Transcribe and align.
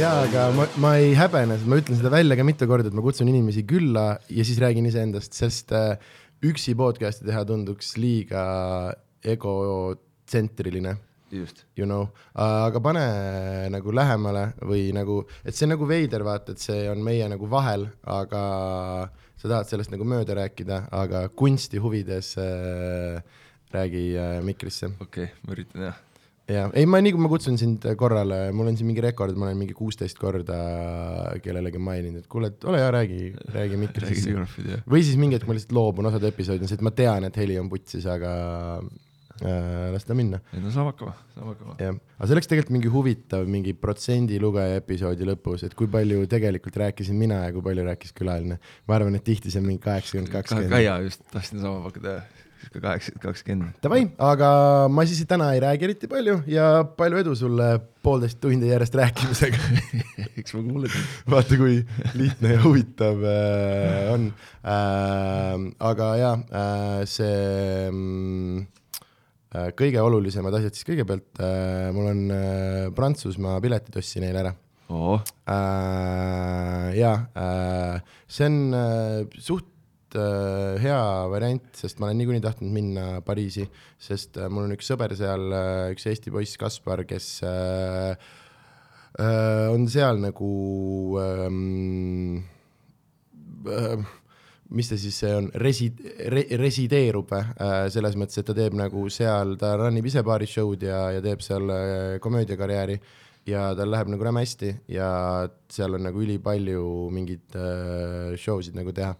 jaa, 0.00 0.22
aga 0.24 0.44
ma, 0.56 0.64
ma 0.80 0.92
ei 1.00 1.12
häbene, 1.18 1.58
ma 1.68 1.78
ütlen 1.80 1.98
seda 1.98 2.12
välja 2.12 2.36
ka 2.38 2.46
mitu 2.46 2.68
korda, 2.70 2.88
et 2.88 2.96
ma 2.96 3.04
kutsun 3.04 3.28
inimesi 3.28 3.64
külla 3.68 4.06
ja 4.32 4.46
siis 4.46 4.60
räägin 4.62 4.88
iseendast, 4.88 5.36
sest 5.36 5.74
äh, 5.76 6.00
üksi 6.48 6.74
podcast'i 6.78 7.28
teha 7.28 7.44
tunduks 7.48 7.94
liiga 8.00 8.42
egotsentriline 9.34 10.96
you 11.76 11.86
know, 11.88 12.08
aga 12.36 12.80
pane 12.84 13.04
nagu 13.72 13.92
lähemale 13.94 14.46
või 14.68 14.90
nagu, 14.96 15.22
et 15.44 15.56
see 15.56 15.66
on 15.68 15.74
nagu 15.76 15.88
veider, 15.88 16.24
vaata, 16.26 16.52
et 16.52 16.60
see 16.60 16.88
on 16.92 17.00
meie 17.04 17.28
nagu 17.32 17.48
vahel, 17.50 17.86
aga 18.04 18.42
sa 19.40 19.48
tahad 19.48 19.70
sellest 19.70 19.92
nagu 19.94 20.04
mööda 20.08 20.36
rääkida, 20.38 20.86
aga 20.92 21.26
kunsti 21.36 21.80
huvides 21.82 22.34
äh, 22.40 23.40
räägi 23.74 24.06
äh, 24.16 24.38
mikrisse. 24.44 24.92
okei 25.00 25.28
okay,, 25.28 25.36
ma 25.46 25.56
üritan 25.56 25.86
jah. 25.88 26.00
ja 26.50 26.64
ei, 26.74 26.86
ma 26.88 27.00
nii 27.02 27.14
kui 27.14 27.22
ma 27.22 27.30
kutsun 27.32 27.58
sind 27.60 27.86
korrale, 27.98 28.40
mul 28.56 28.72
on 28.72 28.78
siin 28.78 28.90
mingi 28.90 29.04
rekord, 29.04 29.38
ma 29.38 29.48
olen 29.48 29.60
mingi 29.62 29.76
kuusteist 29.78 30.18
korda 30.20 30.58
kellelegi 31.44 31.80
maininud, 31.82 32.24
et 32.24 32.30
kuule, 32.32 32.52
et 32.52 32.66
ole 32.68 32.82
hea, 32.82 32.90
räägi, 32.98 33.22
räägi 33.54 33.80
mikrisse. 33.84 34.34
Jah. 34.34 34.84
või 34.88 35.04
siis 35.06 35.20
mingi 35.20 35.38
hetk 35.38 35.48
ma 35.48 35.56
lihtsalt 35.58 35.76
loobun 35.78 36.10
osade 36.10 36.32
episoodidest, 36.32 36.78
et 36.78 36.84
ma 36.84 36.94
tean, 36.96 37.28
et 37.28 37.40
heli 37.42 37.58
on 37.60 37.70
putsis, 37.72 38.06
aga 38.10 38.34
äh, 39.44 39.88
las 39.94 40.04
ta 40.08 40.16
minna 40.18 40.42
ei 40.52 40.60
no 40.62 40.72
saab 40.74 40.92
hakkama, 40.92 41.14
saab 41.36 41.52
hakkama. 41.52 41.78
jah, 41.80 41.96
aga 42.18 42.28
see 42.28 42.36
oleks 42.36 42.50
tegelikult 42.50 42.76
mingi 42.76 42.92
huvitav 42.92 43.48
mingi 43.50 43.74
protsendilugeja 43.78 44.82
episoodi 44.82 45.28
lõpus, 45.30 45.66
et 45.68 45.78
kui 45.78 45.90
palju 45.90 46.26
tegelikult 46.30 46.78
rääkisin 46.84 47.18
mina 47.18 47.44
ja 47.46 47.54
kui 47.54 47.64
palju 47.64 47.86
rääkis 47.86 48.14
külaline. 48.18 48.58
ma 48.88 48.98
arvan, 48.98 49.16
et 49.18 49.24
tihti 49.26 49.54
see 49.54 49.62
on 49.62 49.70
mingi 49.70 49.82
kaheksakümmend, 49.86 50.32
ka 50.32 50.42
kakskümmend. 50.42 50.78
jaa, 50.84 51.00
just 51.06 51.24
tahtsin 51.32 51.62
sama 51.62 51.82
pakkuda, 51.86 52.20
sihuke 52.62 52.82
kaheksakümmend, 52.82 53.22
kakskümmend. 53.22 53.78
Davai, 53.82 54.02
aga 54.22 54.50
ma 54.92 55.04
siis 55.08 55.22
täna 55.28 55.50
ei 55.54 55.62
räägi 55.62 55.88
eriti 55.88 56.10
palju 56.10 56.40
ja 56.50 56.84
palju 56.98 57.20
edu 57.22 57.34
sulle 57.38 57.68
poolteist 58.02 58.40
tundi 58.42 58.70
järjest 58.70 58.94
rääkimisega. 58.98 59.58
eks 60.40 60.54
ma 60.56 60.62
kuulen. 60.66 60.94
vaata, 61.30 61.58
kui 61.60 61.80
lihtne 62.18 62.54
ja 62.56 62.62
huvitav 62.64 63.24
äh, 63.26 64.12
on 64.12 64.28
äh,. 64.62 65.66
aga 65.90 66.10
jaa 66.20 66.34
äh,, 66.62 67.02
see 67.10 67.90
mm, 67.90 68.62
äh, 69.54 69.70
kõige 69.78 70.02
olulisemad 70.02 70.58
asjad 70.58 70.78
siis 70.78 70.88
kõigepealt 70.88 71.42
äh,, 71.42 71.90
mul 71.94 72.10
on 72.12 72.24
äh, 72.36 72.86
Prantsusmaa 72.96 73.58
piletid 73.64 73.98
ostsin 74.02 74.26
eile 74.28 74.46
ära 74.46 74.54
oo, 74.92 75.18
äh,. 75.50 76.88
jaa 76.98 77.18
äh,, 77.34 78.16
see 78.30 78.50
on 78.50 78.62
äh, 78.78 79.42
suht 79.42 79.71
äh, 80.18 80.78
hea 80.82 81.00
variant, 81.32 81.66
sest 81.78 82.00
ma 82.00 82.08
olen 82.08 82.20
niikuinii 82.22 82.44
tahtnud 82.44 82.72
minna 82.74 83.06
Pariisi, 83.26 83.66
sest 84.00 84.38
äh, 84.40 84.48
mul 84.52 84.68
on 84.68 84.76
üks 84.76 84.88
sõber 84.92 85.14
seal 85.18 85.48
äh,, 85.56 85.90
üks 85.94 86.08
Eesti 86.10 86.32
poiss 86.34 86.58
Kaspar, 86.60 87.04
kes 87.08 87.28
äh, 87.48 88.16
äh, 89.18 89.68
on 89.72 89.86
seal 89.92 90.20
nagu 90.22 90.50
ähm, 91.22 92.42
äh, 93.68 94.02
mis 94.72 94.88
ta 94.88 94.96
siis 95.00 95.18
see 95.20 95.32
on, 95.36 95.50
resi- 95.60 95.92
re,, 96.32 96.46
resideerub 96.60 97.32
äh, 97.36 97.50
selles 97.92 98.16
mõttes, 98.18 98.40
et 98.40 98.48
ta 98.48 98.56
teeb 98.56 98.76
nagu 98.78 99.04
seal, 99.12 99.56
ta 99.60 99.74
run 99.80 99.98
ib 100.00 100.08
ise 100.08 100.22
paari 100.26 100.48
show'd 100.48 100.86
ja, 100.88 101.02
ja 101.16 101.24
teeb 101.24 101.44
seal 101.44 101.68
äh, 101.72 102.16
komöödiakarjääri 102.24 102.96
ja 103.48 103.72
tal 103.76 103.90
läheb 103.90 104.12
nagu 104.12 104.24
räme 104.24 104.44
hästi 104.44 104.70
ja 104.94 105.10
seal 105.72 105.98
on 105.98 106.06
nagu 106.06 106.22
ülipalju 106.22 106.84
mingeid 107.14 107.56
äh, 107.58 108.34
show 108.38 108.62
sid 108.62 108.78
nagu 108.78 108.94
teha. 108.96 109.14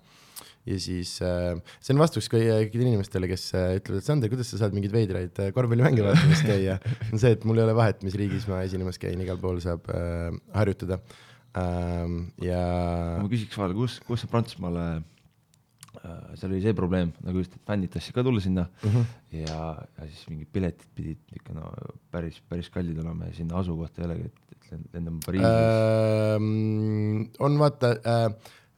Ja 0.67 0.77
siis 0.79 1.17
äh, 1.27 1.57
see 1.83 1.95
on 1.95 1.99
vastus 2.03 2.29
kõigile 2.31 2.85
inimestele, 2.87 3.27
kes 3.31 3.49
äh, 3.59 3.77
ütlevad, 3.81 3.99
et 4.03 4.07
Sander, 4.07 4.31
kuidas 4.31 4.53
sa 4.53 4.61
saad 4.61 4.77
mingeid 4.77 4.93
veidraid 4.95 5.41
äh, 5.43 5.51
korvpallimänge 5.57 6.05
vaatamas 6.07 6.43
käia, 6.47 6.77
on 7.13 7.19
see, 7.19 7.33
et 7.35 7.45
mul 7.49 7.59
ei 7.59 7.65
ole 7.67 7.75
vahet, 7.79 8.03
mis 8.07 8.15
riigis 8.19 8.47
ma 8.51 8.61
esinemas 8.67 9.01
käin, 9.03 9.19
igal 9.25 9.41
pool 9.43 9.59
saab 9.65 9.91
äh, 9.91 10.29
harjutada 10.55 11.01
ähm,. 11.59 12.31
ja 12.41 12.61
ma 13.21 13.27
küsiks 13.33 13.59
vahele, 13.59 13.75
kus, 13.77 13.99
kus 14.07 14.23
sa 14.25 14.31
Prantsusmaale 14.31 14.85
äh, 15.03 16.23
seal 16.39 16.53
oli 16.53 16.63
see 16.65 16.73
probleem 16.79 17.11
nagu 17.27 17.43
just, 17.43 17.59
et 17.59 17.67
fännid 17.69 17.93
tahtsid 17.93 18.15
ka 18.17 18.25
tulla 18.25 18.41
sinna 18.41 18.69
Mhm. 18.85 18.95
-huh. 19.03 19.05
ja, 19.43 19.59
ja 19.99 20.07
siis 20.09 20.25
mingid 20.31 20.49
piletid 20.55 20.89
pidid 20.95 21.19
ikka 21.37 21.59
no 21.59 21.69
päris, 22.15 22.39
päris 22.49 22.71
kallid 22.71 22.99
olema 23.03 23.27
ja 23.29 23.35
sinna 23.35 23.59
asukohta 23.59 24.03
ei 24.03 24.07
olegi, 24.09 24.31
et, 24.31 24.57
et 24.57 24.73
lend- 24.73 24.89
lendame 24.95 25.21
Pariisi 25.27 25.45
äh,. 25.45 26.37
ähm, 26.39 27.29
on 27.39 27.59
vaata 27.59 27.97
äh, 27.99 28.25
äh,, 28.31 28.33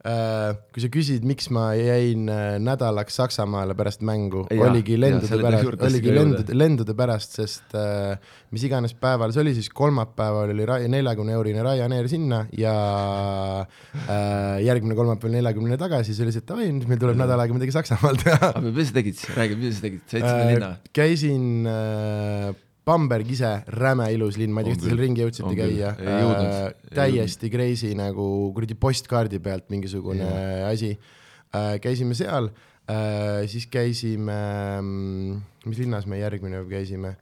kui 0.05 0.83
sa 0.85 0.89
küsid, 0.93 1.23
miks 1.25 1.47
ma 1.55 1.71
jäin 1.79 2.27
äh, 2.29 2.57
nädalaks 2.61 3.17
Saksamaale 3.17 3.73
pärast 3.79 4.03
mängu, 4.05 4.43
oligi 4.53 4.99
lendude 5.01 5.31
selle 5.31 5.47
pärast 5.47 5.85
oligi 5.89 6.13
lendude, 6.13 6.57
lendude 6.57 6.97
pärast, 6.99 7.39
sest 7.39 7.73
äh, 7.81 8.19
mis 8.53 8.67
iganes 8.69 8.93
päeval, 9.01 9.33
see 9.33 9.41
oli 9.41 9.55
siis 9.57 9.71
kolmapäeval 9.73 10.53
oli 10.53 10.67
neljakümne 10.93 11.33
eurine 11.39 11.65
Ryanair 11.65 12.11
sinna 12.13 12.43
ja 12.53 12.75
äh, 13.65 14.61
järgmine 14.67 14.99
kolmapäev 14.99 15.33
neljakümne 15.39 15.81
tagasi, 15.81 16.13
siis 16.13 16.21
oli 16.27 16.37
see, 16.37 16.45
et 16.45 16.53
davai, 16.53 16.69
nüüd 16.69 16.91
meil 16.91 17.01
tuleb 17.01 17.17
nädal 17.25 17.41
aega 17.41 17.57
midagi 17.57 17.73
Saksamaal 17.73 18.21
teha. 18.21 18.53
Aga 18.61 18.69
mis 18.69 18.93
sa 18.93 18.99
tegid 19.01 19.17
siis, 19.23 19.33
räägi, 19.39 19.57
mis 19.63 19.81
sa 19.81 19.89
tegid, 19.89 20.05
sinna 20.13 20.37
linna? 20.51 20.71
äh,? 20.77 20.93
käisin 21.01 21.49
äh, 21.71 22.53
Bamberg 22.85 23.31
ise, 23.33 23.51
räme 23.73 24.11
ilus 24.13 24.37
linn, 24.37 24.53
ma 24.53 24.61
ei 24.61 24.69
tea, 24.69 24.77
kas 24.77 24.83
te 24.83 24.91
seal 24.91 25.01
ringi 25.01 25.23
jõudsite 25.25 25.53
käia. 25.57 25.95
Ei 25.97 26.93
täiesti 26.93 27.49
crazy 27.53 27.95
nagu 27.97 28.27
kuradi 28.57 28.77
postkaardi 28.77 29.41
pealt 29.45 29.71
mingisugune 29.73 30.25
yeah. 30.27 30.69
asi. 30.69 30.93
Äh,. 31.55 31.79
käisime 31.81 32.17
seal. 32.19 32.51
Äh,, 32.91 33.47
siis 33.49 33.71
käisime, 33.73 34.37
mis 35.65 35.81
linnas 35.81 36.05
me 36.11 36.21
järgmine 36.21 36.61
päev 36.61 36.75
käisime? 36.75 37.15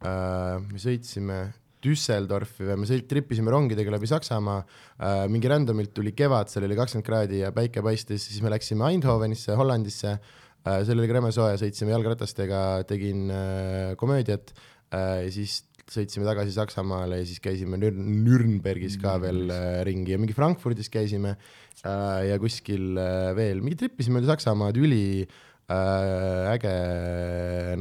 Äh,, 0.00 0.62
me 0.64 0.80
sõitsime 0.80 1.42
Düsseldorfi 1.82 2.64
või 2.70 2.78
me 2.80 2.88
sõit-, 2.88 3.08
trippisime 3.10 3.52
rongidega 3.52 3.92
läbi 3.92 4.08
Saksamaa. 4.08 4.62
Äh,, 4.96 5.24
mingi 5.28 5.50
randomilt 5.52 5.92
tuli 5.92 6.16
kevad, 6.16 6.48
seal 6.48 6.64
oli 6.64 6.78
kakskümmend 6.78 7.10
kraadi 7.10 7.42
ja 7.42 7.52
päike 7.52 7.84
paistis, 7.84 8.30
siis 8.30 8.40
me 8.40 8.54
läksime 8.54 8.88
Eindhovenisse, 8.88 9.58
Hollandisse. 9.60 10.16
Äh,, 10.62 10.84
seal 10.86 11.02
oli 11.02 11.10
ka 11.10 11.20
räme 11.20 11.36
soe, 11.36 11.58
sõitsime 11.60 11.92
jalgratastega, 11.92 12.62
tegin 12.88 13.26
äh, 13.28 13.96
komöödiat. 14.00 14.54
äh, 14.56 14.71
siis 15.32 15.62
sõitsime 15.92 16.26
tagasi 16.26 16.54
Saksamaale 16.54 17.20
ja 17.20 17.28
siis 17.28 17.40
käisime 17.42 17.78
Nür- 17.80 17.96
Nürnbergis 17.98 18.98
ka 19.02 19.16
veel 19.22 19.50
äh, 19.52 19.80
ringi 19.88 20.14
ja 20.14 20.20
mingi 20.20 20.36
Frankfurdis 20.36 20.90
käisime 20.92 21.34
äh, 21.36 22.28
ja 22.30 22.38
kuskil 22.42 22.98
äh, 23.00 23.32
veel, 23.36 23.62
mingi 23.64 23.80
trippisime 23.82 24.18
mööda 24.20 24.32
Saksamaad, 24.32 24.78
üli 24.80 25.02
äh, 25.22 26.52
äge 26.54 26.74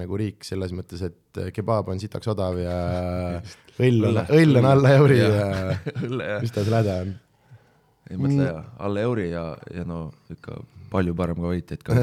nagu 0.02 0.20
riik 0.20 0.46
selles 0.48 0.74
mõttes, 0.76 1.04
et 1.08 1.42
kebaab 1.56 1.92
on 1.94 2.02
sitaks 2.02 2.32
odav 2.34 2.60
ja 2.62 2.78
õll 3.86 4.10
on, 4.10 4.22
õll 4.28 4.62
on 4.62 4.70
alla 4.74 4.96
euri 5.00 5.22
ja 5.22 5.32
jah, 5.38 6.38
mis 6.42 6.54
ta 6.54 6.66
seal 6.66 6.80
häda 6.82 7.00
on. 7.06 7.16
ei 8.12 8.22
mõtle 8.22 8.50
ja 8.50 8.62
alla 8.82 9.08
euri 9.08 9.32
ja, 9.32 9.46
ja 9.76 9.88
no 9.88 10.08
ikka 10.34 10.60
palju 10.92 11.14
parem 11.18 11.38
kvaliteet 11.40 11.84
ka. 11.88 11.96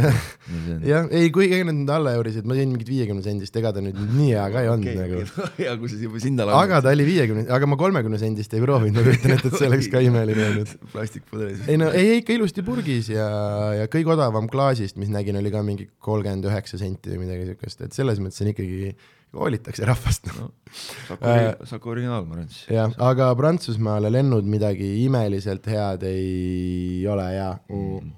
jah, 0.89 1.09
ei, 1.15 1.29
kuigi 1.35 1.59
ega 1.59 1.69
need 1.69 1.91
alla 1.93 2.15
eurisid, 2.19 2.47
ma 2.49 2.57
jõin 2.57 2.73
mingit 2.73 2.89
viiekümne 2.91 3.25
sendist, 3.25 3.57
ega 3.61 3.73
ta 3.77 3.83
nüüd 3.85 3.99
nii 3.99 4.31
hea 4.33 4.47
ka 4.55 4.65
ei 4.65 4.71
olnud 4.73 5.01
nagu. 5.03 5.23
ja 5.65 5.75
kui 5.81 5.93
sa 5.93 6.01
juba 6.01 6.23
sinna 6.23 6.49
aga 6.57 6.81
ta 6.85 6.95
oli 6.97 7.07
viiekümne, 7.09 7.45
aga 7.55 7.69
ma 7.71 7.79
kolmekümne 7.81 8.21
sendist 8.21 8.57
ei 8.57 8.65
proovinud, 8.65 8.97
ma 8.97 9.05
kujutan 9.07 9.37
ette, 9.37 9.53
et 9.53 9.61
see 9.61 9.69
oleks 9.71 9.91
ka 9.93 10.03
imeline 10.05 10.49
olnud. 10.53 10.75
plastikpudelis. 10.95 11.69
ei 11.69 11.81
no 11.81 11.93
ei, 11.93 12.19
ikka 12.23 12.37
ilusti 12.39 12.65
purgis 12.67 13.13
ja, 13.13 13.29
ja 13.83 13.93
kõige 13.93 14.17
odavam 14.17 14.49
klaasist, 14.51 14.99
mis 15.01 15.13
nägin, 15.13 15.39
oli 15.41 15.53
ka 15.55 15.63
mingi 15.67 15.91
kolmkümmend 16.05 16.49
üheksa 16.49 16.81
senti 16.81 17.15
või 17.15 17.27
midagi 17.27 17.53
siukest, 17.53 17.87
et 17.87 17.97
selles 17.97 18.23
mõttes 18.23 18.45
on 18.45 18.53
ikkagi, 18.55 18.97
hoolitakse 19.37 19.85
rahvast. 19.85 20.31
no 20.33 20.51
Saku, 21.09 21.67
Saku 21.69 21.91
originaal, 21.91 22.25
ma 22.29 22.39
arvan 22.39 22.49
siis. 22.53 22.65
jah, 22.73 22.93
aga 23.05 23.29
Prantsusmaale 23.37 24.11
lennud 24.13 24.49
midagi 24.49 24.89
imeliselt 25.05 25.69
head 25.69 26.05
ei 26.09 27.05
ole 27.09 27.29
ja 27.35 27.51
mm. 27.69 28.15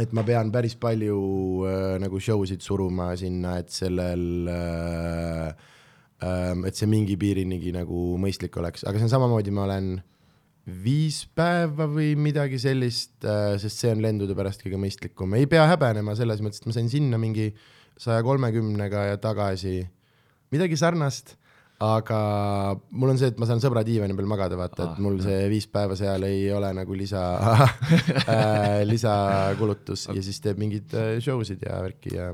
Et 0.00 0.14
ma 0.16 0.24
pean 0.26 0.50
päris 0.54 0.74
palju 0.80 1.18
äh, 1.68 1.94
nagu 2.02 2.18
show 2.22 2.42
sid 2.48 2.64
suruma 2.64 3.12
sinna, 3.18 3.58
et 3.62 3.70
sellel 3.74 4.48
äh, 4.50 5.52
äh,, 6.24 6.64
et 6.66 6.74
see 6.74 6.90
mingi 6.90 7.18
piirinigi 7.20 7.74
nagu 7.76 8.16
mõistlik 8.20 8.58
oleks, 8.58 8.86
aga 8.88 8.98
see 8.98 9.08
on 9.08 9.14
samamoodi, 9.14 9.54
ma 9.54 9.68
olen 9.68 9.94
viis 10.64 11.22
päeva 11.36 11.86
või 11.90 12.14
midagi 12.18 12.58
sellist 12.62 13.26
äh,, 13.28 13.54
sest 13.62 13.84
see 13.84 13.94
on 13.94 14.02
lendude 14.02 14.34
pärast 14.36 14.64
kõige 14.64 14.80
mõistlikum, 14.82 15.36
ei 15.38 15.46
pea 15.50 15.68
häbenema 15.70 16.16
selles 16.18 16.42
mõttes, 16.42 16.62
et 16.62 16.70
ma 16.70 16.76
sain 16.76 16.90
sinna 16.90 17.20
mingi 17.20 17.52
saja 18.00 18.24
kolmekümnega 18.26 19.08
ja 19.12 19.18
tagasi. 19.22 19.84
Midagi 20.50 20.76
sarnast, 20.78 21.36
aga 21.82 22.18
mul 22.94 23.10
on 23.10 23.18
see, 23.18 23.32
et 23.32 23.38
ma 23.42 23.48
saan 23.50 23.60
sõbra 23.62 23.82
diivani 23.86 24.14
peal 24.16 24.28
magada, 24.30 24.56
vaata, 24.56 24.92
et 24.92 25.00
mul 25.02 25.18
see 25.24 25.48
viis 25.50 25.66
päeva 25.68 25.96
seal 25.98 26.22
ei 26.28 26.46
ole 26.54 26.70
nagu 26.76 26.94
lisa 26.96 27.24
äh,, 28.30 28.82
lisakulutus 28.86 30.06
ja 30.12 30.22
siis 30.22 30.38
teeb 30.44 30.60
mingeid 30.62 30.94
äh, 30.94 31.16
show 31.24 31.42
sid 31.44 31.64
ja 31.66 31.80
värki 31.84 32.14
ja 32.14 32.30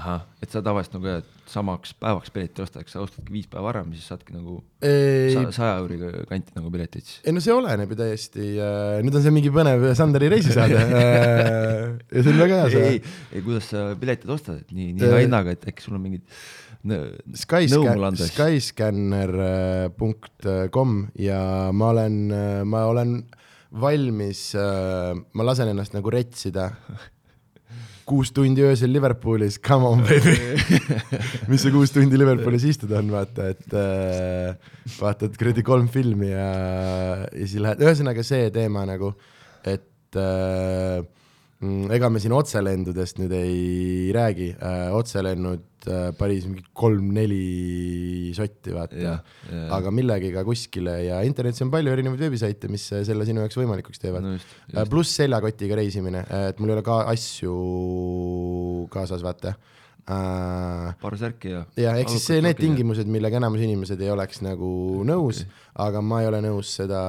ahah, 0.00 0.22
et 0.40 0.52
sa 0.54 0.62
tavaliselt 0.62 0.96
nagu 0.96 1.16
samaks 1.50 1.92
päevaks 1.98 2.30
pileti 2.30 2.62
ostad, 2.62 2.84
eks 2.84 2.92
sa 2.94 3.00
ostadki 3.02 3.32
viis 3.34 3.48
päeva 3.50 3.64
varem, 3.72 3.88
siis 3.96 4.06
saadki 4.06 4.36
nagu 4.36 4.60
ei. 4.86 5.32
sa- 5.34 5.50
saja 5.56 5.80
euriga 5.82 6.12
kanti 6.30 6.54
nagu 6.54 6.70
piletid 6.70 7.02
siis. 7.02 7.18
ei 7.26 7.34
no 7.34 7.42
see 7.42 7.52
oleneb 7.56 7.90
ju 7.90 7.98
täiesti, 7.98 8.46
nüüd 9.02 9.18
on 9.18 9.24
see 9.26 9.34
mingi 9.34 9.50
põnev 9.54 9.88
Sanderi 9.98 10.30
reisisaade 10.30 10.78
ja 10.78 12.22
see 12.22 12.30
on 12.32 12.38
väga 12.44 12.60
hea 12.62 12.70
see. 12.76 12.86
Ei, 12.94 13.02
ei 13.34 13.42
kuidas 13.44 13.66
sa 13.74 13.88
piletid 13.98 14.30
ostad, 14.30 14.62
et 14.62 14.70
nii, 14.72 14.92
nii 14.94 15.04
Äh, 15.08 15.14
hea 15.16 15.24
hinnaga, 15.26 15.56
et 15.58 15.66
äkki 15.74 15.82
sul 15.84 15.98
on 15.98 16.04
mingid 16.06 16.22
nõ- 16.88 17.12
nõu 17.76 17.84
mulle 17.92 18.06
anda 18.12 18.24
siis. 18.24 18.32
skyscanner.com 18.34 20.90
ja 21.20 21.40
ma 21.76 21.86
olen, 21.94 22.16
ma 22.68 22.80
olen 22.90 23.10
valmis, 23.80 24.40
ma 24.56 25.42
lasen 25.46 25.68
ennast 25.74 25.92
nagu 25.96 26.08
retsida 26.12 26.66
kuus 28.10 28.32
tundi 28.34 28.62
öösel 28.66 28.90
Liverpoolis, 28.90 29.60
come 29.62 29.86
on 29.86 30.00
baby 30.02 30.32
mis 31.50 31.62
see 31.62 31.70
kuus 31.70 31.92
tundi 31.94 32.18
Liverpoolis 32.18 32.64
istuda 32.72 32.98
on, 32.98 33.06
vaata, 33.14 33.42
et 33.54 33.70
äh, 33.78 34.50
vaatad 34.96 35.36
kuradi 35.38 35.62
kolm 35.66 35.86
filmi 35.94 36.30
ja, 36.32 36.48
ja 37.30 37.46
siis 37.46 37.60
lähed, 37.62 37.78
ühesõnaga 37.86 38.22
see 38.26 38.48
teema 38.54 38.82
nagu, 38.88 39.12
et 39.62 40.18
äh, 40.18 40.98
ega 41.60 42.08
me 42.08 42.20
siin 42.22 42.32
otselendudest 42.32 43.18
nüüd 43.20 43.32
ei 43.36 44.12
räägi. 44.16 44.48
Äh,, 44.56 44.86
otselennud 44.96 45.88
äh, 45.92 46.06
Pariis 46.16 46.46
mingi 46.48 46.64
kolm-neli 46.72 48.32
sotti, 48.36 48.72
vaata. 48.72 49.18
Aga 49.76 49.92
millegiga 49.92 50.44
kuskile 50.46 50.96
ja 51.04 51.20
internetis 51.26 51.60
on 51.66 51.72
palju 51.72 51.92
erinevaid 51.92 52.24
veebisaite, 52.24 52.70
mis 52.72 52.86
äh, 52.96 53.04
selle 53.08 53.28
sinu 53.28 53.44
jaoks 53.44 53.60
võimalikuks 53.60 54.00
teevad. 54.00 54.30
No 54.72 54.86
pluss 54.88 55.18
seljakotiga 55.20 55.76
reisimine, 55.82 56.24
et 56.48 56.62
mul 56.62 56.72
ei 56.72 56.78
ole 56.78 56.86
ka 56.86 57.02
asju 57.12 57.58
kaasas, 58.94 59.24
vaata. 59.26 59.58
Paar 60.06 61.16
särki 61.18 61.52
ja. 61.52 61.64
ja 61.78 61.94
ehk 62.00 62.10
siis 62.12 62.26
see, 62.30 62.42
need. 62.44 62.58
tingimused, 62.60 63.08
millega 63.10 63.40
enamus 63.40 63.62
inimesed 63.64 64.00
ei 64.00 64.10
oleks 64.12 64.40
nagu 64.44 64.70
nõus, 65.06 65.42
aga 65.80 66.02
ma 66.04 66.22
ei 66.22 66.30
ole 66.30 66.40
nõus 66.44 66.72
seda 66.80 67.00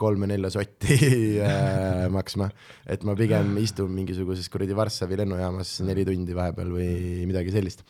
kolme-nelja 0.00 0.52
sotti 0.54 0.98
äh, 1.44 2.04
maksma. 2.12 2.50
et 2.86 3.04
ma 3.06 3.16
pigem 3.18 3.56
istun 3.62 3.92
mingisuguses 3.94 4.50
kuradi 4.52 4.76
Varssavi 4.76 5.22
lennujaamas 5.22 5.78
neli 5.86 6.04
tundi 6.08 6.36
vahepeal 6.36 6.74
või 6.74 6.90
midagi 7.28 7.54
sellist 7.54 7.84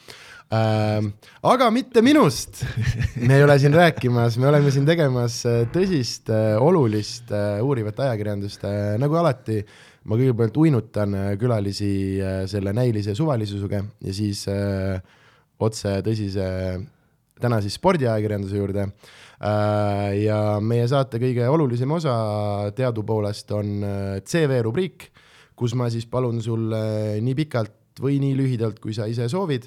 ähm,. 0.55 1.15
aga 1.43 1.71
mitte 1.75 2.03
minust. 2.05 2.63
me 3.27 3.39
ei 3.39 3.47
ole 3.47 3.59
siin 3.59 3.75
rääkimas, 3.75 4.39
me 4.39 4.51
oleme 4.53 4.71
siin 4.75 4.87
tegemas 4.89 5.41
äh, 5.51 5.65
tõsist, 5.75 6.31
olulist, 6.61 7.35
uurivat 7.65 8.07
ajakirjandust, 8.07 8.69
nagu 9.03 9.21
alati 9.21 9.63
ma 10.09 10.19
kõigepealt 10.21 10.57
uinutan 10.61 11.17
äh, 11.17 11.29
külalisi 11.41 11.91
äh, 12.21 12.43
selle 12.51 12.75
näilise 12.77 13.15
suvalisusega 13.17 13.81
ja 14.05 14.17
siis 14.17 14.45
äh, 14.53 14.99
otse 15.65 15.97
tõsise 16.05 16.47
täna 17.41 17.61
siis 17.63 17.77
spordiajakirjanduse 17.79 18.59
juurde. 18.59 18.87
Ja 20.23 20.37
meie 20.63 20.85
saate 20.89 21.19
kõige 21.21 21.45
olulisem 21.51 21.91
osa 21.93 22.13
teadupoolest 22.79 23.51
on 23.53 23.83
CV 24.25 24.61
rubriik, 24.65 25.09
kus 25.59 25.75
ma 25.77 25.91
siis 25.93 26.07
palun 26.09 26.39
sul 26.43 26.71
nii 26.73 27.35
pikalt 27.43 28.01
või 28.01 28.21
nii 28.23 28.39
lühidalt, 28.39 28.79
kui 28.81 28.95
sa 28.97 29.09
ise 29.11 29.27
soovid 29.29 29.67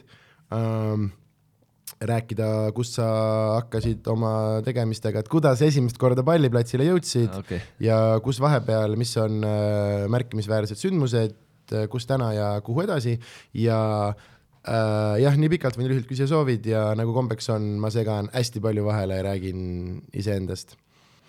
rääkida, 2.01 2.47
kust 2.77 2.97
sa 2.99 3.07
hakkasid 3.57 4.05
oma 4.11 4.61
tegemistega, 4.65 5.23
et 5.23 5.29
kuidas 5.31 5.61
esimest 5.65 5.97
korda 6.01 6.23
palliplatsile 6.25 6.85
jõudsid 6.85 7.33
okei, 7.39 7.59
ja 7.81 7.97
kus 8.23 8.41
vahepeal, 8.43 8.93
mis 8.99 9.15
on 9.21 9.41
äh, 9.47 10.05
märkimisväärsed 10.13 10.79
sündmused, 10.79 11.37
kus 11.91 12.07
täna 12.07 12.31
ja 12.31 12.49
kuhu 12.63 12.85
edasi 12.85 13.17
ja 13.57 13.79
äh, 14.07 15.17
jah, 15.23 15.35
nii 15.35 15.51
pikalt 15.57 15.79
või 15.79 15.89
lühidalt, 15.89 16.07
kui 16.09 16.19
sa 16.19 16.29
soovid 16.29 16.69
ja 16.69 16.91
nagu 16.97 17.15
kombeks 17.15 17.49
on, 17.55 17.73
ma 17.81 17.91
segan 17.93 18.29
hästi 18.35 18.63
palju 18.63 18.85
vahele 18.87 19.19
ja 19.19 19.27
räägin 19.31 19.61
iseendast. 20.13 20.77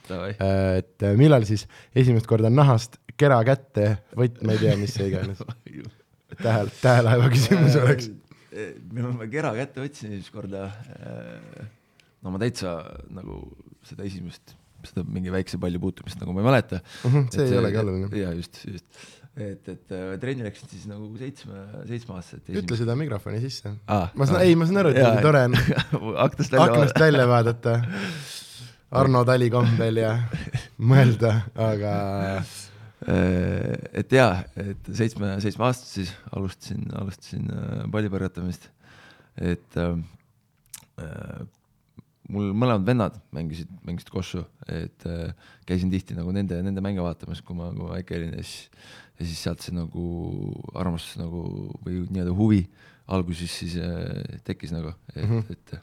davai. 0.08 0.36
et 0.78 1.02
äh, 1.04 1.16
millal 1.16 1.44
siis 1.48 1.66
esimest 1.96 2.28
korda 2.28 2.50
nahast 2.52 3.00
kera 3.18 3.40
kätte 3.44 3.98
võtma 4.16 4.54
ei 4.54 4.62
tea, 4.62 4.76
mis 4.80 4.94
see 4.94 5.10
iganes. 5.10 5.42
tähe, 6.42 6.64
tähelaeva 6.82 7.30
küsimus 7.32 7.76
oleks. 7.80 8.10
Millal 8.92 9.14
ma 9.16 9.28
kera 9.30 9.52
kätte 9.56 9.82
võtsin 9.84 10.14
esimest 10.14 10.34
korda, 10.34 10.68
no 12.22 12.34
ma 12.34 12.40
täitsa 12.42 12.78
nagu 13.14 13.42
seda 13.86 14.06
esimest, 14.08 14.56
seda 14.86 15.04
mingi 15.06 15.32
väikse 15.34 15.60
palli 15.60 15.80
puutumist 15.82 16.20
nagu 16.22 16.34
ma 16.34 16.42
ei 16.42 16.48
mäleta. 16.50 16.82
Mhm, 17.08 17.30
see 17.34 17.46
ei 17.46 17.60
olegi 17.60 17.80
oluline. 17.82 18.10
jaa, 18.22 18.34
just, 18.38 18.60
just. 18.68 18.88
et, 19.38 19.70
et 19.70 19.94
äh, 19.94 20.14
trenni 20.22 20.46
läksin 20.46 20.70
siis 20.72 20.88
nagu 20.90 21.10
seitsme, 21.20 21.62
seitsmeaastaselt. 21.90 22.50
ütle 22.62 22.80
seda 22.80 22.98
mikrofoni 22.98 23.42
sisse. 23.44 23.74
ah, 23.86 24.10
ma 24.14 24.28
saan, 24.28 24.44
ei, 24.46 24.58
ma 24.58 24.68
saan 24.68 24.82
aru, 24.82 24.94
et 24.94 25.02
nagu 25.02 25.24
tore 25.24 25.46
on 25.50 25.58
aknast 26.26 26.54
välja 26.54 26.68
aknast 26.68 27.02
välja 27.06 27.28
vaadata, 27.30 27.78
Arno 28.98 29.20
Tali 29.28 29.50
kombel 29.52 30.00
ja 30.00 30.14
mõelda, 30.80 31.34
aga 31.60 31.92
Äh, 32.38 32.58
et 33.06 34.12
jaa, 34.12 34.42
et 34.58 34.88
seitsme, 34.90 35.36
seitsmeaastaselt 35.42 35.92
siis 35.92 36.14
alustasin, 36.34 36.88
alustasin 36.98 37.52
äh, 37.54 37.84
pallipõrgatamist. 37.94 38.70
et 39.38 39.76
äh, 39.78 40.00
äh, 40.98 41.46
mul 42.28 42.50
mõlemad 42.52 42.84
vennad 42.86 43.18
mängisid, 43.34 43.70
mängisid 43.86 44.10
kossu, 44.12 44.42
et 44.68 45.06
äh, 45.08 45.30
käisin 45.68 45.92
tihti 45.92 46.16
nagu 46.16 46.32
nende, 46.34 46.58
nende 46.64 46.82
mänge 46.84 47.04
vaatamas, 47.04 47.40
kui 47.44 47.56
ma, 47.56 47.70
kui 47.72 47.84
ma 47.86 47.94
väike 47.94 48.18
olin 48.18 48.34
ja 48.36 48.44
siis, 48.44 48.70
ja 49.18 49.28
siis 49.28 49.42
sealt 49.46 49.64
see 49.64 49.76
nagu 49.76 50.04
armastus 50.78 51.20
nagu 51.20 51.44
või 51.84 52.02
nii-öelda 52.10 52.34
huvi 52.36 52.64
alguses 53.14 53.54
siis 53.62 53.78
äh, 53.80 54.40
tekkis 54.44 54.74
nagu, 54.74 54.92
et 55.14 55.22
mm. 55.22 55.38
-hmm. 55.38 55.52
et, 55.54 55.78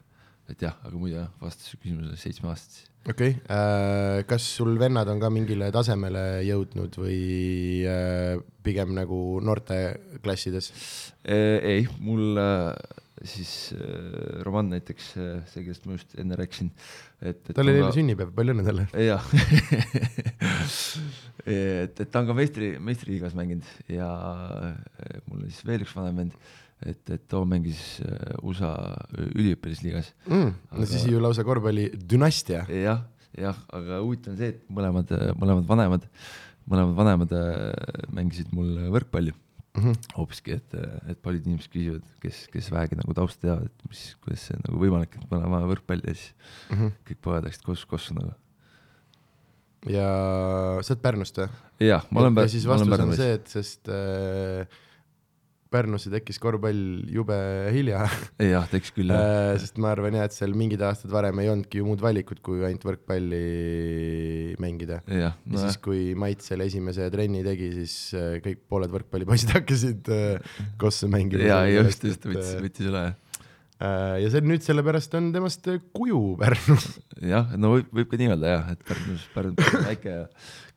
et 0.54 0.68
jah, 0.68 0.76
aga 0.84 1.00
muidu 1.00 1.16
jah, 1.16 1.32
vastus 1.40 1.74
küsimusele 1.80 2.20
seitsmeaastaselt. 2.20 2.92
Okei 3.06 3.38
okay., 3.38 4.26
kas 4.28 4.50
sul 4.58 4.76
vennad 4.80 5.08
on 5.12 5.22
ka 5.22 5.30
mingile 5.32 5.70
tasemele 5.74 6.26
jõudnud 6.46 6.98
või 7.00 7.20
äh, 7.86 8.36
pigem 8.66 8.94
nagu 8.96 9.40
noorteklassides? 9.46 10.72
ei, 11.26 11.86
mul 12.02 12.38
äh, 12.38 12.74
siis 13.24 13.74
äh, 13.74 14.42
Roman 14.46 14.70
näiteks, 14.74 15.04
see, 15.16 15.62
kellest 15.62 15.86
ma 15.88 15.96
just 15.96 16.10
enne 16.20 16.34
rääkisin, 16.38 16.68
et, 17.20 17.40
et 17.40 17.54
tal 17.56 17.66
oli 17.66 17.80
eile 17.80 17.94
sünnipäev, 17.94 18.30
palju 18.36 18.54
õnne 18.54 18.66
talle. 18.66 18.84
jah 19.10 19.24
et, 21.46 21.94
et 21.94 22.10
ta 22.10 22.22
on 22.22 22.28
ka 22.30 22.34
meistri, 22.36 22.74
meistriliigas 22.82 23.36
mänginud 23.38 23.66
ja 23.92 24.08
äh, 24.72 25.20
mul 25.28 25.44
on 25.44 25.50
siis 25.50 25.66
veel 25.68 25.82
üks 25.86 25.94
vanem 25.96 26.16
vend, 26.24 26.34
et, 26.82 27.00
et 27.10 27.22
too 27.28 27.44
mängis 27.48 28.00
äh, 28.04 28.34
USA 28.42 28.72
üliõpilasliigas. 29.32 30.12
Mm, 30.28 30.50
no 30.70 30.76
Aga- 30.82 30.86
siis 30.90 31.06
ju 31.08 31.20
lausa 31.22 31.44
korvpalli 31.44 31.88
dünastia. 32.08 32.66
jah, 32.68 33.04
jah, 33.36 33.56
aga 33.72 34.02
huvitav 34.04 34.32
on 34.34 34.38
see, 34.42 34.48
et 34.54 34.62
mõlemad, 34.68 35.10
mõlemad 35.40 35.66
vanemad, 35.68 36.06
mõlemad 36.68 36.94
vanemad 36.98 37.32
äh, 37.32 38.06
mängisid 38.12 38.52
mul 38.52 38.76
võrkpalli 38.92 39.32
Mhm. 39.76 39.92
hoopiski, 40.16 40.54
et, 40.56 40.72
et 41.12 41.18
paljud 41.20 41.44
inimesed 41.44 41.68
küsivad, 41.68 42.04
kes, 42.22 42.46
kes 42.48 42.70
vähegi 42.72 42.96
nagu 42.96 43.12
tausta 43.12 43.42
teavad, 43.42 43.66
et 43.68 43.82
mis, 43.90 44.14
kuidas 44.24 44.46
see 44.48 44.56
nagu 44.64 44.78
võimalik, 44.80 45.12
et 45.18 45.26
mõlema 45.28 45.58
võrkpalli 45.68 46.06
ja 46.08 46.14
siis 46.16 46.32
Mhm. 46.72 46.94
kõik 47.04 47.18
pojad 47.20 47.44
läksid 47.44 47.62
koos, 47.66 47.82
koos 47.84 48.06
nagu. 48.16 48.32
ja 49.86 50.06
sa 50.82 50.94
oled 50.94 51.02
Pärnust 51.04 51.36
või? 51.38 51.48
jah, 51.84 52.06
ma 52.10 52.22
olen 52.24 52.32
ja 52.34 52.40
Pär- 52.40 52.50
siis 52.54 52.64
vastus 52.66 52.98
on 53.04 53.12
see, 53.18 53.34
et 53.36 53.52
sest 53.52 53.90
äh, 53.92 54.64
Pärnusse 55.72 56.10
tekkis 56.12 56.38
korvpall 56.42 56.78
jube 57.10 57.36
hilja 57.74 58.04
jah, 58.54 58.66
teeks 58.70 58.92
küll 58.94 59.10
jah. 59.10 59.18
äh,, 59.18 59.56
sest 59.60 59.80
ma 59.82 59.90
arvan 59.94 60.14
jah, 60.14 60.28
et 60.28 60.36
seal 60.36 60.54
mingid 60.56 60.82
aastad 60.86 61.10
varem 61.14 61.42
ei 61.42 61.50
olnudki 61.50 61.80
ju 61.80 61.88
muud 61.88 62.02
valikut, 62.04 62.40
kui 62.44 62.62
ainult 62.66 62.86
võrkpalli 62.86 63.42
mängida. 64.62 65.00
jah, 65.10 65.34
ja 65.34 65.52
no 65.52 65.62
siis, 65.64 65.78
kui 65.82 66.14
Mait 66.18 66.44
selle 66.44 66.68
esimese 66.70 67.08
trenni 67.12 67.42
tegi, 67.46 67.72
siis 67.80 67.96
äh, 68.16 68.36
kõik 68.44 68.62
pooled 68.70 68.94
võrkpallipoisid 68.94 69.54
hakkasid 69.58 70.10
äh, 70.14 70.58
kossu 70.80 71.10
mängima. 71.12 71.46
ja, 71.48 71.62
ja 71.70 71.86
just, 71.86 72.06
just 72.06 72.26
võttis, 72.28 72.54
võttis 72.62 72.90
üle. 72.92 73.06
ja 74.22 74.28
see 74.32 74.44
nüüd 74.46 74.62
sellepärast 74.64 75.18
on 75.18 75.32
temast 75.34 75.66
kuju 75.96 76.20
Pärnu. 76.40 76.78
jah, 77.34 77.50
no 77.58 77.74
võib, 77.74 77.90
võib 78.00 78.12
ka 78.12 78.22
nii 78.22 78.30
öelda 78.36 78.54
jah, 78.54 78.70
et 78.76 78.86
Pärnus, 78.86 79.26
Pärnu 79.34 79.58
on 79.58 79.90
väike 79.90 80.14
ja 80.22 80.22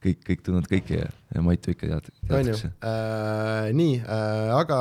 kõik, 0.03 0.21
kõik 0.27 0.43
tunnevad 0.45 0.69
kõiki 0.71 0.97
ja, 0.99 1.07
ja 1.35 1.43
Maitu 1.45 1.73
ikka 1.73 1.89
tead, 1.89 2.09
teatakse., 2.29 2.71
nii, 3.75 3.99
aga 4.55 4.79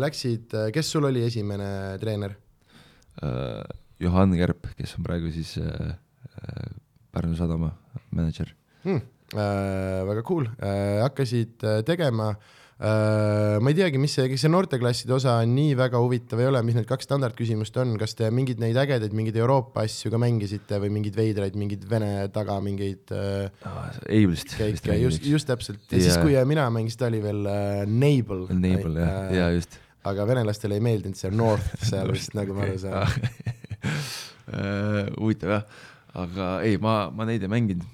läksid, 0.00 0.54
kes 0.74 0.92
sul 0.94 1.08
oli 1.10 1.24
esimene 1.26 1.68
treener? 2.02 2.36
äh, 3.22 3.62
Johan 4.02 4.34
Kärp, 4.38 4.68
kes 4.78 4.96
on 4.98 5.06
praegu 5.06 5.30
siis 5.34 5.56
äh, 5.62 5.94
äh, 5.94 6.70
Pärnu 7.14 7.36
Sadama 7.38 7.74
mänedžer. 8.10 8.54
hmm,. 8.84 9.02
Äh, 9.34 10.04
väga 10.06 10.22
cool 10.28 10.46
äh,, 10.62 11.00
hakkasid 11.02 11.62
äh, 11.64 11.82
tegema 11.82 12.30
äh,, 12.30 12.63
ma 12.74 13.70
ei 13.70 13.76
teagi, 13.78 14.00
mis 14.02 14.16
see, 14.16 14.26
kas 14.32 14.42
see 14.42 14.50
noorteklasside 14.50 15.14
osa 15.14 15.36
on 15.44 15.52
nii 15.54 15.76
väga 15.78 16.00
huvitav 16.02 16.40
ei 16.42 16.48
ole, 16.50 16.58
mis 16.66 16.74
need 16.74 16.88
kaks 16.88 17.06
standardküsimust 17.06 17.76
on, 17.78 17.92
kas 18.00 18.16
te 18.18 18.30
mingeid 18.34 18.58
neid 18.62 18.78
ägedaid, 18.82 19.14
mingeid 19.14 19.38
Euroopa 19.38 19.84
asju 19.86 20.10
ka 20.10 20.18
mängisite 20.18 20.80
või 20.82 20.90
mingeid 20.96 21.14
veidraid, 21.18 21.58
mingeid 21.60 21.86
Vene 21.90 22.10
taga 22.34 22.58
mingeid 22.64 23.14
äh, 23.14 23.70
Eiblist. 24.10 24.56
käike, 24.58 24.98
just, 25.04 25.22
just 25.28 25.48
täpselt 25.50 25.86
ja 25.86 26.00
Jaa. 26.00 26.08
siis, 26.08 26.18
kui 26.24 26.34
äh, 26.34 26.46
mina 26.48 26.66
mängisin, 26.74 26.98
ta 27.04 27.08
oli 27.12 27.22
veel 27.22 27.46
äh, 27.46 27.84
Nable. 27.86 28.48
Enable 28.56 29.06
jah, 29.06 29.32
ja 29.38 29.48
just. 29.54 29.78
aga 30.10 30.26
venelastele 30.34 30.80
ei 30.80 30.84
meeldinud 30.84 31.18
see 31.18 31.30
North 31.30 31.86
seal 31.86 32.10
vist 32.12 32.34
nagu 32.34 32.58
ma 32.58 32.66
aru 32.68 32.80
saan. 32.82 33.06
Äh, 34.44 35.06
huvitav 35.16 35.48
jah, 35.48 35.62
aga 36.20 36.46
ei, 36.68 36.76
ma, 36.80 37.08
ma 37.08 37.24
neid 37.24 37.42
ei 37.46 37.48
mänginud. 37.48 37.93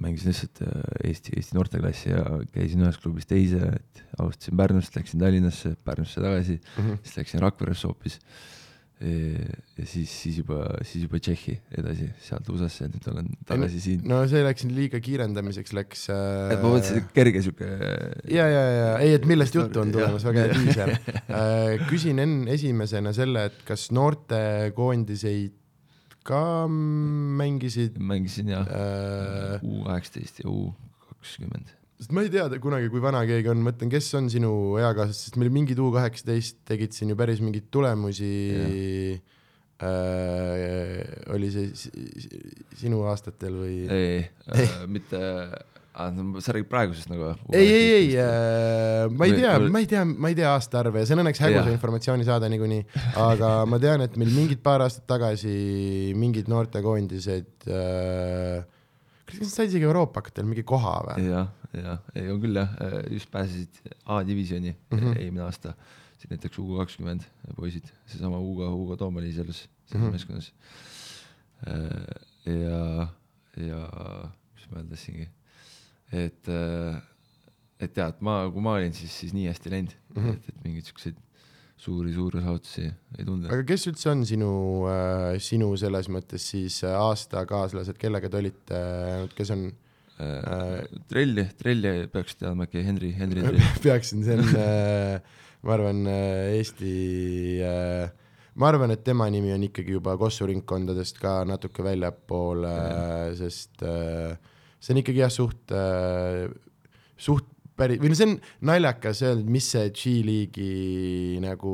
Mängisin 0.00 0.30
lihtsalt 0.32 0.62
äh, 0.62 0.82
Eesti, 1.10 1.32
Eesti 1.36 1.56
noorteklassi 1.56 2.10
ja 2.10 2.24
käisin 2.54 2.82
ühest 2.84 3.02
klubist 3.02 3.28
teise, 3.30 3.60
et 3.78 4.02
alustasin 4.18 4.56
Pärnust, 4.56 4.96
läksin 4.96 5.20
Tallinnasse, 5.22 5.76
Pärnusse 5.84 6.20
tagasi, 6.20 6.60
Mhm. 6.78 6.98
siis 7.02 7.16
läksin 7.22 7.40
Rakveresse 7.44 7.88
hoopis. 7.88 8.20
ja 9.04 9.84
siis, 9.84 10.08
siis 10.22 10.36
juba, 10.38 10.62
siis 10.86 11.02
juba 11.04 11.18
Tšehhi 11.18 11.56
edasi, 11.76 12.06
sealt 12.24 12.46
USA-sse, 12.48 12.86
nüüd 12.88 13.08
olen 13.10 13.26
tagasi 13.44 13.80
siin. 13.82 14.04
no 14.08 14.20
see 14.30 14.40
läks 14.46 14.64
nüüd 14.64 14.76
liiga 14.78 15.00
kiirendamiseks, 15.02 15.74
läks 15.76 16.06
äh, 16.14 16.54
et 16.54 16.62
ma 16.62 16.70
mõtlesin, 16.76 17.02
et 17.02 17.10
kerge 17.12 17.42
sihuke. 17.44 17.68
ja, 18.30 18.46
ja, 18.48 18.62
ja 18.78 18.86
ei, 19.02 19.12
et 19.18 19.26
millest 19.28 19.58
juttu 19.58 19.82
on 19.82 19.92
tulemas, 19.92 20.24
väga 20.24 20.46
hea 20.46 20.54
diiser. 20.56 20.94
küsin 21.90 22.22
enne 22.22 22.54
esimesena 22.54 23.12
selle, 23.12 23.44
et 23.50 23.58
kas 23.68 23.90
noortekoondiseid 23.92 25.52
ka 26.24 26.66
mängisid 26.70 27.98
mängisin 28.00 28.48
jah 28.54 28.64
äh,, 28.64 29.62
U 29.62 29.82
kaheksateist 29.84 30.40
ja 30.44 30.48
U 30.50 30.70
kakskümmend. 31.08 31.68
sest 32.00 32.12
ma 32.16 32.24
ei 32.24 32.30
tea, 32.32 32.48
kunagi, 32.60 32.88
kui 32.92 33.00
vana 33.04 33.20
keegi 33.28 33.48
on, 33.52 33.60
mõtlen, 33.64 33.90
kes 33.92 34.08
on 34.18 34.26
sinu 34.32 34.50
eakaaslased, 34.80 35.28
sest 35.28 35.36
meil 35.40 35.52
mingid 35.54 35.78
U 35.84 35.90
kaheksateist 35.94 36.62
tegid 36.68 36.92
siin 36.96 37.12
ju 37.12 37.16
päris 37.20 37.40
mingeid 37.44 37.68
tulemusi. 37.72 38.32
Äh, 39.84 41.02
oli 41.34 41.48
see 41.50 41.70
si- 41.74 41.90
si- 42.22 42.40
sinu 42.78 43.00
aastatel 43.10 43.56
või? 43.58 43.78
ei, 43.90 44.20
ei., 44.54 44.68
mitte, 44.88 45.18
sa 45.94 46.52
räägid 46.52 46.68
praegusest 46.68 47.10
nagu? 47.10 47.30
ei, 47.54 47.68
ei, 47.70 47.90
ei, 47.94 49.08
ma 49.14 49.28
ei 49.28 49.34
tea, 49.38 49.58
ma 49.70 49.78
ei 49.78 49.86
tea, 49.86 50.04
ma 50.04 50.30
ei 50.32 50.34
tea 50.34 50.50
aastaarve 50.50 51.02
ja 51.02 51.06
see 51.06 51.14
on 51.14 51.22
õnneks 51.22 51.42
häguse 51.44 51.70
informatsiooni 51.70 52.26
saada 52.26 52.50
niikuinii, 52.50 52.82
aga 53.22 53.50
ma 53.70 53.78
tean, 53.82 54.02
et 54.06 54.16
meil 54.18 54.32
mingid 54.34 54.62
paar 54.64 54.82
aastat 54.82 55.06
tagasi 55.10 55.54
mingid 56.18 56.50
noortekoondised 56.50 57.68
äh,, 57.70 58.64
kas 59.28 59.38
nad 59.38 59.52
said 59.52 59.70
isegi 59.70 59.86
Euroopakatel 59.86 60.48
mingi 60.48 60.64
koha 60.66 60.96
või? 61.08 61.28
jah, 61.28 61.52
jah, 61.78 62.02
ei 62.18 62.26
on 62.32 62.42
küll 62.42 62.58
jah, 62.58 62.74
just 63.14 63.30
pääsesid 63.34 63.94
A-divisjoni 64.16 64.74
mm. 64.74 64.98
-hmm. 64.98 65.20
eelmine 65.22 65.46
aasta, 65.46 65.76
siin 66.18 66.34
näiteks 66.34 66.58
U 66.58 66.66
kakskümmend 66.80 67.22
poisid, 67.54 67.86
seesama 68.10 68.42
Hugo, 68.42 68.72
Hugo 68.74 68.98
Toom 68.98 69.22
oli 69.22 69.30
selles, 69.32 69.68
selles 69.86 69.94
mm 69.94 70.08
-hmm. 70.08 70.10
meeskonnas. 70.10 70.52
ja, 72.50 73.08
ja 73.62 73.80
mis 74.56 74.66
ma 74.70 74.82
öelda 74.82 74.90
tahtsingi, 74.90 75.30
et, 76.12 76.50
et 77.80 78.00
jah, 78.00 78.10
et 78.10 78.24
ma, 78.24 78.42
kui 78.52 78.64
ma 78.64 78.78
olin, 78.78 78.92
siis, 78.96 79.12
siis 79.22 79.36
nii 79.36 79.48
hästi 79.50 79.70
ei 79.70 79.76
läinud 79.76 79.94
mm. 79.94 80.24
-hmm. 80.24 80.34
et, 80.34 80.48
et 80.48 80.64
mingeid 80.64 80.90
siukseid 80.90 81.22
suuri, 81.76 82.12
suuri 82.14 82.42
saavutusi 82.42 82.84
ei 83.18 83.24
tunda. 83.24 83.48
aga 83.48 83.64
kes 83.64 83.88
üldse 83.90 84.10
on 84.10 84.26
sinu 84.26 84.50
äh,, 84.90 85.40
sinu 85.42 85.72
selles 85.76 86.08
mõttes 86.08 86.50
siis 86.54 86.82
äh, 86.84 86.94
aastakaaslased, 86.94 87.98
kellega 87.98 88.28
te 88.28 88.42
olite 88.42 88.74
äh,, 88.74 89.28
kes 89.34 89.50
on, 89.50 89.72
Äh, 90.14 90.84
trelli, 91.10 91.42
trelli 91.58 91.90
peaks 92.06 92.36
teadma 92.38 92.68
äkki, 92.68 92.84
Henri, 92.86 93.08
Henri 93.18 93.42
Trell. 93.48 93.62
peaksin, 93.82 94.22
see 94.22 94.36
on 94.38 94.52
äh,, 94.60 95.16
ma 95.66 95.74
arvan, 95.74 96.04
Eesti 96.06 96.92
äh, 97.66 98.12
ma 98.54 98.68
arvan, 98.70 98.94
et 98.94 99.02
tema 99.02 99.26
nimi 99.34 99.50
on 99.50 99.64
ikkagi 99.66 99.96
juba 99.96 100.14
Kossu 100.20 100.46
ringkondadest 100.46 101.18
ka 101.18 101.40
natuke 101.48 101.82
väljapoole, 101.82 102.74
sest 103.40 103.82
äh, 103.82 104.38
see 104.84 104.94
on 104.94 105.00
ikkagi 105.00 105.22
jah, 105.24 105.32
suht 105.32 105.72
äh,, 105.72 106.46
suht 107.16 107.48
päris, 107.78 108.00
või 108.02 108.12
no 108.12 108.18
see 108.18 108.28
on 108.28 108.34
naljakas 108.68 109.22
öelda, 109.24 109.46
mis 109.56 109.70
see 109.74 109.88
G-liigi 109.96 111.38
nagu, 111.42 111.72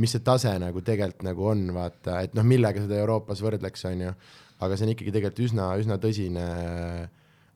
mis 0.00 0.14
see 0.14 0.24
tase 0.24 0.54
nagu 0.62 0.84
tegelikult 0.84 1.26
nagu 1.26 1.48
on, 1.52 1.66
vaata, 1.76 2.22
et 2.24 2.38
noh, 2.38 2.46
millega 2.46 2.84
seda 2.84 3.00
Euroopas 3.02 3.42
võrdleks, 3.44 3.84
on 3.90 4.06
ju, 4.06 4.14
aga 4.62 4.78
see 4.78 4.86
on 4.86 4.94
ikkagi 4.94 5.14
tegelikult 5.14 5.44
üsna, 5.48 5.72
üsna 5.82 5.98
tõsine 6.00 6.46
äh, 6.46 7.02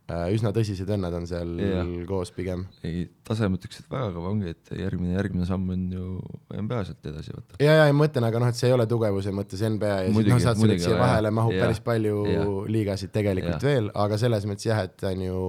üsna 0.06 0.52
tõsised 0.54 0.86
vennad 0.86 1.14
on 1.18 1.24
seal 1.26 1.48
Jah. 1.58 1.88
koos 2.06 2.30
pigem. 2.34 2.66
ei, 2.86 3.06
tase 3.26 3.48
ma 3.50 3.58
ütleks, 3.58 3.80
et 3.82 3.88
väga 3.90 4.12
kõva 4.14 4.30
ongi, 4.30 4.52
et 4.54 4.70
järgmine, 4.78 5.16
järgmine 5.16 5.48
samm 5.48 5.72
on 5.74 5.86
ju 5.96 6.10
NBA 6.54 6.82
sealt 6.86 7.08
edasi 7.10 7.34
võtta. 7.34 7.58
ja, 7.62 7.74
ja 7.80 7.88
ma 7.90 8.04
mõtlen, 8.04 8.28
aga 8.28 8.42
noh, 8.42 8.52
et 8.52 8.60
see 8.60 8.70
ei 8.70 8.76
ole 8.76 8.86
tugevuse 8.90 9.34
mõttes 9.34 9.64
NBA 9.66 9.90
ja 9.96 10.04
siis 10.06 10.14
Muidugi, 10.14 10.34
noh, 10.36 10.44
saad 10.44 10.60
sa 10.60 10.62
muidugi, 10.62 10.84
siia 10.86 11.00
vahele 11.00 11.34
mahub 11.34 11.56
jah, 11.56 11.66
päris 11.66 11.82
palju 11.88 12.22
jah. 12.30 12.54
liigasid 12.76 13.14
tegelikult 13.16 13.58
Jah. 13.58 13.66
veel, 13.66 13.90
aga 14.06 14.20
selles 14.22 14.46
mõttes 14.46 14.70
jah, 14.70 14.84
et 14.86 15.06
on 15.10 15.26
ju 15.26 15.42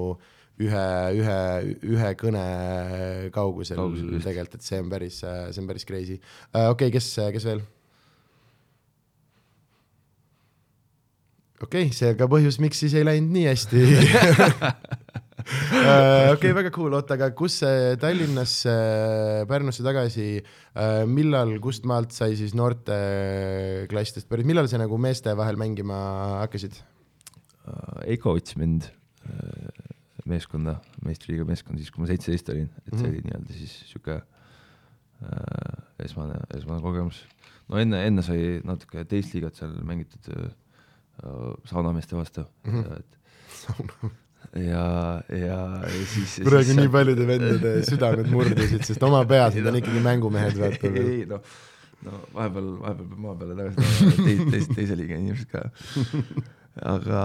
ühe, 0.65 0.85
ühe, 1.21 1.39
ühe 1.93 2.11
kõne 2.17 2.45
kaugusel 3.35 3.77
Kaugusel, 3.77 4.15
tegelikult, 4.25 4.57
et 4.57 4.65
see 4.65 4.81
on 4.81 4.89
päris, 4.89 5.21
see 5.21 5.61
on 5.61 5.69
päris 5.69 5.85
crazy 5.85 6.17
uh,. 6.17 6.71
okei 6.71 6.89
okay,, 6.89 6.95
kes, 6.97 7.13
kes 7.37 7.45
veel? 7.51 7.61
Okei 11.61 11.87
okay,, 11.87 11.93
see 11.95 12.13
ka 12.19 12.27
põhjus, 12.31 12.59
miks 12.63 12.79
siis 12.83 12.93
ei 12.97 13.05
läinud 13.07 13.33
nii 13.33 13.47
hästi 13.49 13.83
Äh, 15.47 16.33
okei, 16.33 16.49
väga 16.51 16.71
cool, 16.75 16.91
oota, 16.97 17.15
aga 17.15 17.29
kus 17.37 17.61
see 17.61 17.93
Tallinnasse, 18.01 18.73
Pärnusse 19.47 19.83
tagasi, 19.85 20.25
millal, 21.07 21.53
kust 21.63 21.85
maalt 21.87 22.11
sai 22.11 22.33
siis 22.35 22.51
noorteklassidest 22.57 24.27
pärit, 24.27 24.47
millal 24.49 24.67
sa 24.67 24.79
nagu 24.81 24.99
meeste 24.99 25.31
vahel 25.39 25.55
mängima 25.61 25.95
hakkasid? 26.41 26.75
Eiko 28.11 28.35
võttis 28.35 28.57
mind 28.59 28.89
äh, 28.89 29.87
meeskonda, 30.27 30.77
meistriliiga 31.07 31.47
meeskonda 31.47 31.79
siis, 31.79 31.93
kui 31.95 32.03
ma 32.03 32.11
seitseteist 32.11 32.51
olin, 32.51 32.67
et 32.83 32.93
see 32.93 33.07
Mhm. 33.07 33.09
oli 33.13 33.23
nii-öelda 33.29 33.57
siis 33.61 33.73
sihuke 33.93 34.19
äh, 34.19 35.81
esmane, 36.03 36.41
esmane 36.59 36.83
kogemus. 36.83 37.23
no 37.71 37.79
enne, 37.79 38.03
enne 38.07 38.23
sai 38.23 38.59
natuke 38.67 39.03
teist 39.07 39.31
liigat 39.35 39.55
seal 39.55 39.79
mängitud 39.87 40.27
äh, 40.35 40.51
saunameeste 41.69 42.15
vastu 42.17 42.45
Mhm. 42.65 42.83
ja 42.83 42.97
et 42.97 43.15
ja, 44.57 44.83
ja, 45.29 45.57
ja 45.83 46.03
siis. 46.07 46.37
praegu 46.45 46.75
nii 46.77 46.89
paljude 46.93 47.25
vendade 47.27 47.71
südamed 47.87 48.29
murdusid, 48.31 48.83
sest 48.87 49.03
oma 49.03 49.23
peas 49.27 49.57
nad 49.57 49.71
on 49.71 49.79
ikkagi 49.81 50.03
mängumehed, 50.05 50.55
vaata. 50.61 50.91
ei 51.01 51.25
no, 51.29 51.39
no 52.05 52.21
vahepeal, 52.35 52.69
vahepeal 52.83 53.09
peab 53.09 53.25
maa 53.25 53.35
peale 53.41 53.57
tagasi 53.57 54.11
tulema, 54.13 54.51
teise, 54.53 54.69
teise, 54.77 54.97
liiga 54.99 55.17
inimesed 55.19 55.51
ka. 55.51 55.65
aga 56.93 57.21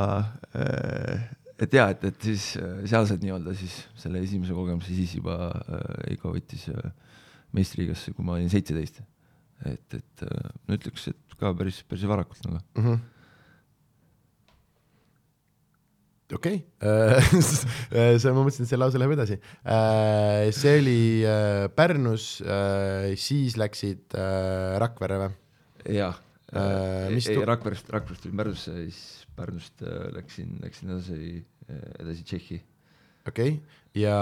äh, 0.57 1.29
et 1.63 1.77
jaa, 1.79 1.91
et, 1.95 2.05
et 2.11 2.27
siis 2.27 2.49
äh, 2.59 2.83
seal 2.91 3.07
said 3.07 3.23
nii-öelda 3.23 3.55
siis 3.61 3.77
selle 4.03 4.23
esimese 4.25 4.57
kogemuse, 4.57 4.95
siis 4.97 5.15
juba 5.21 5.37
äh, 5.53 6.13
Eiko 6.15 6.33
võttis 6.35 6.67
äh, 6.73 6.91
meistriliigasse, 7.55 8.17
kui 8.17 8.25
ma 8.27 8.39
olin 8.39 8.51
seitseteist. 8.51 9.03
et, 9.69 9.95
et 10.01 10.27
äh, 10.27 10.51
no 10.67 10.75
ütleks, 10.81 11.07
et 11.13 11.37
ka 11.39 11.53
päris, 11.59 11.83
päris 11.87 12.09
varakult 12.11 12.43
nagu. 12.49 12.63
Mhm. 12.81 13.01
okei, 16.37 16.63
see, 17.43 18.33
ma 18.33 18.41
mõtlesin, 18.43 18.65
et 18.65 18.71
see 18.71 18.81
lause 18.81 19.01
läheb 19.01 19.15
edasi. 19.17 19.39
see 20.57 20.75
oli 20.81 20.99
äh, 21.29 21.69
Pärnus, 21.77 22.35
siis 23.21 23.59
läksid 23.61 24.17
äh, 24.19 24.77
Rakverre 24.83 25.23
või? 25.25 25.33
Äh, 26.53 27.09
mis 27.13 27.27
ei 27.31 27.39
tu-, 27.39 27.47
Rakverest, 27.49 27.89
Rakverest 27.93 28.27
tulin 28.27 28.37
Pärnusse, 28.37 28.75
siis 28.85 29.27
Pärnust 29.37 29.81
äh, 29.87 30.11
läksin, 30.13 30.59
läksin 30.61 30.93
edasi, 30.93 31.45
edasi 31.99 32.27
Tšehhi. 32.29 32.59
okei 33.29 33.55
okay., 33.55 33.81
ja 33.95 34.17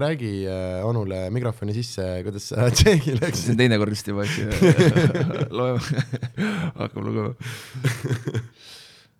räägi 0.00 0.46
äh, 0.48 0.84
onule 0.84 1.30
mikrofoni 1.30 1.74
sisse, 1.76 2.04
kuidas 2.24 2.48
sa 2.52 2.68
Tšehhi 2.76 3.14
see 3.14 3.20
läksid 3.20 3.54
on. 3.54 3.58
teine 3.62 3.78
kord 3.80 3.96
vist 3.96 4.08
juba, 4.08 4.24
eks 4.24 4.38
ju. 4.38 4.48
loeme, 5.56 6.04
hakkab 6.82 7.00
lugema. 7.04 7.32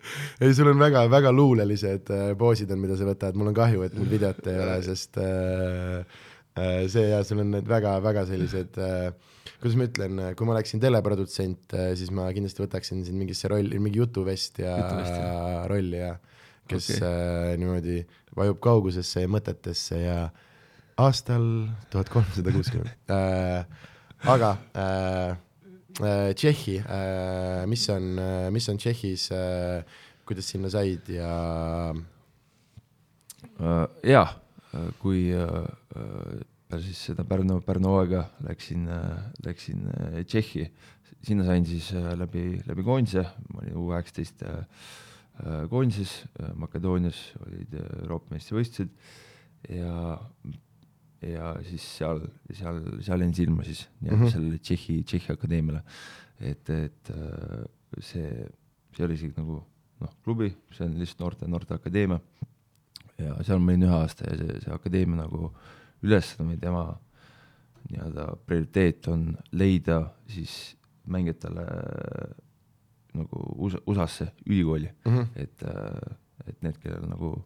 ei, 0.43 0.55
sul 0.57 0.71
on 0.73 0.81
väga-väga 0.81 1.33
luulelised 1.35 2.13
äh, 2.15 2.31
poosid 2.39 2.73
on, 2.75 2.83
mida 2.85 2.99
sa 2.99 3.09
võtad, 3.09 3.37
mul 3.39 3.53
on 3.53 3.59
kahju, 3.59 3.85
et 3.87 3.97
mul 3.99 4.11
videot 4.11 4.41
ei 4.51 4.61
ole, 4.63 4.79
sest 4.87 5.21
äh, 5.23 6.19
äh, 6.59 6.83
see 6.93 7.09
ja 7.11 7.23
sul 7.27 7.45
on 7.45 7.55
need 7.57 7.71
väga-väga 7.71 8.27
sellised 8.31 8.81
kuidas 9.61 9.77
ma 9.81 9.89
ütlen, 9.89 10.23
kui 10.37 10.49
ma 10.49 10.55
oleksin 10.57 10.81
teleprodutsent, 10.81 11.73
siis 11.97 12.11
ma 12.13 12.27
kindlasti 12.37 12.65
võtaksin 12.65 13.05
sind 13.07 13.17
mingisse 13.17 13.49
rolli, 13.49 13.79
mingi 13.81 14.01
jutuvest 14.03 14.61
ja 14.61 14.75
Jutuvest, 14.77 15.21
rolli 15.73 16.01
ja 16.03 16.11
kes 16.69 16.91
okay. 16.97 17.57
niimoodi 17.61 18.03
vajub 18.37 18.61
kaugusesse 18.65 19.25
ja 19.25 19.31
mõtetesse 19.31 20.01
ja 20.01 20.19
aastal 21.01 21.45
tuhat 21.91 22.11
kolmsada 22.13 22.53
kuuskümmend. 22.55 23.11
aga 24.25 24.51
äh, 24.77 25.37
Tšehhi 26.01 26.81
äh,, 26.83 27.67
mis 27.71 27.89
on, 27.89 28.19
mis 28.53 28.69
on 28.69 28.81
Tšehhis 28.83 29.31
äh,, 29.31 29.85
kuidas 30.27 30.49
sinna 30.51 30.71
said 30.73 31.09
ja 31.09 31.95
Äh, 33.55 33.87
jaa, 34.11 34.27
kui 34.99 35.29
äh, 35.31 36.79
siis 36.83 37.05
seda 37.11 37.25
Pärnu, 37.29 37.61
Pärnu 37.63 37.93
hooaega 37.93 38.25
läksin, 38.47 38.89
läksin 39.45 39.85
äh, 39.93 40.25
Tšehhi, 40.27 40.65
sinna 41.23 41.47
sain 41.47 41.67
siis 41.69 41.93
äh, 41.95 42.11
läbi, 42.19 42.63
läbi 42.67 42.87
koondise, 42.87 43.27
ma 43.53 43.63
olin 43.63 43.79
U 43.79 43.87
kaheksateist 43.93 44.45
koondises, 45.71 46.13
Makedoonias 46.59 47.21
olid 47.45 47.79
äh, 47.79 47.87
Euroopa 48.03 48.35
meistrivõistlused. 48.35 48.91
Ja, 49.71 50.19
ja 51.33 51.55
siis 51.65 51.85
seal, 51.99 52.21
seal, 52.53 52.81
seal 53.05 53.25
jäin 53.25 53.35
silma 53.35 53.65
siis 53.65 53.87
nii-öelda 54.01 54.17
mm 54.17 54.27
-hmm. 54.27 54.33
sellele 54.33 54.59
Tšehhi, 54.59 55.03
Tšehhi 55.03 55.33
akadeemiale. 55.33 55.83
et, 56.41 56.71
et 56.71 57.11
äh, 57.11 57.65
see, 58.01 58.49
see 58.97 59.07
oli 59.07 59.15
isegi 59.15 59.35
nagu 59.37 59.63
noh, 60.01 60.13
klubi, 60.25 60.51
see 60.73 60.87
on 60.87 60.99
lihtsalt 60.99 61.21
noorte, 61.21 61.49
noorteakadeemia. 61.49 62.21
ja 63.19 63.37
seal 63.47 63.59
ma 63.59 63.73
olin 63.73 63.87
ühe 63.87 63.95
aasta 63.95 64.31
ja 64.31 64.37
see, 64.37 64.61
see 64.61 64.75
akadeemia 64.75 65.23
nagu 65.23 65.53
ülesanne 66.03 66.51
või 66.51 66.61
tema 66.61 66.85
nii-öelda 67.91 68.25
prioriteet 68.47 69.09
on 69.09 69.37
leida 69.53 70.01
siis 70.29 70.77
mängijatele 71.07 71.67
nagu 73.15 73.43
USA, 73.57 73.79
USA-sse 73.87 74.33
ülikooli 74.47 74.89
mm, 75.05 75.13
-hmm. 75.13 75.27
et, 75.37 75.63
et 76.49 76.63
need, 76.63 76.79
kellel 76.83 77.07
nagu 77.09 77.37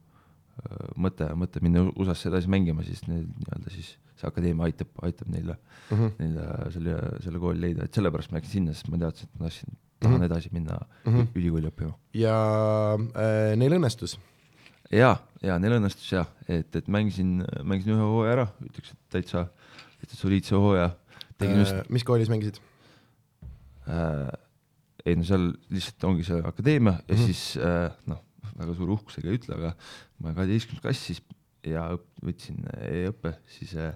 mõte, 0.98 1.28
mõte 1.38 1.62
minna 1.64 1.84
USA-sse 1.94 2.30
edasi 2.30 2.50
mängima, 2.50 2.84
siis 2.86 3.04
need 3.06 3.26
nii-öelda 3.28 3.72
siis 3.74 3.92
see 4.18 4.28
akadeemia 4.28 4.66
aitab, 4.66 4.90
aitab 5.06 5.28
neile 5.32 5.54
mm, 5.54 5.98
-hmm. 5.98 6.14
neile 6.18 6.70
selle, 6.74 6.96
selle 7.24 7.42
kooli 7.42 7.62
leida, 7.62 7.86
et 7.86 7.94
sellepärast 7.94 8.32
ma 8.32 8.40
läksin 8.40 8.56
sinna, 8.58 8.74
sest 8.74 8.90
ma 8.92 9.00
teadsin, 9.02 9.28
et 9.28 9.40
ma 9.40 9.46
tahtsin, 9.46 9.76
tahan 9.98 10.14
mm 10.14 10.20
-hmm. 10.20 10.30
edasi 10.30 10.50
minna 10.52 10.78
mm 11.04 11.12
-hmm. 11.12 11.28
ülikooli 11.34 11.70
õppima. 11.70 11.92
ja 12.14 12.34
äh, 12.94 13.56
neil 13.56 13.78
õnnestus? 13.78 14.18
ja, 14.92 15.16
ja 15.42 15.58
neil 15.58 15.78
õnnestus 15.78 16.12
jah, 16.12 16.26
et, 16.48 16.76
et 16.76 16.88
mängisin, 16.88 17.44
mängisin 17.62 17.94
ühe 17.94 18.10
hooaja 18.12 18.32
ära, 18.32 18.48
ütleks, 18.64 18.92
et 18.92 18.98
täitsa, 19.10 19.46
täitsa 20.00 20.16
soliidse 20.16 20.56
hooaja. 20.56 20.90
Äh, 21.42 21.84
mis 21.88 22.04
koolis 22.04 22.28
mängisid 22.28 22.58
äh,? 23.86 24.28
ei 25.06 25.16
no 25.16 25.24
seal 25.24 25.52
lihtsalt 25.72 26.04
ongi 26.04 26.24
see 26.26 26.40
akadeemia 26.44 26.92
ja 26.92 27.14
mm 27.14 27.20
-hmm. 27.20 27.26
siis 27.26 27.56
äh, 27.56 27.92
noh, 28.06 28.24
väga 28.58 28.76
suure 28.78 28.96
uhkusega 28.96 29.30
ei 29.30 29.40
ütle, 29.40 29.58
aga 29.58 29.74
ma 30.22 30.34
kaheteistkümnes 30.36 30.84
klassis 30.84 31.22
ja 31.66 31.84
võtsin 32.24 32.64
e-õppe 32.78 33.34
siis 33.56 33.74
äh, 33.78 33.94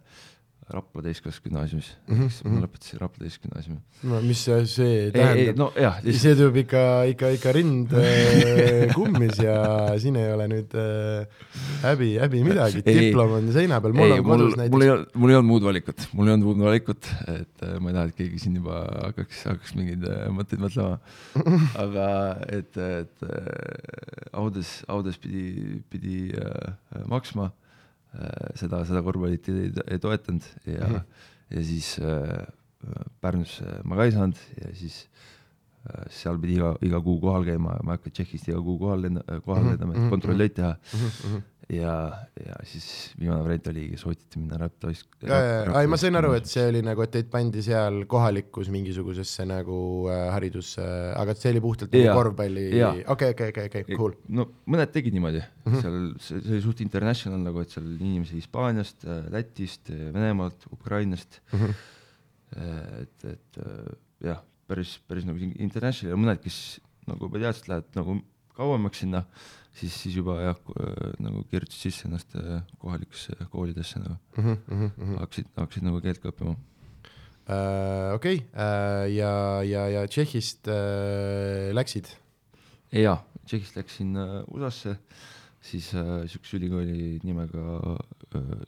Rapla 0.70 1.02
täiskasgümnaasiumis 1.02 1.88
mm, 2.06 2.18
-hmm. 2.18 2.50
ma 2.52 2.60
lõpetasin 2.62 3.00
Rapla 3.00 3.24
täiskasgümnaasiumi. 3.24 3.80
no 4.08 4.20
mis 4.22 4.42
see 4.46 5.10
tähendab? 5.10 5.56
no 5.58 5.66
jah. 5.76 5.98
see 6.06 6.34
tuleb 6.38 6.60
ikka, 6.62 6.82
ikka, 7.10 7.30
ikka 7.36 7.52
rind 7.56 7.94
äh, 7.98 8.94
kummis 8.94 9.40
ja 9.42 9.56
siin 9.98 10.16
ei 10.20 10.30
ole 10.32 10.46
nüüd 10.52 10.76
äh, 10.78 11.26
häbi, 11.82 12.12
häbi 12.22 12.44
midagi, 12.46 12.82
diplom 12.86 13.36
on 13.40 13.50
seina 13.52 13.80
peal, 13.82 13.96
mul 13.98 14.06
ei, 14.06 14.20
on 14.20 14.28
kodus 14.28 14.56
näiteks. 14.60 14.74
mul 14.76 14.86
ei 14.86 14.92
olnud, 14.94 15.14
mul 15.14 15.34
ei 15.34 15.38
olnud 15.40 15.50
muud 15.50 15.66
valikut, 15.66 16.06
mul 16.12 16.30
ei 16.30 16.36
olnud 16.36 16.50
muud 16.50 16.62
valikut, 16.68 17.10
et 17.26 17.66
äh, 17.66 17.78
ma 17.80 17.90
ei 17.90 17.98
taha, 17.98 18.12
et 18.12 18.20
keegi 18.22 18.44
siin 18.44 18.60
juba 18.60 18.84
hakkaks, 19.08 19.42
hakkaks 19.50 19.74
mingeid 19.78 20.06
mõtteid 20.36 20.62
mõtlema. 20.62 21.00
aga 21.84 22.06
et, 22.54 22.78
et 22.78 23.26
Audes, 24.32 24.78
Audes 24.88 25.18
pidi, 25.18 25.82
pidi 25.90 26.30
äh, 26.38 27.02
maksma 27.10 27.50
seda, 28.54 28.82
seda 28.84 29.02
korvpallit 29.02 29.48
ei, 29.48 29.70
ei 29.88 29.98
toetanud 29.98 30.48
ja 30.66 30.88
mm, 30.88 30.94
-hmm. 30.94 31.04
ja 31.56 31.64
siis 31.64 31.94
äh, 31.98 32.46
Pärnusse 33.20 33.78
ma 33.84 33.96
ka 33.96 34.04
ei 34.04 34.12
saanud 34.12 34.38
ja 34.58 34.74
siis 34.74 35.04
äh, 35.06 35.41
seal 36.10 36.38
pidi 36.42 36.58
iga, 36.60 36.74
iga 36.86 37.00
kuu 37.02 37.20
kohal 37.22 37.46
käima, 37.48 37.78
ma 37.82 37.94
ei 37.94 37.98
hakka 37.98 38.12
Tšehhist 38.14 38.50
iga 38.52 38.60
kuu 38.62 38.78
kohal 38.78 39.02
lenda, 39.06 39.24
kohal 39.46 39.64
mhm, 39.64 39.72
lendama 39.72 39.92
mm 39.92 39.96
-hmm., 39.96 39.96
et 39.96 40.04
mhm, 40.04 40.10
kontrolltöid 40.14 40.54
teha 40.60 40.76
mm. 40.76 41.08
-hmm 41.08 41.48
ja, 41.72 41.92
ja 42.36 42.56
siis 42.68 42.86
viimane 43.18 43.42
variant 43.44 43.68
oligi, 43.70 43.98
soovitati 44.00 44.40
minna 44.40 44.58
Raptois. 44.60 45.02
ei, 45.22 45.88
ma 45.90 45.98
sain 46.00 46.16
aru, 46.18 46.32
et 46.36 46.48
see 46.50 46.64
oli 46.68 46.82
nagu, 46.84 47.04
et 47.04 47.12
teid 47.14 47.30
pandi 47.32 47.62
seal 47.64 48.02
kohalikus 48.10 48.70
mingisugusesse 48.74 49.46
nagu 49.48 49.78
äh, 50.10 50.26
haridusse 50.34 50.82
äh,, 50.82 51.08
aga 51.20 51.36
see 51.38 51.52
oli 51.54 51.62
puhtalt 51.64 51.96
nagu 51.96 52.18
korvpalli, 52.18 52.66
okei, 52.82 53.32
okei, 53.36 53.54
okei, 53.54 53.70
okei, 53.70 53.98
cool. 53.98 54.16
no 54.36 54.48
mõned 54.72 54.92
tegid 54.94 55.16
niimoodi 55.16 55.42
mm, 55.42 55.64
-hmm. 55.68 55.82
seal 55.84 55.98
see, 56.18 56.42
see 56.44 56.56
oli 56.56 56.62
suht 56.66 56.84
international 56.84 57.42
nagu, 57.46 57.64
et 57.64 57.74
seal 57.74 57.88
inimesi 57.94 58.40
Hispaaniast, 58.40 59.06
äh, 59.06 59.26
Lätist, 59.32 59.90
äh, 59.90 60.08
Venemaalt, 60.14 60.68
Ukrainast 60.72 61.40
mm. 61.52 61.58
-hmm. 61.58 61.84
et, 63.02 63.30
et 63.32 63.62
jah, 64.22 64.42
päris, 64.68 64.98
päris 65.08 65.26
nagu 65.28 65.38
international 65.38 66.14
ja 66.14 66.20
mõned, 66.20 66.42
kes 66.44 66.80
nagu 67.08 67.26
juba 67.26 67.42
teadsid, 67.42 67.68
lähevad 67.68 67.98
nagu 67.98 68.20
kauemaks 68.56 69.02
sinna 69.02 69.24
siis, 69.76 69.94
siis 69.94 70.16
juba 70.16 70.36
jah, 70.42 70.58
nagu 71.22 71.42
kirjutasid 71.50 71.88
sisse 71.88 72.08
ennast 72.08 72.36
äh, 72.38 72.60
kohalikesse 72.82 73.48
koolidesse 73.52 74.02
nagu 74.02 74.16
mm, 74.36 74.58
-hmm. 74.68 75.18
hakkasid, 75.22 75.50
hakkasid 75.56 75.86
nagu 75.88 76.00
keelt 76.04 76.22
ka 76.22 76.32
õppima 76.32 76.54
uh,. 76.54 78.14
okei 78.14 78.42
okay. 78.42 78.46
uh,, 78.52 79.06
ja, 79.12 79.32
ja, 79.66 79.86
ja 79.96 80.06
Tšehhist 80.06 80.68
uh, 80.68 81.70
läksid? 81.74 82.12
jaa, 82.92 83.18
Tšehhist 83.46 83.76
läksin 83.76 84.16
uh, 84.16 84.42
USA-sse, 84.52 84.96
siis 85.60 85.92
uh, 85.94 86.22
sihukese 86.26 86.58
ülikooli 86.60 87.20
nimega 87.24 87.64
uh, 87.80 87.96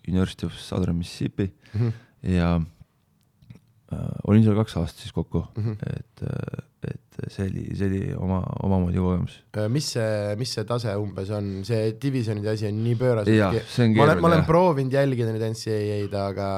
University 0.09 0.47
of 0.47 0.57
Southern 0.59 0.97
Mississippi 0.97 1.53
mm 1.75 1.81
-hmm. 1.81 1.93
ja 2.23 2.61
olin 4.29 4.45
seal 4.47 4.57
kaks 4.59 4.79
aastat 4.81 5.05
siis 5.05 5.17
kokku 5.17 5.45
mm, 5.57 5.65
-hmm. 5.65 5.99
et 5.99 6.25
uh, 6.29 6.63
et 6.85 7.33
see 7.33 7.47
oli, 7.49 7.65
see 7.77 7.89
oli 7.89 8.01
oma, 8.19 8.41
omamoodi 8.67 9.01
kogemus. 9.01 9.37
Äh, 9.57 9.69
mis 9.73 9.91
see, 9.95 10.35
mis 10.41 10.55
see 10.57 10.65
tase 10.69 10.95
umbes 11.01 11.31
on, 11.35 11.51
see 11.67 11.95
divisjonide 12.01 12.55
asi 12.55 12.69
on 12.71 12.81
nii 12.85 12.97
pööras. 13.01 13.31
ma 13.31 14.09
olen, 14.09 14.21
ma 14.23 14.31
olen 14.33 14.45
proovinud 14.49 14.95
jälgida 14.95 15.33
neid 15.35 15.47
NCAA-d, 15.55 16.19
aga 16.21 16.49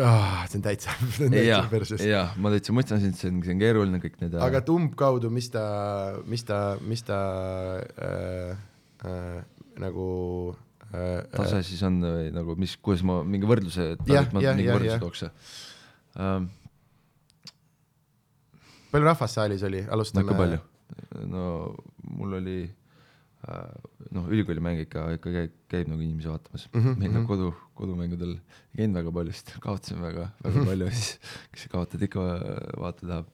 oh, 0.00 0.36
see 0.48 0.58
on 0.60 0.66
täitsa, 0.66 0.96
see 1.16 1.28
on 1.28 1.36
täitsa 1.36 1.62
perses. 1.72 2.04
jah, 2.08 2.34
ma 2.40 2.52
täitsa 2.54 2.76
mõistan 2.76 3.02
sind, 3.04 3.18
see 3.20 3.30
on, 3.32 3.42
see 3.46 3.56
on 3.56 3.62
keeruline 3.62 4.02
kõik 4.02 4.18
need. 4.22 4.38
aga 4.48 4.62
et 4.62 4.72
umbkaudu, 4.74 5.32
mis 5.34 5.50
ta, 5.54 5.66
mis 6.30 6.46
ta, 6.48 6.62
mis 6.84 7.04
ta 7.06 7.20
äh, 8.08 8.54
äh, 9.04 9.68
nagu 9.84 10.08
äh, 10.90 11.20
tase 11.34 11.62
siis 11.66 11.84
on 11.86 12.00
või 12.04 12.32
nagu 12.34 12.58
mis, 12.60 12.78
kuidas 12.80 13.04
ma 13.06 13.20
mingi 13.26 13.48
võrdluse, 13.50 13.94
ma 14.08 14.26
mingi 14.50 14.72
võrdluse 14.72 15.00
tooks 15.02 15.28
um, 16.18 16.48
palju 18.92 19.10
rahvast 19.10 19.40
saalis 19.40 19.64
oli, 19.66 19.82
alustame. 19.96 20.24
ikka 20.26 20.38
palju, 20.38 20.60
no 21.30 21.44
mul 22.14 22.38
oli 22.38 22.58
äh, 22.64 23.74
noh, 24.14 24.28
ülikoolimäng 24.30 24.84
ikka, 24.84 25.08
ikka 25.18 25.34
käib, 25.38 25.56
käib 25.72 25.90
nagu 25.90 26.04
inimesi 26.04 26.30
vaatamas 26.30 26.68
mm. 26.70 26.80
-hmm. 26.80 27.02
meil 27.02 27.14
nagu 27.16 27.26
kodu, 27.30 27.50
kodumängudel 27.78 28.36
ei 28.36 28.82
käinud 28.82 29.00
väga 29.00 29.14
palju, 29.18 29.34
sest 29.34 29.54
kaotasime 29.64 30.06
väga, 30.06 30.30
väga 30.44 30.58
mhm. 30.58 30.70
palju, 30.70 30.90
siis 30.94 31.36
kes 31.52 31.68
kaotad 31.72 32.08
ikka 32.08 32.24
vaata 32.78 33.06
tahab. 33.06 33.30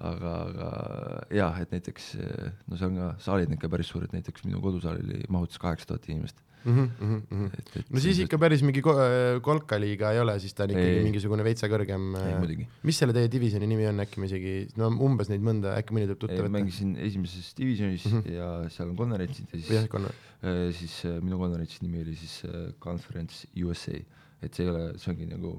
aga, 0.00 0.30
aga 0.48 0.68
jah, 1.36 1.58
et 1.60 1.72
näiteks 1.74 2.04
no 2.66 2.76
see 2.76 2.86
on 2.86 2.94
ka, 2.96 3.08
saalid 3.20 3.50
on 3.50 3.58
ikka 3.58 3.68
päris 3.68 3.90
suured, 3.92 4.14
näiteks 4.16 4.46
minu 4.46 4.62
kodusaal 4.64 4.96
oli, 5.02 5.26
mahutas 5.28 5.60
kaheksa 5.60 5.90
tuhat 5.90 6.08
inimest 6.08 6.40
mm. 6.64 6.90
-hmm. 7.00 7.50
Et, 7.58 7.76
et 7.80 7.90
no 7.90 8.00
siis 8.02 8.18
ikka 8.24 8.38
päris 8.38 8.62
mingi 8.66 8.82
kolkaliiga 8.82 10.12
ei 10.14 10.20
ole, 10.20 10.38
siis 10.40 10.54
ta 10.54 10.64
on 10.64 10.74
ikkagi 10.74 10.96
ei, 10.98 11.04
mingisugune 11.06 11.44
veitsa 11.46 11.68
kõrgem. 11.72 12.10
mis 12.82 12.98
selle 12.98 13.14
teie 13.16 13.30
divisjoni 13.32 13.68
nimi 13.70 13.86
on, 13.90 14.02
äkki 14.04 14.20
ma 14.20 14.28
isegi, 14.28 14.54
no 14.80 14.90
umbes 15.06 15.30
neid 15.32 15.44
mõnda, 15.44 15.74
äkki 15.80 15.96
mõni 15.96 16.08
tuleb 16.10 16.20
tuttav 16.24 16.44
ette? 16.44 16.54
mängisin 16.56 16.96
esimeses 17.00 17.52
divisjonis 17.58 18.06
mm 18.06 18.20
-hmm. 18.20 18.36
ja 18.36 18.48
seal 18.70 18.90
on 18.92 18.96
konverentsid 18.96 19.48
ja 19.52 19.60
siis, 19.60 19.70
äh, 20.42 20.72
siis 20.76 20.94
äh, 21.04 21.20
minu 21.22 21.38
konverentsi 21.38 21.82
nimi 21.82 22.02
oli 22.02 22.16
siis 22.16 22.42
äh, 22.44 22.72
Conference 22.80 23.46
USA, 23.64 23.96
et 24.42 24.54
see 24.54 24.64
ei 24.64 24.70
ole, 24.70 24.98
see 24.98 25.12
ongi 25.12 25.26
nagu 25.30 25.56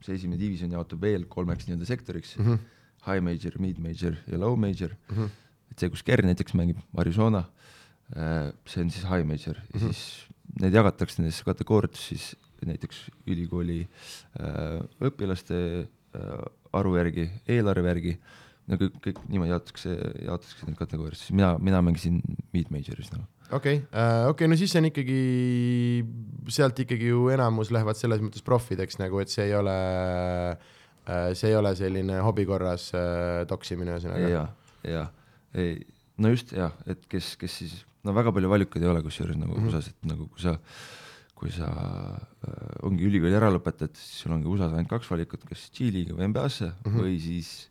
see 0.00 0.14
esimene 0.14 0.40
divisjon 0.40 0.72
jaotub 0.72 1.02
veel 1.02 1.26
kolmeks 1.28 1.66
nii-öelda 1.68 1.86
sektoriks 1.86 2.36
mm, 2.38 2.46
-hmm. 2.46 2.58
high 3.06 3.22
major, 3.22 3.58
mid 3.58 3.78
major 3.78 4.16
ja 4.26 4.38
low 4.38 4.56
major 4.56 4.94
mm. 5.10 5.16
-hmm. 5.16 5.28
et 5.70 5.78
see, 5.78 5.90
kus 5.90 6.02
Ger 6.02 6.24
näiteks 6.24 6.54
mängib, 6.54 6.78
Arizona, 6.96 7.44
see 8.66 8.82
on 8.82 8.90
siis 8.90 9.04
high 9.04 9.24
major 9.26 9.56
ja 9.56 9.62
mm 9.74 9.80
-hmm. 9.80 9.92
siis 9.92 10.30
need 10.60 10.74
jagatakse 10.74 11.20
nendesse 11.20 11.46
kategooriatesse 11.46 12.14
siis 12.14 12.30
näiteks 12.66 13.06
ülikooli 13.30 13.80
äh, 13.84 14.80
õpilaste 15.06 15.58
äh, 15.86 16.46
arvu 16.76 16.98
järgi, 16.98 17.26
eelarve 17.50 17.92
järgi, 17.92 18.14
no 18.70 18.78
kõik, 18.80 18.96
kõik 19.06 19.20
niimoodi 19.30 19.54
jaotatakse, 19.54 19.94
jaotatakse 20.26 20.68
need 20.68 20.78
kategooriasse, 20.78 21.34
mina, 21.34 21.54
mina 21.62 21.82
mängisin 21.84 22.20
mid-major'is 22.54 23.12
nagu. 23.14 23.26
okei 23.50 23.80
okay. 23.80 23.86
uh,, 23.90 24.28
okei 24.30 24.44
okay,, 24.44 24.50
no 24.52 24.58
siis 24.60 24.76
on 24.78 24.90
ikkagi, 24.90 25.20
sealt 26.52 26.84
ikkagi 26.84 27.10
ju 27.10 27.28
enamus 27.34 27.72
lähevad 27.74 27.98
selles 27.98 28.22
mõttes 28.22 28.44
profideks 28.46 29.00
nagu, 29.02 29.22
et 29.22 29.32
see 29.32 29.48
ei 29.48 29.56
ole 29.58 29.76
uh,, 30.54 31.30
see 31.34 31.50
ei 31.50 31.58
ole 31.58 31.74
selline 31.78 32.20
hobi 32.26 32.46
korras 32.48 32.90
uh, 32.94 33.42
toksimine 33.50 33.96
ühesõnaga. 33.96 34.34
ja, 34.34 34.44
ja, 34.86 35.06
ei, 35.58 35.80
no 36.20 36.34
just 36.34 36.54
jah, 36.56 36.76
et 36.90 37.06
kes, 37.10 37.34
kes 37.40 37.62
siis 37.62 37.78
no 38.06 38.14
väga 38.16 38.32
palju 38.36 38.50
valikuid 38.50 38.84
ei 38.84 38.90
ole 38.90 39.02
kusjuures 39.04 39.38
nagu 39.38 39.54
mm 39.54 39.62
-hmm. 39.62 39.72
USA-s, 39.72 39.88
et 39.92 40.10
nagu 40.10 40.28
kui 40.28 40.42
sa, 40.42 40.56
kui 41.34 41.52
sa 41.52 41.68
äh, 41.68 42.86
ongi 42.86 43.06
ülikooli 43.08 43.36
ära 43.36 43.50
lõpetad, 43.52 43.94
siis 43.94 44.22
sul 44.24 44.36
ongi 44.36 44.48
USA-s 44.48 44.76
ainult 44.76 44.92
kaks 44.92 45.10
valikut, 45.10 45.44
kas 45.48 45.70
G-liiga 45.76 46.16
või 46.16 46.30
NBA-sse 46.32 46.70
mm 46.70 46.90
-hmm. 46.90 47.00
või 47.04 47.20
siis 47.20 47.70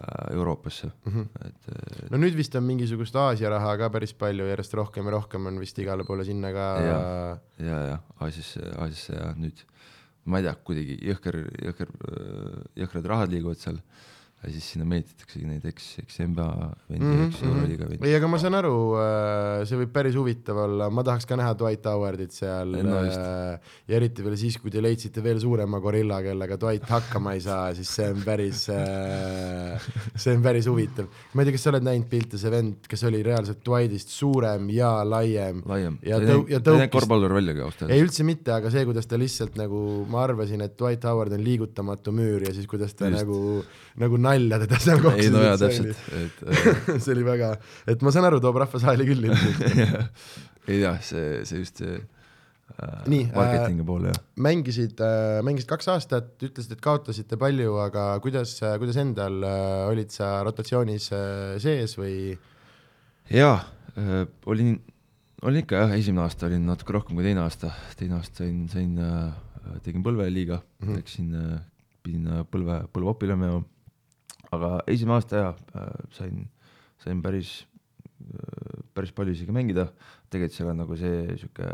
äh, 0.00 0.34
Euroopasse 0.36 0.90
mm, 0.90 1.12
-hmm. 1.12 1.46
et, 1.46 1.68
et. 2.02 2.10
no 2.10 2.18
nüüd 2.18 2.36
vist 2.36 2.54
on 2.54 2.64
mingisugust 2.64 3.16
Aasia 3.16 3.50
raha 3.50 3.76
ka 3.76 3.90
päris 3.90 4.14
palju, 4.14 4.46
järjest 4.46 4.74
rohkem 4.74 5.06
ja 5.06 5.18
rohkem 5.18 5.46
on 5.46 5.60
vist 5.60 5.78
igale 5.78 6.04
poole 6.04 6.24
sinna 6.24 6.52
ka. 6.52 6.68
ja, 6.90 7.00
ja, 7.58 7.78
ja 7.90 7.98
Aasiasse, 8.20 8.60
Aasiasse 8.78 9.12
ja 9.14 9.34
nüüd 9.36 9.66
ma 10.24 10.38
ei 10.38 10.46
tea, 10.46 10.54
kuidagi 10.54 10.98
jõhker, 11.02 11.36
jõhker, 11.66 11.88
jõhkrad 12.78 13.06
rahad 13.06 13.32
liiguvad 13.32 13.58
seal 13.58 13.80
ja 14.42 14.50
siis 14.50 14.64
sinna 14.72 14.84
meelitataksegi 14.90 15.46
neid 15.46 15.64
eks, 15.70 15.84
eks 16.02 16.16
NBA 16.26 16.46
vendi 16.90 17.04
Mhm, 17.04 17.12
mm,, 17.12 17.26
eks 17.28 17.42
mhm. 17.42 17.50
Euroliiga 17.52 17.88
vendi. 17.88 18.08
ei, 18.08 18.14
aga 18.18 18.28
ma 18.32 18.38
saan 18.42 18.54
aru, 18.58 18.74
see 19.68 19.78
võib 19.82 19.92
päris 19.94 20.16
huvitav 20.18 20.58
olla, 20.64 20.88
ma 20.90 21.04
tahaks 21.06 21.26
ka 21.30 21.36
näha 21.38 21.54
Dwight 21.60 21.86
Howardit 21.86 22.32
seal 22.34 22.74
Ei, 22.74 22.82
no 22.82 22.98
äh, 23.06 23.70
ja 23.86 23.96
eriti 24.00 24.24
veel 24.26 24.36
siis, 24.40 24.58
kui 24.58 24.70
te 24.74 24.82
leidsite 24.82 25.22
veel 25.22 25.38
suurema 25.42 25.78
gorilla, 25.84 26.18
kellega 26.26 26.58
Dwight 26.58 26.88
hakkama 26.90 27.34
ei 27.38 27.40
saa, 27.44 27.70
siis 27.78 27.88
see 27.94 28.08
on 28.10 28.22
päris, 28.26 28.66
see 30.16 30.34
on 30.36 30.42
päris 30.44 30.66
huvitav. 30.70 31.06
ma 31.34 31.42
ei 31.42 31.48
tea, 31.48 31.54
kas 31.56 31.64
sa 31.66 31.72
oled 31.72 31.86
näinud 31.86 32.08
pilte, 32.10 32.38
see 32.40 32.50
vend, 32.52 32.86
kes 32.90 33.04
oli 33.08 33.22
reaalselt 33.26 33.62
Dwightist 33.66 34.12
suurem 34.12 34.68
ja 34.74 34.90
laiem. 35.06 35.62
laiem. 35.68 35.98
Ja 36.02 36.18
ei 36.18 36.26
tõu- 36.26 36.48
ja 36.50 36.58
näinud- 36.58 36.64
ta 36.64 36.70
ei 36.70 36.76
näinud 36.78 36.90
tõukis- 36.90 36.92
korvpallur 36.98 37.34
väljagi 37.38 37.60
ausalt 37.64 37.82
ei 37.82 37.88
öeldes. 37.88 38.04
üldse 38.08 38.24
mitte, 38.28 38.52
aga 38.52 38.70
see, 38.70 38.84
kuidas 38.84 39.06
ta 39.06 39.16
lihtsalt 39.18 39.56
nagu, 39.56 40.06
ma 40.10 40.22
arvasin, 40.26 40.62
et 40.62 40.76
Dwight 40.78 41.04
Howard 41.04 41.32
on 41.32 41.44
liigutamatu 41.44 42.12
müür 42.12 42.46
ja 42.48 42.52
siis 42.54 42.66
kuidas 42.66 42.94
ta. 42.94 43.06
Just. 43.12 43.18
nagu, 43.22 43.64
nagu 43.96 44.16
nalja 44.32 44.58
teda 44.64 44.80
seal 44.82 44.98
ei 44.98 45.04
kokku 45.04 45.28
no 45.36 45.44
jaa, 45.46 45.58
täpselt, 45.60 46.02
et 46.18 46.42
äh, 46.48 46.96
see 47.04 47.12
oli 47.14 47.26
väga, 47.28 47.52
et 47.92 48.02
ma 48.02 48.12
saan 48.14 48.26
aru, 48.30 48.40
toob 48.42 48.58
rahva 48.64 48.80
saali 48.82 49.06
küll 49.08 49.28
ilmselt. 49.28 49.62
ei 50.72 50.82
jah, 50.82 50.98
see, 51.04 51.42
see 51.48 51.62
just 51.62 51.82
see 51.82 51.94
äh, 51.98 53.02
Nii, 53.12 53.26
äh, 53.28 53.34
marketingi 53.36 53.84
pool 53.86 54.06
jah. 54.08 54.16
mängisid, 54.46 55.02
mängisid 55.44 55.68
kaks 55.70 55.90
aastat, 55.92 56.32
ütlesid, 56.40 56.72
et 56.76 56.82
kaotasite 56.84 57.36
palju, 57.40 57.76
aga 57.84 58.06
kuidas, 58.24 58.56
kuidas 58.80 58.98
endal, 59.02 59.42
olid 59.90 60.14
sa 60.14 60.38
rotatsioonis 60.46 61.10
äh, 61.16 61.58
sees 61.62 61.98
või? 62.00 62.32
jaa 63.32 63.58
äh,, 63.98 64.24
olin, 64.50 64.76
olin 65.44 65.62
ikka 65.62 65.84
jah, 65.84 65.92
esimene 65.98 66.24
aasta 66.24 66.48
olin 66.48 66.64
natuke 66.70 66.96
rohkem 66.96 67.18
kui 67.18 67.26
teine 67.28 67.44
aasta, 67.44 67.74
teine 67.98 68.18
aasta 68.18 68.42
sain, 68.44 68.64
sain 68.72 68.96
äh,, 68.98 69.76
tegin 69.84 70.02
põlveliiga 70.06 70.58
mm, 70.62 70.70
Mhm. 70.82 70.88
-hmm. 70.88 70.96
läksin 71.02 71.34
äh,, 71.38 71.60
pidin 72.02 72.26
äh, 72.26 72.42
põlve, 72.50 72.80
põlveopile 72.94 73.36
minema. 73.38 73.62
Aga 74.52 74.82
esimene 74.92 75.16
aasta 75.18 75.42
jaa 75.44 75.52
äh,, 75.74 75.92
sain, 76.16 76.44
sain 77.02 77.22
päris 77.24 77.54
äh,, 78.22 78.82
päris 78.94 79.12
palju 79.16 79.32
isegi 79.36 79.52
mängida. 79.54 79.88
tegelikult 80.30 80.56
seal 80.56 80.70
on 80.72 80.80
nagu 80.84 80.96
see 80.96 81.36
sihuke 81.40 81.68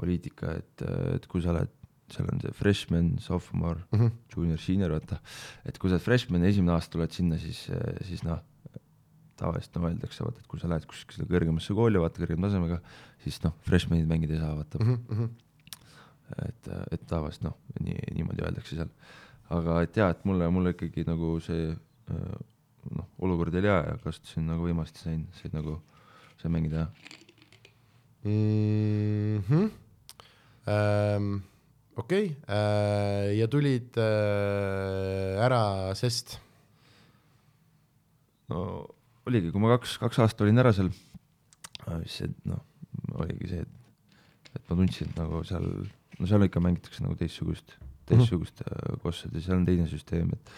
poliitika, 0.00 0.54
et, 0.56 0.82
et 1.16 1.26
kui 1.28 1.42
sa 1.44 1.52
oled, 1.52 1.68
seal 2.10 2.26
on 2.32 2.40
see 2.42 2.52
freshman, 2.56 3.10
sophomore, 3.22 3.82
Mhm. 3.92 4.08
junior, 4.34 4.58
senior, 4.58 4.90
vaata, 4.96 5.20
et 5.64 5.78
kui 5.78 5.90
sa 5.90 5.98
oled 5.98 6.06
freshman 6.06 6.42
ja 6.42 6.48
esimene 6.50 6.72
aasta 6.72 6.96
tuled 6.96 7.12
sinna, 7.14 7.38
siis, 7.38 7.66
siis 8.08 8.24
noh, 8.26 8.40
tavaliselt 9.40 9.76
no 9.76 9.88
öeldakse, 9.88 10.24
vaata, 10.24 10.40
et 10.42 10.48
kui 10.50 10.60
sa 10.60 10.68
lähed 10.68 10.86
kuskile 10.88 11.26
kõrgemasse 11.28 11.76
kooli, 11.76 12.00
vaata 12.02 12.20
kõrgema 12.22 12.48
tasemega, 12.48 12.80
siis 13.24 13.38
noh, 13.44 13.54
freshman'id 13.68 14.08
mängida 14.10 14.34
ei 14.36 14.40
saa, 14.42 14.56
vaata 14.56 14.80
mm, 14.82 14.98
-hmm. 15.10 15.30
et, 16.48 16.68
et 16.96 17.06
tavaliselt 17.08 17.44
noh, 17.48 17.56
nii, 17.80 18.00
niimoodi 18.16 18.44
öeldakse 18.44 18.76
seal. 18.80 18.90
Aga 19.50 19.80
et 19.84 19.96
jaa, 19.96 20.10
et 20.14 20.24
mulle, 20.28 20.48
mulle 20.54 20.74
ikkagi 20.74 21.04
nagu 21.08 21.34
see 21.44 21.70
äh, 21.70 22.38
noh, 22.96 23.06
olukord 23.22 23.54
oli 23.54 23.68
hea 23.70 23.80
ja 23.88 23.96
kasutasin 24.02 24.46
nagu 24.50 24.66
võimalust 24.68 25.00
ja 25.00 25.08
sain, 25.08 25.24
sain 25.40 25.54
nagu, 25.56 25.78
sain 26.40 26.54
mängida 26.54 26.84
jah. 26.84 26.90
Mhm. 28.20 29.68
okei, 31.96 32.26
ja 33.38 33.46
tulid 33.50 33.96
äh, 33.98 35.40
ära, 35.40 35.62
sest 35.96 36.36
no 38.52 38.64
oligi, 39.28 39.52
kui 39.52 39.62
ma 39.62 39.72
kaks, 39.76 39.96
kaks 40.02 40.20
aastat 40.24 40.44
olin 40.44 40.60
ära 40.62 40.72
seal, 40.76 40.90
siis 42.04 42.18
see 42.20 42.32
noh, 42.50 42.60
oligi 43.16 43.50
see, 43.52 43.64
et, 43.64 44.18
et 44.56 44.64
ma 44.68 44.78
tundsin, 44.82 45.10
et 45.10 45.20
nagu 45.20 45.42
seal, 45.48 45.68
no 46.18 46.28
seal 46.28 46.46
ikka 46.46 46.62
mängitakse 46.64 47.04
nagu 47.04 47.16
teistsugust, 47.18 47.76
teistsugust 48.10 48.62
äh, 48.66 48.96
kossut 49.02 49.34
ja 49.34 49.40
seal 49.44 49.58
on 49.60 49.66
teine 49.68 49.86
süsteem, 49.90 50.32
et 50.36 50.52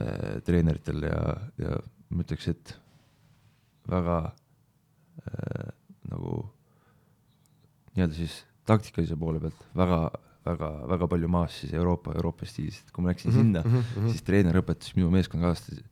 äh, 0.00 0.40
treeneritel 0.46 1.02
ja, 1.08 1.20
ja 1.60 1.76
ma 2.10 2.24
ütleks, 2.24 2.48
et 2.54 2.74
väga 3.90 4.16
äh, 5.26 5.70
nagu 6.10 6.40
nii-öelda 7.94 8.14
siis 8.16 8.40
taktikalise 8.68 9.16
poole 9.18 9.40
pealt 9.42 9.62
väga, 9.76 10.00
väga, 10.46 10.68
väga 10.94 11.08
palju 11.10 11.28
maas 11.32 11.56
siis 11.62 11.72
Euroopa, 11.74 12.14
Euroopa 12.16 12.46
stiilis, 12.48 12.80
et 12.84 12.92
kui 12.94 13.04
ma 13.04 13.12
läksin 13.12 13.32
Mhm, 13.32 13.38
sinna 13.40 13.62
mhm, 13.66 13.86
mhm. 13.96 14.10
siis 14.14 14.22
treener 14.26 14.56
õpetas 14.62 14.94
minu 14.96 15.10
meeskonnakaaslasi, 15.14 15.82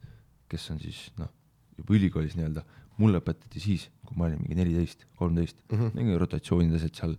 kes 0.49 0.71
on 0.75 0.79
siis 0.83 1.01
noh, 1.19 1.31
juba 1.79 1.97
ülikoolis 1.99 2.37
nii-öelda, 2.39 2.63
mulle 2.99 3.21
õpetati 3.21 3.61
siis, 3.63 3.89
kui 4.07 4.17
ma 4.19 4.27
olin 4.29 4.41
mingi 4.43 4.57
neliteist, 4.59 5.05
kolmteist, 5.19 5.59
Mhm. 5.73 5.91
mingi 5.95 6.17
rotatsioonid, 6.19 6.75
asjad 6.79 6.95
seal 6.99 7.17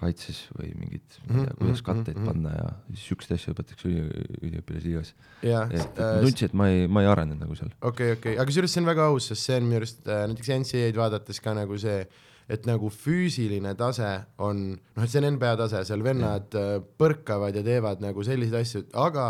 kaitses 0.00 0.40
või 0.56 0.70
ei 0.70 1.00
tea, 1.00 1.20
Mhm, 1.28 1.50
kuidas 1.58 1.82
mhm, 1.82 1.84
katteid 1.86 2.16
mhm. 2.16 2.26
panna 2.30 2.54
ja 2.56 2.66
siis 2.94 3.04
siukseid 3.10 3.36
asju 3.36 3.52
õpetatakse 3.54 3.90
üli, 3.90 4.24
üliõpilasliigas. 4.48 5.12
jah, 5.46 5.68
et, 5.70 5.84
et 5.84 6.00
ma 6.00 6.24
tundsin, 6.24 6.48
et 6.50 6.56
ma 6.62 6.68
ei, 6.72 6.86
ma 6.88 7.04
ei 7.04 7.10
arenenud 7.12 7.44
nagu 7.44 7.58
seal. 7.58 7.70
okei, 7.92 8.14
okei, 8.16 8.34
aga 8.38 8.48
kusjuures 8.50 8.74
see 8.74 8.82
on 8.82 8.90
väga 8.90 9.06
aus, 9.12 9.28
sest 9.30 9.46
see 9.50 9.60
on 9.60 9.68
minu 9.68 9.80
arust 9.82 10.08
äh, 10.08 10.24
näiteks 10.32 10.52
NCAA-d 10.56 11.00
vaadates 11.00 11.40
ka 11.44 11.54
nagu 11.58 11.78
see, 11.80 12.02
et 12.50 12.66
nagu 12.66 12.88
füüsiline 12.90 13.76
tase 13.78 14.10
on, 14.42 14.64
noh, 14.96 15.04
et 15.04 15.12
see 15.12 15.20
on 15.22 15.28
NBA 15.36 15.52
tase, 15.60 15.84
seal 15.86 16.02
vennad 16.02 16.56
äh, 16.58 16.72
põrkavad 16.98 17.54
ja 17.54 17.62
teevad 17.66 18.02
nagu 18.02 18.24
selliseid 18.26 18.60
asju, 18.64 18.86
aga 18.98 19.26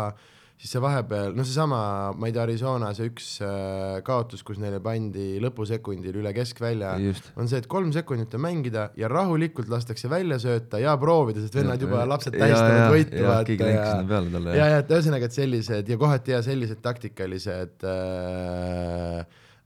siis 0.61 0.75
see 0.75 0.81
vahepeal, 0.83 1.31
noh, 1.33 1.45
seesama, 1.47 1.77
ma 2.13 2.29
ei 2.29 2.33
tea, 2.35 2.43
Arizona 2.45 2.91
see 2.93 3.09
üks 3.09 3.29
äh, 3.41 3.97
kaotus, 4.05 4.43
kus 4.45 4.59
neile 4.61 4.77
pandi 4.83 5.39
lõpusekundil 5.41 6.19
üle 6.21 6.33
keskvälja, 6.37 6.93
on 7.41 7.49
see, 7.49 7.61
et 7.63 7.69
kolm 7.71 7.89
sekundit 7.95 8.35
on 8.37 8.43
mängida 8.45 8.83
ja 8.99 9.09
rahulikult 9.09 9.71
lastakse 9.73 10.11
välja 10.11 10.37
sööta 10.41 10.77
ja 10.81 10.93
proovida, 11.01 11.41
sest 11.41 11.57
vennad 11.57 11.81
juba 11.81 12.03
lapsed 12.09 12.37
tähistavad 12.37 12.93
võitu, 12.93 13.23
keegi 13.49 13.57
lenkas 13.65 13.89
sinna 13.95 14.09
peale 14.11 14.33
talle 14.35 14.57
ja, 14.59 14.67
ja 14.75 14.81
et 14.83 14.93
ühesõnaga, 14.93 15.29
et 15.31 15.37
sellised 15.39 15.89
ja 15.89 15.97
kohati 16.03 16.35
ja 16.35 16.41
sellised 16.45 16.83
taktikalised 16.85 17.87
äh, 17.89 19.23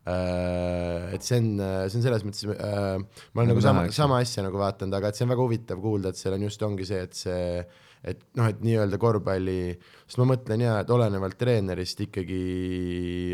äh, 0.07 1.09
et 1.17 1.27
see 1.27 1.41
on, 1.41 1.49
see 1.89 1.99
on 1.99 2.05
selles 2.07 2.23
mõttes 2.23 2.47
äh,, 2.55 2.93
ma 3.35 3.43
olen 3.43 3.51
Nagu 3.51 3.57
nagu 3.57 3.65
sama 3.67 3.83
sama 3.91 4.23
asja 4.23 4.47
nagu 4.47 4.63
vaadanud, 4.63 4.95
aga 4.95 5.11
et 5.11 5.19
see 5.19 5.27
on 5.27 5.35
väga 5.35 5.49
huvitav 5.49 5.83
kuulda, 5.83 6.15
et 6.15 6.23
seal 6.23 6.39
on 6.39 6.47
just 6.47 6.63
ongi 6.63 6.87
see, 6.87 7.03
et 7.03 7.19
see 7.19 7.59
et 8.05 8.21
noh, 8.37 8.47
et 8.49 8.61
nii-öelda 8.63 8.99
korvpalli, 9.01 9.59
sest 10.05 10.21
ma 10.21 10.29
mõtlen 10.35 10.63
jaa, 10.65 10.79
et 10.83 10.91
olenevalt 10.93 11.37
treenerist 11.41 12.03
ikkagi 12.05 12.41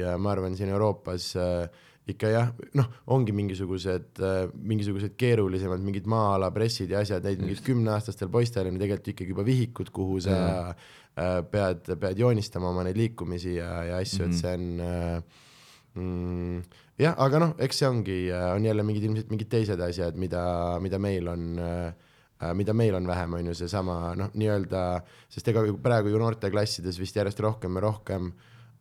äh, 0.06 0.18
ma 0.22 0.34
arvan, 0.36 0.56
siin 0.58 0.72
Euroopas 0.72 1.32
äh, 1.40 1.88
ikka 2.12 2.32
jah, 2.32 2.52
noh, 2.80 2.88
ongi 3.14 3.36
mingisugused 3.36 4.22
äh,, 4.24 4.44
mingisugused 4.56 5.16
keerulisemad 5.20 5.84
mingid 5.86 6.08
maa-ala 6.10 6.50
pressid 6.56 6.92
ja 6.94 7.04
asjad, 7.04 7.26
neid 7.28 7.44
mingid 7.44 7.62
kümneaastastel 7.66 8.32
poistel 8.32 8.72
on 8.72 8.80
tegelikult 8.82 9.14
ikkagi 9.14 9.36
juba 9.36 9.46
vihikud, 9.48 9.92
kuhu 9.94 10.20
sa 10.24 10.38
Jaa. 10.38 10.76
äh, 11.20 11.40
pead, 11.52 11.92
pead 12.02 12.24
joonistama 12.24 12.72
oma 12.72 12.86
neid 12.88 13.00
liikumisi 13.00 13.58
ja, 13.60 13.74
ja 13.92 14.00
asju 14.02 14.26
mm, 14.26 14.32
-hmm. 14.32 14.32
Mhm. 14.32 14.36
et 14.36 14.40
see 14.40 14.54
on 16.00 16.06
mm, 16.06 16.62
jah, 17.02 17.18
aga 17.20 17.44
noh, 17.44 17.52
eks 17.60 17.84
see 17.84 17.90
ongi, 17.90 18.22
on 18.32 18.66
jälle 18.66 18.84
mingid 18.88 19.10
ilmselt 19.10 19.34
mingid 19.34 19.52
teised 19.52 19.84
asjad, 19.84 20.16
mida, 20.16 20.80
mida 20.80 21.00
meil 21.00 21.28
on 21.28 21.60
äh, 21.60 22.10
mida 22.58 22.73
meil 22.73 22.95
on 22.97 23.08
vähem, 23.08 23.36
on 23.38 23.51
ju 23.51 23.58
seesama 23.63 24.15
noh, 24.17 24.32
nii-öelda, 24.34 24.82
sest 25.32 25.51
ega 25.51 25.63
praegu 25.84 26.13
ju 26.13 26.21
noorteklassides 26.21 26.99
vist 27.01 27.17
järjest 27.17 27.41
rohkem 27.43 27.77
ja 27.77 27.86
rohkem 27.86 28.32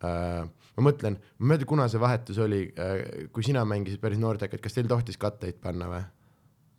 äh, 0.05 0.43
ma 0.77 0.87
mõtlen, 0.87 1.19
ma 1.21 1.45
ei 1.45 1.53
mäleta, 1.53 1.69
kuna 1.69 1.89
see 1.93 2.01
vahetus 2.03 2.41
oli 2.41 2.63
äh,, 2.81 3.29
kui 3.35 3.45
sina 3.47 3.65
mängisid 3.69 4.01
päris 4.03 4.21
noortekat, 4.23 4.63
kas 4.65 4.77
teil 4.77 4.89
tohtis 4.91 5.21
katteid 5.21 5.61
panna 5.63 5.91
või? 5.91 6.03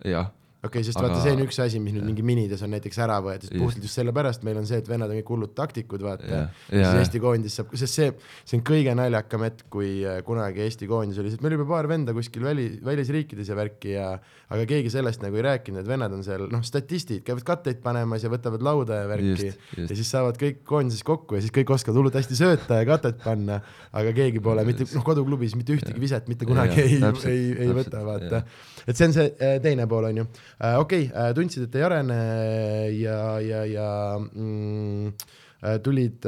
jah, 0.09 0.31
okei 0.61 0.69
okay,, 0.69 0.85
sest 0.85 0.99
Aga- 0.99 1.07
vaata, 1.09 1.21
see 1.25 1.33
on 1.33 1.43
üks 1.45 1.57
asi, 1.63 1.79
mis 1.81 1.95
nüüd 1.95 2.05
mingi 2.05 2.25
minides 2.25 2.61
on 2.61 2.69
näiteks 2.75 2.99
ära 3.01 3.17
võetud, 3.25 3.53
puhtalt 3.57 3.85
just 3.87 3.97
sellepärast 3.97 4.45
meil 4.45 4.59
on 4.61 4.67
see, 4.69 4.77
et 4.81 4.89
vennad 4.89 5.09
on 5.09 5.17
kõik 5.17 5.31
hullud 5.33 5.55
taktikud, 5.57 6.03
vaata. 6.05 6.27
Ja 6.29 6.41
siis 6.67 6.83
Jaa. 6.83 6.91
Eesti 7.01 7.21
koondis 7.23 7.55
saab, 7.57 7.73
sest 7.81 7.97
see, 7.97 8.11
see 8.45 8.59
on 8.59 8.65
kõige 8.67 8.93
naljakam 8.97 9.45
hetk, 9.47 9.65
kui 9.73 9.89
äh, 10.05 10.19
kunagi 10.27 10.61
Eesti 10.67 10.89
koondis 10.89 11.17
oli, 11.21 11.33
sest 11.33 11.41
meil 11.41 11.57
oli 11.57 11.65
paar 11.69 11.89
venda 11.89 12.13
kuskil 12.13 12.45
väli, 12.45 12.67
välisriikides 12.85 13.49
ja 13.49 13.57
värki 13.57 13.95
ja 13.95 14.11
aga 14.51 14.67
keegi 14.69 14.91
sellest 14.93 15.23
nagu 15.23 15.39
ei 15.39 15.45
rääkinud, 15.47 15.81
et 15.81 15.89
vennad 15.89 16.13
on 16.13 16.21
seal, 16.25 16.45
noh, 16.51 16.61
statistid 16.65 17.23
käivad 17.25 17.45
katteid 17.47 17.81
panemas 17.81 18.25
ja 18.25 18.29
võtavad 18.31 18.61
lauda 18.65 19.01
ja 19.01 19.09
värki. 19.09 19.49
Ja 19.79 19.89
siis 19.95 20.11
saavad 20.13 20.37
kõik 20.41 20.61
koondises 20.67 21.05
kokku 21.07 21.39
ja 21.39 21.43
siis 21.45 21.53
kõik 21.55 21.73
oskavad 21.73 21.97
hullult 21.97 22.17
hästi 22.19 22.37
sööta 22.37 22.81
ja 22.81 22.87
katet 22.89 23.21
panna, 23.23 23.61
aga 23.97 24.13
keegi 24.15 24.43
pole 24.43 24.65
mitte, 24.67 24.85
noh, 24.93 25.05
koduklubis 25.07 25.55
mitte 25.57 25.73
ühtegi 25.77 26.03
viset 26.03 26.29
mitte 26.31 26.45
kunagi 26.49 26.81
ei, 26.83 26.99
täpselt, 27.01 27.31
ei, 27.31 27.47
ei 27.55 27.71
täpselt, 27.71 27.79
võta, 27.79 28.03
vaata. 28.05 28.43
et 28.85 28.99
see 28.99 29.09
on 29.09 29.15
see 29.15 29.27
äh, 29.31 29.57
teine 29.63 29.87
pool, 29.89 30.09
on 30.11 30.21
ju. 30.21 30.27
okei, 30.81 31.09
tundsid, 31.37 31.67
et 31.67 31.77
ei 31.79 31.85
arene 31.87 32.19
ja, 32.97 33.17
ja, 33.41 33.63
ja 33.65 33.89
mm, 34.19 35.13
äh, 35.63 35.79
tulid, 35.83 36.21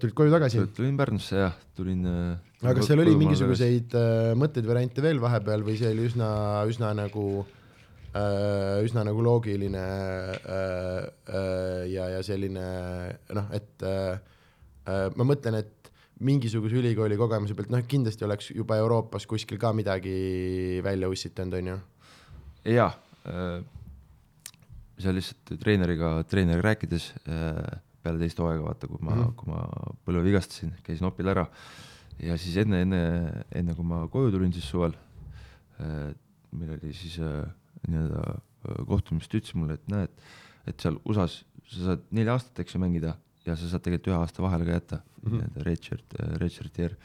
tulid 0.00 0.16
koju 0.16 0.32
tagasi. 0.32 0.64
tulin 0.76 0.96
Pärnusse 0.96 1.42
jah, 1.42 1.58
tulin. 1.76 2.06
aga 2.62 2.74
kas 2.78 2.88
seal 2.90 3.04
oli 3.04 3.14
mingisuguseid 3.20 3.94
äh, 3.98 4.32
mõtteid, 4.38 4.66
variante 4.68 5.04
veel 5.04 5.20
vahepeal 5.22 5.66
või 5.66 5.78
see 5.80 5.92
oli 5.92 6.08
üsna, 6.08 6.30
üsna 6.70 6.94
nagu 6.96 7.28
äh,, 8.16 8.84
üsna 8.84 9.04
nagu 9.06 9.22
loogiline 9.24 9.84
äh, 10.38 11.02
äh, 11.28 11.82
ja, 11.92 12.08
ja 12.16 12.22
selline 12.26 12.64
noh, 13.36 13.50
et 13.54 13.84
äh, 13.84 14.16
äh, 14.88 15.08
ma 15.16 15.26
mõtlen, 15.28 15.60
et 15.60 15.92
mingisuguse 16.24 16.80
ülikooli 16.80 17.18
kogemuse 17.18 17.54
pealt, 17.54 17.70
noh, 17.70 17.84
kindlasti 17.86 18.26
oleks 18.26 18.50
juba 18.50 18.78
Euroopas 18.80 19.26
kuskil 19.30 19.60
ka 19.60 19.70
midagi 19.76 20.80
välja 20.84 21.10
ussitanud, 21.10 21.54
on 21.60 21.70
ju 21.72 21.78
jaa, 22.74 22.90
seal 24.98 25.14
lihtsalt 25.18 25.52
treeneriga, 25.62 26.14
treeneriga 26.28 26.64
rääkides 26.70 27.10
äh, 27.28 27.60
peale 28.02 28.22
teist 28.22 28.40
hooaega, 28.40 28.64
vaata, 28.64 28.88
kui 28.90 28.98
ma 29.00 29.14
mm. 29.14 29.22
-hmm. 29.22 29.34
kui 29.36 29.52
ma 29.52 29.92
põlve 30.06 30.24
vigastasin, 30.24 30.72
käisin 30.86 31.06
opil 31.06 31.28
ära 31.28 31.46
ja 32.22 32.36
siis 32.38 32.56
enne, 32.56 32.82
enne, 32.82 33.02
enne 33.54 33.74
kui 33.74 33.86
ma 33.86 34.06
koju 34.10 34.32
tulin 34.34 34.52
siis 34.52 34.66
suvel, 34.68 34.96
meil 35.78 36.74
oli 36.74 36.92
siis 36.96 37.18
äh, 37.22 37.46
nii-öelda 37.86 38.24
äh, 38.24 38.82
kohtumist, 38.88 39.34
ütles 39.34 39.54
mulle, 39.54 39.78
et 39.78 39.88
näed, 39.92 40.10
et 40.66 40.80
seal 40.80 40.98
USA-s 41.04 41.44
sa 41.68 41.90
saad 41.90 42.04
neli 42.16 42.32
aastat, 42.32 42.58
eks 42.62 42.74
ju, 42.74 42.80
mängida 42.82 43.14
ja 43.46 43.56
sa 43.56 43.68
saad 43.68 43.84
tegelikult 43.84 44.12
ühe 44.12 44.18
aasta 44.18 44.42
vahele 44.42 44.66
ka 44.66 44.78
jätta 44.78 44.96
mm. 44.98 45.18
-hmm. 45.22 45.34
nii-öelda 45.36 45.66
redshirt, 45.68 46.18
redshirt 46.42 46.78
year 46.78 46.96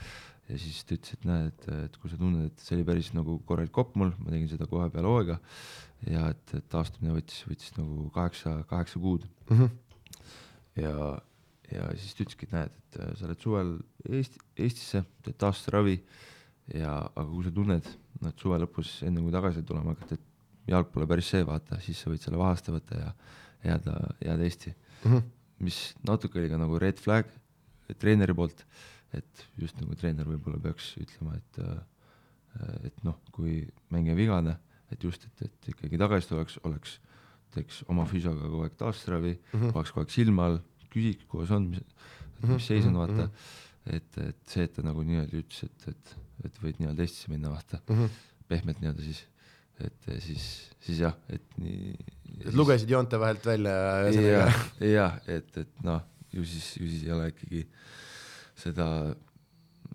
ja 0.53 0.59
siis 0.61 0.83
ta 0.85 0.93
ütles, 0.95 1.15
et 1.17 1.23
näed, 1.27 1.47
et, 1.49 1.67
et 1.87 1.95
kui 1.97 2.11
sa 2.11 2.17
tunned, 2.21 2.45
et 2.51 2.61
see 2.63 2.77
oli 2.77 2.85
päris 2.87 3.09
nagu 3.17 3.39
korralik 3.49 3.73
kopp 3.73 3.95
mul, 3.99 4.11
ma 4.21 4.29
tegin 4.33 4.49
seda 4.51 4.67
kohe 4.69 4.85
peale 4.93 5.09
hooaega 5.09 5.39
ja 6.11 6.27
et, 6.33 6.53
et 6.59 6.67
taastumine 6.71 7.15
võttis, 7.17 7.41
võttis 7.49 7.73
nagu 7.79 8.09
kaheksa, 8.15 8.59
kaheksa 8.69 9.01
kuud 9.03 9.25
Mhm. 9.51 9.71
ja, 10.83 10.93
ja 11.73 11.87
siis 11.99 12.13
ta 12.15 12.23
ütleski, 12.25 12.47
et 12.47 12.53
näed, 12.55 12.77
et 12.79 12.99
äh, 13.01 13.11
sa 13.19 13.27
oled 13.27 13.41
suvel 13.43 13.73
Eesti, 14.09 14.39
Eestisse, 14.57 15.03
teed 15.25 15.37
taasteravi 15.41 15.97
ja, 16.77 16.95
aga 17.01 17.27
kui 17.29 17.43
sa 17.47 17.51
tunned, 17.55 17.89
noh, 18.21 18.29
et 18.31 18.39
suve 18.45 18.59
lõpus, 18.63 18.95
enne 19.07 19.23
kui 19.23 19.33
tagasi 19.33 19.63
tulema 19.67 19.93
hakata, 19.95 20.15
et 20.19 20.71
jalg 20.71 20.91
pole 20.93 21.07
päris 21.09 21.27
see, 21.33 21.43
vaata, 21.47 21.79
siis 21.83 21.99
sa 21.99 22.11
võid 22.13 22.23
selle 22.23 22.39
vahaste 22.39 22.71
võtta 22.71 22.99
ja 23.01 23.09
jääda, 23.65 23.97
jääda 24.23 24.49
Eesti. 24.49 24.75
Mhm. 25.03 25.23
mis 25.63 25.77
natuke 26.03 26.39
oli 26.41 26.49
ka 26.51 26.57
nagu 26.59 26.75
red 26.81 26.97
flag 26.99 27.27
treeneri 27.99 28.33
poolt, 28.35 28.63
et 29.13 29.45
just 29.61 29.77
nagu 29.81 29.95
treener 29.95 30.25
võib-olla 30.25 30.59
peaks 30.63 30.93
ütlema, 31.01 31.35
et 31.37 31.59
äh, 31.63 31.81
et 32.85 32.99
noh, 33.03 33.15
kui 33.33 33.63
mängija 33.89 34.13
vigane, 34.15 34.57
et 34.93 35.01
just, 35.03 35.23
et, 35.25 35.41
et 35.47 35.69
ikkagi 35.73 35.97
tagasi 35.97 36.27
tuleks, 36.29 36.59
oleks, 36.69 36.99
teeks 37.55 37.79
oma 37.89 38.05
füsioga 38.09 38.45
kogu 38.45 38.63
aeg 38.67 38.75
taasteravi 38.77 39.31
mm, 39.33 39.41
Mhm. 39.53 39.63
-hmm. 39.63 39.75
oleks 39.77 39.91
kogu 39.91 40.03
aeg 40.05 40.11
silma 40.13 40.45
all, 40.45 40.59
küsiks, 40.93 41.25
kuidas 41.27 41.51
on, 41.51 41.69
mis, 41.69 41.79
Mhm, 42.43 42.53
mis 42.53 42.65
seis 42.67 42.85
on, 42.85 42.91
mhm, 42.93 42.99
vaata 42.99 43.27
mhm.. 43.27 43.95
et, 43.95 44.17
et 44.17 44.37
see, 44.45 44.63
et 44.63 44.73
ta 44.73 44.81
nagu 44.85 45.01
niimoodi 45.03 45.39
ütles, 45.41 45.63
et, 45.63 45.87
et, 45.87 46.15
et 46.45 46.57
võid 46.63 46.77
nii-öelda 46.79 47.01
Eestisse 47.01 47.31
minna, 47.31 47.49
vaata, 47.49 47.79
Mhm. 47.89 48.05
pehmelt 48.47 48.81
nii-öelda 48.81 49.01
siis, 49.01 49.23
et 49.79 50.09
siis, 50.21 50.69
siis 50.79 50.99
jah, 50.99 51.15
et 51.29 51.57
nii. 51.57 51.95
et 52.45 52.53
lugesid 52.53 52.89
joonte 52.89 53.17
vahelt 53.19 53.45
välja 53.45 53.71
ja 54.11 54.45
ja 54.85 55.07
et, 55.27 55.57
et 55.57 55.83
noh, 55.83 56.01
ju 56.33 56.43
siis, 56.45 56.75
ju 56.77 56.87
siis 56.87 57.03
ei 57.03 57.11
ole 57.11 57.27
ikkagi 57.33 57.65
seda 58.63 58.87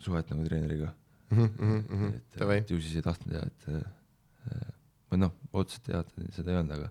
suhet 0.04 0.30
nagu 0.32 0.44
treeneriga. 0.46 0.92
Mhm, 1.28 2.12
et, 2.14 2.36
Davai, 2.38 2.60
et 2.62 2.70
ju 2.72 2.78
siis 2.80 2.98
ei 3.00 3.04
tahtnud 3.04 3.34
ja 3.36 3.42
et 3.44 3.66
äh, 3.72 4.68
või 5.10 5.22
noh, 5.24 5.34
otseselt 5.52 5.90
jah, 5.92 6.06
seda 6.36 6.54
ei 6.54 6.60
olnud, 6.60 6.74
aga 6.78 6.88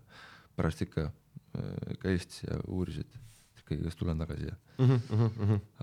pärast 0.57 0.83
ikka 0.85 1.07
äh, 1.07 1.95
käis 2.01 2.41
ja 2.43 2.59
uuris, 2.69 3.01
et 3.01 3.17
ikkagi, 3.61 3.81
kas 3.87 3.97
tulen 3.99 4.21
tagasi 4.21 4.49
ja, 4.49 4.55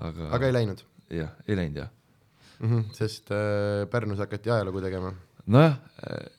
aga, 0.06 0.30
aga 0.36 0.48
ei 0.48 0.54
läinud 0.54 0.84
jah, 1.12 1.34
ei 1.48 1.58
läinud 1.58 1.82
jah. 1.82 1.90
mm, 2.58 2.70
-hmm. 2.70 2.86
sest 2.96 3.30
äh, 3.34 3.84
Pärnus 3.90 4.22
hakati 4.22 4.50
ajalugu 4.50 4.80
tegema. 4.80 5.14
nojah 5.46 5.76
äh,, 6.06 6.30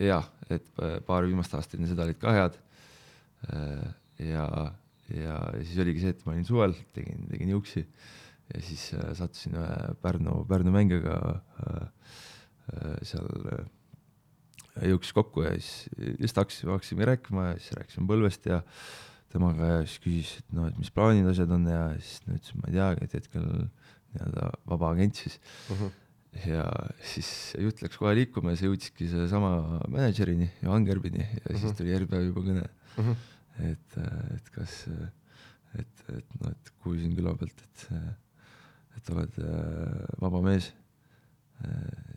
jah, 0.00 0.28
et 0.50 0.64
pa- 0.74 1.00
paar 1.06 1.28
viimast 1.28 1.54
aastat 1.54 1.78
enne 1.78 1.88
seda 1.88 2.08
olid 2.08 2.18
ka 2.18 2.32
head 2.32 2.58
äh, 3.52 3.94
ja, 4.18 4.48
ja, 5.14 5.38
ja 5.52 5.64
siis 5.64 5.78
oligi 5.78 6.00
see, 6.00 6.16
et 6.16 6.26
ma 6.26 6.32
olin 6.32 6.44
suvel, 6.44 6.74
tegin, 6.92 7.28
tegin 7.30 7.54
juuksi 7.54 7.86
ja 8.52 8.60
siis 8.60 8.90
äh, 8.98 9.12
sattusin 9.16 9.54
ühe 9.56 9.94
Pärnu, 10.04 10.42
Pärnu 10.50 10.72
mängijaga 10.74 11.16
äh, 11.64 11.88
äh, 12.74 12.98
seal 13.06 13.28
äh, 13.54 13.64
jõuksis 14.90 15.14
kokku 15.16 15.44
ja 15.46 15.54
siis 15.56 15.88
lihtsalt 16.18 16.44
hakkasime, 16.44 16.72
hakkasime 16.76 17.06
rääkima 17.12 17.48
ja 17.52 17.56
siis 17.60 17.72
rääkisime 17.78 18.08
põlvest 18.10 18.48
ja 18.50 18.60
temaga 19.34 19.68
ja 19.72 19.82
siis 19.86 19.98
küsis, 20.04 20.32
et 20.42 20.52
noh, 20.54 20.66
et 20.70 20.76
mis 20.78 20.90
plaanid, 20.94 21.26
asjad 21.30 21.50
on 21.56 21.64
ja 21.70 21.84
siis 21.98 22.20
ma 22.26 22.36
ütlesin, 22.38 22.60
ma 22.62 22.68
ei 22.70 22.74
teagi, 22.78 23.04
et 23.08 23.14
hetkel 23.20 23.46
nii-öelda 24.14 24.48
vaba 24.70 24.90
agent 24.94 25.18
siis 25.24 25.38
ja 26.44 26.64
siis 27.06 27.28
jutt 27.62 27.82
läks 27.84 27.98
kohe 27.98 28.12
liikuma 28.18 28.52
ja 28.54 28.58
see 28.60 28.66
jõudski 28.70 29.06
sellesama 29.10 29.80
mänedžerini 29.90 30.48
ja 30.62 30.72
Angerbini 30.74 31.22
ja 31.22 31.46
siis 31.52 31.64
Mhm. 31.70 31.76
tuli 31.78 31.92
järgmine 31.94 32.10
päev 32.10 32.26
juba 32.28 32.44
kõne, 32.48 32.66
Mhm. 32.98 33.12
et, 33.70 33.98
et 34.36 34.50
kas, 34.54 34.76
et, 35.78 36.04
et 36.18 36.34
noh, 36.40 36.50
et 36.50 36.72
kuulsin 36.82 37.14
küla 37.14 37.34
pealt, 37.38 37.62
et, 37.68 37.86
et 38.96 39.10
oled 39.14 39.38
äh, 39.42 40.06
vaba 40.22 40.42
mees. 40.44 40.72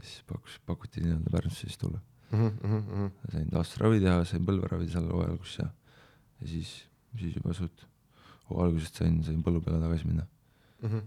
siis 0.01 0.23
pakkus, 0.27 0.57
pakuti 0.65 0.99
nii-öelda 1.03 1.31
Pärnusse 1.31 1.67
siis 1.67 1.77
tulla, 1.79 1.99
Mhm, 2.31 3.11
sain 3.31 3.51
taastusravi 3.53 4.01
teha, 4.03 4.23
sain 4.27 4.43
põlveravi 4.47 4.89
seal 4.91 5.05
hooaja 5.07 5.29
alguses 5.31 5.59
ja, 5.61 5.67
ja 6.41 6.47
siis, 6.51 6.71
siis 7.21 7.37
juba 7.37 7.53
suht 7.55 7.85
hooaja 8.49 8.65
algusest 8.67 8.99
sain, 8.99 9.21
sain 9.23 9.39
põllu 9.45 9.61
peale 9.63 9.79
tagasi 9.79 10.09
minna. 10.09 10.25
Mhm. 10.81 11.05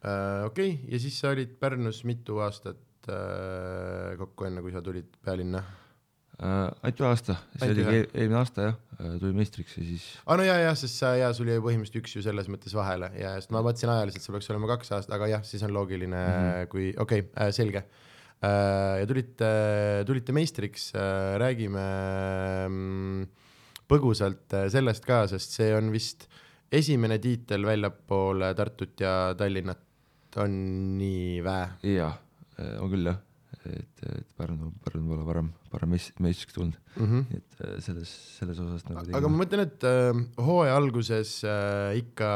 Äh, 0.00 0.46
okei, 0.46 0.78
ja 0.88 1.02
siis 1.02 1.18
sa 1.20 1.34
olid 1.34 1.52
Pärnus 1.60 2.00
mitu 2.08 2.38
aastat 2.40 3.10
äh, 3.12 4.16
kokku, 4.16 4.46
enne 4.48 4.62
kui 4.64 4.72
sa 4.72 4.80
tulid 4.80 5.10
pealinna? 5.20 5.60
äh,. 6.40 6.68
ainult 6.82 7.02
ühe 7.02 7.08
aasta, 7.10 7.36
see 7.60 7.74
eel- 7.74 8.10
eelmine 8.14 8.38
aasta 8.40 8.68
jah, 8.68 8.76
tuli 9.20 9.32
meistriks 9.36 9.76
ja 9.78 9.86
siis 9.86 10.06
aa 10.24 10.38
no 10.40 10.46
jaa, 10.46 10.58
jah, 10.64 10.76
sest 10.78 11.00
sa 11.02 11.12
ja 11.18 11.30
sul 11.36 11.50
jäi 11.50 11.60
põhimõtteliselt 11.62 12.00
üks 12.02 12.16
ju 12.16 12.24
selles 12.24 12.48
mõttes 12.52 12.74
vahele 12.76 13.10
ja 13.20 13.34
sest 13.38 13.52
ma 13.54 13.62
mõtlesin 13.64 13.92
ajaliselt, 13.92 14.24
sul 14.24 14.36
peaks 14.36 14.50
olema 14.52 14.70
kaks 14.72 14.94
aastat, 14.96 15.16
aga 15.16 15.30
jah, 15.34 15.44
siis 15.46 15.64
on 15.66 15.74
loogiline 15.76 16.16
mm. 16.16 16.46
-hmm. 16.46 16.70
kui 16.72 16.90
okei 16.96 17.26
okay, 17.26 17.34
äh,, 17.36 17.52
selge 17.56 17.84
äh,. 17.84 19.00
ja 19.02 19.10
tulite, 19.10 19.50
tulite 20.08 20.36
meistriks 20.36 20.90
äh,, 20.94 21.36
räägime 21.44 21.86
mm, 22.68 23.24
põgusalt 23.90 24.56
äh, 24.56 24.68
sellest 24.72 25.08
ka, 25.08 25.26
sest 25.30 25.58
see 25.60 25.72
on 25.76 25.92
vist 25.92 26.28
esimene 26.72 27.18
tiitel 27.18 27.66
väljapoole 27.66 28.54
Tartut 28.54 29.00
ja 29.02 29.34
Tallinnat 29.36 30.38
on 30.40 30.52
nii 30.98 31.40
vä? 31.42 31.58
jaa, 31.96 32.12
on 32.78 32.92
küll 32.92 33.10
jah, 33.10 33.18
et, 33.66 34.02
et 34.06 34.26
Pärnu, 34.38 34.70
Pärnu 34.84 35.02
pole 35.08 35.24
varem, 35.26 35.50
varem 35.72 35.90
meist-, 35.94 36.16
meistriks 36.20 36.54
tulnud, 36.56 36.76
Mm 36.96 37.06
-hmm. 37.06 37.24
nii 37.30 37.36
et 37.42 37.60
äh, 37.66 37.80
selles, 37.84 38.10
selles 38.38 38.58
osas 38.58 38.84
nagu 38.88 39.16
aga 39.16 39.28
ma 39.28 39.44
mõtlen, 39.44 39.60
et 39.66 39.84
äh, 39.84 40.22
hooaja 40.46 40.76
alguses 40.76 41.44
äh, 41.44 41.98
ikka 42.00 42.30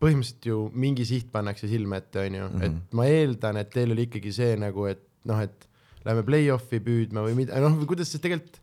põhimõtteliselt 0.00 0.46
ju 0.48 0.58
mingi 0.72 1.04
siht 1.04 1.28
pannakse 1.32 1.68
silme 1.68 1.96
ette, 2.00 2.22
onju, 2.26 2.46
Mhm. 2.48 2.62
et 2.64 2.94
ma 2.96 3.04
eeldan, 3.06 3.56
et 3.60 3.70
teil 3.70 3.92
oli 3.92 4.06
ikkagi 4.08 4.32
see 4.32 4.56
nagu, 4.56 4.86
et 4.86 5.02
noh, 5.24 5.40
et 5.40 5.66
lähme 6.06 6.22
play-off'i 6.24 6.80
püüdma 6.80 7.20
või 7.26 7.34
mida, 7.36 7.60
noh, 7.60 7.76
kuidas 7.86 8.08
see 8.08 8.18
tegelikult 8.22 8.56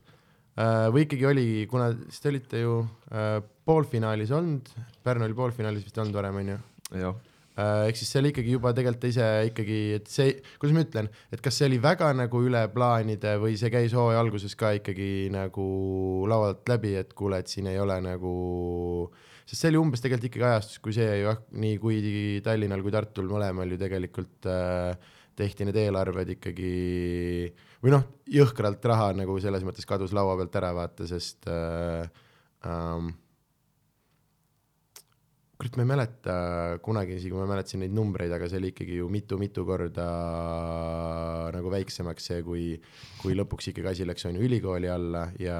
äh, 0.58 0.88
või 0.90 1.06
ikkagi 1.06 1.26
oli, 1.30 1.68
kuna 1.70 1.92
siis 2.10 2.20
te 2.24 2.30
olite 2.30 2.62
ju 2.64 2.80
äh, 3.12 3.42
poolfinaalis 3.66 4.32
olnud, 4.32 4.70
Pärnu 5.04 5.26
oli 5.26 5.34
poolfinaalis 5.38 5.84
vist 5.86 5.98
olnud 6.02 6.14
varem, 6.18 6.36
onju 6.42 6.58
jah, 6.98 7.14
äh,. 7.14 7.16
Ehk 7.58 7.98
siis 7.98 8.12
see 8.12 8.22
oli 8.22 8.32
ikkagi 8.34 8.54
juba 8.54 8.74
tegelikult 8.78 9.08
ise 9.10 9.28
ikkagi, 9.50 9.78
et 9.98 10.10
see, 10.12 10.36
kuidas 10.62 10.76
ma 10.76 10.84
ütlen, 10.86 11.10
et 11.34 11.42
kas 11.44 11.58
see 11.58 11.70
oli 11.70 11.80
väga 11.82 12.12
nagu 12.18 12.42
üle 12.46 12.62
plaanide 12.74 13.38
või 13.42 13.58
see 13.58 13.72
käis 13.74 13.96
hooaja 13.98 14.22
alguses 14.22 14.54
ka 14.60 14.76
ikkagi 14.78 15.28
nagu 15.34 15.66
laualt 16.30 16.70
läbi, 16.70 16.94
et 17.00 17.16
kuule, 17.18 17.42
et 17.42 17.50
siin 17.50 17.70
ei 17.72 17.80
ole 17.82 17.98
nagu, 18.06 18.34
sest 19.46 19.64
see 19.64 19.72
oli 19.74 19.82
umbes 19.82 20.06
tegelikult 20.06 20.30
ikkagi 20.30 20.50
ajastus, 20.52 20.82
kui 20.86 20.94
see 20.98 21.10
ju 21.10 21.30
jah, 21.32 21.44
nii 21.66 21.78
kui 21.82 22.02
Tallinnal 22.46 22.86
kui 22.86 22.94
Tartul 22.94 23.32
mõlemal 23.32 23.74
ju 23.74 23.82
tegelikult 23.82 24.50
äh, 24.54 25.16
tehti 25.38 25.66
need 25.66 25.78
eelarved 25.82 26.36
ikkagi 26.38 26.74
või 27.82 27.94
noh, 27.94 28.06
jõhkralt 28.34 28.86
raha 28.90 29.12
nagu 29.18 29.38
selles 29.42 29.66
mõttes 29.66 29.86
kadus 29.90 30.14
laua 30.14 30.38
pealt 30.40 30.62
ära 30.62 30.74
vaata, 30.78 31.10
sest 31.10 31.50
äh, 31.50 32.06
ähm, 32.66 33.16
kurat, 35.58 35.78
ma 35.78 35.84
ei 35.84 35.90
mäleta 35.90 36.34
kunagi 36.86 37.16
isegi, 37.18 37.34
ma 37.34 37.48
mäletasin 37.50 37.82
neid 37.82 37.94
numbreid, 37.98 38.34
aga 38.34 38.50
see 38.50 38.60
oli 38.62 38.70
ikkagi 38.74 39.00
ju 39.00 39.08
mitu-mitu 39.10 39.64
korda 39.66 40.06
nagu 41.56 41.72
väiksemaks 41.74 42.30
see, 42.30 42.44
kui, 42.46 42.66
kui 43.22 43.38
lõpuks 43.38 43.72
ikkagi 43.72 43.92
asi 43.92 44.08
läks 44.08 44.28
on 44.30 44.38
ju 44.38 44.46
ülikooli 44.46 44.92
alla 44.94 45.28
ja 45.42 45.58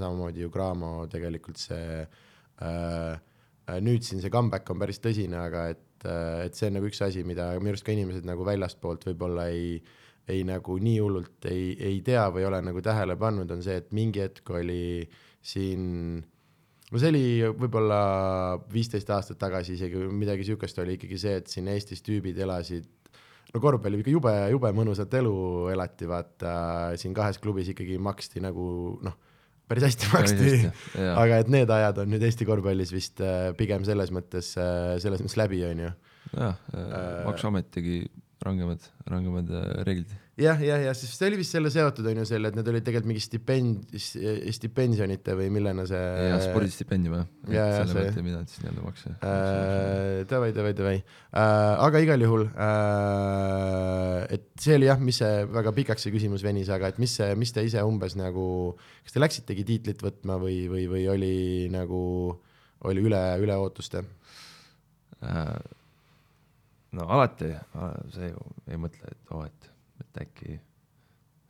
samamoodi 0.00 0.44
ju 0.44 0.52
Graamo 0.52 0.92
tegelikult 1.12 1.60
see 1.62 2.02
äh, 2.04 3.14
äh, 3.16 3.80
nüüd 3.80 4.04
siin 4.04 4.20
see 4.20 4.32
comeback 4.32 4.68
on 4.74 4.82
päris 4.82 5.00
tõsine, 5.00 5.40
aga 5.40 5.70
et 5.72 6.04
äh,, 6.04 6.44
et 6.44 6.58
see 6.58 6.68
on 6.68 6.78
nagu 6.78 6.92
üks 6.92 7.00
asi, 7.06 7.24
mida 7.24 7.54
minu 7.56 7.72
arust 7.72 7.88
ka 7.88 7.96
inimesed 7.96 8.28
nagu 8.28 8.44
väljastpoolt 8.44 9.08
võib-olla 9.08 9.48
ei 9.54 9.78
ei 10.28 10.44
nagu 10.48 10.78
nii 10.80 11.00
hullult 11.00 11.48
ei, 11.50 11.74
ei 11.76 11.98
tea 12.04 12.22
või 12.32 12.46
ole 12.48 12.62
nagu 12.64 12.80
tähele 12.84 13.16
pannud, 13.20 13.50
on 13.52 13.64
see, 13.64 13.76
et 13.80 13.90
mingi 13.92 14.22
hetk 14.24 14.48
oli 14.56 15.04
siin 15.44 16.22
no 16.94 17.02
see 17.02 17.10
oli 17.10 17.24
võib-olla 17.58 18.00
viisteist 18.72 19.10
aastat 19.10 19.40
tagasi 19.40 19.74
isegi 19.74 19.98
või 19.98 20.22
midagi 20.22 20.46
siukest 20.46 20.78
oli 20.82 20.94
ikkagi 20.98 21.18
see, 21.20 21.40
et 21.42 21.50
siin 21.50 21.68
Eestis 21.72 22.04
tüübid 22.06 22.38
elasid 22.46 22.86
no 23.54 23.62
korvpalli 23.62 24.00
ikka 24.02 24.14
jube, 24.14 24.34
jube 24.54 24.72
mõnusat 24.76 25.14
elu 25.18 25.34
elati, 25.74 26.08
vaata 26.10 26.54
siin 27.00 27.14
kahes 27.16 27.40
klubis 27.42 27.70
ikkagi 27.74 27.98
maksti 28.02 28.42
nagu 28.44 28.66
noh, 29.04 29.18
päris 29.70 29.88
hästi 29.88 30.10
maksti, 30.14 30.56
aga 31.14 31.42
et 31.42 31.50
need 31.52 31.70
ajad 31.70 32.02
on 32.04 32.10
nüüd 32.14 32.24
Eesti 32.26 32.46
korvpallis 32.48 32.94
vist 32.94 33.22
äh, 33.24 33.52
pigem 33.58 33.86
selles 33.86 34.12
mõttes, 34.14 34.54
selles 34.54 35.22
mõttes 35.22 35.38
läbi, 35.40 35.62
onju. 35.66 35.94
jah, 36.34 36.60
Äh, 36.74 37.24
Maksuamet 37.28 37.70
tegi 37.74 38.02
rangemad, 38.44 38.82
rangemad 39.10 39.50
äh, 39.50 39.70
reeglid. 39.86 40.12
jah, 40.40 40.58
jah, 40.58 40.80
jah, 40.82 40.94
sest 40.98 41.14
see 41.14 41.28
oli 41.30 41.38
vist 41.38 41.54
selle 41.54 41.70
seotud 41.70 42.06
on 42.10 42.18
ju 42.18 42.24
selle, 42.26 42.50
et 42.50 42.56
need 42.58 42.68
olid 42.72 42.84
tegelikult 42.86 43.06
mingi 43.12 43.22
stipend-, 43.22 43.92
stipensionite 44.56 45.36
või 45.38 45.50
millena 45.54 45.84
see 45.86 46.00
ja 46.28 46.40
spordistipendium 46.42 47.20
jah, 47.20 47.26
selle 47.78 47.92
see- 47.92 48.00
pealt 48.00 48.18
ei 48.18 48.26
pidanud 48.26 48.50
siis 48.50 48.64
nii-öelda 48.64 48.86
makse. 48.86 49.12
äh,. 49.14 50.24
Davai, 50.30 50.50
davai, 50.56 50.72
davai 50.78 50.96
äh,. 50.98 51.84
aga 51.86 52.02
igal 52.02 52.24
juhul 52.26 52.48
äh,, 52.50 54.24
et 54.34 54.48
see 54.60 54.74
oli 54.78 54.88
jah, 54.90 54.98
mis 55.02 55.20
see 55.22 55.44
väga 55.54 55.74
pikaks 55.76 56.06
see 56.08 56.14
küsimus 56.14 56.42
venis, 56.46 56.72
aga 56.74 56.90
et 56.90 56.98
mis 57.02 57.14
see, 57.20 57.30
mis 57.38 57.54
te 57.54 57.62
ise 57.66 57.84
umbes 57.86 58.16
nagu, 58.18 58.46
kas 59.06 59.14
te 59.14 59.22
läksitegi 59.22 59.66
tiitlit 59.70 60.02
võtma 60.04 60.40
või, 60.42 60.64
või, 60.72 60.88
või 60.90 61.04
oli 61.14 61.36
nagu, 61.74 62.02
oli 62.90 63.06
üle, 63.06 63.22
üle 63.44 63.56
ootuste? 63.62 64.02
Äh, 65.24 65.54
no 66.98 67.06
alati 67.16 67.52
sa 68.14 68.28
ju 68.28 68.42
ei 68.70 68.80
mõtle, 68.80 69.14
et 69.14 69.32
oo, 69.34 69.44
et, 69.46 69.70
et 70.14 70.22
äkki, 70.26 70.58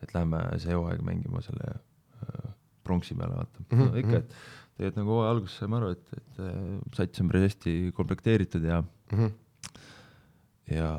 et 0.03 0.15
lähme 0.15 0.41
see 0.63 0.75
hooaeg 0.75 1.03
mängima 1.05 1.41
selle 1.45 1.71
äh, 1.75 2.51
pronksi 2.85 3.15
peale, 3.15 3.37
vaata 3.37 3.61
mm. 3.61 3.67
Mhm, 3.71 3.81
-hmm. 3.83 3.91
no 3.91 3.97
ikka, 4.03 4.17
et 4.17 4.35
tegelikult 4.77 4.97
nagu 5.01 5.11
hooaja 5.17 5.31
alguses 5.31 5.57
saime 5.59 5.77
aru, 5.77 5.91
et, 5.95 6.13
et 6.17 6.39
äh, 6.41 6.81
sats 6.97 7.21
on 7.21 7.29
päris 7.29 7.43
hästi 7.53 7.93
komplekteeritud 7.95 8.65
ja, 8.65 8.83
Mhm. 9.13 9.27
ja 10.71 10.91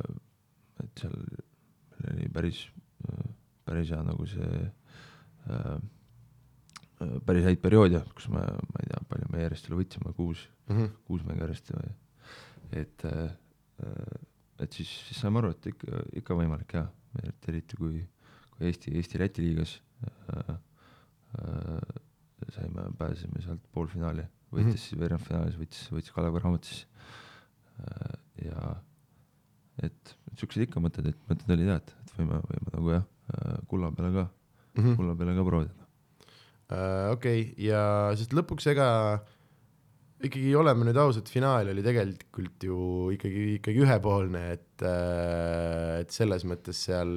äh, 0.00 0.14
et 0.84 0.98
seal 1.00 1.14
oli 2.10 2.28
päris, 2.32 2.68
päris 3.64 3.90
hea 3.90 4.02
nagu 4.02 4.26
see 4.26 4.70
äh, 5.48 5.76
äh, 7.00 7.20
päris 7.26 7.44
häid 7.44 7.60
perioode, 7.62 8.02
kus 8.14 8.28
me, 8.28 8.40
ma 8.40 8.80
ei 8.82 8.88
tea, 8.90 9.00
palju 9.08 9.28
me 9.32 9.42
järjest 9.42 9.68
üle 9.70 9.78
võtsime, 9.82 10.12
kuus, 10.16 10.48
kuus 11.06 11.22
mängu 11.24 11.40
järjest 11.44 11.70
või 11.72 11.92
et, 12.72 13.04
et 14.60 14.72
siis, 14.72 14.88
siis 15.08 15.20
saime 15.20 15.38
aru, 15.40 15.50
et 15.54 15.66
ikka, 15.72 16.02
ikka 16.20 16.34
võimalik 16.38 16.74
ja 16.76 16.84
et 17.24 17.48
eriti 17.48 17.76
kui, 17.76 18.02
kui 18.54 18.66
Eesti, 18.68 18.92
Eesti-Läti 19.00 19.42
liigas 19.42 19.76
äh, 20.06 20.54
äh, 21.38 22.00
saime, 22.54 22.88
pääsesime 22.98 23.42
sealt 23.42 23.62
poolfinaali, 23.72 24.24
võitis 24.54 24.74
Mhm. 24.74 24.82
siis 24.84 24.98
veerandfinaalis, 25.00 25.56
võitis, 25.58 25.84
võitis 25.90 26.12
Kalev 26.14 26.36
Cramo 26.40 26.58
siis 26.62 26.86
äh, 27.80 28.18
ja 28.44 28.74
et 29.82 30.14
siuksed 30.38 30.62
ikka 30.68 30.80
mõtted, 30.82 31.08
et 31.10 31.18
mõtted 31.30 31.50
olid 31.50 31.66
jah, 31.72 31.80
et, 31.82 31.94
et 32.04 32.12
võime, 32.18 32.38
võime 32.46 32.74
nagu 32.76 32.92
jah, 32.94 33.06
kulla 33.70 33.90
peale 33.90 34.12
ka, 34.14 34.28
Mhm. 34.78 34.94
kulla 34.98 35.14
peale 35.18 35.34
ka 35.36 35.44
proovida. 35.46 35.86
Äh, 36.74 37.10
okei, 37.12 37.54
ja 37.58 38.10
sest 38.16 38.32
lõpuks 38.34 38.66
ega 38.70 38.86
ikkagi 40.28 40.54
oleme 40.58 40.88
nüüd 40.88 41.00
ausad, 41.00 41.28
finaal 41.30 41.68
oli 41.72 41.82
tegelikult 41.84 42.66
ju 42.68 42.78
ikkagi, 43.16 43.44
ikkagi 43.58 43.84
ühepoolne, 43.84 44.46
et, 44.56 44.86
et 46.00 46.14
selles 46.14 46.46
mõttes 46.48 46.84
seal 46.88 47.12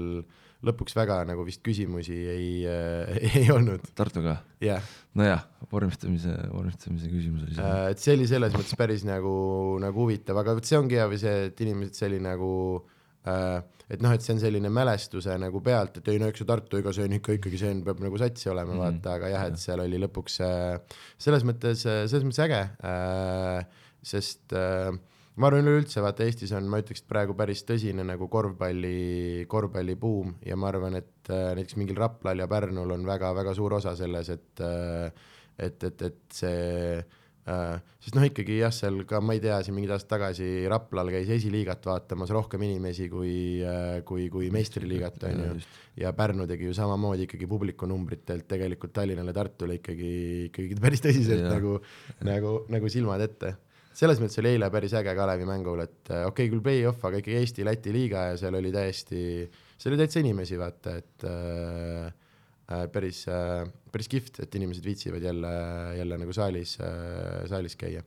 lõpuks 0.68 0.96
väga 0.98 1.20
nagu 1.30 1.44
vist 1.46 1.62
küsimusi 1.66 2.18
ei, 2.34 2.50
ei 3.42 3.48
olnud, 3.54 3.86
Tartuga, 3.98 4.40
jah. 4.64 4.84
nojah, 5.18 5.46
vormistamise, 5.72 6.34
vormistamise 6.52 7.12
küsimus 7.12 7.46
oli 7.46 7.58
see. 7.58 7.74
et 7.94 8.04
see 8.04 8.18
oli 8.18 8.28
selles 8.30 8.58
mõttes 8.58 8.78
päris 8.80 9.06
nagu, 9.08 9.34
nagu 9.84 10.06
huvitav, 10.06 10.42
aga 10.42 10.58
vot 10.58 10.68
see 10.68 10.80
ongi 10.80 10.98
hea 10.98 11.08
või 11.12 11.22
see, 11.22 11.50
et 11.52 11.66
inimesed 11.68 12.02
selline 12.02 12.32
nagu 12.32 12.52
äh, 12.82 12.97
et 13.28 14.04
noh, 14.04 14.14
et 14.14 14.24
see 14.24 14.36
on 14.36 14.42
selline 14.42 14.72
mälestuse 14.74 15.36
nagu 15.40 15.62
pealt, 15.64 16.00
et 16.00 16.10
ei 16.12 16.22
no 16.22 16.30
eks 16.32 16.44
see 16.44 16.48
Tartu, 16.50 16.80
ega 16.82 16.94
see 16.96 17.08
on 17.08 17.18
ikka 17.18 17.38
ikkagi, 17.38 17.60
see 17.62 17.74
on, 17.76 17.84
peab 17.88 18.02
nagu 18.04 18.20
satsi 18.20 18.52
olema 18.52 18.74
mm. 18.74 18.80
-hmm. 18.80 19.02
vaata, 19.02 19.14
aga 19.20 19.34
jah, 19.34 19.46
et 19.52 19.62
seal 19.62 19.84
oli 19.84 20.02
lõpuks 20.06 20.40
äh, 20.48 20.98
selles 21.18 21.46
mõttes, 21.48 21.84
selles 21.86 22.26
mõttes 22.28 22.44
äge 22.48 22.64
äh,, 22.92 23.84
sest 24.04 24.56
äh, 24.56 24.92
ma 25.38 25.52
arvan 25.52 25.68
üleüldse, 25.68 26.02
vaata 26.02 26.26
Eestis 26.26 26.52
on, 26.58 26.68
ma 26.72 26.82
ütleks, 26.82 27.04
praegu 27.08 27.36
päris 27.38 27.64
tõsine 27.68 28.04
nagu 28.08 28.28
korvpalli, 28.32 29.46
korvpallibuum 29.50 30.36
ja 30.46 30.58
ma 30.60 30.72
arvan, 30.72 30.98
et 31.00 31.32
äh, 31.32 31.54
näiteks 31.58 31.78
mingil 31.80 32.00
Raplal 32.02 32.44
ja 32.44 32.50
Pärnul 32.52 32.92
on 32.96 33.06
väga-väga 33.08 33.54
suur 33.58 33.78
osa 33.80 33.96
selles, 33.96 34.34
et 34.34 34.66
äh, 34.66 35.12
et, 35.58 35.84
et, 35.84 36.02
et 36.06 36.20
see 36.34 36.98
äh, 37.00 37.06
sest 37.48 38.16
noh, 38.18 38.26
ikkagi 38.28 38.58
jah, 38.60 38.74
seal 38.76 39.00
ka 39.08 39.22
ma 39.24 39.36
ei 39.38 39.42
tea, 39.44 39.58
siin 39.64 39.76
mingid 39.78 39.94
aastad 39.96 40.18
tagasi 40.18 40.48
Raplal 40.72 41.12
käis 41.14 41.30
esiliigat 41.38 41.86
vaatamas 41.88 42.32
rohkem 42.36 42.66
inimesi 42.68 43.08
kui, 43.12 43.38
kui, 44.08 44.28
kui 44.34 44.50
meistriliigat 44.54 45.24
on 45.30 45.44
ju. 45.46 45.54
ja 46.04 46.12
Pärnu 46.18 46.48
tegi 46.50 46.68
ju 46.68 46.76
samamoodi 46.76 47.28
ikkagi 47.28 47.48
publikunumbritelt 47.48 48.48
tegelikult 48.52 48.94
Tallinnale, 48.98 49.36
Tartule 49.36 49.80
ikkagi, 49.80 50.12
ikkagi 50.50 50.80
päris 50.82 51.04
tõsiselt 51.06 51.46
Jaa. 51.46 51.56
nagu, 51.56 51.78
nagu, 52.28 52.54
nagu 52.74 52.92
silmad 52.92 53.24
ette. 53.24 53.56
selles 53.98 54.20
mõttes 54.22 54.38
oli 54.44 54.54
eile 54.54 54.70
päris 54.74 54.94
äge 55.00 55.16
Kalevi 55.18 55.48
mängul, 55.48 55.82
et 55.88 56.12
äh, 56.12 56.28
okei 56.28 56.46
okay,, 56.46 56.52
küll 56.52 56.64
play-off, 56.68 57.04
aga 57.08 57.24
ikkagi 57.24 57.40
Eesti-Läti 57.40 57.96
liiga 57.96 58.28
ja 58.32 58.38
seal 58.38 58.60
oli 58.60 58.76
täiesti, 58.76 59.22
seal 59.78 59.96
oli 59.96 60.04
täitsa 60.04 60.22
inimesi, 60.22 60.60
vaata, 60.60 61.00
et 61.00 61.26
äh, 61.26 62.08
äh, 62.12 62.27
päris 62.94 63.24
äh,, 63.32 63.66
päris 63.92 64.10
kihvt, 64.12 64.42
et 64.44 64.56
inimesed 64.60 64.84
viitsivad 64.86 65.24
jälle, 65.24 65.52
jälle 65.98 66.18
nagu 66.20 66.34
saalis 66.36 66.78
äh,, 66.84 67.46
saalis 67.48 67.76
käia 67.80 68.02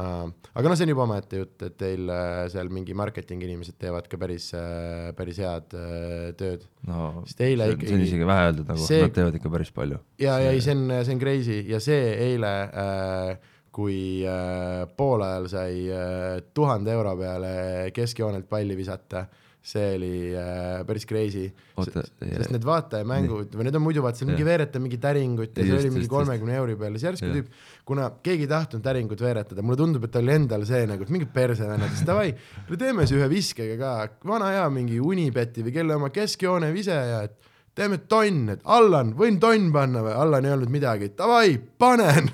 aga 0.00 0.70
noh, 0.70 0.76
see 0.78 0.86
on 0.86 0.92
juba 0.94 1.02
omaette 1.04 1.40
jutt, 1.40 1.62
et 1.66 1.74
teil 1.80 2.08
äh, 2.14 2.44
seal 2.52 2.68
mingi 2.72 2.94
marketingi 2.96 3.44
inimesed 3.48 3.76
teevad 3.82 4.06
ka 4.08 4.16
päris 4.22 4.46
äh,, 4.56 5.10
päris 5.18 5.40
head 5.42 5.74
äh, 5.76 6.30
tööd. 6.38 6.62
no 6.88 7.24
Sest 7.26 7.42
eile 7.44 7.66
see 7.66 7.74
on- 7.74 7.80
see 7.80 7.90
on 7.90 7.98
ikkagi- 7.98 8.06
isegi 8.08 8.28
vähe 8.30 8.44
öeldud, 8.48 8.68
nagu 8.70 8.84
see- 8.86 9.02
nad 9.02 9.16
teevad 9.18 9.36
ikka 9.40 9.52
päris 9.52 9.72
palju. 9.76 9.98
ja, 10.22 10.38
ja 10.40 10.52
ei, 10.54 10.60
see 10.64 10.76
on, 10.76 10.84
see 11.04 11.16
on 11.16 11.20
crazy 11.24 11.58
ja 11.68 11.80
see 11.84 12.06
eile 12.30 12.52
äh,, 12.70 13.50
kui 13.74 13.98
äh, 14.26 14.86
poolajal 14.96 15.48
sai 15.52 15.84
äh, 15.90 16.40
tuhande 16.54 16.90
euro 16.94 17.12
peale 17.18 17.52
keskjoonelt 17.94 18.48
palli 18.50 18.76
visata, 18.78 19.26
see 19.60 19.96
oli 19.96 20.12
äh, 20.32 20.80
päris 20.88 21.04
crazy. 21.08 21.50
Sest 21.84 22.52
need 22.52 22.64
vaatajamängud 22.64 23.52
või 23.56 23.66
need 23.66 23.76
on 23.76 23.84
muidu 23.84 24.04
vaata, 24.04 24.20
seal 24.20 24.30
mingi 24.30 24.46
veereta 24.46 24.80
mingi 24.80 24.96
täringut 25.00 25.52
ja 25.52 25.64
Just, 25.64 25.68
see 25.68 25.76
oli 25.76 25.84
just, 25.84 25.96
mingi 25.96 26.06
just. 26.06 26.14
kolmekümne 26.14 26.56
euri 26.56 26.76
peale, 26.80 26.96
siis 26.96 27.10
järsku 27.10 27.28
tüüp, 27.34 27.52
kuna 27.88 28.08
keegi 28.24 28.46
ei 28.48 28.50
tahtnud 28.50 28.84
täringut 28.84 29.20
veeretada, 29.24 29.64
mulle 29.64 29.80
tundub, 29.82 30.06
et 30.08 30.14
tal 30.16 30.24
oli 30.24 30.36
endal 30.38 30.64
see 30.68 30.82
nagu, 30.88 31.04
et 31.04 31.12
mingi 31.12 31.28
persevennad, 31.34 31.92
siis 31.92 32.08
davai, 32.08 32.32
teeme 32.72 33.04
siis 33.04 33.20
ühe 33.20 33.28
viskega 33.32 33.76
ka, 33.80 33.92
vana 34.32 34.50
hea 34.56 34.66
mingi 34.72 35.00
Unibeti 35.04 35.64
või 35.66 35.76
kelle 35.76 36.00
oma 36.00 36.12
keskjoone 36.14 36.72
vise 36.76 36.96
ja 36.96 37.22
et 37.28 37.36
teeme 37.76 38.00
tonn, 38.10 38.48
et 38.56 38.64
Allan, 38.64 39.14
võin 39.16 39.38
tonn 39.42 39.70
panna 39.74 40.02
või, 40.04 40.14
Allan 40.24 40.48
ei 40.48 40.54
öelnud 40.56 40.72
midagi, 40.72 41.12
davai, 41.16 41.58
panen. 41.80 42.32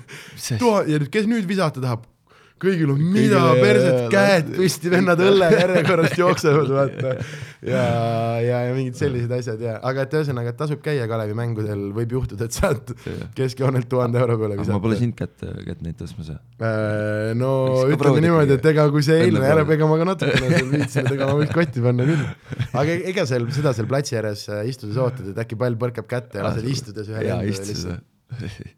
Ja 0.91 1.01
nüüd, 1.03 1.11
kes 1.13 1.27
nüüd 1.31 1.47
visata 1.49 1.83
tahab? 1.83 2.07
Kõigil 2.63 2.91
on 2.93 3.01
mida 3.13 3.41
perset, 3.59 3.97
käed 4.13 4.49
püsti, 4.57 4.89
vennad 4.93 5.21
õlle 5.21 5.49
järjekorrast 5.53 6.17
jooksevad, 6.17 6.71
vaata. 6.73 7.13
ja, 7.67 7.83
ja, 8.41 8.61
ja 8.69 8.75
mingid 8.77 8.97
sellised 8.97 9.33
asjad 9.37 9.61
ja, 9.61 9.75
aga 9.85 10.07
et 10.07 10.17
ühesõnaga, 10.17 10.55
et 10.55 10.59
tasub 10.61 10.81
käia 10.85 11.05
Kalevi 11.11 11.37
mängudel, 11.37 11.83
võib 11.97 12.15
juhtuda, 12.17 12.49
et 12.49 12.57
saad 12.57 12.95
keskjoonelt 13.37 13.91
tuhande 13.93 14.23
euro 14.23 14.39
peale 14.41 14.57
visata 14.57 14.79
ma 14.79 14.85
pole. 14.87 14.97
sind 15.01 15.17
kätt, 15.19 15.45
kätt 15.67 15.85
neid 15.85 15.99
tõstmas. 16.01 16.33
Äh, 16.33 17.35
no 17.37 17.53
ütleme 17.83 18.01
proovida 18.01 18.25
niimoodi, 18.25 18.57
et 18.57 18.71
ega 18.73 18.89
kui 18.95 19.05
see 19.05 19.21
eilne 19.27 19.45
proovida. 19.45 19.77
ega 19.77 19.91
ma 19.93 20.01
ka 20.01 20.09
natukene 20.13 20.53
seal 20.55 20.73
viitsin, 20.73 21.05
et 21.05 21.15
ega 21.19 21.31
ma 21.31 21.39
võiks 21.43 21.55
kotti 21.61 21.85
panna 21.85 22.09
küll. 22.09 22.27
aga 22.73 22.89
e-, 22.97 23.03
ega 23.13 23.29
seal 23.29 23.49
seda 23.57 23.77
seal 23.77 23.91
platsi 23.93 24.17
ääres 24.17 24.49
äh, 24.49 24.65
istudes 24.73 24.97
ootad, 24.97 25.29
et 25.35 25.45
äkki 25.45 25.61
pall 25.61 25.77
põrkab 25.81 26.09
kätte 26.09 26.41
ja 26.41 26.49
lased 26.49 26.73
istudes 26.73 27.13
ühe 27.13 27.29
lendu 27.29 27.53
istusin. 27.53 28.01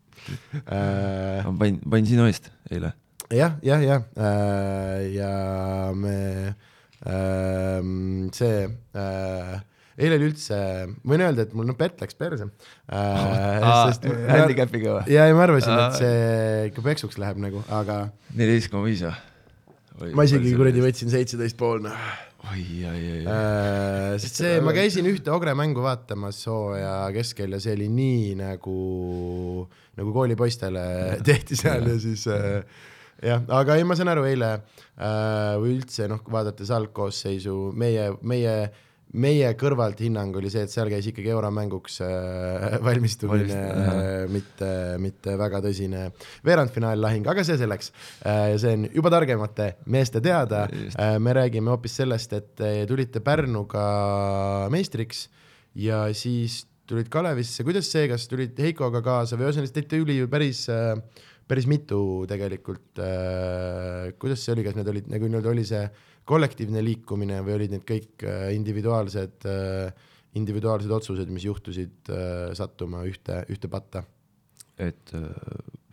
Äh, 0.69 1.41
ma 1.41 1.53
panin, 1.57 1.79
panin 1.89 2.05
sinu 2.05 2.27
eest 2.29 2.51
eile. 2.69 2.91
jah, 3.35 3.57
jah, 3.63 3.83
jah 3.85 4.03
äh,, 4.17 5.09
ja 5.15 5.33
me 5.95 6.55
ähm,, 7.05 8.29
see 8.33 8.69
äh, 8.97 9.59
eile 9.99 10.19
oli 10.19 10.29
üldse, 10.31 10.59
võin 11.09 11.25
öelda, 11.27 11.45
et 11.45 11.55
mul 11.59 11.67
noh, 11.69 11.77
bett 11.79 12.01
läks 12.03 12.17
perse 12.19 12.49
äh,. 12.89 13.99
handicapiga 14.31 15.01
või? 15.01 15.15
ja, 15.15 15.27
ja 15.29 15.37
ma 15.37 15.45
arvasin, 15.49 15.75
et 15.75 15.99
see 16.01 16.71
ikka 16.71 16.85
peksuks 16.87 17.19
läheb 17.21 17.41
nagu, 17.43 17.65
aga 17.69 18.07
neliteist 18.33 18.73
koma 18.73 18.87
viis 18.89 19.05
või? 19.05 20.15
ma 20.15 20.25
isegi 20.29 20.55
kuradi 20.57 20.85
võtsin 20.85 21.13
seitseteist 21.13 21.59
pool 21.59 21.83
noh 21.85 21.99
oi, 22.49 22.65
oi, 22.87 22.99
oi, 22.99 23.17
oi. 23.19 23.25
äh,. 23.27 24.13
sest 24.23 24.41
see, 24.41 24.59
ma 24.65 24.73
käisin 24.77 25.09
ühte 25.11 25.33
Ogre 25.35 25.55
mängu 25.59 25.83
vaatamas 25.85 26.41
hooaja 26.49 27.09
keskel 27.17 27.57
ja 27.57 27.61
see 27.63 27.75
oli 27.77 27.89
nii 27.93 28.37
nagu, 28.39 28.77
nagu 29.99 30.15
koolipoistele 30.15 30.85
tehti 31.29 31.59
seal 31.59 31.91
ja 31.91 31.99
siis 32.01 32.25
äh, 32.31 32.63
jah, 33.25 33.47
aga 33.61 33.79
ei, 33.79 33.87
ma 33.87 33.97
saan 33.99 34.13
aru, 34.13 34.27
eile 34.29 34.51
äh, 34.59 35.55
või 35.61 35.79
üldse 35.79 36.09
noh, 36.11 36.21
vaadates 36.31 36.71
algkoosseisu, 36.75 37.57
meie, 37.79 38.11
meie, 38.23 38.55
meie 39.19 39.51
kõrvalt 39.59 40.01
hinnang 40.05 40.37
oli 40.39 40.51
see, 40.53 40.67
et 40.67 40.73
seal 40.73 40.91
käis 40.93 41.09
ikkagi 41.11 41.33
euromänguks 41.35 42.01
äh, 42.05 42.79
valmistumine 42.89 43.43
Valmistumine, 43.49 43.89
äh,, 43.97 44.23
mitte, 44.33 44.71
mitte 45.03 45.37
väga 45.41 45.63
tõsine 45.65 46.07
veerandfinaallahing, 46.47 47.27
aga 47.33 47.45
see 47.47 47.59
selleks 47.61 47.93
äh,. 48.23 48.55
see 48.61 48.77
on 48.79 48.89
juba 48.93 49.13
targemate 49.17 49.73
meeste 49.91 50.23
teada 50.25 50.67
äh,. 50.69 51.19
me 51.23 51.37
räägime 51.41 51.75
hoopis 51.75 52.01
sellest, 52.03 52.39
et 52.39 52.55
te 52.63 52.73
tulite 52.91 53.25
Pärnuga 53.25 53.89
meistriks 54.73 55.27
ja 55.79 56.07
siis 56.17 56.63
tulid 56.89 57.11
Kalevisse, 57.13 57.65
kuidas 57.67 57.89
see, 57.93 58.07
kas 58.09 58.25
tulid 58.31 58.59
Heikoga 58.63 59.03
kaasa 59.05 59.37
või 59.37 59.49
ühesõnaga, 59.49 59.73
teid 59.75 59.89
tuli 59.91 60.17
ju 60.19 60.29
päris, 60.33 60.65
päris 61.49 61.67
mitu 61.71 62.27
tegelikult 62.29 63.01
äh,, 63.01 64.13
kuidas 64.21 64.45
see 64.45 64.55
oli, 64.55 64.65
kas 64.67 64.77
need 64.79 64.89
olid 64.93 65.09
nagu 65.13 65.29
nii-öelda 65.31 65.51
oli 65.55 65.65
see 65.69 65.83
kollektiivne 66.29 66.83
liikumine 66.85 67.41
või 67.47 67.55
olid 67.57 67.73
need 67.77 67.87
kõik 67.89 68.25
äh, 68.29 68.51
individuaalsed 68.57 69.47
äh,, 69.49 69.93
individuaalsed 70.39 70.91
otsused, 70.93 71.31
mis 71.33 71.47
juhtusid 71.49 72.11
äh, 72.13 72.53
sattuma 72.59 73.03
ühte, 73.09 73.43
ühte 73.53 73.69
patta? 73.73 74.05
et 74.79 75.11
äh, 75.17 75.25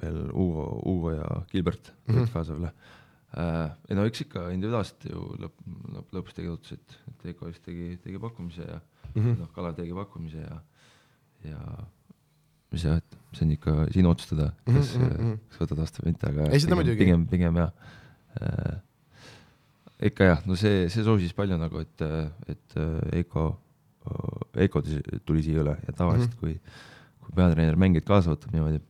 veel 0.02 0.20
Ugo, 0.30 0.66
Ugo 0.86 1.12
ja 1.16 1.30
Gilbert 1.52 1.88
Mhm. 1.90 2.06
tulid 2.06 2.20
mm 2.20 2.26
-hmm. 2.26 2.34
kaasa 2.34 2.54
veel 2.54 2.68
äh,. 2.70 3.72
ei 3.90 3.96
no 3.96 4.06
eks 4.06 4.22
ikka 4.22 4.50
individuaalselt 4.52 5.06
ju 5.10 5.24
lõpp, 5.42 5.56
lõpp, 5.96 6.12
lõpus 6.14 6.34
tegi 6.36 6.48
otsuseid, 6.52 7.00
et 7.08 7.26
Eiko 7.26 7.46
vist 7.48 7.64
tegi, 7.64 7.98
tegi 8.04 8.20
pakkumise 8.20 8.62
ja 8.62 8.80
mm 8.80 9.22
Mhm. 9.22 9.32
-hmm. 9.32 9.40
noh, 9.40 9.52
Kalev 9.56 9.76
tegi 9.76 9.94
pakkumise 9.94 10.38
ja, 10.38 10.62
ja 11.50 11.60
mis 12.74 12.86
jah, 12.88 12.98
et 12.98 13.20
see 13.36 13.46
on 13.46 13.52
ikka 13.56 13.76
sinu 13.94 14.12
otsustada, 14.14 14.50
kas 14.66 14.96
mm, 14.96 15.04
Mhm, 15.04 15.14
mhm, 15.20 15.38
kas 15.52 15.62
võtad 15.64 15.84
vastu 15.84 16.02
või 16.04 16.14
mitte, 16.14 16.32
aga 16.32 16.48
Ei, 16.50 16.60
pigem, 16.60 16.80
muidugi. 16.80 16.98
pigem, 17.04 17.28
pigem 17.28 17.62
jah 17.62 17.72
äh,. 18.42 18.82
ikka 20.10 20.32
jah, 20.32 20.42
no 20.48 20.56
see, 20.60 20.90
see 20.90 21.04
soosis 21.04 21.34
palju 21.36 21.58
nagu, 21.60 21.80
et, 21.84 22.02
et 22.52 22.76
äh, 22.78 23.22
Eiko, 23.22 23.46
Eiko 24.56 24.82
tuli 25.26 25.44
siia 25.44 25.64
üle 25.64 25.78
ja 25.88 25.94
tavaliselt 25.96 26.36
mm, 26.36 26.36
-hmm. 26.36 26.60
kui 26.60 26.60
kui 27.26 27.34
peatreener 27.38 27.78
mängijaid 27.80 28.06
kaasa 28.08 28.34
võtab 28.34 28.54
niimoodi, 28.54 28.82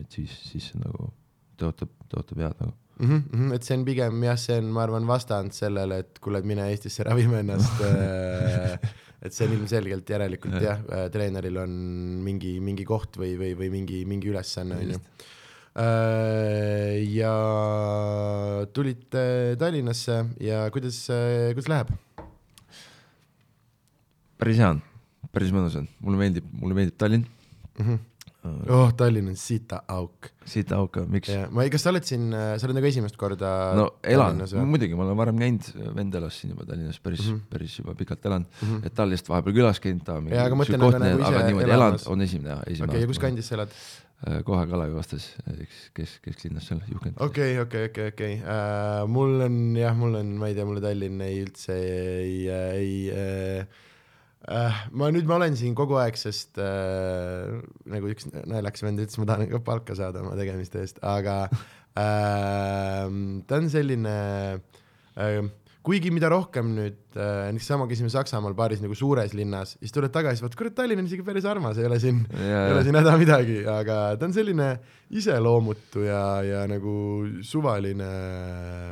et 0.00 0.16
siis, 0.16 0.32
siis 0.48 0.72
nagu 0.80 1.12
tõotab, 1.60 1.92
tõotab 2.10 2.42
head 2.42 2.64
nagu. 2.64 2.74
mm. 2.98 3.22
-hmm, 3.30 3.54
et 3.54 3.62
see 3.62 3.78
on 3.78 3.84
pigem 3.86 4.22
jah, 4.26 4.38
see 4.40 4.58
on, 4.58 4.70
ma 4.74 4.82
arvan, 4.86 5.06
vastand 5.06 5.54
sellele, 5.54 6.00
et 6.04 6.18
kuule, 6.22 6.42
mine 6.42 6.68
Eestisse 6.72 7.06
ravime 7.06 7.42
ennast 7.44 7.82
äh, 7.88 8.78
et 9.24 9.34
see 9.34 9.48
on 9.48 9.54
ilmselgelt 9.58 10.10
järelikult 10.14 10.58
jah, 10.62 10.82
treeneril 11.12 11.62
on 11.64 11.76
mingi, 12.24 12.58
mingi 12.64 12.86
koht 12.88 13.18
või, 13.20 13.34
või, 13.40 13.54
või 13.58 13.70
mingi, 13.72 14.04
mingi 14.08 14.32
ülesanne 14.32 14.80
onju. 14.82 15.00
ja 17.18 17.34
tulite 18.76 19.24
Tallinnasse 19.58 20.20
ja 20.44 20.64
kuidas, 20.74 21.00
kuidas 21.56 21.70
läheb? 21.72 21.94
päris 24.38 24.60
hea 24.60 24.72
on, 24.74 24.82
päris 25.32 25.52
mõnus 25.54 25.76
on, 25.80 25.88
mulle 26.04 26.20
meeldib, 26.20 26.48
mulle 26.60 26.76
meeldib 26.76 26.98
Tallinn 27.00 27.24
mm. 27.24 27.84
-hmm. 27.84 27.98
oh, 28.44 28.92
Tallinn 28.96 29.30
on 29.32 29.36
sita 29.40 29.80
auk. 29.94 30.30
siit 30.48 30.72
auka, 30.76 31.04
miks? 31.08 31.32
ma 31.54 31.64
ei, 31.64 31.72
kas 31.72 31.86
sa 31.86 31.92
oled 31.92 32.04
siin, 32.04 32.28
sa 32.32 32.68
oled 32.68 32.76
nagu 32.78 32.88
esimest 32.88 33.18
korda 33.20 33.50
no 33.78 33.86
elan, 34.04 34.42
muidugi, 34.68 34.96
ma 34.98 35.06
olen 35.06 35.18
varem 35.20 35.40
käinud, 35.40 35.68
vend 35.96 36.18
elas 36.20 36.40
siin 36.40 36.54
juba 36.54 36.66
Tallinnas 36.68 37.00
päris 37.00 37.24
mm. 37.24 37.34
-hmm. 37.34 37.50
päris 37.50 37.78
juba 37.80 37.94
pikalt 37.98 38.26
elanud 38.30 38.48
mm. 38.48 38.68
-hmm. 38.68 38.86
et 38.86 38.94
Tallinnast 38.94 39.28
vahepeal 39.28 39.58
külas 39.60 39.80
käinud, 39.80 40.04
ta 40.04 40.18
on 40.20 40.28
mõtlen, 40.28 40.66
sükohtne, 40.70 41.12
aga 41.12 41.18
nagu 41.18 41.28
aga 41.30 41.44
niimoodi 41.48 41.76
elanud, 41.78 42.08
on 42.12 42.26
esimene 42.28 42.58
esimene 42.66 42.92
okei, 42.92 43.06
ja 43.06 43.12
kus 43.12 43.22
kandis 43.22 43.48
sa 43.48 43.60
elad? 43.60 43.78
kohe 44.44 44.66
Kalevi 44.66 44.94
vastas, 44.96 45.26
eks, 45.60 45.80
kes, 45.96 46.12
kesklinnas 46.24 46.68
seal 46.68 46.80
Juhkent 46.88 47.18
okay.. 47.20 47.58
okei, 47.58 47.88
okei, 47.88 47.88
okei, 47.90 48.12
okei, 48.12 49.08
mul 49.12 49.48
on 49.48 49.58
jah, 49.76 49.96
mul 49.96 50.20
on, 50.20 50.36
ma 50.40 50.48
ei 50.48 50.56
tea, 50.56 50.68
mulle 50.68 50.84
Tallinn 50.84 51.20
ei 51.24 51.42
üldse 51.44 51.76
ei, 51.76 52.38
ei 52.48 52.94
äh, 53.12 53.58
äh, 53.64 53.82
ma 54.44 55.10
nüüd, 55.14 55.24
ma 55.28 55.38
olen 55.38 55.56
siin 55.56 55.76
kogu 55.78 55.96
aeg, 56.00 56.18
sest 56.20 56.60
äh, 56.60 57.54
nagu 57.88 58.12
üks 58.12 58.28
naljakas 58.34 58.84
vend 58.84 59.00
ütles, 59.04 59.18
ma 59.20 59.28
tahan 59.30 59.48
ka 59.52 59.62
palka 59.64 59.96
saada 59.96 60.20
oma 60.24 60.36
tegemiste 60.36 60.82
eest, 60.84 61.00
aga 61.00 61.44
äh, 61.48 63.06
ta 63.48 63.60
on 63.60 63.70
selline 63.72 64.16
äh, 65.16 65.38
kuigi 65.84 66.10
mida 66.14 66.30
rohkem 66.32 66.70
nüüd 66.78 67.16
äh,, 67.18 67.50
näiteks 67.52 67.66
sama 67.68 67.86
käisime 67.88 68.08
Saksamaal 68.12 68.54
paaris 68.56 68.80
nagu 68.80 68.96
suures 68.96 69.34
linnas, 69.36 69.74
siis 69.82 69.92
tuled 69.92 70.12
tagasi, 70.14 70.40
vaat 70.44 70.56
kurat, 70.56 70.74
Tallinn 70.78 71.02
on 71.02 71.08
isegi 71.10 71.26
päris 71.26 71.44
armas, 71.48 71.78
ei 71.78 71.88
ole 71.88 71.98
siin, 72.00 72.22
ei 72.40 72.72
ole 72.72 72.84
siin 72.86 72.96
häda 72.96 73.16
midagi, 73.20 73.58
aga 73.68 73.98
ta 74.20 74.28
on 74.28 74.36
selline 74.36 74.70
iseloomutu 75.12 76.06
ja, 76.06 76.24
ja 76.46 76.62
nagu 76.70 76.94
suvaline 77.44 78.10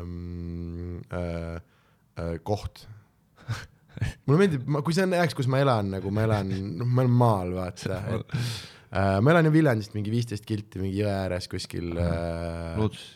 mm, 0.03 0.99
äh, 1.17 1.57
äh, 2.21 2.35
koht. 2.45 2.85
Mulle 4.27 4.39
meeldib, 4.45 4.69
kui 4.85 4.95
see 4.97 5.07
on 5.07 5.17
jääks, 5.19 5.35
kus 5.39 5.49
ma 5.53 5.63
elan, 5.63 5.91
nagu 5.97 6.13
ma 6.15 6.27
elan, 6.29 6.53
noh, 6.79 6.89
ma 6.89 7.05
olen 7.05 7.17
maal, 7.25 7.57
vaata, 7.59 7.99
et 8.19 8.37
äh, 8.37 9.17
ma 9.23 9.35
elan 9.35 9.49
ju 9.51 9.55
Viljandist 9.57 9.97
mingi 9.97 10.13
viisteist 10.15 10.47
kilti 10.49 10.83
mingi 10.83 11.03
jõe 11.03 11.11
ääres 11.13 11.49
kuskil 11.53 11.93
äh, 11.97 12.79
loodus, 12.81 13.09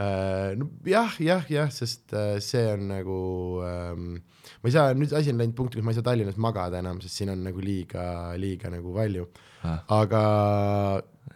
Äh, 0.00 0.54
no 0.56 0.70
jah, 0.88 1.12
jah, 1.20 1.42
jah, 1.50 1.68
sest 1.74 2.14
äh, 2.16 2.38
see 2.40 2.62
on 2.72 2.86
nagu 2.88 3.16
ähm,, 3.66 4.04
ma 4.62 4.70
ei 4.70 4.72
saa, 4.72 4.94
nüüd 4.96 5.12
asi 5.12 5.32
on 5.32 5.40
läinud 5.42 5.56
punkti, 5.58 5.76
kus 5.76 5.84
ma 5.84 5.92
ei 5.92 5.98
saa 5.98 6.06
Tallinnas 6.06 6.38
magada 6.40 6.78
enam, 6.80 7.02
sest 7.04 7.18
siin 7.20 7.32
on 7.34 7.42
nagu 7.44 7.60
liiga, 7.60 8.04
liiga 8.40 8.72
nagu 8.72 8.94
palju, 8.96 9.28
Ah. 9.60 9.82
aga 9.92 10.20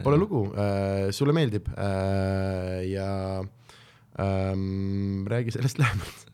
pole 0.01 0.17
lugu 0.17 0.47
äh,, 0.57 1.11
sulle 1.13 1.35
meeldib 1.37 1.67
äh, 1.77 2.79
ja 2.89 3.09
ähm, 4.17 5.27
räägi 5.29 5.53
sellest 5.53 5.77
lähemalt. 5.83 6.25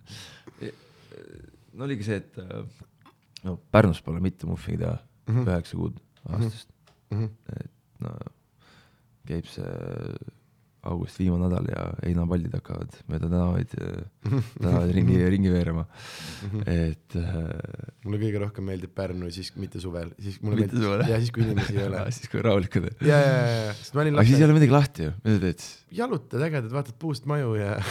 No 1.72 1.84
oligi 1.84 2.04
see, 2.08 2.16
et 2.16 2.38
äh, 2.38 2.64
no 3.44 3.56
Pärnus 3.72 4.02
pole 4.02 4.20
mitte 4.20 4.46
muhvigi 4.46 4.78
teha 4.82 4.98
mm. 4.98 5.34
-hmm. 5.34 5.48
üheksa 5.48 5.76
kuud 5.76 6.00
aastast 6.28 6.68
Mhm. 7.10 7.24
et 7.60 7.70
no 8.00 8.10
käib 9.26 9.46
see 9.50 9.70
august 10.88 11.18
viimane 11.20 11.44
nädal 11.44 11.66
ja 11.68 11.82
heinapallid 12.00 12.54
hakkavad 12.56 12.94
mööda 13.10 13.28
tänavaid, 13.28 13.74
tänavaid 14.62 14.92
ringi, 14.96 15.18
ringi 15.34 15.52
veerema, 15.52 15.84
et 16.64 17.16
äh, 17.20 17.36
mulle 18.06 18.20
kõige 18.22 18.40
rohkem 18.44 18.68
meeldib 18.70 18.94
Pärnu 18.96 19.28
siis 19.34 19.52
mitte 19.60 19.82
suvel, 19.82 20.14
siis 20.22 20.40
mulle 20.44 20.62
Mitte 20.62 20.80
meeldib 20.80 21.12
ja 21.12 21.20
siis, 21.20 21.34
kui 21.36 21.44
inimesi 21.44 21.76
ei 21.76 21.86
ole. 21.86 22.04
siis 22.16 22.32
kui 22.32 22.44
rahulikud. 22.46 22.88
ja, 23.04 23.20
ja, 23.20 23.36
ja, 23.36 23.52
ja, 23.66 23.76
sest 23.80 23.96
ma 23.96 24.04
olin 24.06 24.18
aga 24.18 24.26
siis 24.30 24.40
ei 24.40 24.48
ole 24.48 24.56
midagi 24.56 24.76
lahti 24.76 25.08
ju, 25.08 25.14
mida 25.24 25.36
sa 25.36 25.44
teed 25.46 25.64
siis? 25.66 25.76
jalutad 26.00 26.46
ägedad, 26.48 26.72
vaatad 26.72 26.98
puust 27.02 27.28
maju 27.30 27.54
ja 27.58 27.76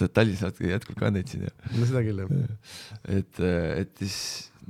Tallinnas 0.00 0.42
natuke 0.42 0.70
jätkuvalt 0.72 1.02
ka 1.02 1.10
neid 1.14 1.30
siin 1.30 1.44
ja 1.46 1.52
no 1.76 1.86
seda 1.86 2.02
küll 2.06 2.24
jah. 2.24 2.54
et, 3.14 3.42
et 3.44 3.92
siis 4.00 4.16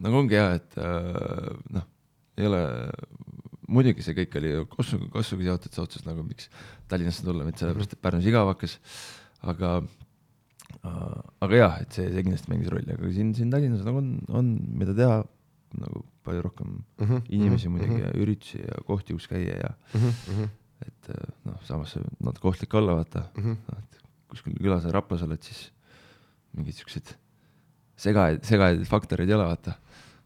nagu 0.00 0.20
ongi 0.22 0.38
hea, 0.38 0.56
et 0.58 0.78
äh, 0.80 1.50
noh, 1.76 1.86
ei 2.40 2.48
ole, 2.48 2.62
muidugi 3.70 4.02
see 4.04 4.16
kõik 4.18 4.36
oli 4.40 4.52
Kossuga, 4.74 5.08
Kossuga 5.14 5.46
seotud 5.48 5.74
see 5.76 5.82
otsus 5.84 6.04
nagu 6.08 6.24
miks 6.26 6.48
Tallinnasse 6.90 7.24
tulla, 7.26 7.46
mitte 7.46 7.62
sellepärast, 7.64 7.94
et 7.96 8.02
Pärnus 8.04 8.26
igav 8.30 8.50
hakkas, 8.52 8.76
aga 9.46 9.74
äh, 10.84 11.20
aga 11.46 11.60
jah, 11.60 11.76
et 11.84 11.92
see, 11.96 12.08
see 12.12 12.24
kindlasti 12.26 12.50
mängis 12.52 12.70
rolli, 12.72 12.94
aga 12.96 13.12
siin, 13.14 13.32
siin 13.36 13.50
Tallinnas 13.52 13.84
nagu 13.86 14.00
on, 14.02 14.10
on, 14.40 14.50
mida 14.80 14.94
teha, 14.98 15.20
nagu 15.80 16.04
palju 16.26 16.42
rohkem 16.48 16.72
Mhm, 17.00 17.20
inimesi 17.32 17.70
muidugi 17.72 18.00
ja 18.02 18.10
üritusi 18.20 18.58
ja 18.64 18.80
kohti, 18.86 19.14
kus 19.16 19.28
käia 19.30 19.54
ja 19.62 19.70
et 20.86 21.10
äh, 21.12 21.26
noh, 21.46 21.58
samas 21.68 21.94
natuke 22.24 22.48
ohtlik 22.50 22.74
olla, 22.74 22.94
vaata, 23.00 23.26
Mhm. 23.38 23.56
noh 23.68 23.78
et 23.84 23.98
kuskil 24.30 24.54
külas 24.58 24.84
või 24.86 24.92
Raplas 24.94 25.22
oled, 25.26 25.42
siis 25.42 25.70
mingid 26.56 26.74
siuksed 26.78 27.14
segajaid, 28.00 28.42
segajaid 28.48 28.84
faktoreid 28.88 29.28
ei 29.30 29.34
ole, 29.36 29.44
vaata. 29.50 29.74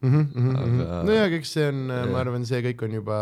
Aga- 0.03 1.03
no 1.07 1.13
ja 1.15 1.23
eks 1.37 1.53
see 1.57 1.69
on, 1.71 1.85
ma 2.11 2.19
arvan, 2.21 2.43
see 2.47 2.61
kõik 2.65 2.83
on 2.87 2.97
juba 2.99 3.19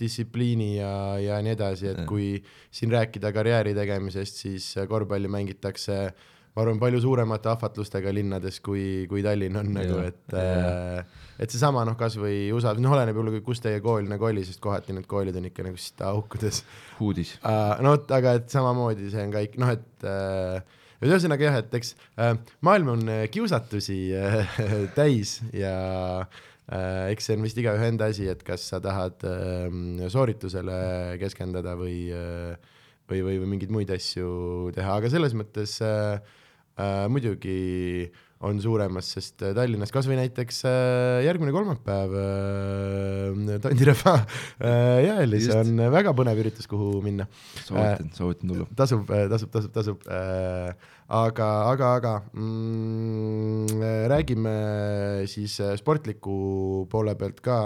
distsipliini 0.00 0.72
ja, 0.78 0.92
ja 1.22 1.38
nii 1.44 1.54
edasi, 1.56 1.90
et 1.92 2.02
Jah. 2.02 2.08
kui 2.08 2.34
siin 2.74 2.92
rääkida 2.92 3.32
karjääri 3.36 3.74
tegemisest, 3.78 4.42
siis 4.44 4.66
korvpalli 4.90 5.30
mängitakse, 5.32 5.98
ma 6.56 6.64
arvan, 6.64 6.80
palju 6.82 7.00
suuremate 7.06 7.48
ahvatlustega 7.52 8.12
linnades, 8.12 8.58
kui, 8.64 9.06
kui 9.10 9.22
Tallinn 9.24 9.56
on 9.60 9.72
nagu, 9.76 10.00
Jah, 10.02 10.10
et 10.10 10.36
äh, 10.36 11.22
et 11.40 11.54
seesama 11.54 11.86
noh, 11.88 11.96
kasvõi 11.96 12.50
USA, 12.52 12.74
noh, 12.76 12.96
oleneb 12.98 13.16
ju, 13.16 13.40
kus 13.46 13.62
teie 13.64 13.80
kool 13.84 14.04
nagu 14.10 14.28
oli, 14.28 14.44
sest 14.44 14.60
kohati 14.60 14.92
need 14.96 15.08
koolid 15.08 15.38
on 15.40 15.48
ikka 15.48 15.64
nagu 15.64 15.80
sita 15.80 16.10
aukudes 16.12 16.64
huudis. 16.98 17.38
uh,. 17.40 17.78
no 17.80 17.94
vot, 17.96 18.10
aga 18.18 18.36
et 18.40 18.52
samamoodi 18.52 19.08
see 19.14 19.24
on 19.24 19.32
ka 19.32 19.46
ikka 19.46 19.62
noh, 19.64 19.72
et 19.78 19.86
et 20.10 20.76
ühesõnaga 21.08 21.48
jah, 21.48 21.58
et 21.62 21.74
eks 21.80 21.94
uh, 21.96 22.34
maailm 22.66 22.94
on 22.94 23.04
äh, 23.08 23.24
kiusatusi 23.32 23.98
uh, 24.16 24.54
täis 24.98 25.40
ja 25.56 25.74
eks 26.70 27.24
see 27.26 27.34
on 27.34 27.42
vist 27.42 27.56
igaühe 27.58 27.88
enda 27.90 28.06
asi, 28.12 28.28
et 28.30 28.44
kas 28.46 28.62
sa 28.70 28.78
tahad 28.78 29.24
uh, 29.26 29.64
sooritusele 30.12 31.16
keskenduda 31.18 31.74
või 31.74 32.04
või, 33.10 33.24
või, 33.26 33.40
või 33.42 33.48
mingeid 33.56 33.72
muid 33.74 33.90
asju 33.90 34.70
teha, 34.76 35.00
aga 35.00 35.10
selles 35.10 35.34
mõttes 35.34 35.80
muidugi 37.10 38.06
on 38.40 38.60
suuremas, 38.62 39.08
sest 39.14 39.42
äh, 39.44 39.52
Tallinnas 39.56 39.90
kasvõi 39.92 40.16
näiteks 40.16 40.62
äh, 40.68 41.18
järgmine 41.26 41.52
kolmapäev 41.52 42.14
äh, 42.16 43.58
Tondirehva 43.64 44.14
äh, 44.16 45.00
jäälis 45.04 45.50
on 45.52 45.82
väga 45.92 46.14
põnev 46.16 46.40
üritus, 46.40 46.68
kuhu 46.70 47.02
minna. 47.04 47.26
soovitan, 47.66 48.08
soovitan 48.16 48.54
tulla. 48.54 48.66
tasub, 48.78 49.04
tasub, 49.32 49.52
tasub, 49.52 49.74
tasub 49.76 50.08
aga, 50.08 51.50
aga, 51.68 51.92
aga 52.00 52.14
mm, 52.32 53.84
räägime 54.14 54.56
siis 55.28 55.58
sportliku 55.82 56.86
poole 56.90 57.16
pealt 57.20 57.44
ka 57.44 57.60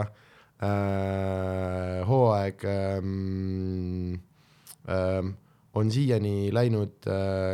hooaeg 2.09 2.63
ähm, 2.71 4.21
on 5.75 5.91
siiani 5.93 6.49
läinud 6.55 7.07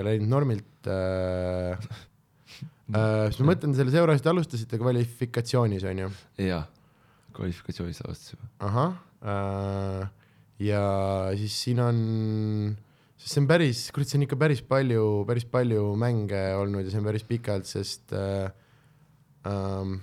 läinud 0.07 0.29
normilt 0.31 0.89
äh, 2.91 3.01
äh,. 3.01 3.25
siis 3.31 3.41
ma 3.43 3.53
mõtlen, 3.53 3.75
selles 3.79 3.97
euros 3.99 4.23
te 4.23 4.31
alustasite 4.33 4.79
kvalifikatsioonis, 4.81 5.87
on 5.91 6.05
ju? 6.05 6.11
jaa, 6.47 6.63
kvalifikatsioonis 7.37 8.03
alustasime. 8.07 8.51
ahah 8.67 8.95
äh,, 9.23 10.05
ja 10.67 10.85
siis 11.41 11.57
siin 11.65 11.81
on, 11.85 11.99
sest 13.17 13.35
see 13.35 13.43
on 13.43 13.49
päris, 13.51 13.87
kurat, 13.95 14.11
see 14.11 14.21
on 14.21 14.27
ikka 14.29 14.39
päris 14.41 14.63
palju, 14.67 15.07
päris 15.29 15.49
palju 15.51 15.91
mänge 16.01 16.45
olnud 16.59 16.85
ja 16.85 16.93
see 16.93 17.03
on 17.03 17.11
päris 17.11 17.27
pikalt, 17.29 17.69
sest 17.71 18.15
äh, 18.17 18.51
ähm, 19.49 19.99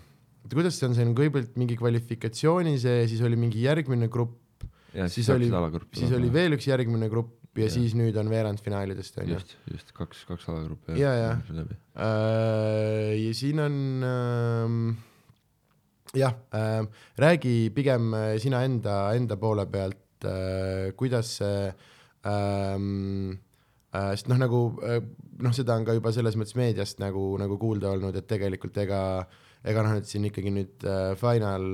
kuidas 0.47 0.79
see 0.79 0.89
on, 0.89 0.97
see 0.97 1.07
on 1.07 1.15
kõigepealt 1.17 1.57
mingi 1.59 1.77
kvalifikatsiooni 1.79 2.77
see, 2.81 3.05
siis 3.11 3.23
oli 3.25 3.39
mingi 3.39 3.65
järgmine 3.65 4.09
grupp, 4.11 4.65
ja 4.95 5.09
siis 5.11 5.29
oli, 5.33 5.51
siis 5.97 6.13
oli 6.15 6.31
veel 6.33 6.57
üks 6.57 6.69
järgmine 6.69 7.11
grupp 7.11 7.35
ja, 7.57 7.67
ja 7.67 7.73
siis 7.73 7.95
nüüd 7.97 8.17
on 8.19 8.29
veerandfinaalidest 8.31 9.19
on 9.21 9.31
ju. 9.31 9.37
just, 9.39 9.55
just 9.71 9.93
kaks, 9.97 10.23
kaks 10.29 10.47
alagruppi. 10.51 10.97
ja, 11.01 11.13
ja, 11.17 11.31
äh, 11.49 13.13
ja 13.19 13.33
siin 13.37 13.63
on 13.63 13.79
ähm, 14.07 14.77
jah 16.17 16.37
äh,, 16.55 16.83
räägi 17.17 17.57
pigem 17.75 18.13
äh, 18.13 18.35
sina 18.43 18.63
enda, 18.67 18.99
enda 19.17 19.39
poole 19.41 19.67
pealt 19.71 20.25
äh,, 20.25 20.93
kuidas 20.97 21.37
see 21.41 21.65
ähm, 22.27 23.39
äh, 23.93 24.13
sest 24.13 24.29
noh, 24.31 24.39
nagu 24.41 24.61
äh, 24.85 25.01
noh, 25.41 25.55
seda 25.55 25.77
on 25.77 25.87
ka 25.87 25.97
juba 25.97 26.13
selles 26.15 26.37
mõttes 26.39 26.57
meediast 26.59 27.03
nagu, 27.03 27.33
nagu 27.41 27.59
kuulda 27.61 27.93
olnud, 27.95 28.15
et 28.15 28.29
tegelikult 28.29 28.77
ega 28.85 29.03
äh, 29.23 29.43
ega 29.67 29.83
noh, 29.83 29.95
et 29.99 30.09
siin 30.09 30.27
ikkagi 30.29 30.51
nüüd 30.53 30.85
äh, 30.87 31.13
final 31.19 31.65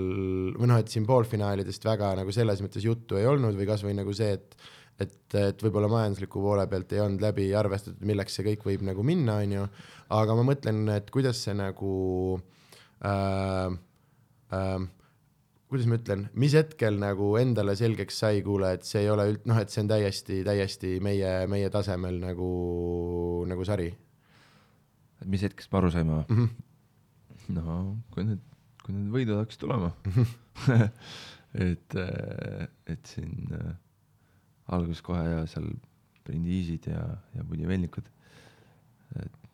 või 0.58 0.70
noh, 0.70 0.80
et 0.82 0.92
siin 0.92 1.06
poolfinaalidest 1.10 1.86
väga 1.86 2.14
nagu 2.20 2.34
selles 2.36 2.64
mõttes 2.64 2.86
juttu 2.86 3.20
ei 3.20 3.28
olnud 3.30 3.58
või 3.60 3.68
kasvõi 3.70 3.96
nagu 3.98 4.14
see, 4.16 4.38
et 4.40 4.58
et, 5.02 5.36
et 5.39 5.64
võib-olla 5.66 5.89
majandusliku 5.91 6.41
poole 6.44 6.66
pealt 6.70 6.94
ei 6.94 7.02
olnud 7.04 7.24
läbi 7.24 7.50
arvestatud, 7.58 8.02
milleks 8.06 8.38
see 8.38 8.48
kõik 8.52 8.66
võib 8.68 8.84
nagu 8.89 9.06
minna, 9.06 9.39
on 9.44 9.56
ju, 9.58 9.68
aga 10.18 10.36
ma 10.38 10.48
mõtlen, 10.52 10.84
et 10.96 11.10
kuidas 11.14 11.41
see 11.46 11.56
nagu 11.58 11.94
äh, 13.06 13.78
äh, 14.54 14.76
kuidas 15.72 15.89
ma 15.89 15.98
ütlen, 15.98 16.28
mis 16.38 16.54
hetkel 16.58 17.00
nagu 17.02 17.32
endale 17.41 17.78
selgeks 17.80 18.20
sai, 18.26 18.44
kuule, 18.46 18.76
et 18.78 18.86
see 18.86 19.06
ei 19.06 19.10
ole 19.14 19.32
üld-, 19.32 19.48
noh, 19.50 19.62
et 19.62 19.74
see 19.74 19.82
on 19.86 19.89
täiesti, 19.89 20.44
täiesti 20.46 20.98
meie, 21.04 21.34
meie 21.50 21.72
tasemel 21.74 22.22
nagu, 22.22 22.52
nagu 23.50 23.66
sari. 23.66 23.89
mis 25.26 25.44
hetkest 25.46 25.72
me 25.72 25.80
aru 25.80 25.89
saime 25.91 26.20
või 26.20 26.24
mm? 26.28 26.38
-hmm 26.38 26.70
no 27.52 27.98
kui 28.14 28.26
need, 28.28 28.44
kui 28.84 28.96
need 28.96 29.10
võidud 29.14 29.41
hakkasid 29.41 29.64
tulema 29.64 29.91
et, 31.68 31.96
äh, 32.00 32.68
et 32.89 33.10
siin 33.10 33.52
äh, 33.58 33.74
alguses 34.68 35.01
kohe 35.01 35.24
ja 35.24 35.45
seal 35.49 35.70
Brindiisid 36.24 36.88
ja, 36.88 37.03
ja 37.36 37.43
Budivelnikud 37.43 38.07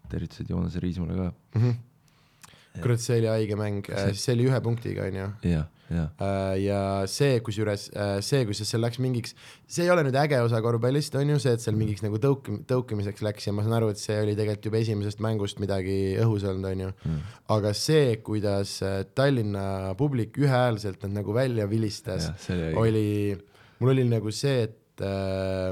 tervitused 0.10 0.50
Joonas 0.50 0.76
Riismale 0.82 1.16
ka 1.18 1.32
mm. 1.56 1.62
-hmm. 1.62 2.82
kurat, 2.82 3.02
see 3.02 3.18
oli 3.18 3.28
haige 3.28 3.56
mäng, 3.56 3.84
äh, 3.90 4.14
see 4.14 4.34
oli 4.34 4.50
ühe 4.50 4.62
punktiga, 4.62 5.10
onju. 5.10 5.32
jah 5.44 5.68
Äh, 5.90 6.60
ja 6.68 6.80
see, 7.10 7.40
kusjuures 7.42 7.88
äh, 7.98 8.20
see, 8.26 8.44
kusjuures 8.46 8.70
seal 8.76 8.84
läks 8.84 9.00
mingiks, 9.02 9.34
see 9.70 9.88
ei 9.88 9.94
ole 9.94 10.04
nüüd 10.06 10.18
äge 10.22 10.38
osa 10.46 10.62
korvpallist, 10.62 11.16
on 11.18 11.32
ju 11.34 11.40
see, 11.42 11.56
et 11.58 11.64
seal 11.64 11.78
mingiks 11.80 12.04
nagu 12.06 12.20
tõuk-, 12.22 12.52
tõukimiseks 12.70 13.24
läks 13.26 13.50
ja 13.50 13.54
ma 13.58 13.66
saan 13.66 13.78
aru, 13.80 13.90
et 13.94 14.02
see 14.02 14.20
oli 14.22 14.36
tegelikult 14.38 14.70
juba 14.70 14.82
esimesest 14.84 15.24
mängust 15.26 15.62
midagi 15.64 15.98
õhus 16.22 16.46
olnud, 16.46 16.70
on 16.70 16.84
ju 16.86 16.92
mm.. 16.94 17.24
aga 17.58 17.74
see, 17.78 18.20
kuidas 18.26 18.76
Tallinna 19.18 19.96
publik 19.98 20.38
ühehäälselt 20.38 21.02
nad 21.08 21.18
nagu 21.24 21.34
välja 21.34 21.66
vilistas, 21.72 22.30
oli, 22.78 23.34
mul 23.82 23.96
oli 23.96 24.06
nagu 24.12 24.34
see, 24.36 24.70
et 24.70 24.78
äh, 25.06 25.72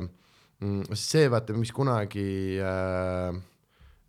mm, 0.64 0.98
see 0.98 1.28
vaata, 1.32 1.56
mis 1.58 1.74
kunagi 1.76 2.28
äh, 2.62 3.38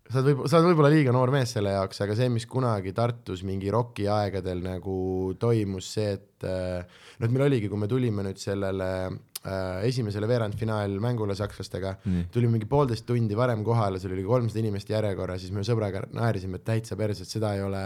sa 0.09 0.23
oled 0.23 0.31
võib, 0.31 0.45
sa 0.49 0.57
oled 0.57 0.71
võib-olla 0.71 0.89
liiga 0.91 1.13
noor 1.13 1.29
mees 1.33 1.53
selle 1.53 1.75
jaoks, 1.75 2.01
aga 2.01 2.15
see, 2.17 2.29
mis 2.33 2.47
kunagi 2.49 2.93
Tartus 2.97 3.43
mingi 3.45 3.69
roki 3.73 4.07
aegadel 4.09 4.63
nagu 4.65 4.95
toimus, 5.41 5.89
see, 5.95 6.15
et 6.17 6.47
äh, 6.49 6.81
noh, 7.19 7.27
et 7.27 7.33
meil 7.33 7.45
oligi, 7.45 7.69
kui 7.69 7.81
me 7.81 7.89
tulime 7.89 8.25
nüüd 8.25 8.41
sellele 8.41 8.89
äh, 9.05 9.85
esimesele 9.85 10.29
veerandfinaalmängule 10.31 11.37
sakslastega 11.37 11.93
mm., 11.99 12.29
tulime 12.33 12.57
mingi 12.57 12.69
poolteist 12.69 13.05
tundi 13.09 13.37
varem 13.37 13.61
kohale, 13.67 14.01
seal 14.01 14.15
oli 14.17 14.25
kolmsada 14.25 14.63
inimest 14.63 14.89
järjekorras, 14.89 15.43
siis 15.45 15.53
me 15.53 15.65
sõbraga 15.67 16.07
naerisime, 16.17 16.57
et 16.57 16.65
täitsa 16.71 16.97
perse, 16.99 17.27
et 17.27 17.37
seda 17.37 17.53
ei 17.57 17.65
ole, 17.65 17.83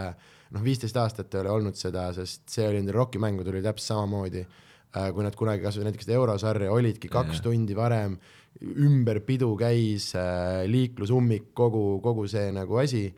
noh, 0.56 0.64
viisteist 0.64 0.96
aastat 1.00 1.36
ei 1.36 1.44
ole 1.44 1.52
olnud 1.58 1.76
seda, 1.76 2.08
sest 2.16 2.48
see 2.56 2.70
oli 2.70 2.80
nendel 2.80 3.02
rokimängudel 3.02 3.58
oli 3.58 3.66
täpselt 3.68 3.92
samamoodi 3.92 4.46
kui 4.94 5.26
nad 5.26 5.34
kunagi 5.34 5.64
kasvõi 5.64 5.88
näiteks 5.88 6.08
eurosarja 6.14 6.72
olidki 6.72 7.10
kaks 7.10 7.40
ja, 7.40 7.44
tundi 7.48 7.74
varem 7.74 8.14
ümber 8.62 9.20
pidu 9.26 9.52
käis 9.58 10.12
äh, 10.18 10.64
liiklusummik, 10.70 11.50
kogu, 11.56 11.98
kogu 12.04 12.26
see 12.30 12.52
nagu 12.54 12.78
asi 12.78 13.08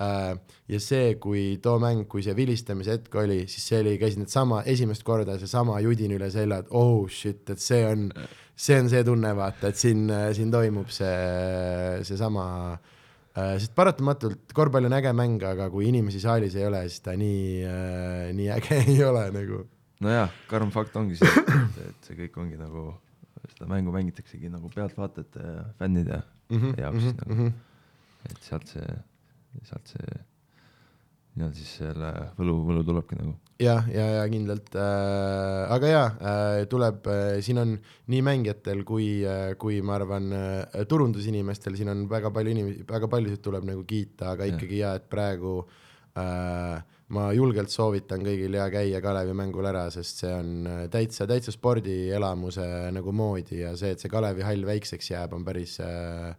äh,. 0.00 0.36
ja 0.68 0.80
see, 0.80 1.16
kui 1.20 1.58
too 1.62 1.78
mäng, 1.80 2.04
kui 2.10 2.24
see 2.24 2.36
vilistamise 2.36 2.96
hetk 2.96 3.16
oli, 3.22 3.42
siis 3.48 3.66
see 3.70 3.80
oli, 3.82 3.96
käisid 4.00 4.22
needsama, 4.22 4.62
esimest 4.68 5.04
korda 5.06 5.38
seesama 5.40 5.80
judin 5.84 6.14
üle 6.16 6.30
selja, 6.32 6.62
et 6.62 6.72
oh 6.76 7.08
shit, 7.08 7.44
et 7.52 7.60
see 7.62 7.82
on, 7.88 8.08
see 8.56 8.78
on 8.80 8.88
see 8.92 9.04
tunne, 9.06 9.34
vaata, 9.36 9.72
et 9.72 9.80
siin, 9.80 10.06
siin 10.36 10.52
toimub 10.52 10.92
see, 10.92 11.12
seesama 12.08 12.46
äh,, 12.72 13.54
sest 13.58 13.76
paratamatult 13.78 14.52
korvpall 14.56 14.90
on 14.90 14.98
äge 15.00 15.12
mäng, 15.16 15.44
aga 15.48 15.70
kui 15.72 15.88
inimesi 15.88 16.20
saalis 16.24 16.56
ei 16.60 16.68
ole, 16.68 16.84
siis 16.88 17.04
ta 17.04 17.16
nii 17.16 17.44
äh,, 17.68 18.26
nii 18.36 18.50
äge 18.58 18.82
ei 18.92 19.00
ole 19.08 19.30
nagu. 19.32 19.64
Nojah, 20.02 20.34
karm 20.50 20.72
fakt 20.74 20.96
ongi 20.98 21.18
see, 21.20 21.30
et, 21.54 21.78
et 21.88 22.08
see 22.08 22.18
kõik 22.24 22.40
ongi 22.42 22.58
nagu 22.60 22.90
seda 23.52 23.68
mängu 23.70 23.94
mängitaksegi 23.94 24.50
nagu 24.52 24.70
pealtvaatajate 24.74 25.46
ja 25.46 25.62
fännide 25.78 26.20
mm 26.50 26.58
-hmm, 26.58 26.80
jaoks 26.80 27.02
mm 27.04 27.08
-hmm, 27.08 27.22
nagu 27.22 27.34
-hmm. 27.40 27.52
et 28.30 28.42
sealt 28.42 28.66
see, 28.66 28.98
sealt 29.62 29.94
see 29.94 30.20
nii-öelda 31.32 31.56
siis 31.56 31.70
selle 31.80 32.10
võlu, 32.36 32.58
võlu 32.68 32.82
tulebki 32.84 33.16
nagu. 33.16 33.34
jah, 33.62 33.86
ja, 33.88 34.04
ja, 34.04 34.16
ja 34.18 34.24
kindlalt 34.28 34.74
äh,, 34.76 35.72
aga 35.76 35.92
jaa 35.92 36.08
äh,, 36.12 36.66
tuleb 36.68 37.06
äh,, 37.08 37.40
siin 37.40 37.58
on 37.62 37.78
nii 38.12 38.22
mängijatel 38.22 38.84
kui 38.84 39.24
äh,, 39.24 39.54
kui 39.56 39.80
ma 39.80 39.96
arvan 39.96 40.32
äh, 40.36 40.84
turundusinimestel, 40.88 41.76
siin 41.78 41.88
on 41.88 42.04
väga 42.10 42.30
palju 42.30 42.52
inimesi, 42.52 42.84
väga 42.88 43.08
paljusid 43.08 43.40
tuleb 43.44 43.64
nagu 43.64 43.84
kiita, 43.88 44.34
aga 44.34 44.50
ikkagi 44.50 44.82
ja, 44.82 44.94
et 45.00 45.08
praegu 45.08 45.62
äh, 46.18 46.82
ma 47.12 47.28
julgelt 47.36 47.72
soovitan 47.72 48.22
kõigil 48.24 48.56
ja 48.56 48.68
käia 48.72 49.00
Kalevi 49.04 49.34
mängul 49.36 49.66
ära, 49.68 49.84
sest 49.92 50.22
see 50.22 50.32
on 50.32 50.52
äh, 50.68 50.80
täitsa, 50.92 51.26
täitsa 51.28 51.52
spordielamuse 51.54 52.66
nagu 52.94 53.12
moodi 53.16 53.60
ja 53.62 53.74
see, 53.78 53.92
et 53.94 54.02
see 54.02 54.12
Kalevi 54.12 54.44
hall 54.46 54.64
väikseks 54.68 55.12
jääb, 55.12 55.36
on 55.36 55.44
päris 55.46 55.78
äh, 55.84 56.32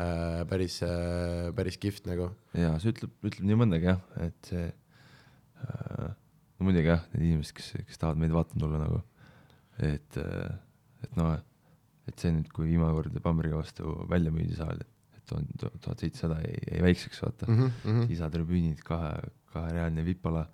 äh, 0.00 0.40
päris 0.48 0.80
äh,, 0.86 1.52
päris 1.56 1.80
kihvt 1.82 2.08
nagu. 2.10 2.30
ja 2.56 2.74
see 2.82 2.94
ütleb, 2.94 3.12
ütleb 3.28 3.50
nii 3.50 3.60
mõndagi 3.64 3.90
jah, 3.90 4.00
et 4.24 4.52
see 4.52 4.66
äh,, 4.70 6.08
no 6.08 6.70
muidugi 6.70 6.92
jah, 6.92 7.04
need 7.12 7.28
inimesed, 7.32 7.56
kes, 7.58 7.72
kes 7.90 8.00
tahavad 8.00 8.24
meid 8.24 8.36
vaatama 8.36 8.64
tulla 8.64 8.82
nagu, 8.86 9.04
et 9.84 10.20
äh,, 10.22 10.52
et 11.04 11.16
noh, 11.20 11.36
et 12.08 12.20
see 12.22 12.32
nüüd, 12.32 12.52
kui 12.54 12.70
viimane 12.70 12.96
kord 12.96 13.16
Bamberiga 13.24 13.60
vastu 13.60 13.98
välja 14.08 14.32
müüdi 14.32 14.56
saal, 14.56 14.80
et 14.80 15.32
on 15.34 15.48
tuhat 15.58 15.98
seitsesada 15.98 16.38
jäi, 16.40 16.80
väikseks 16.86 17.20
vaata 17.24 17.48
mm, 17.50 17.72
-hmm. 17.84 18.06
lisatribüünid 18.08 18.80
kahe 18.86 19.10
kaherealine 19.56 20.04
vipala 20.06 20.46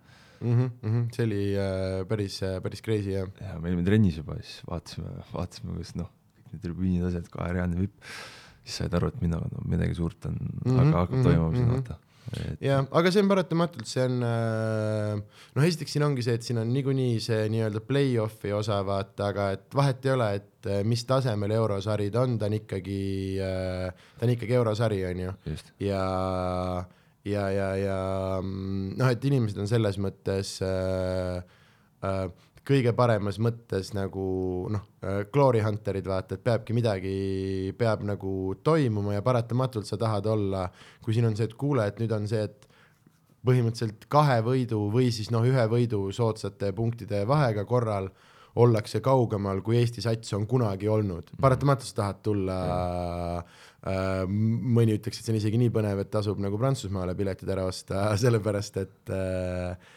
mm. 0.42 0.52
-hmm, 0.52 0.70
mm 0.82 0.90
-hmm. 0.92 1.16
see 1.16 1.24
oli 1.26 1.42
äh, 1.56 2.06
päris 2.08 2.42
äh,, 2.42 2.60
päris 2.62 2.82
crazy 2.82 3.10
jah. 3.10 3.28
ja 3.40 3.58
me 3.58 3.68
olime 3.68 3.82
trennis 3.82 4.16
juba, 4.16 4.36
siis 4.42 4.62
vaatasime, 4.68 5.10
vaatasime, 5.32 5.72
kuidas 5.72 5.94
noh, 5.96 6.10
kõik 6.36 6.52
need 6.52 6.62
tribüünid, 6.66 7.08
asjad, 7.08 7.28
kaherealine 7.32 7.80
vipp, 7.80 8.14
siis 8.62 8.78
said 8.82 8.94
aru, 8.94 9.12
et 9.12 9.20
midagi, 9.24 9.52
no 9.52 9.66
midagi 9.74 9.98
suurt 9.98 10.30
on 10.30 10.38
mm, 10.38 10.64
-hmm, 10.64 10.80
aga 10.80 11.04
hakkab 11.04 11.16
mm 11.16 11.20
-hmm, 11.20 11.28
toimuma 11.28 11.56
siin 11.56 11.68
mm 11.68 11.70
-hmm. 11.70 11.82
vaata 11.82 11.98
et.... 12.32 12.58
jah, 12.60 12.86
aga 12.90 13.10
see 13.10 13.22
on 13.22 13.28
paratamatult, 13.28 13.86
see 13.86 14.04
on 14.04 14.22
äh, 14.22 15.20
noh, 15.56 15.66
esiteks 15.68 15.92
siin 15.92 16.06
ongi 16.06 16.22
see, 16.22 16.34
et 16.38 16.46
siin 16.46 16.58
on 16.62 16.72
niikuinii 16.72 17.20
see 17.20 17.48
nii-öelda 17.52 17.84
play-off'i 17.88 18.52
osa 18.56 18.80
vaata, 18.86 19.28
aga 19.32 19.50
et 19.58 19.68
vahet 19.74 20.06
ei 20.06 20.14
ole, 20.16 20.30
et 20.40 20.70
äh, 20.70 20.82
mis 20.84 21.04
tasemel 21.04 21.54
eurosari 21.58 22.10
ta 22.10 22.26
on, 22.26 22.38
ta 22.38 22.50
on 22.50 22.58
ikkagi 22.58 23.02
ta 23.38 24.26
on 24.26 24.34
ikkagi 24.34 24.58
eurosari, 24.60 25.04
on 25.10 25.24
ju. 25.26 25.32
ja 25.80 26.02
ja, 27.24 27.48
ja, 27.50 27.68
ja 27.78 27.98
mm, 28.42 28.94
noh, 28.98 29.10
et 29.12 29.28
inimesed 29.28 29.60
on 29.62 29.70
selles 29.70 29.98
mõttes 30.02 30.56
äh, 30.66 31.42
äh, 32.06 32.24
kõige 32.66 32.94
paremas 32.98 33.38
mõttes 33.42 33.92
nagu 33.96 34.24
noh 34.72 34.84
äh,, 35.02 35.22
glory 35.34 35.62
hunter'id 35.64 36.08
vaata, 36.08 36.38
et 36.38 36.44
peabki 36.44 36.76
midagi, 36.76 37.14
peab 37.78 38.04
nagu 38.06 38.54
toimuma 38.64 39.16
ja 39.16 39.24
paratamatult 39.24 39.88
sa 39.88 39.98
tahad 40.00 40.26
olla, 40.30 40.66
kui 41.02 41.16
siin 41.16 41.30
on 41.30 41.38
see, 41.38 41.48
et 41.50 41.56
kuule, 41.58 41.86
et 41.86 42.02
nüüd 42.02 42.14
on 42.14 42.28
see, 42.30 42.42
et 42.46 42.68
põhimõtteliselt 43.42 44.06
kahe 44.10 44.38
võidu 44.46 44.84
või 44.92 45.10
siis 45.14 45.32
noh, 45.34 45.42
ühe 45.46 45.64
võidu 45.70 46.04
soodsate 46.14 46.70
punktide 46.76 47.24
vahega 47.26 47.64
korral 47.66 48.12
ollakse 48.62 49.00
kaugemal, 49.02 49.62
kui 49.64 49.78
Eesti 49.80 50.02
sats 50.04 50.34
on 50.36 50.44
kunagi 50.46 50.88
olnud. 50.92 51.30
Mhm. 51.32 51.40
paratamatult 51.40 51.88
sa 51.88 52.02
tahad 52.02 52.22
tulla 52.22 52.58
mm 52.62 53.70
mõni 53.82 54.94
ütleks, 54.94 55.18
et 55.18 55.26
see 55.26 55.32
on 55.34 55.40
isegi 55.40 55.58
nii 55.58 55.72
põnev, 55.74 56.04
et 56.04 56.10
tasub 56.12 56.38
nagu 56.42 56.58
Prantsusmaale 56.60 57.16
piletid 57.18 57.50
ära 57.50 57.64
osta, 57.66 58.04
sellepärast 58.22 58.78
et 58.82 59.14
äh, 59.14 59.88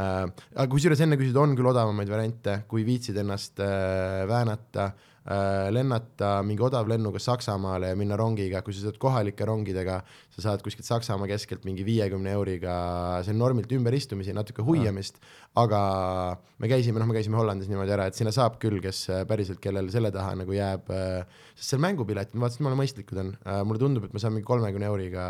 äh, 0.00 0.22
aga 0.24 0.68
kusjuures 0.72 1.02
enne 1.04 1.18
küsida, 1.20 1.42
on 1.44 1.56
küll 1.58 1.68
odavamaid 1.68 2.08
variante, 2.08 2.62
kui 2.70 2.86
viitsid 2.88 3.18
ennast 3.20 3.60
äh, 3.60 4.24
väänata 4.30 4.88
äh, 4.88 5.10
lennata 5.24 6.42
mingi 6.44 6.60
odavlennuga 6.66 7.20
Saksamaale 7.22 7.88
ja 7.92 7.96
minna 7.96 8.16
rongiga, 8.20 8.60
kui 8.64 8.74
sa 8.76 8.84
saad 8.84 8.98
kohalike 9.00 9.46
rongidega, 9.48 9.96
sa 10.34 10.42
saad 10.44 10.64
kuskilt 10.64 10.84
Saksamaa 10.84 11.28
keskelt 11.30 11.64
mingi 11.64 11.86
viiekümne 11.86 12.34
euriga, 12.36 12.74
see 13.24 13.32
on 13.32 13.40
normilt 13.40 13.72
ümberistumisi, 13.72 14.34
natuke 14.36 14.64
huiamist, 14.66 15.16
aga 15.60 15.80
me 16.60 16.68
käisime, 16.68 17.00
noh, 17.00 17.08
me 17.08 17.16
käisime 17.16 17.40
Hollandis 17.40 17.70
niimoodi 17.72 17.94
ära, 17.96 18.10
et 18.10 18.18
sinna 18.18 18.34
saab 18.36 18.58
küll, 18.60 18.82
kes 18.84 19.00
äh, 19.08 19.22
päriselt, 19.28 19.62
kellel 19.64 19.88
selle 19.94 20.12
taha 20.12 20.34
nagu 20.42 20.56
jääb, 20.56 20.92
äh, 20.92 21.46
sest 21.54 21.72
seal 21.72 21.84
mängupiletid, 21.86 22.36
ma 22.36 22.44
vaatasin, 22.44 22.64
jumala 22.64 22.80
mõistlikud 22.82 23.22
on, 23.24 23.32
mulle 23.64 23.80
tundub, 23.80 24.04
et 24.04 24.12
ma 24.12 24.20
saan 24.20 24.36
mingi 24.36 24.48
kolmekümne 24.50 24.90
euriga 24.90 25.24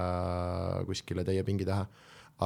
kuskile 0.88 1.22
teie 1.28 1.46
pingi 1.46 1.68
taha, 1.68 1.86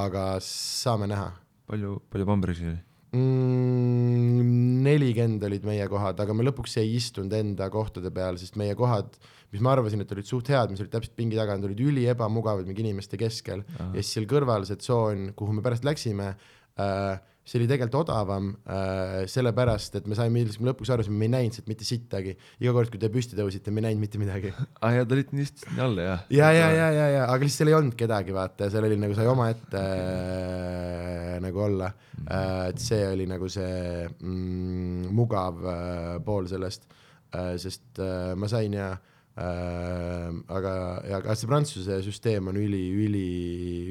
aga 0.04 0.28
saame 0.44 1.08
näha. 1.08 1.32
Palju, 1.68 1.96
palju 2.12 2.28
Bambergis 2.28 2.64
oli? 2.64 2.76
Mm, 3.16 4.82
nelikümmend 4.84 5.44
olid 5.48 5.64
meie 5.64 5.86
kohad, 5.88 6.18
aga 6.20 6.34
me 6.36 6.44
lõpuks 6.44 6.76
ei 6.82 6.90
istunud 6.98 7.32
enda 7.38 7.70
kohtade 7.72 8.10
peal, 8.14 8.36
sest 8.40 8.58
meie 8.60 8.74
kohad, 8.76 9.16
mis 9.54 9.62
ma 9.64 9.72
arvasin, 9.72 10.02
et 10.04 10.12
olid 10.12 10.28
suht 10.28 10.50
head, 10.52 10.72
mis 10.72 10.82
olid 10.84 10.92
täpselt 10.92 11.16
pingi 11.16 11.38
taga, 11.38 11.56
need 11.56 11.70
olid 11.70 11.80
üli 11.86 12.04
ebamugavad 12.12 12.68
mingi 12.68 12.84
inimeste 12.84 13.20
keskel 13.20 13.64
Aha. 13.64 13.90
ja 13.96 14.02
siis 14.02 14.12
seal 14.18 14.28
kõrval 14.28 14.68
see 14.68 14.76
tsoon, 14.82 15.30
kuhu 15.38 15.56
me 15.56 15.64
pärast 15.64 15.88
läksime 15.88 16.34
äh,, 16.34 17.16
see 17.48 17.56
oli 17.56 17.68
tegelikult 17.68 18.02
odavam 18.02 18.50
äh, 18.68 19.22
sellepärast, 19.30 19.96
et 19.98 20.08
me 20.10 20.16
saime, 20.18 20.42
me 20.60 20.68
lõpuks 20.68 20.90
arvasime, 20.92 21.16
me 21.16 21.28
ei 21.28 21.32
näinud 21.32 21.56
sealt 21.56 21.70
mitte 21.70 21.86
sittagi. 21.88 22.34
iga 22.60 22.74
kord, 22.76 22.92
kui 22.92 23.00
te 23.00 23.08
püsti 23.12 23.38
tõusite, 23.38 23.72
me 23.72 23.80
ei 23.80 23.88
näinud 23.88 24.04
mitte 24.04 24.20
midagi. 24.20 24.52
aa 24.52 24.90
ah, 24.90 24.98
ja 24.98 25.06
te 25.08 25.16
olite 25.16 25.36
nii 25.36 25.46
istunud 25.48 25.82
alla, 25.86 26.06
jah? 26.10 26.26
ja, 26.34 26.50
ja, 26.52 26.68
ja, 26.76 26.90
ja, 26.92 27.08
ja, 27.14 27.24
aga 27.24 27.40
lihtsalt 27.40 27.62
seal 27.62 27.72
ei 27.72 27.78
olnud 27.78 27.96
kedagi, 27.98 28.36
vaata, 28.36 28.68
seal 28.72 28.88
oli 28.90 29.00
nagu 29.00 29.16
sai 29.16 29.32
omaette 29.32 29.84
äh, 29.88 31.34
nagu 31.44 31.64
olla 31.70 31.90
äh,. 31.90 32.68
et 32.68 32.84
see 32.84 33.02
oli 33.08 33.28
nagu 33.30 33.48
see 33.52 34.04
mm, 34.04 35.08
mugav 35.16 35.64
äh, 35.64 36.14
pool 36.24 36.50
sellest 36.52 36.84
äh,, 37.32 37.54
sest 37.60 38.02
äh, 38.04 38.34
ma 38.36 38.50
sain 38.52 38.76
ja 38.76 38.92
äh, 38.92 40.32
aga, 40.52 40.74
ja 41.08 41.22
aga 41.22 41.38
see 41.38 41.48
Prantsuse 41.48 42.02
süsteem 42.04 42.52
on 42.52 42.60
üli, 42.60 42.90
üli, 43.06 43.28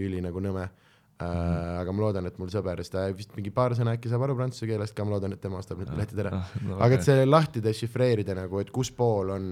üli 0.06 0.22
nagu 0.22 0.46
nõme 0.46 0.70
Äh, 0.70 0.87
aga 1.18 1.94
ma 1.96 2.04
loodan, 2.04 2.28
et 2.30 2.36
mul 2.38 2.50
sõber, 2.54 2.78
sest 2.84 2.94
ta 2.94 3.08
vist 3.16 3.32
mingi 3.34 3.50
paar 3.54 3.74
sõna 3.78 3.96
äkki 3.98 4.10
saab 4.12 4.28
aru 4.28 4.36
prantsuse 4.38 4.68
keelest 4.70 4.94
ka, 4.98 5.06
ma 5.08 5.16
loodan, 5.16 5.34
et 5.34 5.42
tema 5.42 5.58
ostab 5.58 5.82
need 5.82 5.90
piletid 5.90 6.22
ära 6.22 6.36
ah, 6.38 6.52
no,. 6.62 6.78
aga 6.86 7.00
et 7.00 7.08
see 7.08 7.26
lahti 7.26 7.64
dešifreerida 7.66 8.36
nagu, 8.38 8.62
et 8.62 8.70
kus 8.74 8.92
pool 8.94 9.34
on, 9.34 9.50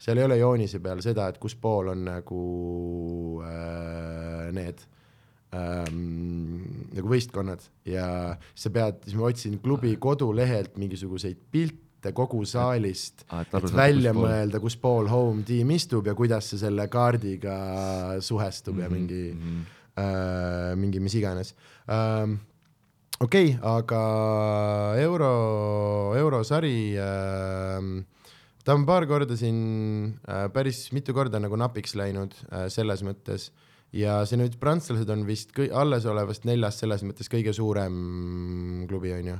seal 0.00 0.22
ei 0.22 0.24
ole 0.24 0.40
joonise 0.40 0.80
peal 0.84 1.04
seda, 1.04 1.28
et 1.28 1.40
kus 1.42 1.58
pool 1.60 1.92
on 1.92 2.06
nagu 2.08 2.40
äh, 3.44 4.48
need 4.56 4.80
ähm, 5.52 6.64
nagu 6.96 7.12
võistkonnad 7.12 7.68
ja 7.90 8.08
sa 8.56 8.72
pead, 8.72 9.04
siis 9.04 9.20
ma 9.20 9.28
otsin 9.28 9.60
klubi 9.60 9.92
ah. 9.98 10.02
kodulehelt 10.08 10.80
mingisuguseid 10.80 11.46
pilte 11.52 12.16
kogu 12.16 12.46
saalist 12.48 13.26
ah,, 13.28 13.44
et, 13.44 13.52
et 13.60 13.76
välja 13.76 14.16
kus 14.16 14.24
mõelda, 14.24 14.64
kus 14.64 14.80
pool 14.80 15.12
home 15.12 15.44
tiim 15.44 15.76
istub 15.76 16.08
ja 16.08 16.16
kuidas 16.16 16.48
see 16.48 16.64
selle 16.64 16.88
kaardiga 16.88 17.62
suhestub 18.24 18.78
mm 18.78 18.80
-hmm, 18.80 18.84
ja 18.88 19.00
mingi 19.00 19.24
mm 19.36 19.40
-hmm 19.40 19.64
äh, 19.64 19.80
mingi 19.94 21.00
mis 21.02 21.14
iganes 21.14 21.54
ähm,. 21.86 22.38
okei 23.20 23.52
okay,, 23.54 23.58
aga 23.62 24.00
euro, 24.98 25.30
eurosari 26.18 26.96
äh, 26.98 27.78
ta 28.64 28.74
on 28.74 28.86
paar 28.88 29.06
korda 29.06 29.36
siin 29.38 30.16
äh, 30.26 30.48
päris 30.54 30.88
mitu 30.96 31.14
korda 31.14 31.38
nagu 31.42 31.58
napiks 31.60 31.94
läinud 31.98 32.34
äh, 32.50 32.66
selles 32.72 33.04
mõttes 33.06 33.50
ja 33.94 34.22
see 34.26 34.40
nüüd 34.40 34.58
prantslased 34.60 35.10
on 35.14 35.22
vist 35.28 35.54
kõi, 35.54 35.68
alles 35.70 36.08
olevast 36.10 36.48
neljast 36.48 36.82
selles 36.82 37.04
mõttes 37.06 37.30
kõige 37.30 37.54
suurem 37.54 38.86
klubi 38.90 39.14
on 39.14 39.30
ju? 39.34 39.38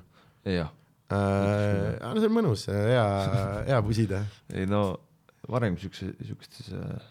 jah 0.54 0.70
äh,. 1.10 1.98
see 2.20 2.28
on 2.30 2.36
mõnus, 2.36 2.68
hea, 2.70 3.08
hea 3.66 3.82
pusida. 3.84 4.22
ei 4.56 4.68
no 4.70 4.86
varem 5.50 5.76
siukse, 5.80 6.14
siukestes 6.22 6.70
äh 6.78 7.10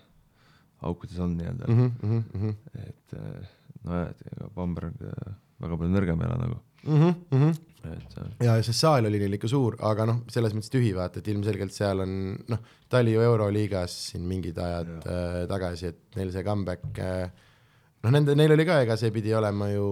aukudes 0.90 1.20
on 1.24 1.36
nii-öelda 1.40 1.68
mm. 1.68 1.80
-hmm, 1.80 2.22
mm 2.22 2.42
-hmm. 2.42 2.88
et 2.88 3.18
äh, 3.20 3.52
nojah, 3.84 4.10
et 4.10 4.28
ega 4.32 4.50
Bamberg 4.56 5.02
äh, 5.02 5.36
väga 5.64 5.78
palju 5.78 5.94
nõrgem 5.94 6.24
ei 6.24 6.32
ole 6.32 6.40
nagu 6.42 6.60
mm. 6.84 7.16
-hmm. 7.32 7.56
et 7.94 8.18
äh, 8.18 8.30
ja, 8.48 8.58
ja 8.58 8.64
see 8.64 8.78
saal 8.78 9.10
oli 9.10 9.22
neil 9.22 9.38
ikka 9.40 9.52
suur, 9.52 9.78
aga 9.92 10.08
noh, 10.10 10.22
selles 10.36 10.56
mõttes 10.56 10.74
tühi 10.74 10.94
vaata, 10.96 11.20
et 11.20 11.32
ilmselgelt 11.34 11.76
seal 11.76 12.04
on 12.06 12.20
noh, 12.50 12.62
ta 12.90 13.04
oli 13.04 13.16
ju 13.16 13.24
Euroliigas 13.30 13.98
siin 14.12 14.28
mingid 14.28 14.58
ajad 14.58 14.94
äh, 15.08 15.40
tagasi, 15.50 15.94
et 15.94 16.20
neil 16.20 16.32
see 16.36 16.44
comeback 16.44 17.00
äh, 17.00 17.30
noh, 18.04 18.12
nende, 18.14 18.36
neil 18.38 18.54
oli 18.56 18.66
ka, 18.68 18.82
ega 18.84 18.98
see 19.00 19.12
pidi 19.16 19.34
olema 19.36 19.70
ju 19.72 19.86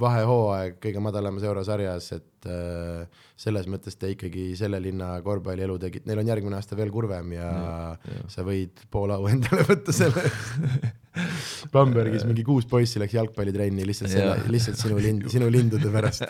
vahehooaeg 0.00 0.80
kõige 0.82 1.02
madalamas 1.04 1.46
eurosarjas, 1.46 2.10
et 2.18 2.50
äh, 2.50 3.22
selles 3.40 3.68
mõttes 3.70 3.96
te 4.00 4.12
ikkagi 4.12 4.50
selle 4.58 4.80
linna 4.82 5.14
korvpallielu 5.24 5.78
tegite, 5.82 6.08
neil 6.10 6.20
on 6.22 6.34
järgmine 6.34 6.58
aasta 6.58 6.78
veel 6.78 6.92
kurvem 6.94 7.32
ja, 7.36 7.48
ja, 7.48 7.78
ja. 8.16 8.26
sa 8.32 8.44
võid 8.46 8.84
pool 8.92 9.14
au 9.16 9.26
endale 9.30 9.66
võtta 9.68 9.94
selle 9.96 10.28
eest 10.28 11.00
Bambergis 11.72 12.24
mingi 12.26 12.44
kuus 12.46 12.66
poissi 12.68 13.00
läks 13.02 13.14
jalgpallitrenni 13.14 13.86
lihtsalt 13.86 14.12
selle, 14.12 14.38
lihtsalt 14.50 14.80
sinu 14.80 14.98
lind, 15.02 15.28
sinu 15.34 15.50
lindude 15.52 15.92
pärast. 15.94 16.26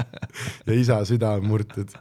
Ja 0.67 0.77
isa 0.77 1.01
süda 1.09 1.35
on 1.39 1.49
murtud. 1.49 1.95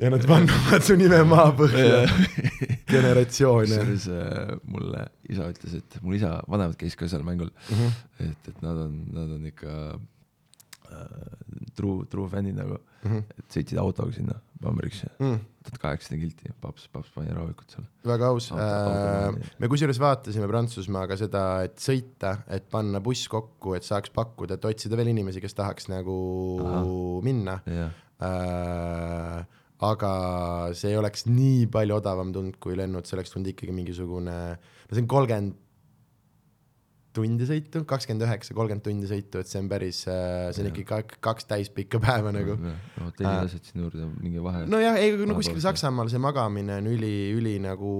Ja 0.00 0.10
nad 0.12 0.24
vannuvad 0.28 0.86
su 0.86 0.96
nime 0.96 1.20
maapõhja 1.28 2.06
generatsioone. 2.98 3.68
kusjuures 3.68 4.08
äh, 4.12 4.56
mulle 4.70 5.04
isa 5.30 5.50
ütles, 5.52 5.78
et 5.80 6.00
mul 6.02 6.18
isa, 6.18 6.36
vanemad 6.50 6.78
käis 6.80 6.96
ka 6.98 7.08
seal 7.10 7.24
mängul 7.26 7.52
mm, 7.52 7.78
-hmm. 7.78 8.02
et, 8.26 8.50
et 8.52 8.60
nad 8.64 8.82
on, 8.86 8.98
nad 9.14 9.32
on 9.36 9.46
ikka 9.50 9.74
äh, 9.94 11.64
true, 11.76 12.06
true 12.10 12.28
fännid 12.30 12.58
nagu 12.58 12.78
mm, 12.78 13.10
-hmm. 13.10 13.24
et 13.38 13.58
sõitsid 13.58 13.80
autoga 13.80 14.12
sinna 14.12 14.38
Bambergisse 14.60 15.10
mm., 15.18 15.40
tuhat 15.64 15.80
kaheksasada 15.80 16.20
kilti, 16.20 16.52
paps, 16.60 16.86
paps 16.92 17.10
pani 17.14 17.32
rahulikult 17.32 17.70
seal. 17.70 17.88
väga 18.04 18.28
aus, 18.28 18.50
äh, 18.52 19.34
me 19.58 19.68
kusjuures 19.68 20.00
vaatasime 20.00 20.48
Prantsusmaaga 20.48 21.16
seda, 21.16 21.62
et 21.64 21.76
sõita, 21.80 22.38
et 22.48 22.68
panna 22.70 23.00
buss 23.00 23.28
kokku, 23.28 23.74
et 23.74 23.84
saaks 23.84 24.12
pakkuda, 24.14 24.54
et 24.54 24.64
otsida 24.64 24.96
veel 24.96 25.12
inimesi, 25.12 25.40
kes 25.40 25.54
tahaks 25.54 25.88
nagu 25.88 26.16
Aha. 26.64 26.86
minna 27.24 27.60
yeah 27.66 27.92
äh, 28.22 29.44
aga 29.82 30.12
see 30.76 30.92
ei 30.92 31.00
oleks 31.00 31.26
nii 31.26 31.66
palju 31.72 31.98
odavam 31.98 32.30
tulnud 32.34 32.60
kui 32.62 32.76
lennud, 32.78 33.06
see 33.06 33.18
oleks 33.18 33.34
tulnud 33.34 33.50
ikkagi 33.50 33.74
mingisugune, 33.74 34.38
no 34.54 34.94
see 34.94 35.02
on 35.02 35.10
kolmkümmend 35.10 35.60
tundi 37.14 37.46
sõitu, 37.46 37.84
kakskümmend 37.86 38.24
üheksa, 38.26 38.54
kolmkümmend 38.58 38.82
tundi 38.82 39.06
sõitu, 39.06 39.38
et 39.38 39.50
see 39.50 39.60
on 39.62 39.68
päris, 39.70 40.00
äh, 40.10 40.48
see 40.54 40.64
on 40.64 40.70
ikkagi 40.72 40.86
kaks, 40.88 41.20
kaks 41.22 41.46
täispikka 41.50 42.00
päeva 42.02 42.32
nagu. 42.34 42.56
hotellid 42.98 43.30
äh, 43.30 43.44
asjad 43.46 43.70
sinna 43.70 43.86
juurde, 43.86 44.08
mingi 44.18 44.42
vahe. 44.42 44.64
nojah, 44.70 44.98
ei, 44.98 45.14
no 45.22 45.36
kuskil 45.38 45.60
Saksamaal 45.62 46.10
see 46.10 46.22
magamine 46.22 46.80
on 46.82 46.90
üli, 46.90 47.14
üli 47.36 47.54
nagu 47.62 47.94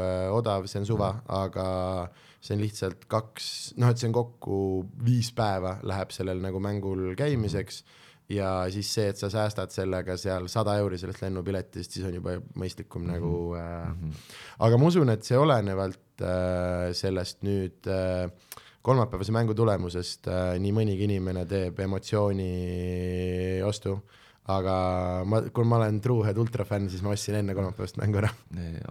äh, 0.00 0.32
odav, 0.32 0.68
see 0.70 0.80
on 0.80 0.88
suva, 0.88 1.12
aga 1.28 1.68
see 2.40 2.56
on 2.56 2.64
lihtsalt 2.64 3.04
kaks, 3.10 3.52
noh, 3.80 3.92
et 3.92 4.00
see 4.00 4.08
on 4.08 4.16
kokku 4.16 4.58
viis 5.04 5.28
päeva 5.36 5.76
läheb 5.88 6.14
sellel 6.16 6.40
nagu 6.44 6.62
mängul 6.62 7.10
käimiseks. 7.20 7.84
Mm 7.84 8.04
ja 8.28 8.50
siis 8.72 8.90
see, 8.92 9.08
et 9.12 9.20
sa 9.20 9.30
säästad 9.32 9.72
sellega 9.72 10.16
seal 10.20 10.48
sada 10.52 10.76
euri 10.82 10.98
sellest 11.00 11.22
lennupiletist, 11.24 11.96
siis 11.96 12.06
on 12.08 12.14
juba 12.18 12.36
mõistlikum 12.60 13.02
mm 13.02 13.08
-hmm. 13.08 13.12
nagu 13.14 13.54
äh,. 13.56 13.88
Mm 13.88 14.10
-hmm. 14.10 14.36
aga 14.58 14.78
ma 14.78 14.86
usun, 14.86 15.10
et 15.10 15.24
see 15.24 15.38
olenevalt 15.38 16.22
äh, 16.22 16.92
sellest 16.92 17.42
nüüd 17.42 17.86
äh, 17.86 18.30
kolmapäevase 18.82 19.32
mängu 19.32 19.54
tulemusest 19.54 20.28
äh, 20.28 20.58
nii 20.58 20.72
mõnigi 20.72 21.04
inimene 21.08 21.46
teeb 21.46 21.80
emotsiooni 21.80 23.62
ostu 23.64 24.00
aga 24.48 24.74
ma, 25.28 25.42
kui 25.52 25.66
ma 25.68 25.76
olen 25.82 25.98
Truehead 26.00 26.38
ultrafänn, 26.40 26.88
siis 26.88 27.02
ma 27.04 27.12
ostsin 27.12 27.36
enne 27.42 27.54
kolmapäevast 27.56 27.98
mängu 28.00 28.22
ära. 28.22 28.30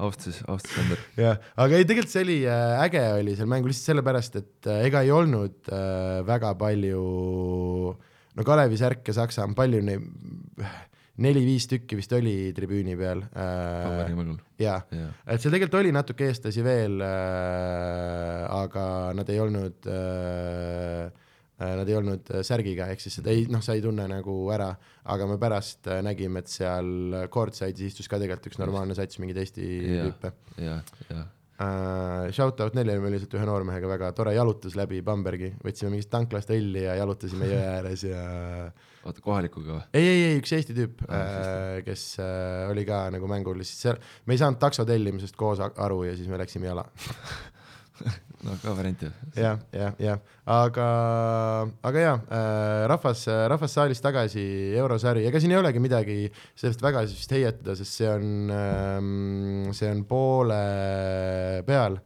austus, 0.06 0.44
austus 0.48 0.78
Ander. 0.84 1.02
jah, 1.18 1.40
aga 1.58 1.80
ei, 1.80 1.88
tegelikult 1.90 2.14
see 2.14 2.26
oli 2.28 2.38
äh,, 2.46 2.84
äge 2.86 3.04
oli 3.18 3.34
seal 3.40 3.50
mängu 3.50 3.72
lihtsalt 3.72 3.94
sellepärast, 3.94 4.38
et 4.42 4.70
äh, 4.70 4.86
ega 4.90 5.02
ei 5.06 5.14
olnud 5.14 5.72
äh, 5.74 6.22
väga 6.28 6.54
palju 6.60 7.02
no 8.38 8.46
Kalevi 8.46 8.78
särke 8.80 9.16
Saksa 9.16 9.46
on 9.48 9.56
palju 9.58 9.82
neid, 9.86 10.08
neli-viis 11.24 11.66
tükki 11.70 11.98
vist 11.98 12.12
oli 12.14 12.52
tribüüni 12.56 12.98
peal 12.98 13.24
äh,. 13.26 14.34
jaa 14.62 14.82
ja., 14.94 15.08
et 15.26 15.42
seal 15.42 15.54
tegelikult 15.54 15.80
oli 15.82 15.94
natuke 15.96 16.28
eestlasi 16.30 16.66
veel 16.66 17.00
äh,, 17.02 18.44
aga 18.54 18.84
nad 19.18 19.32
ei 19.34 19.40
olnud 19.46 19.90
äh, 19.94 21.08
äh 21.08 21.24
Nad 21.58 21.90
ei 21.90 21.96
olnud 21.98 22.28
särgiga, 22.46 22.86
ehk 22.94 23.02
siis 23.02 23.16
seda 23.18 23.32
ei, 23.34 23.48
noh, 23.50 23.64
sa 23.66 23.74
ei 23.74 23.82
tunne 23.82 24.04
nagu 24.12 24.36
ära, 24.54 24.68
aga 25.10 25.26
me 25.26 25.40
pärast 25.42 25.90
äh, 25.90 26.04
nägime, 26.06 26.44
et 26.44 26.52
seal 26.54 27.16
courtside'is 27.34 27.96
istus 27.96 28.12
ka 28.12 28.20
tegelikult 28.22 28.52
üks 28.52 28.62
normaalne 28.62 28.94
sats 28.94 29.18
mingeid 29.18 29.42
Eesti 29.42 29.72
tüüpe. 29.88 30.36
jah, 30.62 30.94
jah 31.10 31.26
Uh, 31.58 32.28
shout 32.30 32.60
out 32.62 32.76
Nelile, 32.78 33.00
me 33.02 33.10
lihtsalt 33.10 33.32
ühe 33.34 33.46
noormehega 33.50 33.90
väga 33.90 34.12
tore 34.14 34.36
jalutus 34.36 34.76
läbi 34.78 35.00
Bambergi, 35.02 35.50
võtsime 35.66 35.90
mingist 35.96 36.12
tanklast 36.14 36.52
õlli 36.54 36.84
ja 36.84 36.94
jalutasime 37.00 37.50
jõe 37.50 37.64
ääres 37.80 38.04
ja. 38.06 38.20
oota, 39.02 39.24
kohalikuga 39.26 39.72
või? 39.72 39.82
ei, 39.98 40.06
ei, 40.06 40.22
ei, 40.28 40.38
üks 40.38 40.54
Eesti 40.54 40.78
tüüp 40.78 41.02
ah,, 41.08 41.18
uh, 41.18 41.80
kes 41.88 42.04
uh, 42.22 42.68
oli 42.70 42.86
ka 42.86 43.08
nagu 43.16 43.32
mängul, 43.32 43.58
lihtsalt 43.58 43.82
seal, 43.88 43.98
me 44.30 44.38
ei 44.38 44.44
saanud 44.44 44.62
takso 44.62 44.86
tellimisest 44.86 45.40
koos 45.40 45.64
aru 45.66 46.04
ja 46.06 46.14
siis 46.20 46.30
me 46.30 46.38
läksime 46.38 46.70
jala 46.70 46.86
no 48.46 48.58
ka 48.62 48.74
variant 48.78 49.02
ju. 49.02 49.10
jah, 49.36 49.62
jah, 49.74 49.96
jah, 50.02 50.20
aga, 50.46 50.88
aga 51.90 52.04
jaa 52.04 52.18
äh,, 52.18 52.84
rahvas, 52.92 53.24
rahvas 53.54 53.78
saalis 53.78 54.04
tagasi, 54.04 54.44
eurosari, 54.78 55.26
ega 55.30 55.42
siin 55.42 55.56
ei 55.56 55.62
olegi 55.62 55.82
midagi 55.84 56.20
sellest 56.54 56.84
väga 56.86 57.06
vist 57.08 57.34
heietada, 57.34 57.78
sest 57.80 58.02
see 58.02 58.12
on 58.12 58.54
ähm,, 58.54 59.74
see 59.78 59.90
on 59.90 60.06
poole 60.10 60.62
peal 61.68 62.00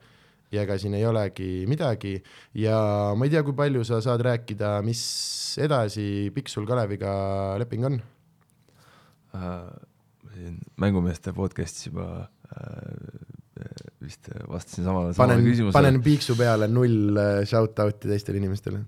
ja 0.52 0.64
ega 0.66 0.78
siin 0.80 0.96
ei 1.00 1.06
olegi 1.08 1.52
midagi 1.72 2.18
ja 2.60 2.80
ma 3.16 3.28
ei 3.28 3.36
tea, 3.36 3.44
kui 3.48 3.56
palju 3.58 3.84
sa 3.88 4.02
saad 4.04 4.24
rääkida, 4.28 4.80
mis 4.88 5.04
edasi, 5.60 6.32
pikk 6.36 6.52
sul 6.52 6.68
Kaleviga 6.70 7.14
leping 7.60 7.88
on? 7.92 8.02
siin 10.42 10.58
mängumeeste 10.80 11.34
podcast'is 11.36 11.88
juba 11.90 12.08
äh, 12.52 13.31
vist 14.12 14.32
vastasin 14.50 14.88
samale, 14.88 15.14
samale 15.16 15.38
küsimusele. 15.42 15.76
panen 15.78 16.02
piiksu 16.06 16.36
peale 16.40 16.68
null 16.72 17.20
äh, 17.20 17.44
shout-out'i 17.48 18.10
teistele 18.12 18.42
inimestele. 18.42 18.82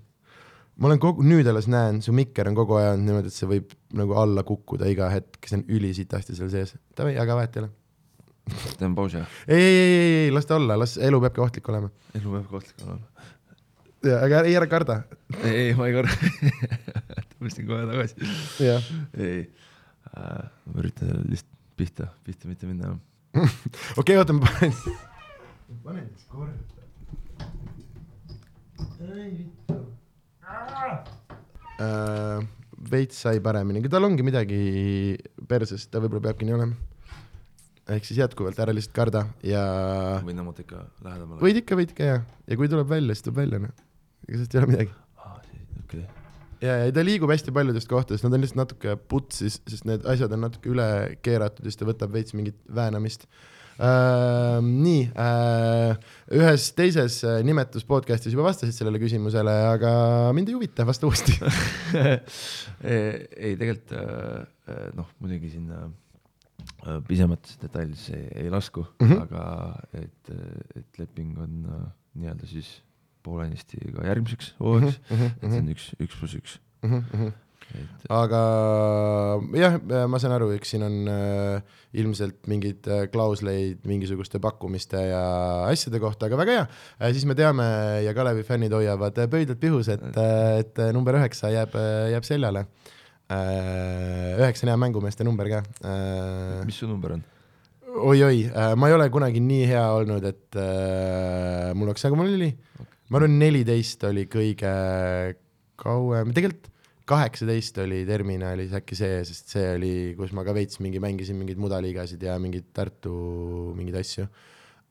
ma 0.74 0.90
olen 0.90 1.00
kogu, 1.02 1.24
nüüd 1.26 1.48
alles 1.50 1.68
näen, 1.70 2.00
su 2.04 2.14
mikker 2.16 2.50
on 2.50 2.58
kogu 2.58 2.78
aeg 2.80 3.00
niimoodi, 3.00 3.30
et 3.30 3.36
see 3.36 3.48
võib 3.50 3.72
nagu 3.94 4.18
alla 4.18 4.44
kukkuda 4.46 4.90
iga 4.90 5.08
hetk, 5.12 5.38
see 5.46 5.60
on 5.60 5.64
ülisitasti 5.70 6.36
seal 6.36 6.50
sees. 6.52 6.74
Davai, 6.98 7.14
aga 7.20 7.38
vahet 7.38 7.56
ei 7.56 7.64
ole. 7.64 7.70
teen 8.80 8.96
pausi, 8.96 9.22
ei, 9.46 9.56
ei, 9.56 9.62
ei, 9.64 9.94
ei, 9.94 10.14
ei, 10.24 10.34
las 10.34 10.50
ta 10.50 10.58
olla, 10.58 10.76
las 10.80 10.98
elu 11.00 11.22
peabki 11.24 11.44
ohtlik 11.46 11.72
olema. 11.72 11.92
elu 12.18 12.36
peab 12.36 12.50
kohtlik 12.50 12.84
olema. 12.88 13.30
aga 14.18 14.42
ei, 14.44 14.58
ära 14.58 14.68
karda. 14.68 15.00
ei, 15.40 15.54
ei, 15.68 15.78
ma 15.78 15.88
ei 15.88 15.96
karda. 15.96 16.18
tõmbasin 17.30 17.70
kohe 17.70 17.88
tagasi. 17.94 18.34
jah, 18.66 18.92
ei 19.16 19.40
äh,, 20.12 20.44
ma 20.68 20.82
üritan 20.82 21.24
lihtsalt 21.30 21.50
pihta, 21.76 22.10
pihta 22.26 22.50
mitte 22.50 22.68
minna. 22.68 22.96
okei, 24.00 24.18
oota, 24.18 24.36
ma 24.36 24.46
panen. 24.46 24.74
panen 25.84 26.08
siis 26.12 26.24
korda. 26.28 26.54
ei 29.00 29.30
vittu. 29.38 29.76
veits 32.90 33.20
sai 33.24 33.40
paremini, 33.44 33.80
aga 33.82 33.92
tal 33.96 34.06
ongi 34.08 34.24
midagi 34.26 34.58
perses, 35.48 35.86
ta 35.88 36.02
võib-olla 36.02 36.28
peabki 36.28 36.48
nii 36.48 36.56
olema. 36.56 36.76
ehk 37.94 38.04
siis 38.08 38.20
jätkuvalt 38.20 38.58
ära 38.64 38.72
lihtsalt 38.72 38.96
karda 38.96 39.24
ja 39.44 39.62
võin 40.24 40.38
tõmmata 40.40 40.64
ikka 40.64 40.84
lähedamale. 41.04 41.40
võid 41.42 41.62
ikka, 41.62 41.78
võid 41.80 41.94
ikka 41.94 42.10
ja, 42.10 42.20
ja 42.48 42.60
kui 42.60 42.68
tuleb 42.72 42.88
välja, 42.88 43.16
siis 43.16 43.26
tuleb 43.26 43.40
välja 43.42 43.64
noh, 43.64 43.74
ega 44.28 44.36
sellest 44.36 44.54
ei 44.54 44.62
ole 44.62 44.70
midagi. 44.72 44.94
okei, 45.84 46.06
ja, 46.64 46.78
ja 46.84 46.94
ta 46.96 47.04
liigub 47.04 47.32
hästi 47.32 47.56
paljudest 47.56 47.90
kohtadest, 47.90 48.24
nad 48.24 48.36
on 48.36 48.44
lihtsalt 48.44 48.62
natuke 48.62 48.96
putsis, 49.10 49.60
sest 49.68 49.88
need 49.88 50.06
asjad 50.08 50.32
on 50.36 50.46
natuke 50.46 50.72
üle 50.72 50.88
keeratud 51.24 51.64
ja 51.64 51.72
siis 51.72 51.80
ta 51.82 51.88
võtab 51.88 52.16
veits 52.16 52.36
mingit 52.36 52.60
väänamist 52.72 53.28
äh,. 53.78 54.60
nii 54.64 55.02
äh,, 55.18 55.96
ühes 56.34 56.68
teises 56.78 57.18
äh, 57.26 57.40
nimetus 57.46 57.84
podcast'is 57.88 58.32
juba 58.34 58.46
vastasid 58.48 58.74
sellele 58.76 59.00
küsimusele, 59.02 59.54
aga 59.74 59.92
mind 60.36 60.48
ei 60.52 60.54
huvita, 60.58 60.86
vasta 60.88 61.06
uuesti. 61.08 61.34
ei, 62.84 63.56
tegelikult 63.58 63.92
äh, 63.98 64.46
äh, 64.70 64.88
noh, 64.98 65.10
muidugi 65.20 65.50
sinna 65.54 65.86
pisematesse 67.08 67.58
detailidesse 67.62 68.16
ei, 68.16 68.44
ei 68.44 68.50
lasku 68.52 68.82
mm, 68.84 69.04
Mhm. 69.06 69.12
-hmm. 69.12 69.22
aga 69.22 69.42
et, 69.92 70.30
et 70.76 70.98
leping 70.98 71.38
on 71.38 71.54
nii-öelda 72.14 72.46
siis 72.46 72.82
poolenisti 73.24 73.78
ka 73.96 74.04
järgmiseks 74.06 74.54
hooaegs, 74.60 75.00
Mhm, 75.10 75.24
et 75.42 75.50
see 75.50 75.58
on 75.60 75.68
üks, 75.72 75.86
üks 76.00 76.18
pluss 76.20 76.34
üks, 76.36 76.58
et 77.72 78.10
aga 78.12 78.40
jah, 79.56 79.78
ma 80.10 80.20
saan 80.22 80.34
aru, 80.36 80.50
eks 80.56 80.74
siin 80.74 80.84
on 80.86 81.10
äh, 81.10 81.76
ilmselt 82.00 82.48
mingeid 82.50 82.86
äh, 82.90 83.04
klausleid 83.12 83.84
mingisuguste 83.88 84.40
pakkumiste 84.42 85.00
ja 85.08 85.22
asjade 85.68 86.00
kohta, 86.02 86.28
aga 86.28 86.38
väga 86.40 86.56
hea 86.58 86.64
äh,, 86.66 87.12
siis 87.14 87.26
me 87.28 87.36
teame 87.38 87.66
ja 88.04 88.14
Kalevi 88.16 88.44
fännid 88.46 88.74
hoiavad 88.74 89.18
äh, 89.22 89.30
pöidlad 89.30 89.60
pihus, 89.62 89.90
et, 89.94 90.04
et 90.14 90.82
äh, 90.82 90.90
number 90.96 91.18
üheksa 91.20 91.52
jääb, 91.54 91.76
jääb 92.14 92.26
seljale 92.26 92.66
äh,. 93.30 94.34
üheksa 94.40 94.66
on 94.66 94.74
hea 94.74 94.82
mängumeeste 94.86 95.26
number 95.26 95.50
ka 95.52 95.62
äh,. 95.84 96.60
mis 96.66 96.82
su 96.82 96.90
number 96.90 97.16
on? 97.18 97.24
oi-oi 97.94 98.44
äh,, 98.50 98.74
ma 98.76 98.90
ei 98.90 98.98
ole 98.98 99.08
kunagi 99.14 99.42
nii 99.44 99.70
hea 99.70 99.86
olnud, 100.00 100.28
et 100.28 100.60
äh, 100.60 101.72
mul 101.74 101.90
oleks, 101.90 102.06
aga 102.08 102.18
mul 102.18 102.34
oli, 102.34 102.52
ma 103.08 103.20
arvan, 103.20 103.38
neliteist 103.40 104.06
oli 104.10 104.28
kõige 104.30 104.76
kauem, 105.80 106.34
tegelikult 106.34 106.73
kaheksateist 107.08 107.78
oli 107.84 108.02
terminalis 108.08 108.72
äkki 108.76 108.96
see, 108.96 109.20
sest 109.28 109.52
see 109.52 109.66
oli, 109.76 109.92
kus 110.18 110.32
ma 110.36 110.44
ka 110.46 110.54
veits 110.56 110.80
mingi 110.84 111.02
mängisin 111.02 111.36
mingeid 111.36 111.60
mudaliigasid 111.60 112.22
ja 112.24 112.38
mingeid 112.40 112.70
Tartu 112.76 113.12
mingeid 113.76 113.98
asju 114.00 114.24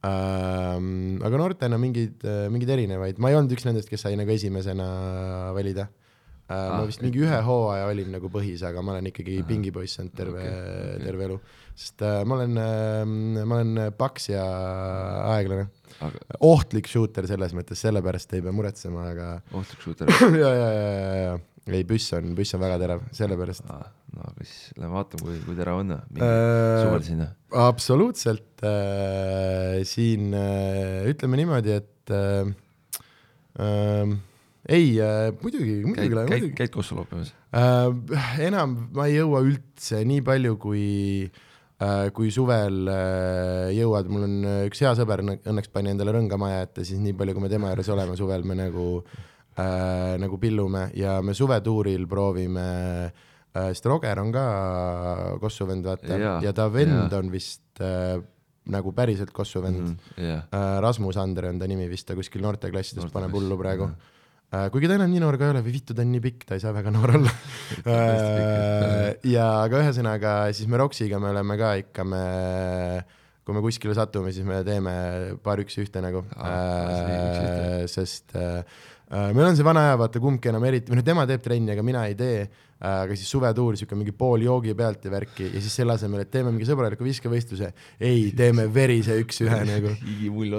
ähm,. 0.05 1.17
aga 1.25 1.41
noortena 1.41 1.79
mingeid, 1.81 2.21
mingeid 2.53 2.73
erinevaid, 2.75 3.21
ma 3.21 3.31
ei 3.31 3.39
olnud 3.39 3.55
üks 3.57 3.65
nendest, 3.65 3.89
kes 3.89 4.05
sai 4.05 4.17
nagu 4.19 4.33
esimesena 4.33 4.87
valida 5.57 5.87
äh,. 5.89 6.53
ma 6.53 6.83
Ah, 6.83 6.85
vist 6.85 7.01
mingi 7.01 7.23
ühe 7.25 7.41
hooaja 7.47 7.89
olin 7.89 8.13
nagu 8.13 8.29
põhis, 8.29 8.61
aga 8.67 8.83
ma 8.85 8.93
olen 8.97 9.09
ikkagi 9.09 9.39
pingipoiss 9.49 10.01
olnud 10.03 10.17
terve 10.17 10.43
okay, 10.43 10.57
okay. 10.59 11.05
terve 11.07 11.29
elu, 11.29 11.39
sest 11.73 12.03
äh, 12.05 12.21
ma 12.27 12.37
olen 12.37 12.59
äh,, 12.61 13.45
ma 13.45 13.61
olen 13.61 13.93
paks 13.97 14.29
ja 14.29 14.43
aeglane, 15.33 15.67
aga 16.05 16.41
ohtlik 16.45 16.89
shooter 16.89 17.25
selles 17.29 17.55
mõttes, 17.57 17.81
sellepärast 17.81 18.35
ei 18.37 18.43
pea 18.45 18.53
muretsema, 18.55 19.07
aga 19.13 19.29
ohtlik 19.57 19.81
shooter 19.81 20.11
ja, 20.43 20.51
ja, 20.53 20.69
ja, 20.69 20.83
ja, 20.85 21.15
ja 21.23 21.33
ei, 21.71 21.85
püss 21.87 22.11
on, 22.17 22.33
püss 22.37 22.53
on 22.57 22.61
väga 22.63 22.79
terav, 22.81 23.05
sellepärast 23.15 23.69
ah,. 23.71 23.87
no 24.13 24.25
aga 24.29 24.45
siis 24.45 24.73
lähme 24.77 24.93
vaatame, 24.97 25.25
kui, 25.25 25.37
kui 25.47 25.57
terav 25.57 25.79
on, 25.81 25.95
mingi 26.11 26.27
Äh, 26.27 26.81
suvel 26.83 27.07
sinna. 27.07 27.29
absoluutselt 27.63 28.65
äh, 28.67 29.79
siin 29.87 30.35
äh, 30.37 31.07
ütleme 31.09 31.39
niimoodi, 31.41 31.79
et 31.79 32.13
äh, 32.13 32.51
äh, 33.63 34.13
ei 34.69 34.91
äh,, 35.01 35.31
muidugi, 35.41 35.79
muidugi,, 35.87 36.27
käid, 36.29 36.45
käid 36.59 36.75
Kossu 36.75 36.99
loopimas? 36.99 37.33
äh,. 37.49 38.37
enam 38.45 38.77
ma 38.93 39.07
ei 39.09 39.17
jõua 39.21 39.41
üldse 39.47 40.03
nii 40.05 40.21
palju, 40.27 40.59
kui 40.67 40.85
äh, 41.31 41.49
kui 42.15 42.31
suvel 42.33 42.87
äh, 42.91 43.69
jõuad, 43.77 44.09
mul 44.11 44.25
on 44.27 44.39
äh, 44.47 44.61
üks 44.69 44.81
hea 44.83 44.93
sõber 44.97 45.23
õnne- 45.23 45.39
õnneks 45.49 45.71
pani 45.73 45.93
endale 45.93 46.13
rõnga 46.15 46.39
maja 46.41 46.63
ette, 46.67 46.85
siis 46.87 47.01
nii 47.03 47.15
palju, 47.19 47.35
kui 47.37 47.45
me 47.45 47.51
tema 47.51 47.71
juures 47.73 47.89
oleme 47.95 48.17
suvel, 48.19 48.45
me 48.47 48.57
nagu 48.59 48.87
äh, 49.03 50.13
nagu 50.21 50.39
pillume 50.41 50.89
ja 50.99 51.19
me 51.25 51.35
suvetuuril 51.37 52.05
proovime 52.09 52.67
äh, 53.07 53.31
sest 53.71 53.85
Roger 53.89 54.21
on 54.21 54.31
ka 54.33 54.45
Kossu 55.41 55.67
vend, 55.69 55.85
vaata, 55.85 56.17
ja 56.43 56.53
ta 56.55 56.69
vend 56.73 57.11
jaa. 57.11 57.19
on 57.19 57.29
vist 57.33 57.81
äh, 57.83 58.17
nagu 58.73 58.93
päriselt 58.95 59.33
Kossu 59.35 59.61
vend 59.63 59.83
mm. 59.83 60.17
Äh, 60.17 60.79
Rasmus 60.81 61.17
Andre 61.21 61.51
on 61.51 61.59
ta 61.61 61.67
nimi 61.69 61.89
vist, 61.91 62.07
ta 62.07 62.15
kuskil 62.17 62.41
noorteklassidest 62.45 63.03
Noorteklass, 63.03 63.19
paneb 63.19 63.37
hullu 63.37 63.59
praegu 63.59 63.89
jah.. 63.89 64.11
Uh, 64.53 64.67
kuigi 64.69 64.85
ta 64.85 64.99
enam 64.99 65.09
nii 65.09 65.17
noor 65.23 65.33
ka 65.41 65.47
ei 65.47 65.51
ole 65.55 65.63
või 65.65 65.73
vittu, 65.73 65.95
ta 65.97 66.03
on 66.03 66.11
nii 66.13 66.21
pikk, 66.21 66.43
ta 66.45 66.53
ei 66.53 66.61
saa 66.61 66.75
väga 66.75 66.91
noor 66.93 67.15
olla 67.17 67.31
uh,. 67.89 69.07
ja 69.25 69.47
aga 69.63 69.79
ühesõnaga 69.81 70.33
siis 70.53 70.69
me 70.69 70.77
Roksiga 70.77 71.17
me 71.17 71.31
oleme 71.31 71.57
ka 71.57 71.71
ikka, 71.81 72.05
me, 72.05 72.21
kui 73.41 73.57
me 73.57 73.63
kuskile 73.65 73.95
satume, 73.97 74.29
siis 74.35 74.45
me 74.45 74.59
teeme 74.67 74.93
paar 75.41 75.63
üks-ühte 75.63 76.03
nagu 76.05 76.21
uh,, 76.21 77.81
sest 77.89 78.37
uh, 78.37 78.61
meil 79.33 79.47
on 79.47 79.57
see 79.57 79.65
vana 79.65 79.87
aja, 79.87 79.97
vaata 80.03 80.21
kumbki 80.21 80.53
enam 80.53 80.69
eriti, 80.69 80.93
või 80.93 81.01
noh, 81.01 81.07
tema 81.09 81.25
teeb 81.29 81.41
trenni, 81.49 81.73
aga 81.73 81.85
mina 81.85 82.05
ei 82.09 82.15
tee. 82.17 82.45
Aga 82.83 83.15
siis 83.15 83.29
suvetuur, 83.31 83.77
siuke 83.79 83.95
mingi 83.95 84.11
pool 84.17 84.43
joogi 84.43 84.73
pealt 84.75 85.05
ja 85.07 85.11
värki 85.13 85.45
ja 85.53 85.61
siis 85.63 85.75
selle 85.79 85.95
asemel, 85.95 86.25
et 86.25 86.31
teeme 86.33 86.51
mingi 86.51 86.67
sõbraliku 86.67 87.05
viskevõistluse, 87.05 87.69
ei, 88.03 88.25
teeme 88.35 88.65
verise 88.73 89.15
üks-ühe 89.21 89.59
nagu 89.71 89.93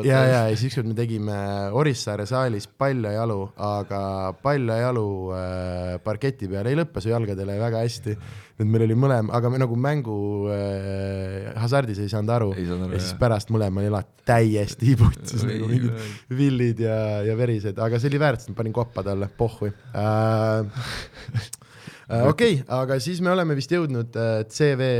ja, 0.06 0.22
ja, 0.24 0.38
ja 0.48 0.54
siis 0.54 0.70
ükskord 0.70 0.88
me 0.88 0.96
tegime 0.96 1.36
Orissaare 1.76 2.24
saalis 2.28 2.64
paljajalu, 2.80 3.40
aga 3.60 4.00
paljajalu 4.44 5.10
äh, 5.36 5.90
parketi 6.04 6.48
peal 6.48 6.70
ei 6.70 6.78
lõppe 6.80 7.02
su 7.04 7.12
jalgadele 7.12 7.58
väga 7.60 7.82
hästi. 7.84 8.16
et 8.54 8.64
meil 8.70 8.86
oli 8.86 8.96
mõlem, 8.96 9.28
aga 9.34 9.50
me 9.52 9.60
nagu 9.60 9.76
mängu 9.76 10.16
äh, 10.54 11.50
hasardis 11.60 12.00
ei 12.00 12.08
saanud 12.12 12.32
aru 12.32 12.52
ja 12.56 12.62
siis 12.94 13.10
jah. 13.10 13.18
pärast 13.20 13.52
mõlemal 13.52 13.84
jalad 13.84 14.08
täiesti 14.24 14.94
Oi, 14.94 15.58
nagu 15.58 15.68
mingid 15.68 16.08
villid 16.32 16.80
ja, 16.86 16.96
ja 17.26 17.36
verised, 17.36 17.76
aga 17.84 18.00
see 18.00 18.08
oli 18.14 18.22
väärt, 18.22 18.40
sest 18.40 18.54
ma 18.54 18.62
panin 18.62 18.76
koppa 18.80 19.04
talle, 19.04 19.28
pohhui 19.36 19.74
äh,. 19.92 21.60
Äh, 22.08 22.26
okei, 22.28 22.60
aga 22.68 22.98
siis 23.02 23.22
me 23.24 23.32
oleme 23.32 23.56
vist 23.58 23.72
jõudnud 23.72 24.16
äh, 24.20 24.44
CV 24.50 24.90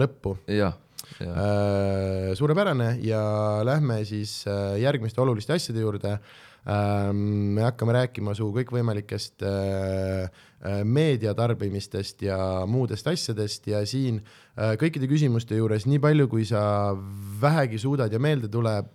lõppu 0.00 0.36
jah, 0.46 0.78
jah, 1.18 1.34
Äh, 1.42 2.32
suurepärane 2.38 2.96
ja 3.04 3.20
lähme 3.66 4.00
siis 4.08 4.42
järgmiste 4.80 5.20
oluliste 5.22 5.54
asjade 5.58 5.84
juurde. 5.84 6.18
me 6.62 7.62
hakkame 7.64 7.92
rääkima 7.96 8.36
su 8.38 8.44
kõikvõimalikest 8.54 9.42
meediatarbimistest 10.86 12.22
ja 12.22 12.36
muudest 12.70 13.08
asjadest 13.10 13.66
ja 13.66 13.80
siin 13.82 14.20
kõikide 14.54 15.08
küsimuste 15.10 15.58
juures, 15.58 15.88
nii 15.90 15.98
palju 15.98 16.28
kui 16.30 16.46
sa 16.46 16.94
vähegi 17.42 17.82
suudad 17.82 18.14
ja 18.14 18.20
meelde 18.22 18.46
tuleb, 18.46 18.94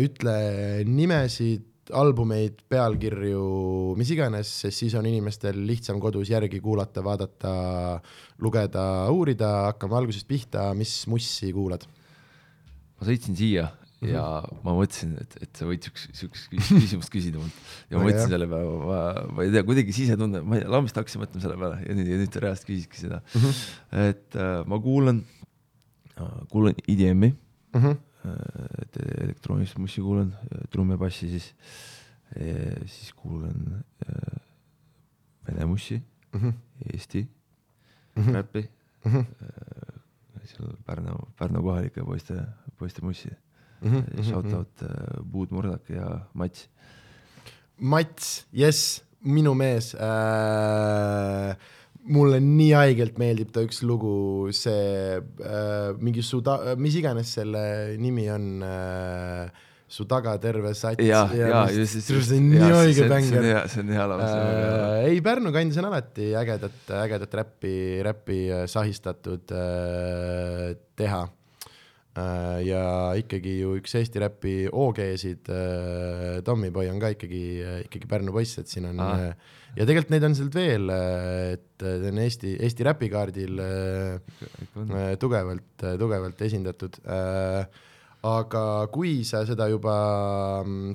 ütle 0.00 0.38
nimesid, 0.88 1.69
albumeid, 1.96 2.62
pealkirju, 2.70 3.42
mis 3.98 4.12
iganes, 4.14 4.50
sest 4.64 4.84
siis 4.84 4.94
on 4.98 5.08
inimestel 5.08 5.58
lihtsam 5.68 6.00
kodus 6.02 6.30
järgi 6.32 6.60
kuulata, 6.62 7.02
vaadata, 7.04 7.52
lugeda, 8.42 8.84
uurida, 9.14 9.50
hakkame 9.70 9.98
algusest 10.00 10.28
pihta, 10.30 10.70
mis 10.78 11.02
mussi 11.10 11.52
kuulad? 11.56 11.86
ma 13.00 13.06
sõitsin 13.08 13.36
siia 13.36 13.70
ja 14.04 14.22
ma 14.64 14.74
mõtlesin, 14.76 15.14
et, 15.20 15.36
et 15.44 15.56
sa 15.56 15.64
võid 15.68 15.84
siukest, 15.86 16.12
siukest 16.16 16.50
küsimust 16.52 17.12
küsida 17.12 17.40
mult 17.40 17.70
ja 17.88 17.96
ma 17.96 18.04
mõtlesin 18.04 18.34
selle 18.34 18.48
peale, 18.48 18.74
ma, 18.84 19.00
ma 19.36 19.46
ei 19.46 19.52
tea, 19.54 19.64
kuidagi 19.68 19.94
sisetunne, 19.96 20.42
ma 20.44 20.60
lambist 20.68 21.00
hakkasin 21.00 21.24
mõtlema 21.24 21.44
selle 21.44 21.60
peale 21.60 21.78
ja 21.86 21.96
nüüd, 21.96 22.10
ja 22.12 22.20
nüüd 22.20 22.36
sa 22.36 22.44
reaalselt 22.44 22.68
küsisidki 22.68 23.00
seda 23.00 23.22
mm. 23.22 23.44
-hmm. 23.44 24.08
et 24.10 24.40
äh, 24.40 24.56
ma 24.68 24.80
kuulan, 24.84 25.22
kuulan 26.52 26.76
EDM-i 26.84 27.32
Mhm. 27.72 27.86
äh, 27.86 27.96
et 28.82 28.96
elektroonilist 29.22 29.78
mussi 29.78 30.00
kuulan, 30.04 30.34
trumm 30.70 30.90
ja 30.90 30.96
bassi 31.00 31.28
siis, 31.30 31.54
siis 32.86 33.12
kuulan 33.16 33.84
äh, 34.06 34.40
vene 35.48 35.66
mussi, 35.66 36.02
Mhm. 36.32 36.52
Eesti 36.92 37.24
Mhm. 38.16 38.34
räppi, 38.34 38.68
Mhm. 39.04 39.24
seal 40.44 40.76
Pärnu, 40.86 41.16
Pärnu 41.38 41.62
kohalike 41.62 42.04
poiste, 42.04 42.36
poiste 42.78 43.02
mussi. 43.04 43.30
Mhm. 43.82 44.22
Shout 44.22 44.52
out 44.52 44.82
äh, 44.82 45.22
Puud 45.32 45.50
Murdak 45.50 45.88
ja 45.90 46.20
Mats. 46.34 46.68
Mats, 47.78 48.46
jess, 48.52 49.02
minu 49.24 49.54
mees 49.54 49.94
äh,. 49.94 51.56
Mulle 52.08 52.40
nii 52.42 52.70
haigelt 52.76 53.18
meeldib 53.20 53.50
ta 53.54 53.64
üks 53.64 53.82
lugu, 53.86 54.50
see 54.56 55.18
äh, 55.18 55.90
mingi 56.00 56.24
su 56.24 56.40
ta-, 56.44 56.76
mis 56.80 56.96
iganes 57.00 57.34
selle 57.38 57.64
nimi 58.00 58.28
on 58.32 58.46
äh,. 58.64 59.66
su 59.90 60.04
taga 60.06 60.36
terve 60.38 60.70
sats. 60.78 61.02
ja, 61.02 61.24
ja 61.34 61.64
just, 61.74 61.96
just, 61.98 62.28
see 62.28 62.38
on 62.38 62.46
nii 62.52 62.60
haige 62.62 63.08
hea, 63.42 63.64
see 63.66 63.82
on 63.82 63.90
hea 63.90 64.06
laul. 64.06 64.22
Äh, 64.22 65.08
ei, 65.10 65.18
Pärnu 65.24 65.52
kandis 65.52 65.80
on 65.82 65.90
alati 65.90 66.30
ägedat, 66.38 66.94
ägedat 67.02 67.36
räppi, 67.42 67.74
räppi 68.06 68.40
äh, 68.54 68.64
sahistatud 68.70 69.50
äh, 69.50 70.78
teha. 70.96 71.26
Ja 72.66 72.82
ikkagi 73.16 73.60
ju 73.60 73.76
üks 73.78 73.94
Eesti 74.00 74.18
räpi 74.22 74.54
OG-sid 74.72 75.50
äh,, 75.54 76.40
Tommyboy 76.44 76.88
on 76.90 76.98
ka 77.02 77.12
ikkagi, 77.14 77.42
ikkagi 77.86 78.08
Pärnu 78.10 78.34
poiss, 78.34 78.58
et 78.58 78.68
siin 78.68 78.88
on 78.90 79.00
Ah. 79.00 79.28
äh, 79.30 79.34
ja 79.76 79.86
tegelikult 79.86 80.10
neid 80.10 80.26
on 80.26 80.34
sealt 80.34 80.56
veel, 80.58 80.90
et 80.90 81.84
äh, 81.84 82.00
ta 82.02 82.10
on 82.10 82.18
Eesti, 82.24 82.56
Eesti 82.58 82.86
räpikaardil 82.88 83.62
äh, 83.62 84.42
äh, 84.82 85.14
tugevalt, 85.22 85.86
tugevalt 86.00 86.42
esindatud 86.42 86.98
äh, 87.06 87.64
aga 88.26 88.64
kui 88.92 89.20
sa 89.24 89.42
seda 89.48 89.68
juba, 89.72 89.94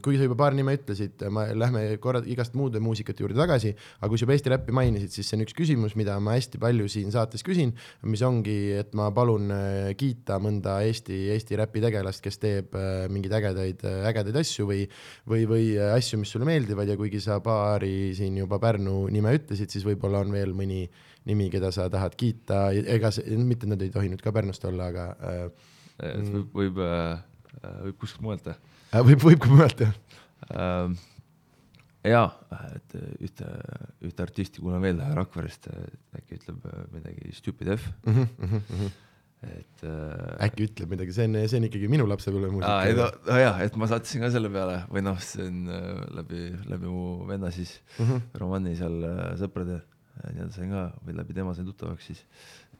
kui 0.05 0.17
sa 0.17 0.27
juba 0.27 0.37
paar 0.39 0.57
nime 0.57 0.75
ütlesid, 0.77 1.25
ma, 1.33 1.47
lähme 1.57 1.85
korra 2.03 2.21
igast 2.25 2.57
muude 2.57 2.81
muusikate 2.83 3.25
juurde 3.25 3.37
tagasi, 3.39 3.73
aga 3.99 4.11
kui 4.11 4.21
sa 4.21 4.27
juba 4.27 4.37
Eesti 4.37 4.53
räppi 4.53 4.75
mainisid, 4.75 5.13
siis 5.13 5.29
see 5.29 5.39
on 5.39 5.45
üks 5.45 5.57
küsimus, 5.57 5.97
mida 5.99 6.17
ma 6.23 6.37
hästi 6.37 6.61
palju 6.61 6.87
siin 6.91 7.13
saates 7.13 7.45
küsin, 7.45 7.73
mis 8.05 8.23
ongi, 8.25 8.57
et 8.79 8.93
ma 8.97 9.09
palun 9.15 9.51
äh, 9.53 9.91
kiita 9.97 10.39
mõnda 10.43 10.79
Eesti, 10.85 11.25
Eesti 11.35 11.59
räpi 11.61 11.83
tegelast, 11.85 12.23
kes 12.25 12.41
teeb 12.41 12.77
äh, 12.77 13.05
mingeid 13.11 13.37
ägedaid, 13.41 13.85
ägedaid 14.11 14.43
asju 14.43 14.69
või 14.69 14.85
või, 15.25 15.45
või 15.49 15.65
äh, 15.77 15.93
asju, 15.95 16.19
mis 16.21 16.31
sulle 16.33 16.47
meeldivad. 16.47 16.89
Ja 16.89 16.97
kuigi 16.99 17.21
sa 17.23 17.39
paari 17.43 18.13
siin 18.17 18.37
juba 18.39 18.59
Pärnu 18.61 19.05
nime 19.13 19.35
ütlesid, 19.37 19.71
siis 19.73 19.85
võib-olla 19.87 20.23
on 20.25 20.33
veel 20.35 20.53
mõni 20.57 20.85
nimi, 21.25 21.49
keda 21.53 21.71
sa 21.73 21.87
tahad 21.89 22.15
kiita, 22.17 22.67
ega 22.71 23.11
see, 23.13 23.37
mitte 23.41 23.69
nad 23.69 23.81
ei 23.81 23.93
tohi 23.93 24.11
nüüd 24.11 24.21
ka 24.23 24.33
Pärnust 24.35 24.65
olla, 24.69 24.91
aga 24.93 25.07
äh, 25.15 25.71
et 26.03 26.29
võib, 26.33 26.49
võib, 26.59 26.79
võib 27.85 27.97
kuskilt 28.01 28.23
mujalt 28.25 28.43
teha. 28.49 28.57
Äh, 28.93 29.01
võib, 29.07 29.21
võib 29.23 29.39
ka 29.43 29.51
mujalt 29.51 29.77
teha. 29.79 29.93
Ähm, 30.55 30.97
jaa, 32.05 32.27
et 32.75 32.97
ühte, 33.25 33.47
ühte 34.05 34.21
artisti 34.25 34.61
kuulan 34.61 34.83
veel 34.83 34.99
Rakverest, 35.17 35.69
äkki 36.19 36.37
ütleb 36.41 36.67
äh, 36.69 36.83
midagi 36.93 37.31
Stupid 37.33 37.71
F, 37.77 37.87
et 39.45 39.83
äh, 39.85 40.45
äkki 40.45 40.65
ütleb 40.69 40.89
midagi, 40.95 41.13
see 41.13 41.25
on, 41.29 41.35
see 41.49 41.59
on 41.59 41.65
ikkagi 41.67 41.89
minu 41.91 42.05
lapsepõlve 42.09 42.49
aa, 42.65 42.77
ei 42.87 42.95
no 42.95 43.03
muusika. 43.07 43.31
no 43.31 43.39
jaa, 43.41 43.55
et 43.65 43.75
ma 43.81 43.89
sattusin 43.91 44.23
ka 44.25 44.29
selle 44.33 44.49
peale 44.53 44.77
või 44.89 45.03
noh, 45.05 45.19
see 45.21 45.45
on 45.49 45.59
äh, 45.69 45.89
läbi, 46.19 46.43
läbi 46.71 46.89
mu 46.91 47.25
venna 47.29 47.51
siis 47.53 47.75
Mhm. 47.99 48.23
Romani 48.41 48.75
seal 48.79 48.95
äh, 49.05 49.23
sõprade 49.41 49.79
äh, 49.81 50.29
nii-öelda 50.33 50.55
sain 50.55 50.71
ka 50.73 50.85
või 51.05 51.17
läbi 51.19 51.35
tema 51.37 51.53
sain 51.57 51.67
tuttavaks 51.69 52.09
siis, 52.11 52.23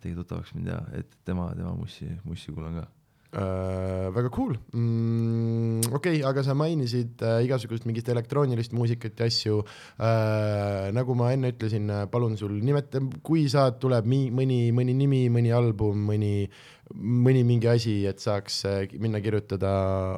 tegi 0.02 0.16
tuttavaks 0.18 0.54
mind 0.58 0.70
ja 0.74 0.80
et 0.98 1.18
tema, 1.26 1.50
tema 1.58 1.74
mussi, 1.78 2.08
mussi 2.26 2.54
kuulan 2.54 2.82
ka. 2.82 2.88
Äh, 3.36 4.08
väga 4.16 4.30
cool 4.32 4.54
mm,. 4.72 5.92
okei 5.92 6.22
okay,, 6.22 6.24
aga 6.24 6.40
sa 6.46 6.54
mainisid 6.56 7.20
äh, 7.20 7.42
igasugust 7.44 7.84
mingit 7.84 8.08
elektroonilist 8.08 8.72
muusikat 8.72 9.20
ja 9.20 9.28
asju 9.28 9.58
äh,. 10.00 10.94
nagu 10.96 11.18
ma 11.20 11.34
enne 11.36 11.52
ütlesin, 11.52 11.92
palun 12.14 12.38
sul 12.40 12.54
nimeta, 12.64 13.02
kui 13.28 13.44
saad, 13.52 13.76
tuleb 13.84 14.08
mi- 14.08 14.32
mõni, 14.32 14.72
mõni 14.72 14.96
nimi, 14.96 15.26
mõni 15.28 15.52
album, 15.52 16.06
mõni, 16.14 16.48
mõni 16.96 17.44
mingi 17.44 17.68
asi, 17.74 17.98
et 18.08 18.24
saaks 18.24 18.62
äh, 18.72 18.98
minna 19.04 19.20
kirjutada 19.20 19.74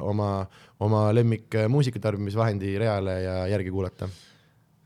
oma, 0.06 0.46
oma 0.78 1.08
lemmik 1.10 1.58
äh, 1.58 1.66
muusikatarbimisvahendi 1.74 2.76
reale 2.78 3.18
ja 3.24 3.38
järgi 3.50 3.74
kuulata. 3.74 4.06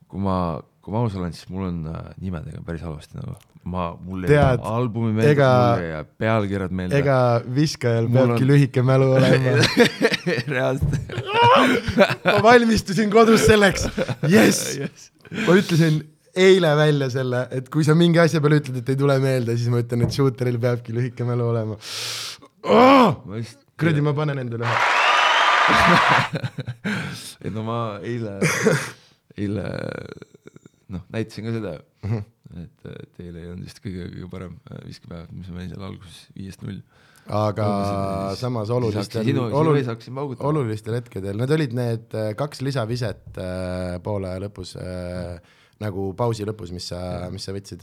kui 0.08 0.24
ma, 0.24 0.56
kui 0.80 0.96
ma 0.96 1.04
aus 1.04 1.20
olen, 1.20 1.36
siis 1.36 1.52
mul 1.52 1.68
on 1.68 1.84
äh, 1.92 2.14
nimedega 2.24 2.64
päris 2.64 2.88
halvasti 2.88 3.20
nagu, 3.20 3.36
ma, 3.64 3.92
mul 4.02 4.24
Tead, 4.26 4.34
jää 4.58 4.72
albumi 4.74 5.12
meelde, 5.14 5.34
mul 5.46 5.82
ei 5.84 5.90
jää 5.92 6.04
pealkirjad 6.24 6.72
meelde. 6.74 6.98
ega 6.98 7.18
viskajal 7.54 8.08
peabki 8.10 8.42
on- 8.42 8.48
lühike 8.50 8.82
mälu 8.82 9.10
olema. 9.18 9.52
reaalselt 10.48 10.92
ma 12.26 12.42
valmistusin 12.42 13.10
kodus 13.12 13.44
selleks, 13.46 13.86
jess 14.28 14.64
Yes. 14.82 15.10
ma 15.46 15.54
ütlesin 15.60 16.00
eile 16.36 16.72
välja 16.76 17.10
selle, 17.12 17.44
et 17.52 17.68
kui 17.72 17.84
sa 17.84 17.94
mingi 17.94 18.18
asja 18.22 18.40
peale 18.40 18.58
ütled, 18.62 18.80
et 18.82 18.88
ei 18.88 18.96
tule 18.98 19.18
meelde, 19.22 19.54
siis 19.60 19.68
ma 19.72 19.82
ütlen, 19.84 20.02
et 20.06 20.12
shooter'il 20.16 20.58
peabki 20.62 20.94
lühike 20.96 21.24
mälu 21.28 21.46
olema 21.52 21.76
oh!. 22.64 23.22
ma 23.26 23.36
just, 23.42 23.58
kuradi, 23.78 24.00
ma 24.04 24.12
panen 24.16 24.38
endale 24.42 24.64
ühe. 24.66 24.76
ei 27.44 27.50
no 27.54 27.62
ma 27.66 27.78
eile, 28.02 28.38
eile 29.38 29.66
noh, 30.92 31.04
näitasin 31.14 31.46
ka 31.48 31.54
seda, 31.58 31.76
Mhm. 32.02 32.24
et, 32.60 32.90
et 32.92 33.22
eile 33.26 33.40
ei 33.44 33.48
olnud 33.52 33.64
vist 33.68 33.80
kõige, 33.84 34.08
kõige 34.12 34.28
parem 34.32 34.58
äh, 34.70 34.82
viskepäev, 34.90 35.30
mis 35.36 35.48
olin 35.54 35.70
seal 35.72 35.86
alguses 35.88 36.20
viiest 36.36 36.62
null. 36.66 36.82
aga 37.30 37.66
samas 38.40 38.70
olulistel, 38.74 39.22
olul- 39.54 39.80
olulistel 40.50 40.96
hetkedel, 40.98 41.36
need 41.38 41.50
olid 41.56 41.74
need 41.78 42.14
äh, 42.18 42.32
kaks 42.38 42.62
lisaviset 42.66 43.38
äh, 43.38 43.98
poole 44.02 44.32
lõpus 44.42 44.74
äh,, 44.80 45.36
nagu 45.82 46.12
pausi 46.14 46.44
lõpus, 46.46 46.70
mis 46.70 46.84
sa, 46.92 46.98
mis 47.34 47.42
sa 47.42 47.50
võtsid. 47.56 47.80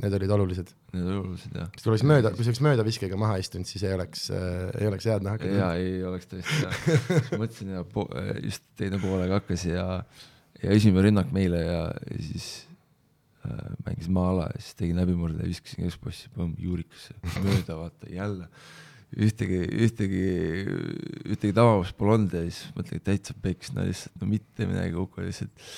Need 0.00 0.14
olid 0.16 0.30
olulised. 0.32 0.70
need 0.94 1.04
olid 1.04 1.18
olulised 1.20 1.56
jah. 1.58 1.66
kui 1.74 1.82
sul 1.84 1.92
oleks 1.92 2.04
mööda, 2.08 2.30
kui 2.32 2.46
sa 2.46 2.48
oleks 2.52 2.62
möödaviskega 2.64 3.18
maha 3.20 3.36
istunud, 3.42 3.68
siis 3.68 3.82
ei 3.84 3.92
oleks 3.92 4.22
äh,, 4.32 4.70
ei 4.80 4.88
oleks 4.88 5.08
head 5.10 5.26
nahka. 5.26 5.50
ja 5.52 5.72
ei 5.76 5.98
oleks 6.08 6.30
tõesti 6.30 6.60
jah, 6.64 6.78
siis 7.10 7.32
mõtlesin 7.36 7.74
ja 7.76 7.84
po- 7.84 8.08
just 8.44 8.64
teine 8.80 9.00
poolega 9.02 9.40
hakkas 9.42 9.66
ja, 9.68 9.86
ja 10.62 10.76
esimene 10.78 11.08
rünnak 11.10 11.32
meile 11.36 11.60
ja, 11.66 11.82
ja 11.92 12.22
siis 12.24 12.48
äh, 13.48 13.66
mängisin 13.86 14.16
maa-ala 14.16 14.48
ja 14.52 14.62
siis 14.62 14.78
tegin 14.78 15.00
läbimurde 15.00 15.42
ja 15.42 15.50
viskasin 15.50 15.86
keskpossi, 15.86 16.30
põmm, 16.36 16.54
juurikasse, 16.62 17.18
mööda 17.44 17.78
vaata 17.80 18.10
jälle. 18.12 18.48
ühtegi, 19.12 19.58
ühtegi, 19.84 20.24
ühtegi 21.28 21.52
tabamust 21.52 21.96
pole 21.98 22.16
olnud 22.16 22.32
ja 22.32 22.46
siis 22.46 22.62
mõtlen, 22.76 23.00
et 23.00 23.04
täitsa 23.10 23.36
peks, 23.44 23.74
no 23.76 23.84
lihtsalt 23.84 24.22
no 24.22 24.28
mitte 24.30 24.68
midagi 24.70 24.96
hukka 24.96 25.26
lihtsalt. 25.26 25.68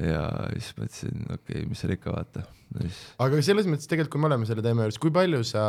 ja 0.00 0.26
siis 0.56 0.72
mõtlesin, 0.78 1.24
okei 1.28 1.58
okay,, 1.60 1.66
mis 1.68 1.84
seal 1.84 1.92
ikka 1.94 2.14
vaata 2.14 2.46
no 2.74 2.88
aga 3.22 3.40
selles 3.44 3.68
mõttes 3.70 3.88
tegelikult, 3.90 4.14
kui 4.14 4.22
me 4.22 4.30
oleme 4.30 4.48
selle 4.48 4.64
teema 4.64 4.86
juures, 4.86 5.00
kui 5.02 5.12
palju 5.14 5.42
sa, 5.46 5.64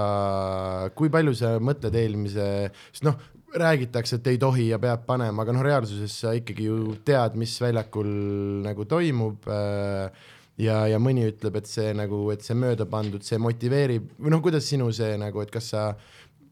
kui 0.97 1.11
palju 1.13 1.35
sa 1.37 1.55
mõtled 1.61 1.97
eelmise, 1.99 2.47
sest 2.89 3.05
noh, 3.05 3.19
räägitakse, 3.55 4.19
et 4.19 4.29
ei 4.31 4.39
tohi 4.41 4.69
ja 4.71 4.79
peab 4.81 5.05
panema, 5.07 5.43
aga 5.43 5.55
noh, 5.55 5.63
reaalsuses 5.65 6.15
sa 6.23 6.33
ikkagi 6.35 6.67
ju 6.67 6.95
tead, 7.07 7.37
mis 7.39 7.53
väljakul 7.61 8.09
nagu 8.65 8.87
toimub 8.89 9.47
äh, 9.51 10.25
ja, 10.61 10.85
ja 10.87 10.99
mõni 11.01 11.25
ütleb, 11.29 11.59
et 11.59 11.69
see 11.69 11.93
nagu, 11.97 12.29
et 12.33 12.45
see 12.45 12.57
mööda 12.57 12.87
pandud, 12.89 13.23
see 13.25 13.39
motiveerib 13.41 14.13
või 14.19 14.35
noh, 14.35 14.43
kuidas 14.45 14.67
sinu 14.71 14.91
see 14.95 15.15
nagu, 15.21 15.41
et 15.43 15.51
kas 15.53 15.71
sa 15.73 15.87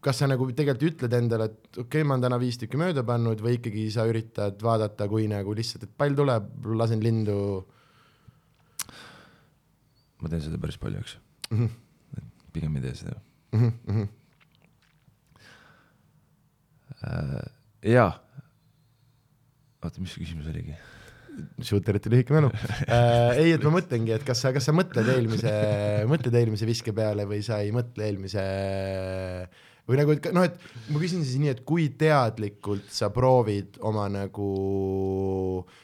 kas 0.04 0.18
sa 0.20 0.28
nagu 0.28 0.46
tegelikult 0.52 0.90
ütled 0.90 1.14
endale, 1.16 1.48
et 1.48 1.78
okei 1.78 1.86
okay,, 1.86 2.04
ma 2.04 2.18
olen 2.18 2.26
täna 2.26 2.38
viis 2.42 2.58
tükki 2.60 2.80
mööda 2.80 3.04
pannud 3.08 3.40
või 3.40 3.56
ikkagi 3.56 3.86
sa 3.94 4.04
üritad 4.08 4.60
vaadata, 4.62 5.08
kui 5.08 5.28
nagu 5.30 5.54
lihtsalt, 5.56 5.86
et 5.86 5.94
pall 5.96 6.16
tuleb, 6.18 6.50
lasen 6.76 7.00
lindu 7.04 7.38
ma 10.20 10.32
teen 10.32 10.44
seda 10.44 10.60
päris 10.60 10.76
palju, 10.80 11.00
eks 11.00 11.16
mm. 11.50 11.62
-hmm. 11.62 12.34
pigem 12.52 12.76
ei 12.76 12.84
tee 12.88 12.98
seda 13.04 13.20
Mm 13.54 13.72
-hmm. 13.86 14.08
äh,. 17.06 17.52
jaa. 17.82 18.12
oota, 19.84 20.00
mis 20.00 20.14
su 20.14 20.20
küsimus 20.20 20.46
oligi? 20.50 20.74
Shooterite 21.64 22.12
lühike 22.12 22.34
mälu 22.34 22.50
äh,. 22.86 23.34
ei, 23.40 23.52
et 23.56 23.64
ma 23.66 23.74
mõtlengi, 23.76 24.14
et 24.16 24.24
kas 24.26 24.44
sa, 24.44 24.52
kas 24.54 24.68
sa 24.68 24.74
mõtled 24.76 25.08
eelmise, 25.16 25.52
mõtled 26.10 26.34
eelmise 26.40 26.68
viske 26.68 26.94
peale 26.96 27.26
või 27.30 27.42
sa 27.46 27.60
ei 27.64 27.72
mõtle 27.74 28.08
eelmise 28.08 28.44
või 29.84 29.98
nagu, 30.00 30.14
et 30.16 30.28
noh, 30.32 30.46
et 30.48 30.54
ma 30.94 31.00
küsin 31.02 31.24
siis 31.24 31.40
nii, 31.42 31.50
et 31.52 31.64
kui 31.68 31.90
teadlikult 32.00 32.88
sa 32.92 33.10
proovid 33.12 33.76
oma 33.84 34.06
nagu, 34.12 34.46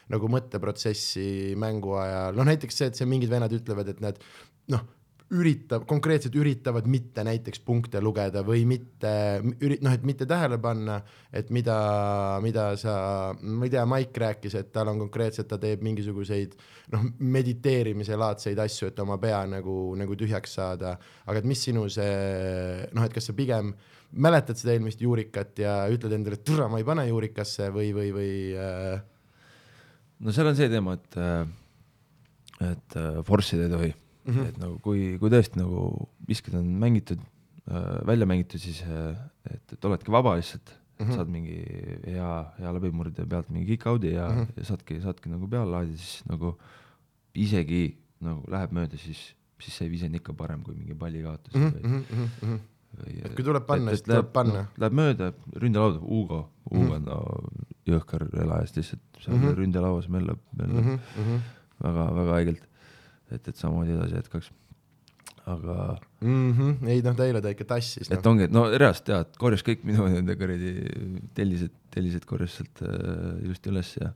nagu 0.09 0.31
mõtteprotsessi 0.35 1.53
mängu 1.61 1.93
ajal, 2.01 2.37
noh 2.37 2.49
näiteks 2.49 2.81
see, 2.81 2.89
et 2.89 2.97
see 2.97 3.09
mingid 3.09 3.29
vennad 3.33 3.53
ütlevad, 3.53 3.93
et 3.93 4.01
nad 4.01 4.17
noh, 4.73 4.87
üritab, 5.31 5.85
konkreetselt 5.87 6.35
üritavad 6.35 6.87
mitte 6.91 7.23
näiteks 7.23 7.61
punkte 7.63 8.01
lugeda 8.03 8.43
või 8.43 8.65
mitte 8.67 9.11
noh, 9.43 9.93
et 9.93 10.03
mitte 10.07 10.27
tähele 10.27 10.57
panna, 10.61 10.97
et 11.33 11.51
mida, 11.55 11.77
mida 12.43 12.65
sa, 12.79 12.95
ma 13.39 13.67
ei 13.67 13.71
tea, 13.71 13.85
Maik 13.87 14.17
rääkis, 14.23 14.57
et 14.59 14.73
tal 14.75 14.91
on 14.91 14.99
konkreetselt, 15.05 15.47
ta 15.51 15.59
teeb 15.61 15.85
mingisuguseid 15.87 16.57
noh, 16.95 17.07
mediteerimise 17.23 18.19
laadseid 18.19 18.59
asju, 18.59 18.91
et 18.91 18.99
oma 19.03 19.17
pea 19.21 19.39
nagu, 19.49 19.77
nagu 19.99 20.19
tühjaks 20.19 20.57
saada, 20.59 20.97
aga 21.25 21.39
et 21.39 21.47
mis 21.47 21.63
sinu 21.63 21.87
see 21.91 22.11
noh, 22.91 23.07
et 23.07 23.15
kas 23.15 23.31
sa 23.31 23.37
pigem 23.37 23.71
mäletad 24.11 24.59
seda 24.59 24.75
eelmist 24.75 24.99
juurikat 25.01 25.63
ja 25.63 25.79
ütled 25.91 26.17
endale, 26.17 26.41
et 26.41 26.45
türa, 26.47 26.67
ma 26.67 26.81
ei 26.81 26.87
pane 26.87 27.07
juurikasse 27.07 27.71
või, 27.71 27.95
või, 27.95 28.11
või 28.17 28.35
äh, 28.59 28.99
no 30.19 30.35
seal 30.35 30.51
on 30.51 30.59
see 30.59 30.67
teema, 30.71 30.99
et, 30.99 31.19
et 32.67 32.99
äh, 32.99 33.21
force'ida 33.23 33.69
ei 33.69 33.75
tohi 33.77 33.93
mm, 34.25 34.33
-hmm. 34.33 34.47
et 34.47 34.57
nagu 34.57 34.79
kui, 34.79 35.17
kui 35.19 35.29
tõesti 35.29 35.57
nagu 35.57 36.09
visked 36.27 36.53
on 36.57 36.65
mängitud, 36.79 37.19
välja 38.05 38.25
mängitud, 38.25 38.59
siis 38.59 38.81
äh, 38.83 39.17
et, 39.45 39.73
et 39.73 39.85
oledki 39.85 40.11
vaba 40.11 40.35
lihtsalt 40.35 40.71
mm, 40.99 41.05
-hmm. 41.05 41.15
saad 41.15 41.27
mingi 41.27 41.57
hea, 42.05 42.31
hea 42.59 42.73
läbimurde 42.73 43.25
pealt 43.25 43.49
mingi 43.49 43.75
kick-out'i 43.77 44.13
ja 44.13 44.29
mm, 44.29 44.41
-hmm. 44.41 44.57
ja 44.57 44.65
saadki, 44.65 45.01
saadki 45.01 45.29
nagu 45.29 45.47
peale 45.47 45.71
laadida, 45.71 45.97
siis 45.97 46.23
nagu 46.29 46.57
isegi 47.35 47.97
nagu 48.21 48.43
läheb 48.51 48.71
mööda, 48.71 48.97
siis, 48.97 49.35
siis 49.61 49.77
see 49.77 49.89
viis 49.89 50.03
on 50.03 50.15
ikka 50.15 50.33
parem 50.33 50.63
kui 50.63 50.75
mingi 50.75 50.93
palli 50.95 51.23
kaotus 51.23 51.53
mm 51.53 51.61
mm 51.61 51.71
-hmm. 51.71 52.03
-hmm, 52.11 52.27
mm 52.41 52.49
-hmm. 52.49 52.59
või, 52.97 53.13
või 53.13 53.25
Et 53.25 53.35
kui 53.35 53.43
tuleb 53.43 53.65
panna, 53.65 53.91
siis 53.91 54.01
tuleb 54.01 54.31
panna. 54.33 54.53
noh, 54.53 54.67
Läheb 54.77 54.93
mööda, 54.93 55.33
ründelauda, 55.55 55.99
Hugo, 55.99 56.49
Hugo 56.71 56.95
on 56.95 57.03
no, 57.03 57.17
jõhker 57.87 58.27
elajas 58.41 58.75
lihtsalt 58.75 59.01
seal 59.19 59.35
mm 59.35 59.41
Mhm. 59.41 59.49
-hmm. 59.49 59.57
ründelauas 59.57 60.09
möllab, 60.09 60.39
möllab 60.57 60.85
mm 60.85 60.99
-hmm. 61.17 61.39
väga, 61.83 62.15
väga 62.15 62.31
haigelt. 62.31 62.67
et, 63.35 63.47
et 63.47 63.57
samamoodi 63.57 63.95
edasi 63.97 64.19
jätkaks. 64.19 64.51
aga, 65.51 65.75
mm. 66.21 66.51
-hmm. 66.53 66.89
ei 66.93 67.01
noh, 67.01 67.15
ta 67.17 67.25
eile 67.25 67.41
ta 67.41 67.49
ikka 67.49 67.65
tassis 67.73 68.09
et 68.11 68.17
noh.. 68.19 68.31
ongi, 68.31 68.47
et 68.49 68.51
no 68.53 68.65
reaalselt 68.69 69.07
tead, 69.09 69.37
korjas 69.41 69.63
kõik 69.65 69.85
minu 69.89 70.07
nende 70.07 70.35
kuradi 70.37 70.73
tellised, 71.37 71.73
tellised 71.93 72.27
korjas 72.29 72.59
sealt 72.59 72.83
äh, 72.85 73.45
ilusti 73.45 73.73
üles 73.73 73.95
ja 73.97 74.11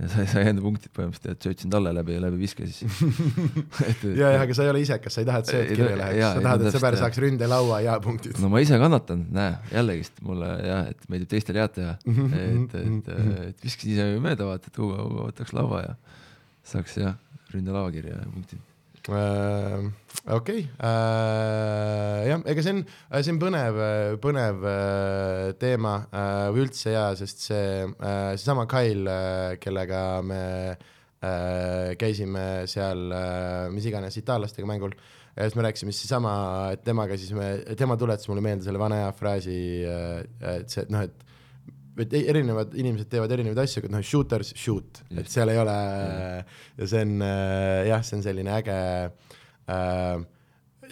ja 0.00 0.08
sai, 0.10 0.24
sai 0.30 0.44
enda 0.48 0.62
punktid 0.64 0.92
põhimõtteliselt 0.96 1.44
ja 1.44 1.50
söötsin 1.50 1.72
talle 1.72 1.92
läbi, 1.94 2.16
läbi 2.22 2.38
viske 2.40 2.66
siis. 2.68 3.00
ja, 4.20 4.32
ja 4.34 4.40
aga 4.40 4.56
sa 4.56 4.64
ei 4.64 4.72
ole 4.72 4.82
isekas, 4.84 5.16
sa 5.16 5.22
ei 5.22 5.28
taha, 5.28 5.42
et 5.42 5.50
sööt 5.52 5.72
kirja 5.74 5.98
läheks, 6.00 6.20
jaa, 6.20 6.30
sa 6.36 6.44
tahad, 6.46 6.64
no 6.64 6.70
et 6.70 6.76
sõber 6.76 6.96
saaks 7.00 7.20
ründelaua 7.22 7.80
ja 7.84 7.96
punktid. 8.04 8.38
no 8.42 8.50
ma 8.52 8.62
ise 8.64 8.78
kannatan, 8.80 9.26
näe, 9.34 9.56
jällegist 9.74 10.22
mulle 10.24 10.48
jah, 10.64 10.88
et 10.92 11.04
meeldib 11.12 11.32
teistel 11.34 11.60
head 11.60 11.76
teha, 11.76 11.96
Mhm, 12.08 12.32
et, 12.38 12.74
et, 12.80 13.10
et 13.50 13.66
viskasin 13.66 13.92
ise 13.94 14.08
mööda 14.24 14.48
vaata, 14.48 14.72
et 14.72 14.80
Hugo 14.80 15.28
võtaks 15.28 15.52
laua 15.56 15.82
ja 15.84 15.92
saaks 16.72 16.96
jah, 17.02 17.18
ründelaua 17.54 17.90
kirja 17.94 18.18
ja 18.18 18.28
punktid. 18.28 18.68
Äh, 19.10 19.82
okei, 20.30 20.60
jah, 20.78 22.42
ega 22.46 22.62
see 22.62 22.74
on, 22.76 22.82
see 23.18 23.32
on 23.32 23.40
põnev, 23.42 23.78
põnev 24.22 24.62
äh, 24.70 25.46
teema 25.58 25.96
äh, 26.06 26.44
või 26.54 26.62
üldse 26.68 26.94
jaa, 26.94 27.08
sest 27.18 27.42
see, 27.48 27.88
seesama 28.36 28.68
Kail, 28.70 29.10
kellega 29.58 30.04
me 30.22 30.44
äh, 30.70 31.96
käisime 31.98 32.68
seal 32.70 33.10
äh, 33.10 33.66
mis 33.74 33.90
iganes 33.90 34.20
itaallastega 34.22 34.70
mängul, 34.70 34.94
ja 35.34 35.48
siis 35.48 35.58
me 35.58 35.66
rääkisime 35.66 35.90
siis 35.90 36.06
seesama, 36.06 36.36
temaga 36.86 37.18
siis 37.18 37.34
me, 37.34 37.50
tema 37.74 37.98
tuletas 37.98 38.30
mulle 38.30 38.46
meelde 38.46 38.68
selle 38.68 38.78
vana 38.78 39.02
hea 39.02 39.12
fraasi, 39.18 39.58
et 39.82 40.70
see, 40.70 40.86
et 40.86 40.94
noh, 40.94 41.02
et 41.10 41.26
et 42.00 42.12
ei- 42.16 42.26
erinevad 42.32 42.72
inimesed 42.78 43.08
teevad 43.12 43.32
erinevaid 43.34 43.58
asju, 43.64 43.82
aga 43.82 43.90
noh, 43.96 44.02
shooters 44.06 44.54
shoot, 44.56 45.02
et 45.12 45.28
seal 45.28 45.50
ei 45.52 45.58
ole 45.60 45.74
ja 46.78 46.86
see 46.88 47.02
on 47.04 47.18
äh, 47.26 47.88
jah, 47.90 48.04
see 48.06 48.16
on 48.16 48.22
selline 48.24 48.54
äge 48.56 48.76
äh, 49.68 50.22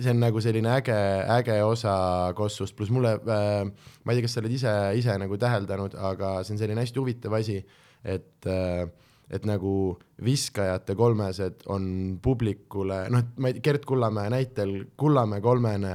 see 0.00 0.10
on 0.14 0.20
nagu 0.22 0.40
selline 0.44 0.70
äge, 0.78 0.96
äge 1.40 1.58
osa 1.66 1.94
Kossust, 2.36 2.76
pluss 2.76 2.92
mulle 2.94 3.14
äh,, 3.20 3.64
ma 4.04 4.12
ei 4.12 4.18
tea, 4.20 4.26
kas 4.26 4.36
sa 4.36 4.42
oled 4.44 4.54
ise, 4.56 4.74
ise 5.00 5.16
nagu 5.20 5.36
täheldanud, 5.40 5.96
aga 6.12 6.38
see 6.44 6.54
on 6.56 6.60
selline 6.62 6.84
hästi 6.84 7.00
huvitav 7.02 7.36
asi, 7.40 7.60
et 8.04 8.48
äh, 8.48 8.88
et 9.30 9.44
nagu 9.46 9.92
viskajate 10.26 10.96
kolmesed 10.98 11.60
on 11.70 11.84
publikule, 12.22 13.04
noh, 13.14 13.28
ma 13.38 13.50
ei 13.52 13.54
tea, 13.54 13.62
Gerd 13.68 13.84
Kullamäe 13.86 14.32
näitel, 14.32 14.72
Kullamäe 14.98 15.38
kolmene 15.44 15.92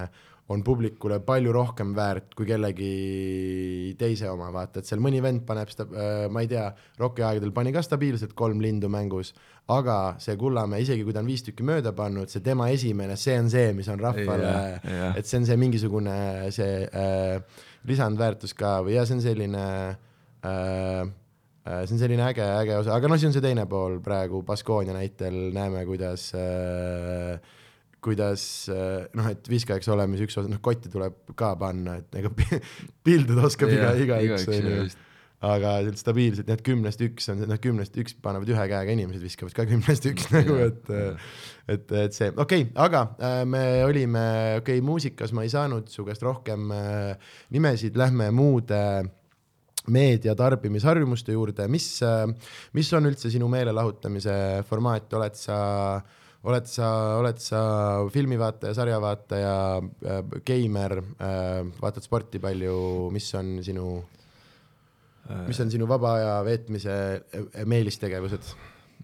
on 0.54 0.62
publikule 0.62 1.18
palju 1.26 1.54
rohkem 1.56 1.96
väärt 1.98 2.36
kui 2.38 2.46
kellegi 2.46 3.96
teise 3.98 4.30
oma, 4.30 4.52
vaata, 4.54 4.82
et 4.82 4.90
seal 4.90 5.02
mõni 5.02 5.22
vend 5.26 5.42
paneb 5.48 5.72
sta-, 5.74 5.88
ma 6.30 6.44
ei 6.44 6.50
tea, 6.52 6.68
rokiaegadel 7.02 7.54
pani 7.56 7.74
ka 7.74 7.82
stabiilselt 7.86 8.36
kolm 8.38 8.62
lindu 8.62 8.90
mängus, 8.94 9.34
aga 9.74 9.98
see 10.22 10.38
Kullamäe, 10.38 10.84
isegi 10.86 11.06
kui 11.08 11.16
ta 11.16 11.24
on 11.24 11.32
viis 11.32 11.42
tükki 11.48 11.66
mööda 11.66 11.96
pannud, 11.98 12.30
see 12.30 12.46
tema 12.46 12.70
esimene, 12.74 13.18
see 13.18 13.40
on 13.42 13.50
see, 13.50 13.74
mis 13.74 13.90
on 13.90 14.02
rahvale 14.04 14.46
Jah, 14.46 14.86
jah. 14.86 15.18
et 15.18 15.26
see 15.26 15.42
on 15.42 15.50
see 15.50 15.58
mingisugune 15.58 16.16
see 16.54 16.86
äh, 16.86 17.66
lisandväärtus 17.90 18.54
ka 18.58 18.78
või 18.86 19.00
ja 19.00 19.06
see 19.10 19.18
on 19.18 19.26
selline 19.26 19.66
äh, 20.46 21.02
äh, 21.02 21.84
see 21.90 21.98
on 21.98 22.06
selline 22.06 22.30
äge, 22.30 22.46
äge 22.62 22.78
osa, 22.84 22.94
aga 22.94 23.10
noh, 23.10 23.18
see 23.18 23.32
on 23.32 23.34
see 23.34 23.46
teine 23.46 23.66
pool 23.70 23.98
praegu 24.06 24.46
Baskonia 24.46 24.94
näitel 24.94 25.48
näeme, 25.58 25.82
kuidas 25.90 26.30
äh, 26.38 27.42
kuidas 28.06 28.44
äh, 28.74 29.08
noh, 29.18 29.32
et 29.34 29.50
viskajaks 29.50 29.90
olemise 29.94 30.28
üks 30.28 30.38
osa, 30.40 30.52
noh 30.52 30.62
kotti 30.64 30.92
tuleb 30.94 31.34
ka 31.38 31.56
panna, 31.60 32.00
et 32.02 32.22
ega 32.22 32.32
pi- 32.36 32.62
pilduda 33.06 33.48
oskab 33.50 33.74
iga, 33.74 33.92
igaüks 34.06 34.48
onju. 34.52 34.86
aga 35.46 35.74
stabiilselt, 36.00 36.50
et 36.54 36.64
kümnest 36.66 37.02
üks 37.06 37.28
on, 37.34 37.44
noh 37.50 37.60
kümnest 37.62 37.98
üks 38.02 38.16
panevad 38.24 38.50
ühe 38.54 38.70
käega, 38.72 38.96
inimesed 38.96 39.26
viskavad 39.26 39.58
ka 39.58 39.68
kümnest 39.70 40.08
üks 40.12 40.30
nagu, 40.34 40.58
et 40.70 40.90
et, 41.66 41.92
et 42.06 42.16
see, 42.16 42.32
okei 42.32 42.68
okay,, 42.68 42.72
aga 42.86 43.04
äh, 43.18 43.42
me 43.50 43.66
olime, 43.88 44.26
okei 44.62 44.80
okay,, 44.80 44.86
muusikas 44.86 45.34
ma 45.36 45.46
ei 45.46 45.54
saanud 45.54 45.90
su 45.92 46.06
käest 46.08 46.26
rohkem 46.26 46.72
äh, 46.74 47.30
nimesid, 47.54 47.98
lähme 48.00 48.32
muude 48.36 48.82
meedia 49.92 50.34
tarbimisharjumuste 50.38 51.36
juurde, 51.36 51.68
mis, 51.70 51.88
mis 52.74 52.88
on 52.98 53.06
üldse 53.06 53.30
sinu 53.30 53.46
meelelahutamise 53.52 54.64
formaat, 54.66 55.12
oled 55.14 55.38
sa 55.38 55.58
oled 56.46 56.68
sa, 56.70 56.90
oled 57.20 57.40
sa 57.42 57.62
filmivaataja, 58.14 58.76
sarjavaataja 58.78 59.56
äh,, 59.82 60.22
geimer 60.46 61.00
äh,, 61.02 61.64
vaatad 61.82 62.06
sporti 62.06 62.42
palju, 62.44 62.76
mis 63.14 63.32
on 63.40 63.58
sinu, 63.66 63.88
mis 65.48 65.60
on 65.64 65.74
sinu 65.74 65.90
vaba 65.90 66.16
aja 66.20 66.38
veetmise 66.46 66.96
äh, 67.18 67.66
meelistegevused? 67.66 68.54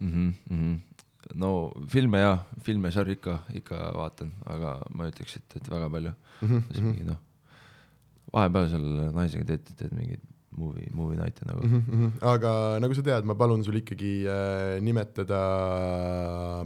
mm. 0.02 0.34
-hmm. 0.50 0.80
no 1.34 1.72
filme 1.88 2.20
jah, 2.20 2.46
filme 2.64 2.88
ja 2.88 2.92
sarju 2.92 3.18
ikka, 3.18 3.40
ikka 3.54 3.92
vaatan, 3.96 4.32
aga 4.46 4.80
ma 4.94 5.10
ütleks, 5.10 5.36
et, 5.38 5.56
et 5.56 5.70
väga 5.70 5.90
palju 5.90 6.14
mm. 6.42 6.64
-hmm. 6.72 7.06
noh, 7.06 7.20
vahepeal 8.34 8.70
seal 8.70 8.88
naisega 9.16 9.46
teed, 9.46 9.74
teed 9.78 9.94
mingeid 9.98 10.31
movie, 10.58 10.90
movie 10.94 11.18
night'e 11.20 11.46
nagu 11.48 11.64
mm. 11.64 11.76
mm. 11.76 12.00
-hmm. 12.00 12.12
aga 12.34 12.80
nagu 12.84 12.96
sa 12.96 13.04
tead, 13.06 13.26
ma 13.26 13.36
palun 13.36 13.64
sul 13.64 13.78
ikkagi 13.80 14.28
äh, 14.28 14.82
nimetada 14.84 15.42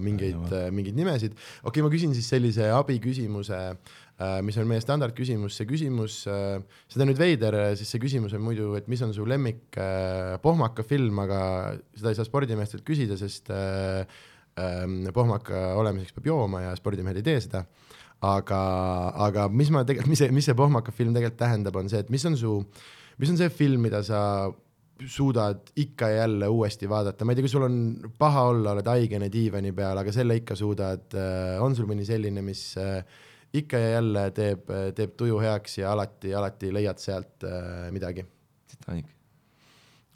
mingeid 0.02 0.52
äh,, 0.52 0.72
mingeid 0.72 0.96
nimesid. 0.96 1.34
okei 1.64 1.70
okay,, 1.70 1.84
ma 1.86 1.90
küsin 1.94 2.14
siis 2.14 2.30
sellise 2.30 2.70
abiküsimuse 2.74 3.60
äh,, 4.18 4.42
mis 4.42 4.58
on 4.58 4.68
meie 4.68 4.82
standardküsimus, 4.82 5.58
see 5.58 5.70
küsimus 5.70 6.26
äh,, 6.28 6.62
seda 6.90 7.06
on 7.06 7.12
nüüd 7.14 7.22
veider, 7.22 7.58
siis 7.78 7.92
see 7.92 8.02
küsimus 8.02 8.34
on 8.34 8.42
muidu, 8.42 8.74
et 8.80 8.88
mis 8.88 9.02
on 9.06 9.14
su 9.14 9.26
lemmik 9.26 9.78
äh, 9.78 10.40
pohmaka 10.42 10.84
film, 10.84 11.20
aga 11.20 11.42
seda 11.96 12.14
ei 12.14 12.18
saa 12.22 12.26
spordimeestelt 12.26 12.86
küsida, 12.88 13.18
sest 13.18 13.54
äh, 13.54 14.02
äh, 14.58 15.12
pohmaka 15.14 15.76
olemiseks 15.78 16.18
peab 16.18 16.34
jooma 16.34 16.66
ja 16.70 16.76
spordimehed 16.80 17.22
ei 17.22 17.30
tee 17.34 17.42
seda 17.48 17.66
aga, 18.26 18.60
aga 19.28 19.48
mis 19.52 19.70
ma 19.74 19.84
tegelikult, 19.86 20.12
mis 20.12 20.22
see, 20.24 20.34
mis 20.34 20.48
see 20.48 20.58
pohmaka 20.58 20.94
film 20.96 21.14
tegelikult 21.16 21.40
tähendab, 21.42 21.78
on 21.80 21.90
see, 21.92 22.02
et 22.02 22.12
mis 22.14 22.26
on 22.28 22.38
su, 22.40 22.54
mis 23.18 23.32
on 23.32 23.38
see 23.40 23.50
film, 23.50 23.82
mida 23.88 24.02
sa 24.04 24.22
suudad 25.08 25.72
ikka 25.76 26.10
ja 26.10 26.18
jälle 26.24 26.48
uuesti 26.48 26.90
vaadata, 26.90 27.26
ma 27.26 27.34
ei 27.34 27.36
tea, 27.40 27.44
kui 27.44 27.52
sul 27.52 27.66
on 27.68 27.78
paha 28.18 28.46
olla, 28.52 28.72
oled 28.76 28.88
haigene 28.88 29.28
diivani 29.32 29.74
peal, 29.76 29.98
aga 30.00 30.14
selle 30.16 30.38
ikka 30.40 30.56
suudad, 30.56 31.18
on 31.60 31.76
sul 31.76 31.90
mõni 31.90 32.08
selline, 32.08 32.44
mis 32.46 32.62
äh, 32.80 33.02
ikka 33.60 33.82
ja 33.82 33.90
jälle 33.98 34.30
teeb, 34.36 34.72
teeb 34.96 35.18
tuju 35.20 35.40
heaks 35.44 35.80
ja 35.82 35.92
alati, 35.92 36.32
alati 36.36 36.72
leiad 36.76 37.02
sealt 37.02 37.44
äh, 37.48 37.90
midagi? 37.96 38.24
Titanic. 38.72 39.12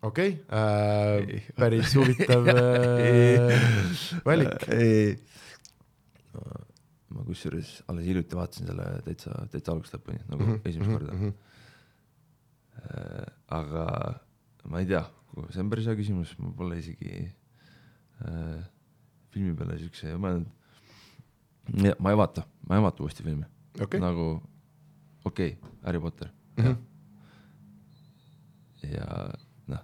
okei 0.02 0.32
okay, 0.47 1.36
äh,, 1.36 1.52
päris 1.60 1.95
huvitav 2.00 2.47
äh, 2.56 3.68
valik. 4.26 4.64
ma 7.10 7.26
kusjuures 7.28 7.82
alles 7.91 8.06
hiljuti 8.08 8.38
vaatasin 8.38 8.72
selle 8.72 8.88
täitsa, 9.04 9.36
täitsa 9.52 9.76
algusest 9.76 10.00
lõpuni 10.00 10.24
nagu 10.30 10.39
mm 10.39 10.47
Mhm, 10.47 10.56
-hmm, 10.56 10.70
esimest 10.70 10.91
korda 10.91 11.14
mm. 11.14 11.20
-hmm. 11.20 11.34
Aga 13.59 13.86
ma 14.69 14.80
ei 14.82 14.88
tea, 14.89 15.03
see 15.53 15.61
on 15.63 15.69
päris 15.71 15.88
hea 15.89 15.95
küsimus, 15.99 16.34
ma 16.41 16.51
pole 16.57 16.77
isegi 16.82 17.11
äh, 17.23 18.59
filmi 19.34 19.53
peale 19.57 19.77
siukse 19.82 20.15
mõelnud. 20.17 20.47
ma 21.99 22.13
ei 22.13 22.17
vaata, 22.17 22.43
ma 22.69 22.80
ei 22.80 22.86
vaata 22.86 23.03
uuesti 23.05 23.23
filme 23.23 23.45
okei, 23.82 24.01
nagu 24.01 24.30
okei 25.25 25.53
okay,, 25.57 25.75
Harry 25.86 25.99
Potter 26.01 26.32
Mhm. 26.59 26.75
ja, 28.84 28.89
ja 28.95 29.05
noh, 29.71 29.84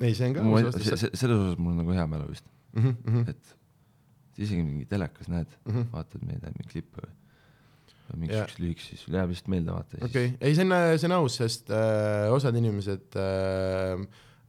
ei, 0.00 0.14
see 0.14 0.26
on 0.30 0.34
ka 0.34 0.72
selles 0.80 1.22
osas 1.22 1.58
mul 1.58 1.74
on 1.74 1.82
nagu 1.84 1.94
hea 1.94 2.06
meel 2.10 2.24
vist, 2.30 2.48
Mhm, 2.74 2.96
mhm. 3.06 3.28
et 3.30 4.40
isegi 4.42 4.62
mingi 4.66 4.86
telekas 4.90 5.28
näed 5.30 5.46
mm. 5.64 5.72
-hmm. 5.72 5.90
vaatad 5.92 6.24
meid 6.26 6.42
mingi 6.42 6.66
klippe 6.72 7.04
või 7.04 7.12
mingi 8.12 8.34
Jaa. 8.34 8.44
siukseid 8.44 8.64
lühikesi, 8.64 8.98
siis 8.98 9.08
jääb 9.08 9.32
lihtsalt 9.32 9.50
meelde 9.54 9.72
vaata 9.72 9.98
okei 10.00 10.28
okay., 10.28 10.36
ei 10.40 10.54
see 10.56 10.66
on, 10.66 10.76
see 11.00 11.08
on 11.08 11.16
aus, 11.16 11.38
sest 11.40 11.72
äh, 11.72 12.28
osad 12.34 12.58
inimesed 12.60 13.16
äh,, 13.20 14.04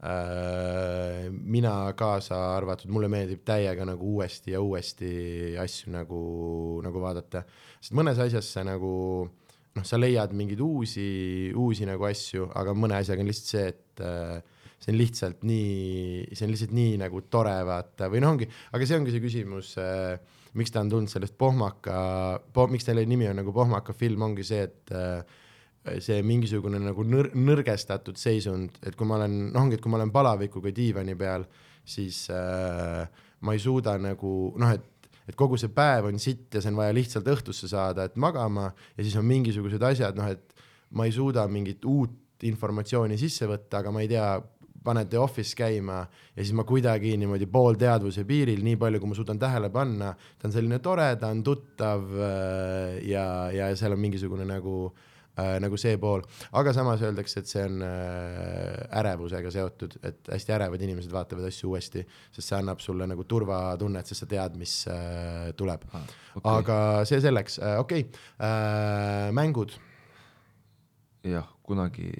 äh, 0.09 1.21
mina 1.31 1.75
kaasa 1.97 2.41
arvatud, 2.57 2.91
mulle 2.93 3.09
meeldib 3.11 3.45
täiega 3.47 3.87
nagu 3.87 4.15
uuesti 4.17 4.55
ja 4.55 4.61
uuesti 4.63 5.55
asju 5.61 5.95
nagu, 5.95 6.21
nagu 6.85 7.03
vaadata, 7.03 7.45
sest 7.79 7.95
mõnes 7.97 8.19
asjas 8.21 8.51
sa 8.57 8.65
nagu 8.67 8.93
noh, 9.75 9.87
sa 9.87 9.99
leiad 9.99 10.35
mingeid 10.35 10.61
uusi, 10.63 11.07
uusi 11.55 11.87
nagu 11.87 12.07
asju, 12.07 12.49
aga 12.55 12.75
mõne 12.77 12.99
asjaga 12.99 13.23
on 13.23 13.31
lihtsalt 13.31 13.51
see, 13.55 13.65
et 13.73 14.05
äh, 14.05 14.37
see 14.79 14.93
on 14.93 14.99
lihtsalt 14.99 15.43
nii, 15.47 16.31
see 16.35 16.47
on 16.47 16.53
lihtsalt 16.53 16.75
nii 16.75 16.95
nagu 17.01 17.23
tore 17.31 17.57
vaata 17.67 18.09
või 18.11 18.23
noh, 18.23 18.35
ongi, 18.35 18.47
aga 18.75 18.87
see 18.87 18.99
ongi 18.99 19.15
see 19.15 19.23
küsimus 19.23 19.75
äh, 19.81 20.17
miks 20.55 20.71
ta 20.73 20.83
on 20.83 20.91
tulnud 20.91 21.11
sellest 21.11 21.35
pohmaka 21.37 21.97
po,, 22.53 22.67
miks 22.71 22.87
selle 22.87 23.05
nimi 23.07 23.27
on 23.29 23.41
nagu 23.41 23.53
pohmaka 23.55 23.93
film, 23.93 24.23
ongi 24.29 24.45
see, 24.47 24.63
et 24.65 24.95
äh, 24.95 25.99
see 26.03 26.21
mingisugune 26.25 26.79
nagu 26.81 27.05
nõr-, 27.05 27.31
nõrgestatud 27.35 28.17
seisund, 28.19 28.79
et 28.85 28.97
kui 28.97 29.07
ma 29.07 29.19
olen, 29.19 29.37
noh, 29.51 29.61
ongi, 29.65 29.77
et 29.77 29.83
kui 29.83 29.93
ma 29.93 29.99
olen 29.99 30.13
palavikuga 30.15 30.73
diivani 30.75 31.15
peal, 31.19 31.45
siis 31.85 32.25
äh, 32.33 33.05
ma 33.45 33.55
ei 33.55 33.61
suuda 33.61 33.97
nagu 34.01 34.35
noh, 34.59 34.75
et 34.75 34.91
et 35.25 35.33
kogu 35.33 35.57
see 35.57 35.71
päev 35.73 36.05
on 36.05 36.19
sitt 36.21 36.53
ja 36.53 36.61
see 36.61 36.69
on 36.69 36.77
vaja 36.77 36.93
lihtsalt 36.93 37.25
õhtusse 37.33 37.65
saada, 37.71 38.03
et 38.05 38.17
magama 38.21 38.67
ja 38.93 39.01
siis 39.01 39.15
on 39.17 39.25
mingisugused 39.25 39.81
asjad, 39.81 40.17
noh 40.19 40.27
et 40.29 40.53
ma 40.93 41.07
ei 41.07 41.13
suuda 41.15 41.47
mingit 41.49 41.85
uut 41.89 42.45
informatsiooni 42.45 43.17
sisse 43.17 43.47
võtta, 43.49 43.79
aga 43.81 43.93
ma 43.95 44.03
ei 44.03 44.09
tea, 44.11 44.27
paned 44.85 45.09
The 45.11 45.19
Office 45.21 45.57
käima 45.57 46.03
ja 46.05 46.43
siis 46.43 46.53
ma 46.57 46.65
kuidagi 46.67 47.15
niimoodi 47.19 47.47
poolteadvuse 47.51 48.25
piiril, 48.27 48.63
nii 48.65 48.77
palju, 48.81 49.01
kui 49.01 49.11
ma 49.11 49.17
suudan 49.17 49.41
tähele 49.41 49.71
panna, 49.73 50.13
ta 50.39 50.49
on 50.49 50.55
selline 50.55 50.79
tore, 50.83 51.09
ta 51.21 51.33
on 51.33 51.43
tuttav 51.45 52.07
äh, 52.15 53.01
ja, 53.09 53.25
ja 53.55 53.73
seal 53.77 53.95
on 53.95 54.01
mingisugune 54.01 54.47
nagu 54.47 54.75
äh, 55.39 55.55
nagu 55.63 55.77
see 55.79 55.97
pool, 56.01 56.23
aga 56.55 56.73
samas 56.75 57.03
öeldakse, 57.05 57.41
et 57.41 57.51
see 57.51 57.63
on 57.65 57.81
äh, 57.85 58.99
ärevusega 59.01 59.51
seotud, 59.53 59.97
et 60.05 60.31
hästi 60.31 60.55
ärevad 60.57 60.85
inimesed 60.85 61.13
vaatavad 61.13 61.49
asju 61.49 61.73
uuesti, 61.73 62.05
sest 62.35 62.51
see 62.51 62.59
annab 62.59 62.83
sulle 62.83 63.07
nagu 63.09 63.25
turvatunnet, 63.29 64.07
sest 64.07 64.25
sa 64.25 64.29
tead, 64.31 64.55
mis 64.59 64.77
äh, 64.91 65.51
tuleb 65.57 65.85
Ah, 65.91 66.07
okay.. 66.35 66.55
aga 66.55 66.79
see 67.09 67.21
selleks 67.23 67.59
äh,, 67.59 67.77
okei 67.81 68.07
okay. 68.07 68.23
äh,, 68.39 69.29
mängud, 69.35 69.75
jah, 71.25 71.47
kunagi 71.65 72.11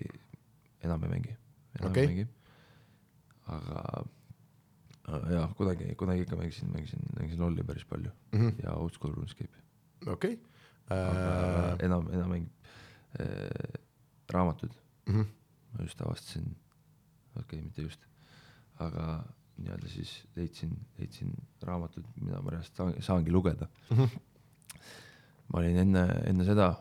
enam 0.85 1.03
ei 1.03 1.09
mängi, 1.17 1.35
enam 1.79 1.91
okay. 1.91 2.03
ei 2.03 2.13
mängi. 2.13 2.27
Aga 3.47 4.03
äh, 5.07 5.31
jah, 5.33 5.53
kunagi, 5.57 5.95
kunagi 5.95 6.21
ikka 6.25 6.35
mängisin, 6.39 6.71
mängisin, 6.73 6.99
mängisin 7.19 7.39
lolli 7.39 7.63
päris 7.63 7.85
palju 7.85 8.11
mm 8.31 8.39
-hmm. 8.41 8.63
ja 8.63 8.73
oldschool 8.73 9.13
RuneScape'i, 9.13 9.61
okei 10.07 10.39
aga 10.89 11.71
äh,. 11.73 11.85
enam, 11.85 12.07
enam 12.13 12.29
mängib 12.29 12.51
äh, 13.19 13.79
raamatud, 14.29 14.71
Mhm. 15.07 15.21
ma 15.73 15.83
just 15.83 16.01
avastasin, 16.01 16.55
okei 17.35 17.41
okay,, 17.41 17.61
mitte 17.61 17.81
just, 17.81 17.99
aga 18.79 19.23
nii-öelda 19.57 19.87
siis 19.87 20.27
leidsin, 20.35 20.71
leidsin 20.97 21.31
raamatud, 21.61 22.03
mida 22.21 22.41
ma 22.41 22.49
reaalselt 22.51 22.75
saan, 22.75 22.93
saangi 23.01 23.31
lugeda 23.31 23.67
Mhm. 23.89 24.09
ma 25.47 25.59
olin 25.59 25.77
enne, 25.77 26.03
enne 26.25 26.43
seda, 26.45 26.75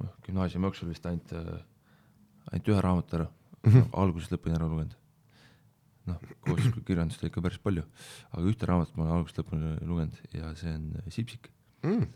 noh 0.00 0.10
gümnaasiumi 0.26 0.64
jooksul 0.66 0.88
vist 0.88 1.06
ainult, 1.06 1.32
ainult 2.52 2.68
ühe 2.68 2.80
raamatu 2.80 3.16
ära 3.16 3.26
mm, 3.26 3.72
-hmm. 3.72 3.88
algusest 3.92 4.32
lõpuni 4.32 4.54
ära 4.58 4.66
lugenud. 4.68 4.96
noh, 6.10 6.20
kohustuslikku 6.46 6.82
kirjandust 6.88 7.22
oli 7.24 7.30
ikka 7.32 7.42
päris 7.46 7.60
palju, 7.62 7.84
aga 8.32 8.44
ühte 8.52 8.68
raamatut 8.68 8.96
ma 8.98 9.06
olen 9.06 9.16
algusest 9.18 9.40
lõpuni 9.42 9.74
lugenud 9.88 10.18
ja 10.36 10.50
see 10.60 10.74
on 10.76 10.90
Sipsik. 11.14 11.48
Mm. 11.86 12.06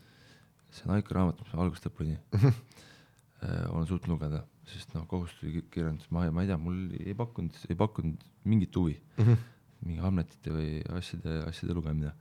see 0.75 0.85
on 0.89 0.97
ainuke 0.97 1.15
raamat, 1.17 1.39
mis 1.41 1.55
ma 1.55 1.63
algusest 1.65 1.87
lõpuni 1.89 2.17
äh, 2.35 3.65
olen 3.73 3.87
suutnud 3.89 4.11
lugeda, 4.15 4.43
sest 4.69 4.95
noh, 4.97 5.05
kohustuslik 5.11 5.69
kirjandus, 5.75 6.09
ma, 6.15 6.27
ma 6.35 6.45
ei 6.45 6.49
tea, 6.51 6.59
mul 6.61 6.79
ei 7.01 7.15
pakkunud, 7.19 7.57
ei 7.71 7.77
pakkunud 7.81 8.23
mingit 8.49 8.77
huvi 8.81 8.99
Mhm. 9.21 9.43
mingi 9.85 10.01
Hamletite 10.01 10.53
või 10.55 10.69
asjade, 10.97 11.33
asjade 11.49 11.75
lugemine 11.77 12.13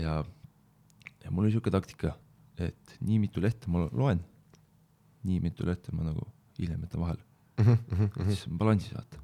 ja, 0.00 0.14
ja 1.24 1.30
mul 1.34 1.44
oli 1.44 1.52
siuke 1.52 1.68
taktika, 1.74 2.14
et 2.56 2.94
nii 3.04 3.18
mitu 3.26 3.42
lehte 3.44 3.68
ma 3.68 3.82
lo- 3.84 3.90
loen, 3.92 4.22
nii 5.28 5.42
mitu 5.44 5.66
lehte 5.68 5.92
ma 5.92 6.06
nagu 6.06 6.24
hiljem 6.56 6.86
jätan 6.86 7.02
vahele, 7.02 7.25
Mhm. 7.56 8.08
siis 8.28 8.46
on 8.50 8.58
balansis 8.60 8.92
vaata. 8.94 9.20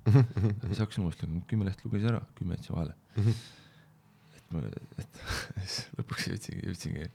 siis 0.67 0.79
hakkasin 0.81 1.05
uuesti 1.05 1.27
lugema, 1.27 1.47
kümme 1.51 1.67
lehte 1.69 1.85
lugesin 1.85 2.09
ära, 2.15 2.21
kümme 2.39 2.57
jätsin 2.57 2.77
vahele. 2.77 2.95
et 4.37 4.47
ma, 4.55 4.63
et 4.99 5.19
siis 5.67 5.83
lõpuks 5.99 6.29
jõudsingi, 6.31 6.63
jõudsingi 6.71 7.11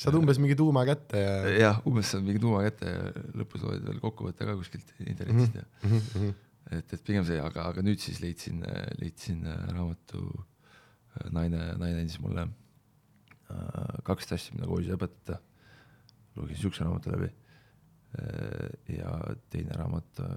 saad 0.00 0.14
umbes 0.16 0.38
mingi 0.40 0.54
tuuma 0.56 0.84
kätte 0.88 1.18
ja 1.20 1.32
jah, 1.58 1.80
umbes 1.88 2.12
saad 2.14 2.22
mingi 2.24 2.40
tuuma 2.40 2.62
kätte 2.64 2.88
ja 2.94 3.10
lõpus 3.40 3.64
loed 3.66 3.82
veel 3.88 3.98
kokkuvõtte 4.00 4.46
ka 4.48 4.54
kuskilt 4.60 4.94
internetist 5.06 5.58
ja 5.58 5.66
Mhm, 5.82 5.98
mhm. 6.14 6.30
et, 6.78 6.94
et 6.94 7.02
pigem 7.04 7.26
see, 7.26 7.40
aga, 7.42 7.66
aga 7.72 7.82
nüüd 7.84 8.00
siis 8.00 8.22
leidsin, 8.22 8.62
leidsin 9.02 9.42
äh, 9.50 9.66
raamatu 9.74 10.22
äh, 10.30 11.28
Naine, 11.34 11.58
naine 11.82 12.04
andis 12.04 12.20
mulle 12.22 12.46
äh, 12.46 14.00
kaks 14.06 14.30
asja, 14.38 14.54
mida 14.54 14.68
koolis 14.70 14.86
ei 14.88 14.94
õpetata. 14.96 15.40
lugesin 16.38 16.62
siukse 16.62 16.84
raamatu 16.86 17.10
läbi. 17.10 17.26
Ja 18.90 19.12
teine 19.52 19.76
raamat 19.78 20.22
äh, 20.24 20.30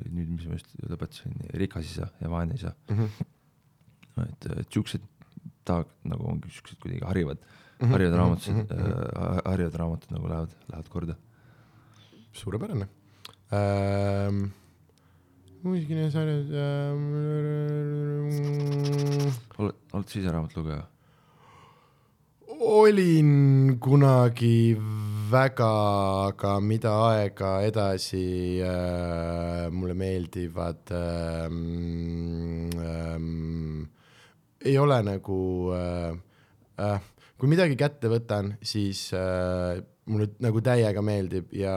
oli 0.00 0.14
nüüd, 0.16 0.30
mis 0.36 0.46
ma 0.48 0.56
just 0.56 0.70
lõpetasin, 0.80 1.34
Rikas 1.60 1.90
isa 1.90 2.08
ja 2.22 2.30
vaene 2.32 2.56
isa. 2.56 2.72
Mhm. 2.88 3.06
et, 4.24 4.46
et 4.64 4.72
siuksed 4.72 5.04
ta 5.68 5.82
nagu 6.08 6.24
ongi 6.30 6.50
siuksed 6.50 6.80
kuidagi 6.82 7.04
harivad, 7.06 7.42
harivad 7.92 8.16
raamatused, 8.18 8.72
harivad 9.44 9.76
raamatud 9.82 10.14
nagu 10.16 10.30
lähevad, 10.32 10.54
lähevad 10.72 10.88
korda. 10.94 11.14
suurepärane 12.38 12.86
ähm,. 13.52 14.44
muusikaline 15.62 16.10
sarjas 16.10 16.50
ähm,. 16.50 17.08
oled, 19.58 19.76
oled 19.92 20.08
sa 20.08 20.18
ise 20.20 20.32
raamatulugeja? 20.32 20.84
olin 22.58 23.78
kunagi 23.80 24.76
väga, 25.28 25.68
aga 26.28 26.54
mida 26.64 26.92
aega 27.10 27.50
edasi 27.66 28.60
äh, 28.64 29.68
mulle 29.72 29.94
meeldivad 29.98 30.92
ähm, 30.94 32.70
ähm,, 32.80 33.88
ei 34.64 34.78
ole 34.78 34.98
nagu 35.04 35.72
äh, 35.76 36.14
äh,, 36.80 37.00
kui 37.38 37.50
midagi 37.50 37.76
kätte 37.78 38.10
võtan, 38.12 38.54
siis 38.62 39.10
äh, 39.16 39.82
mulle 40.08 40.30
nagu 40.44 40.62
täiega 40.64 41.02
meeldib 41.04 41.52
ja, 41.56 41.74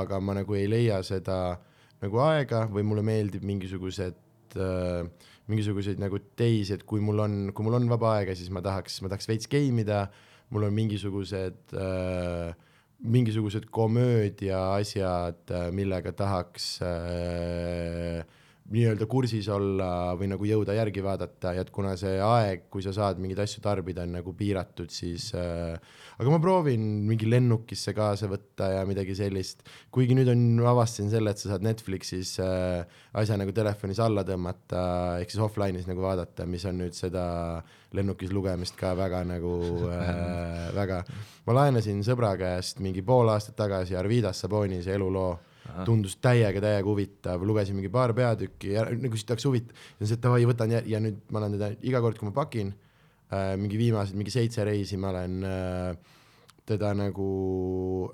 aga 0.00 0.20
ma 0.24 0.38
nagu 0.40 0.56
ei 0.56 0.70
leia 0.70 1.02
seda 1.06 1.58
nagu 2.00 2.22
aega 2.24 2.64
või 2.72 2.86
mulle 2.88 3.04
meeldib 3.04 3.44
mingisugused 3.44 4.56
äh, 4.56 5.04
mingisuguseid 5.50 6.00
nagu 6.00 6.22
teisi, 6.38 6.78
et 6.78 6.86
kui 6.88 7.02
mul 7.02 7.26
on, 7.26 7.36
kui 7.52 7.66
mul 7.66 7.76
on 7.80 7.88
vaba 7.90 8.16
aega, 8.20 8.34
siis 8.38 8.52
ma 8.54 8.62
tahaks, 8.64 9.00
ma 9.02 9.10
tahaks 9.10 9.28
veits 9.28 9.50
game 9.50 9.82
ida, 9.84 10.04
mul 10.54 10.68
on 10.70 10.74
mingisugused 10.76 11.76
äh,, 11.76 12.68
mingisugused 13.00 13.70
komöödia 13.70 14.60
asjad, 14.74 15.52
millega 15.72 16.12
tahaks 16.12 16.82
äh, 16.82 18.24
nii-öelda 18.70 19.06
kursis 19.10 19.48
olla 19.50 20.12
või 20.18 20.28
nagu 20.30 20.46
jõuda 20.46 20.76
järgi 20.76 21.02
vaadata 21.02 21.56
ja 21.56 21.64
et 21.64 21.72
kuna 21.74 21.96
see 21.98 22.20
aeg, 22.22 22.68
kui 22.70 22.84
sa 22.84 22.92
saad 22.94 23.18
mingeid 23.18 23.42
asju 23.42 23.62
tarbida, 23.64 24.04
on 24.06 24.14
nagu 24.20 24.34
piiratud, 24.38 24.92
siis 24.94 25.32
äh, 25.34 25.74
aga 26.20 26.30
ma 26.30 26.38
proovin 26.42 26.84
mingi 27.08 27.26
lennukisse 27.30 27.94
kaasa 27.96 28.30
võtta 28.30 28.70
ja 28.76 28.86
midagi 28.86 29.16
sellist. 29.18 29.66
kuigi 29.90 30.14
nüüd 30.14 30.30
on, 30.30 30.44
avastasin 30.70 31.10
selle, 31.10 31.34
et 31.34 31.42
sa 31.42 31.50
saad 31.50 31.66
Netflixis 31.66 32.36
äh, 32.44 32.86
asja 33.18 33.40
nagu 33.40 33.54
telefonis 33.56 34.02
alla 34.04 34.22
tõmmata, 34.28 34.84
ehk 35.18 35.34
siis 35.34 35.42
offline'is 35.42 35.90
nagu 35.90 36.06
vaadata, 36.06 36.46
mis 36.46 36.66
on 36.70 36.78
nüüd 36.84 36.94
seda 36.94 37.24
lennukis 37.96 38.30
lugemist 38.30 38.78
ka 38.78 38.94
väga 38.94 39.24
nagu 39.26 39.54
äh, 39.90 40.70
väga. 40.78 41.02
ma 41.46 41.58
laenasin 41.58 42.04
sõbra 42.06 42.36
käest 42.38 42.78
mingi 42.78 43.02
pool 43.02 43.34
aastat 43.34 43.58
tagasi 43.58 43.98
Arvidas 43.98 44.44
Sabonise 44.44 44.94
eluloo 44.94 45.32
tundus 45.86 46.16
täiega, 46.22 46.62
täiega 46.62 46.86
huvitav, 46.86 47.42
lugesin 47.46 47.78
mingi 47.78 47.90
paar 47.92 48.14
peatükki 48.16 48.74
ja 48.74 48.86
nagu 48.90 49.18
siit 49.18 49.34
hakkas 49.34 49.48
huvitav, 49.48 49.74
ja 49.98 50.04
siis, 50.04 50.14
et 50.16 50.22
davai, 50.24 50.44
võtan 50.48 50.76
ja, 50.76 50.84
ja 50.86 51.02
nüüd 51.02 51.20
ma 51.30 51.42
olen 51.42 51.58
teda 51.58 51.72
iga 51.86 52.02
kord, 52.04 52.20
kui 52.20 52.28
ma 52.28 52.36
pakin 52.36 52.72
äh, 52.72 53.52
mingi 53.60 53.80
viimased 53.80 54.18
mingi 54.18 54.34
seitse 54.34 54.66
reisi, 54.66 54.98
ma 55.00 55.12
olen 55.14 55.44
äh, 55.46 56.16
teda 56.70 56.92
nagu 56.94 57.28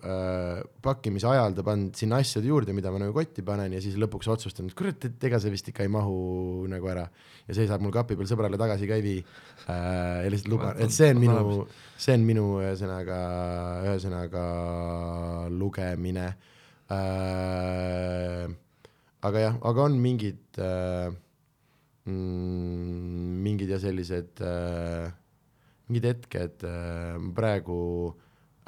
äh, 0.00 0.62
pakkimise 0.82 1.28
ajal 1.28 1.56
ta 1.56 1.64
pannud 1.66 1.96
sinna 1.98 2.20
asjade 2.22 2.48
juurde, 2.48 2.72
mida 2.76 2.92
ma 2.94 3.00
nagu 3.02 3.12
kotti 3.16 3.44
panen 3.44 3.74
ja 3.76 3.82
siis 3.84 3.98
lõpuks 4.00 4.30
otsustan, 4.32 4.70
et 4.70 4.76
kurat, 4.78 5.08
et 5.08 5.26
ega 5.28 5.40
see 5.42 5.52
vist 5.52 5.68
ikka 5.72 5.84
ei 5.84 5.92
mahu 5.92 6.64
nagu 6.72 6.88
ära 6.92 7.04
ja 7.46 7.56
seisab 7.58 7.84
mul 7.84 7.92
kapi 7.94 8.16
peal 8.16 8.30
sõbrale 8.30 8.60
tagasi 8.60 8.88
ka 8.88 8.96
ei 8.96 9.04
vii 9.04 9.20
äh, 9.20 10.24
ja 10.24 10.32
lihtsalt 10.32 10.52
luban, 10.54 10.80
et 10.80 10.94
see 10.94 11.12
on 11.12 11.20
minu, 11.20 11.56
see 12.00 12.16
on 12.16 12.26
minu 12.28 12.46
ühesõnaga, 12.62 13.22
ühesõnaga 13.90 14.44
lugemine 15.52 16.28
äh,. 16.30 16.52
Aga 19.26 19.38
jah, 19.42 19.56
aga 19.58 19.86
on 19.88 19.98
mingid 19.98 20.58
äh, 20.62 21.10
mm,, 22.06 23.42
mingid 23.46 23.70
ja 23.74 23.78
sellised 23.82 24.42
äh, 24.44 25.10
mingid 25.88 26.04
hetked 26.10 26.62
äh, 26.66 27.16
praegu 27.34 28.14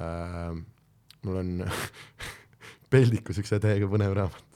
äh, 0.02 0.54
mul 1.22 1.36
on 1.42 1.50
peldikus 2.92 3.38
üks 3.42 3.54
täiega 3.54 3.86
põnev 3.90 4.16
raamat 4.18 4.46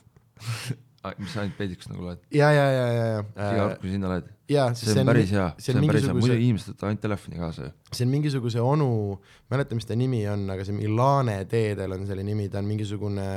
mis 1.18 1.32
sa 1.34 1.42
ainult 1.42 1.58
peldikus 1.58 1.90
nagu 1.90 2.06
loed? 2.06 2.22
ja, 2.34 2.52
ja, 2.54 2.66
ja, 2.70 2.86
ja, 2.86 3.04
ja 3.08 3.18
iga 3.24 3.64
kord, 3.64 3.80
kui 3.82 3.92
sinna 3.94 4.12
lähed? 4.12 4.30
see 4.78 4.94
on 5.00 5.08
päris 5.08 5.32
hea, 5.34 5.48
see 5.58 5.74
on 5.74 5.88
päris 5.88 6.06
hea, 6.06 6.14
muidu 6.18 6.38
inimesed 6.38 6.72
võtavad 6.72 6.90
ainult 6.90 7.04
telefoni 7.06 7.42
kaasa 7.42 7.66
ju. 7.66 7.74
see 7.90 8.06
on 8.06 8.12
mingisuguse 8.12 8.62
onu, 8.62 8.88
ma 9.18 9.50
ei 9.50 9.56
mäleta, 9.56 9.78
mis 9.78 9.88
ta 9.88 9.98
nimi 9.98 10.22
on, 10.30 10.46
aga 10.54 10.66
see 10.68 10.76
mingi 10.76 10.92
Laane 10.92 11.36
teedel 11.50 11.96
on 11.96 12.06
selle 12.08 12.26
nimi, 12.26 12.48
ta 12.52 12.62
on 12.62 12.70
mingisugune 12.70 13.28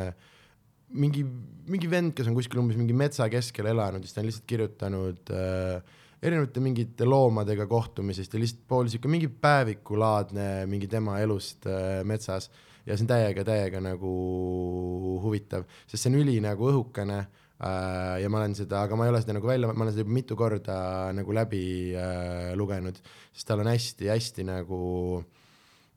mingi, 0.95 1.25
mingi 1.71 1.89
vend, 1.91 2.13
kes 2.17 2.29
on 2.29 2.37
kuskil 2.37 2.61
umbes 2.61 2.77
mingi 2.79 2.95
metsa 2.97 3.27
keskel 3.31 3.71
elanud, 3.71 4.05
siis 4.05 4.15
ta 4.15 4.21
on 4.21 4.29
lihtsalt 4.29 4.47
kirjutanud 4.49 5.33
äh, 5.33 5.95
erinevate 6.25 6.61
mingite 6.63 7.07
loomadega 7.07 7.67
kohtumisest 7.69 8.35
ja 8.35 8.41
lihtsalt 8.41 8.63
pool 8.69 8.91
sihuke 8.91 9.09
mingi 9.11 9.29
päevikulaadne 9.29 10.65
mingi 10.69 10.89
tema 10.91 11.19
elust 11.23 11.67
äh, 11.69 12.03
metsas 12.07 12.49
ja 12.85 12.95
see 12.95 13.05
on 13.05 13.09
täiega, 13.09 13.45
täiega 13.47 13.81
nagu 13.83 14.11
huvitav, 15.23 15.65
sest 15.89 16.05
see 16.05 16.13
on 16.13 16.21
üli 16.21 16.37
nagu 16.43 16.69
õhukene 16.69 17.23
ja 17.59 18.29
ma 18.29 18.41
olen 18.41 18.55
seda, 18.57 18.83
aga 18.83 18.97
ma 18.99 19.05
ei 19.05 19.13
ole 19.13 19.21
seda 19.23 19.37
nagu 19.37 19.47
välja, 19.47 19.69
ma 19.71 19.85
olen 19.85 19.93
seda 19.93 20.03
juba 20.03 20.17
mitu 20.17 20.35
korda 20.39 20.77
nagu 21.15 21.35
läbi 21.35 21.63
äh, 21.95 22.51
lugenud, 22.57 22.99
sest 23.31 23.47
tal 23.47 23.63
on 23.63 23.71
hästi-hästi 23.71 24.47
nagu 24.49 24.81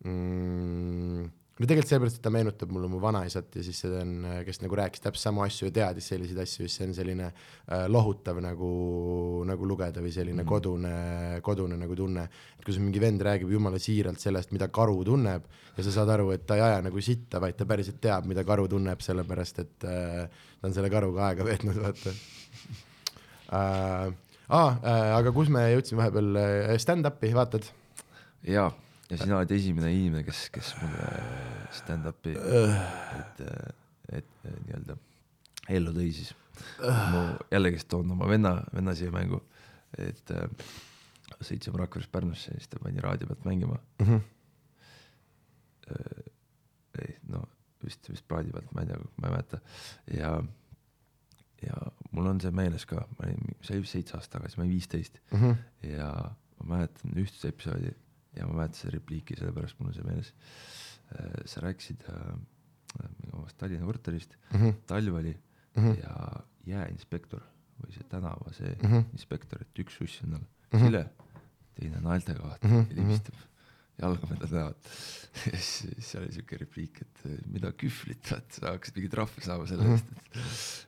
mm, 0.04 1.26
no 1.58 1.66
tegelikult 1.66 1.90
sellepärast, 1.90 2.18
et 2.20 2.22
ta 2.22 2.30
meenutab 2.32 2.70
mulle 2.74 2.88
mu 2.90 3.00
vanaisat 3.02 3.56
ja 3.58 3.64
siis 3.66 3.80
see 3.82 3.90
on, 3.98 4.12
kes 4.46 4.60
nagu 4.62 4.78
rääkis 4.78 5.02
täpselt 5.02 5.24
samu 5.24 5.42
asju 5.42 5.68
ja 5.68 5.74
teadis 5.80 6.06
selliseid 6.12 6.38
asju, 6.44 6.66
siis 6.66 6.76
see 6.78 6.86
on 6.86 6.94
selline 6.94 7.26
äh, 7.28 7.86
lohutav 7.90 8.38
nagu, 8.42 8.70
nagu 9.48 9.68
lugeda 9.68 10.02
või 10.04 10.12
selline 10.14 10.44
mm. 10.44 10.48
kodune, 10.48 10.94
kodune 11.46 11.78
nagu 11.80 11.98
tunne. 11.98 12.28
et 12.58 12.64
kui 12.64 12.76
sul 12.76 12.86
mingi 12.86 13.02
vend 13.02 13.24
räägib 13.26 13.50
jumala 13.56 13.80
siiralt 13.82 14.22
sellest, 14.22 14.54
mida 14.54 14.70
karu 14.70 15.02
tunneb 15.08 15.50
ja 15.74 15.86
sa 15.86 15.96
saad 15.98 16.14
aru, 16.14 16.30
et 16.36 16.46
ta 16.46 16.58
ei 16.58 16.64
aja 16.68 16.80
nagu 16.86 17.02
sitta, 17.02 17.42
vaid 17.42 17.58
ta 17.58 17.66
päriselt 17.66 17.98
teab, 18.02 18.28
mida 18.30 18.46
karu 18.46 18.68
tunneb, 18.70 19.02
sellepärast 19.02 19.62
et 19.64 19.88
äh, 19.88 20.46
ta 20.60 20.70
on 20.70 20.78
selle 20.78 20.92
karuga 20.94 21.30
aega 21.32 21.46
veetnud, 21.48 21.82
vaata 21.84 22.16
äh,. 23.50 24.16
Ah, 24.48 24.78
äh, 24.80 25.10
aga 25.12 25.28
kus 25.36 25.50
me 25.52 25.60
jõudsime 25.74 26.00
vahepeal, 26.00 26.36
äh, 26.40 26.76
stand-up'i 26.80 27.34
vaatad? 27.36 27.66
jaa 28.48 28.70
ja 29.10 29.18
sina 29.18 29.38
oled 29.38 29.52
esimene 29.56 29.92
inimene, 29.94 30.24
kes, 30.26 30.48
kes 30.54 30.74
mulle 30.82 31.08
stand-up'i, 31.78 32.34
et, 33.18 33.42
et 34.20 34.48
nii-öelda 34.66 34.98
ellu 35.78 35.94
tõi 35.96 36.10
siis. 36.16 36.34
ma 36.88 37.22
jällegist 37.52 37.88
toon 37.88 38.10
oma 38.16 38.28
venna, 38.28 38.56
venna 38.74 38.94
siia 38.98 39.12
mängu, 39.14 39.40
et 39.98 40.32
äh, 40.34 40.48
sõitsime 41.40 41.78
Rakverest 41.78 42.10
Pärnusse 42.12 42.52
ja 42.52 42.58
siis 42.58 42.70
ta 42.72 42.80
pani 42.82 43.00
raadio 43.04 43.28
pealt 43.28 43.44
mängima 43.46 43.78
mm. 44.00 44.06
-hmm. 44.06 44.20
ei, 47.02 47.14
no 47.28 47.44
vist, 47.84 48.10
vist 48.10 48.26
plaadi 48.28 48.52
pealt, 48.52 48.72
ma 48.74 48.82
ei 48.82 48.90
tea, 48.90 48.98
ma 49.16 49.28
ei 49.28 49.32
mäleta 49.36 49.60
ja, 50.16 50.32
ja 51.62 51.78
mul 52.10 52.26
on 52.26 52.40
see 52.40 52.50
meeles 52.50 52.86
ka, 52.86 53.06
ma 53.18 53.28
olin, 53.28 53.56
see 53.62 53.78
oli 53.78 53.86
seitse 53.86 54.16
aastat 54.18 54.38
tagasi, 54.38 54.58
ma 54.58 54.66
olin 54.66 54.74
viisteist 54.74 55.20
mm 55.30 55.40
-hmm. 55.40 55.54
ja 55.94 56.10
ma 56.58 56.74
mäletan 56.74 57.22
üht 57.22 57.44
episoodi 57.44 57.94
ja 58.36 58.46
ma 58.46 58.60
mäletan 58.60 58.80
seda 58.80 58.96
repliiki, 58.96 59.36
sellepärast 59.38 59.78
mul 59.80 59.90
on 59.92 59.94
see 59.96 60.06
meeles. 60.06 60.32
Äh, 61.14 61.42
sa 61.48 61.64
rääkisid 61.64 62.04
äh, 62.12 62.32
omast 63.32 63.58
Tallinna 63.58 63.86
korterist 63.86 64.36
mm, 64.50 64.60
-hmm. 64.60 64.74
talv 64.86 65.14
oli 65.14 65.34
mm 65.76 65.84
-hmm. 65.84 65.98
ja 66.02 66.42
jääinspektor 66.66 67.40
või 67.78 67.92
see 67.94 68.04
tänava 68.08 68.52
see 68.52 68.76
mm 68.82 68.88
-hmm. 68.90 69.04
inspektor, 69.12 69.62
et 69.62 69.78
üks 69.78 69.98
suss 69.98 70.22
on 70.24 70.34
all 70.34 70.40
mm 70.40 70.78
-hmm. 70.78 70.84
sile, 70.84 71.10
teine 71.74 72.00
naeltega 72.00 72.58
mm 72.62 72.70
-hmm. 72.70 72.90
ja 72.90 73.02
libistab 73.02 73.34
jalga 73.98 74.26
mööda 74.30 74.46
tänavat. 74.52 74.90
ja 75.52 75.58
siis 75.58 76.10
seal 76.10 76.24
oli 76.24 76.32
siuke 76.32 76.56
repliik, 76.56 77.02
et 77.02 77.26
äh, 77.26 77.38
mida 77.46 77.72
kühvlit, 77.72 78.30
vaat 78.30 78.52
sa 78.52 78.72
hakkasid 78.72 78.96
mingi 78.96 79.08
trahvi 79.08 79.44
saama 79.44 79.66
selle 79.66 79.84
mhm. 79.84 79.92
eest 79.92 80.06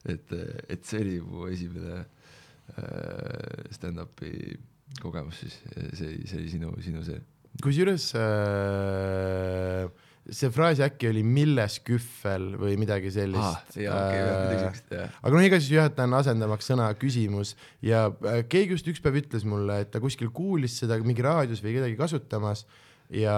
et, 0.04 0.32
et, 0.32 0.72
et 0.76 0.84
see 0.84 1.00
oli 1.00 1.20
mu 1.20 1.46
esimene 1.46 1.96
äh, 2.00 3.70
stand-up'i 3.76 4.58
kogemus 4.98 5.40
siis, 5.44 5.58
see, 5.94 6.14
see 6.26 6.38
oli 6.40 6.52
sinu, 6.52 6.72
sinu 6.84 7.02
see. 7.06 7.20
kusjuures 7.62 8.10
äh, 8.18 9.90
see 10.28 10.50
fraas 10.52 10.80
äkki 10.84 11.08
oli 11.10 11.22
milles 11.26 11.78
kühvel 11.86 12.54
või 12.60 12.76
midagi 12.80 13.12
sellist 13.14 13.40
ah,. 13.40 13.64
Äh, 13.80 15.08
aga 15.22 15.32
noh, 15.34 15.44
igatahes 15.44 15.70
juhatajan 15.72 16.16
asendamaks 16.20 16.70
sõna 16.70 16.90
küsimus 16.98 17.54
ja 17.84 18.06
äh, 18.10 18.42
keegi 18.50 18.76
just 18.76 18.90
üks 18.90 19.02
päev 19.02 19.20
ütles 19.22 19.46
mulle, 19.48 19.80
et 19.84 19.92
ta 19.94 20.02
kuskil 20.02 20.32
kuulis 20.34 20.78
seda 20.82 20.98
mingi 21.04 21.24
raadios 21.24 21.62
või 21.64 21.78
kedagi 21.78 21.98
kasutamas 21.98 22.66
ja 23.14 23.36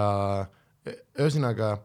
e, 0.85 0.97
ühesõnaga 1.17 1.75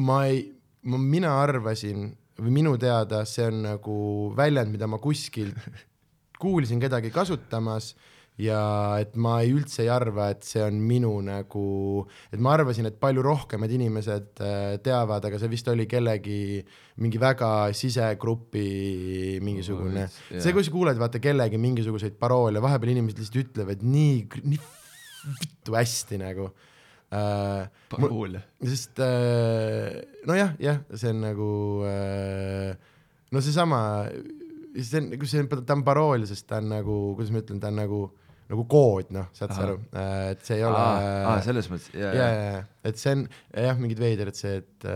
ma 0.00 0.24
ei, 0.28 0.42
mina 0.82 1.36
arvasin 1.40 2.10
või 2.40 2.56
minu 2.60 2.76
teada 2.80 3.22
see 3.28 3.46
on 3.50 3.62
nagu 3.68 3.98
väljend, 4.36 4.72
mida 4.74 4.88
ma 4.90 5.00
kuskil 5.02 5.54
kuulsin 6.42 6.80
kedagi 6.82 7.12
kasutamas 7.14 7.94
ja 8.40 8.60
et 9.02 9.16
ma 9.20 9.38
ei 9.44 9.52
üldse 9.54 9.84
ei 9.84 9.90
arva, 9.92 10.30
et 10.34 10.46
see 10.46 10.62
on 10.64 10.78
minu 10.84 11.12
nagu, 11.24 11.64
et 12.32 12.40
ma 12.42 12.54
arvasin, 12.56 12.88
et 12.88 12.96
palju 13.00 13.24
rohkemad 13.24 13.72
inimesed 13.76 14.42
äh, 14.44 14.78
teavad, 14.84 15.26
aga 15.28 15.40
see 15.40 15.52
vist 15.52 15.68
oli 15.72 15.86
kellegi 15.90 16.60
mingi 17.00 17.20
väga 17.20 17.70
sisegrupi 17.76 19.38
mingisugune 19.44 20.06
oh,, 20.06 20.18
yeah. 20.30 20.42
see, 20.42 20.54
kui 20.56 20.66
sa 20.66 20.74
kuuled 20.74 21.00
vaata 21.00 21.22
kellegi 21.22 21.60
mingisuguseid 21.60 22.18
paroole, 22.20 22.62
vahepeal 22.62 22.94
inimesed 22.96 23.22
lihtsalt 23.22 23.40
ütlevad 23.44 23.84
nii, 23.86 24.26
nii 24.46 24.60
vittu 25.40 25.76
hästi 25.76 26.20
nagu 26.20 26.50
äh,. 27.12 27.64
paroole. 27.92 28.44
sest 28.64 29.02
äh, 29.04 30.00
nojah, 30.28 30.56
jah, 30.62 30.84
see 30.94 31.12
on 31.12 31.24
nagu 31.28 31.50
äh, 31.88 32.72
no 33.30 33.44
seesama 33.44 33.82
see 34.74 34.98
on, 34.98 35.26
see 35.26 35.40
on, 35.42 35.48
ta 35.66 35.74
on 35.76 35.84
parool, 35.86 36.24
sest 36.28 36.46
ta 36.48 36.60
on 36.60 36.70
nagu, 36.70 36.96
kuidas 37.18 37.32
ma 37.34 37.42
ütlen, 37.42 37.60
ta 37.62 37.70
on 37.70 37.80
nagu 37.80 38.00
nagu 38.50 38.64
kood, 38.70 39.12
noh, 39.14 39.28
saad 39.36 39.54
sa 39.54 39.62
aru, 39.64 39.76
et 40.32 40.42
see 40.46 40.58
ei 40.58 40.64
ole. 40.66 40.82
selles 41.46 41.70
mõttes, 41.70 41.90
ja, 41.94 42.10
ja, 42.16 42.28
ja, 42.34 42.62
et 42.90 42.98
see 42.98 43.14
on 43.14 43.24
jah, 43.54 43.78
mingid 43.78 44.02
veidrad 44.02 44.38
see, 44.38 44.58
et, 44.62 44.86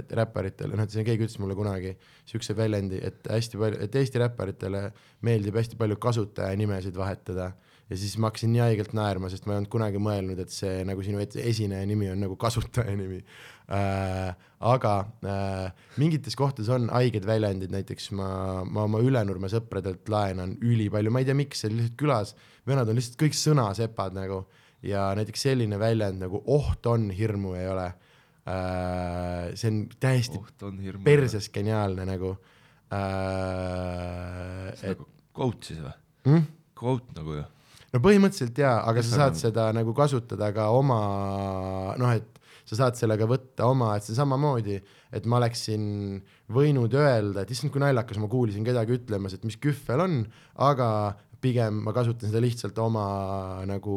et 0.00 0.14
räpparitele, 0.20 0.76
noh, 0.76 0.84
et 0.84 0.92
see 0.92 1.06
keegi 1.06 1.26
ütles 1.26 1.40
mulle 1.40 1.56
kunagi 1.58 1.94
siukse 2.28 2.56
väljendi, 2.58 3.00
et 3.04 3.30
hästi 3.32 3.60
palju, 3.60 3.80
et 3.86 4.00
Eesti 4.00 4.20
räpparitele 4.20 4.88
meeldib 5.24 5.56
hästi 5.60 5.80
palju 5.80 5.96
kasutajanimesid 6.04 7.00
vahetada 7.00 7.54
ja 7.90 7.98
siis 8.00 8.16
ma 8.18 8.30
hakkasin 8.30 8.52
nii 8.54 8.62
haigelt 8.64 8.94
naerma, 8.96 9.28
sest 9.32 9.44
ma 9.46 9.54
ei 9.54 9.60
olnud 9.60 9.72
kunagi 9.72 10.00
mõelnud, 10.02 10.40
et 10.40 10.52
see 10.52 10.84
nagu 10.88 11.04
sinu 11.04 11.20
esineja 11.24 11.84
nimi 11.88 12.08
on 12.12 12.22
nagu 12.24 12.36
kasutaja 12.40 12.94
nimi. 12.96 13.20
Aga 13.68 14.92
äh, 15.24 15.86
mingites 16.00 16.36
kohtades 16.36 16.68
on 16.72 16.90
haiged 16.92 17.24
väljendid, 17.28 17.72
näiteks 17.72 18.10
ma, 18.16 18.28
ma 18.68 18.84
oma 18.84 19.00
Ülenurme 19.04 19.48
sõpradelt 19.52 20.08
laenan 20.12 20.56
ülipalju, 20.60 21.12
ma 21.12 21.22
ei 21.22 21.28
tea, 21.28 21.36
miks, 21.38 21.62
see 21.62 21.70
oli 21.70 21.80
lihtsalt 21.80 21.98
külas, 22.00 22.34
vennad 22.68 22.90
on 22.92 22.98
lihtsalt 22.98 23.16
kõik 23.22 23.38
sõnasepad 23.38 24.12
nagu 24.18 24.42
ja 24.84 25.06
näiteks 25.16 25.46
selline 25.46 25.78
väljend 25.80 26.20
nagu 26.24 26.42
oht 26.52 26.86
on, 26.90 27.08
hirmu 27.14 27.54
ei 27.56 27.68
ole 27.72 27.86
äh,. 27.88 29.54
see 29.56 29.70
on 29.70 29.80
täiesti 30.00 30.40
on 30.68 30.82
perses 31.06 31.48
geniaalne 31.54 32.04
nagu 32.08 32.34
äh,. 32.92 32.98
see 34.76 34.92
et... 34.92 34.98
nagu 34.98 35.08
quote 35.34 35.70
siis 35.70 35.80
või 35.80 35.94
mm?? 36.28 36.46
Quote 36.78 37.16
nagu 37.16 37.38
ju 37.38 37.44
no 37.94 38.02
põhimõtteliselt 38.04 38.58
jaa, 38.60 38.76
aga 38.90 39.02
sa 39.06 39.22
saad 39.22 39.40
seda 39.40 39.70
nagu 39.76 39.94
kasutada 39.96 40.52
ka 40.56 40.68
oma 40.74 41.00
noh, 42.00 42.12
et 42.12 42.33
sa 42.64 42.78
saad 42.78 42.96
sellega 42.98 43.28
võtta 43.28 43.68
oma, 43.68 43.92
et 43.96 44.06
see 44.06 44.16
samamoodi, 44.16 44.78
et 45.14 45.28
ma 45.28 45.38
oleksin 45.40 45.84
võinud 46.52 46.96
öelda, 46.96 47.44
et 47.44 47.52
issand, 47.52 47.72
kui 47.74 47.82
naljakas, 47.82 48.20
ma 48.22 48.30
kuulsin 48.32 48.64
kedagi 48.66 48.96
ütlemas, 48.98 49.36
et 49.36 49.44
mis 49.44 49.58
kühvel 49.60 50.04
on, 50.04 50.18
aga 50.64 50.88
pigem 51.44 51.82
ma 51.84 51.92
kasutan 51.96 52.30
seda 52.30 52.42
lihtsalt 52.42 52.78
oma 52.80 53.06
nagu, 53.68 53.96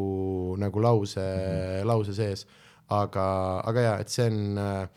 nagu 0.60 0.84
lause 0.84 1.22
mm, 1.22 1.44
-hmm. 1.44 1.88
lause 1.88 2.15
sees. 2.15 2.48
aga, 2.88 3.23
aga 3.68 3.81
jaa, 3.84 3.95
et 3.99 4.10
see 4.10 4.26
on 4.30 4.57
äh, 4.57 4.88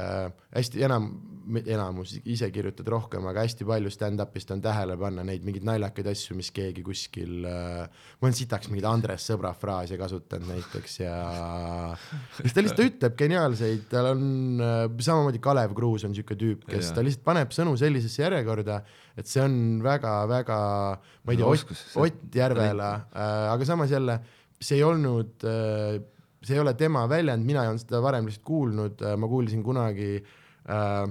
äh, 0.00 0.32
hästi 0.56 0.84
enam, 0.86 1.10
enamus, 1.44 2.14
ise 2.30 2.48
kirjutad 2.52 2.88
rohkem, 2.92 3.24
aga 3.30 3.44
hästi 3.44 3.66
palju 3.68 3.90
stand-up'ist 3.92 4.52
on 4.54 4.62
tähele 4.64 4.96
panna 5.00 5.24
neid 5.26 5.44
mingeid 5.46 5.66
naljakaid 5.68 6.08
asju, 6.12 6.36
mis 6.38 6.50
keegi 6.54 6.84
kuskil 6.86 7.46
äh,, 7.48 8.04
ma 8.20 8.28
olen 8.28 8.36
sitaks 8.36 8.70
mingeid 8.70 8.88
Andres 8.90 9.26
Sõbra 9.30 9.52
fraase 9.58 9.98
kasutanud 10.00 10.50
näiteks 10.52 10.96
ja 11.02 11.16
siis 12.38 12.54
ta 12.54 12.64
lihtsalt 12.64 12.84
ütleb 12.86 13.18
geniaalseid, 13.20 13.84
tal 13.92 14.12
on 14.12 14.24
äh, 14.64 14.86
samamoodi 15.08 15.42
Kalev 15.44 15.76
Kruus 15.76 16.06
on 16.08 16.16
siuke 16.16 16.38
tüüp, 16.40 16.64
kes 16.70 16.90
ja. 16.90 16.96
ta 16.96 17.04
lihtsalt 17.06 17.26
paneb 17.26 17.52
sõnu 17.56 17.76
sellisesse 17.80 18.24
järjekorda, 18.24 18.80
et 19.18 19.30
see 19.30 19.44
on 19.44 19.58
väga-väga, 19.84 20.62
ma 21.24 21.36
ei 21.36 21.42
tea 21.42 21.52
Ott, 21.52 21.76
Ott 22.06 22.40
Järvela 22.40 22.94
äh,, 23.12 23.52
aga 23.52 23.68
samas 23.68 23.94
jälle 23.94 24.20
see 24.64 24.78
ei 24.78 24.86
olnud 24.86 25.44
äh, 25.48 26.02
see 26.44 26.56
ei 26.58 26.62
ole 26.62 26.74
tema 26.78 27.04
väljend, 27.10 27.44
mina 27.46 27.64
ei 27.64 27.72
olnud 27.72 27.84
seda 27.84 28.00
varem 28.04 28.28
lihtsalt 28.28 28.46
kuulnud, 28.46 29.04
äh, 29.04 29.16
ma 29.20 29.28
kuulsin 29.30 29.62
kunagi 29.64 30.10
äh, 30.20 31.04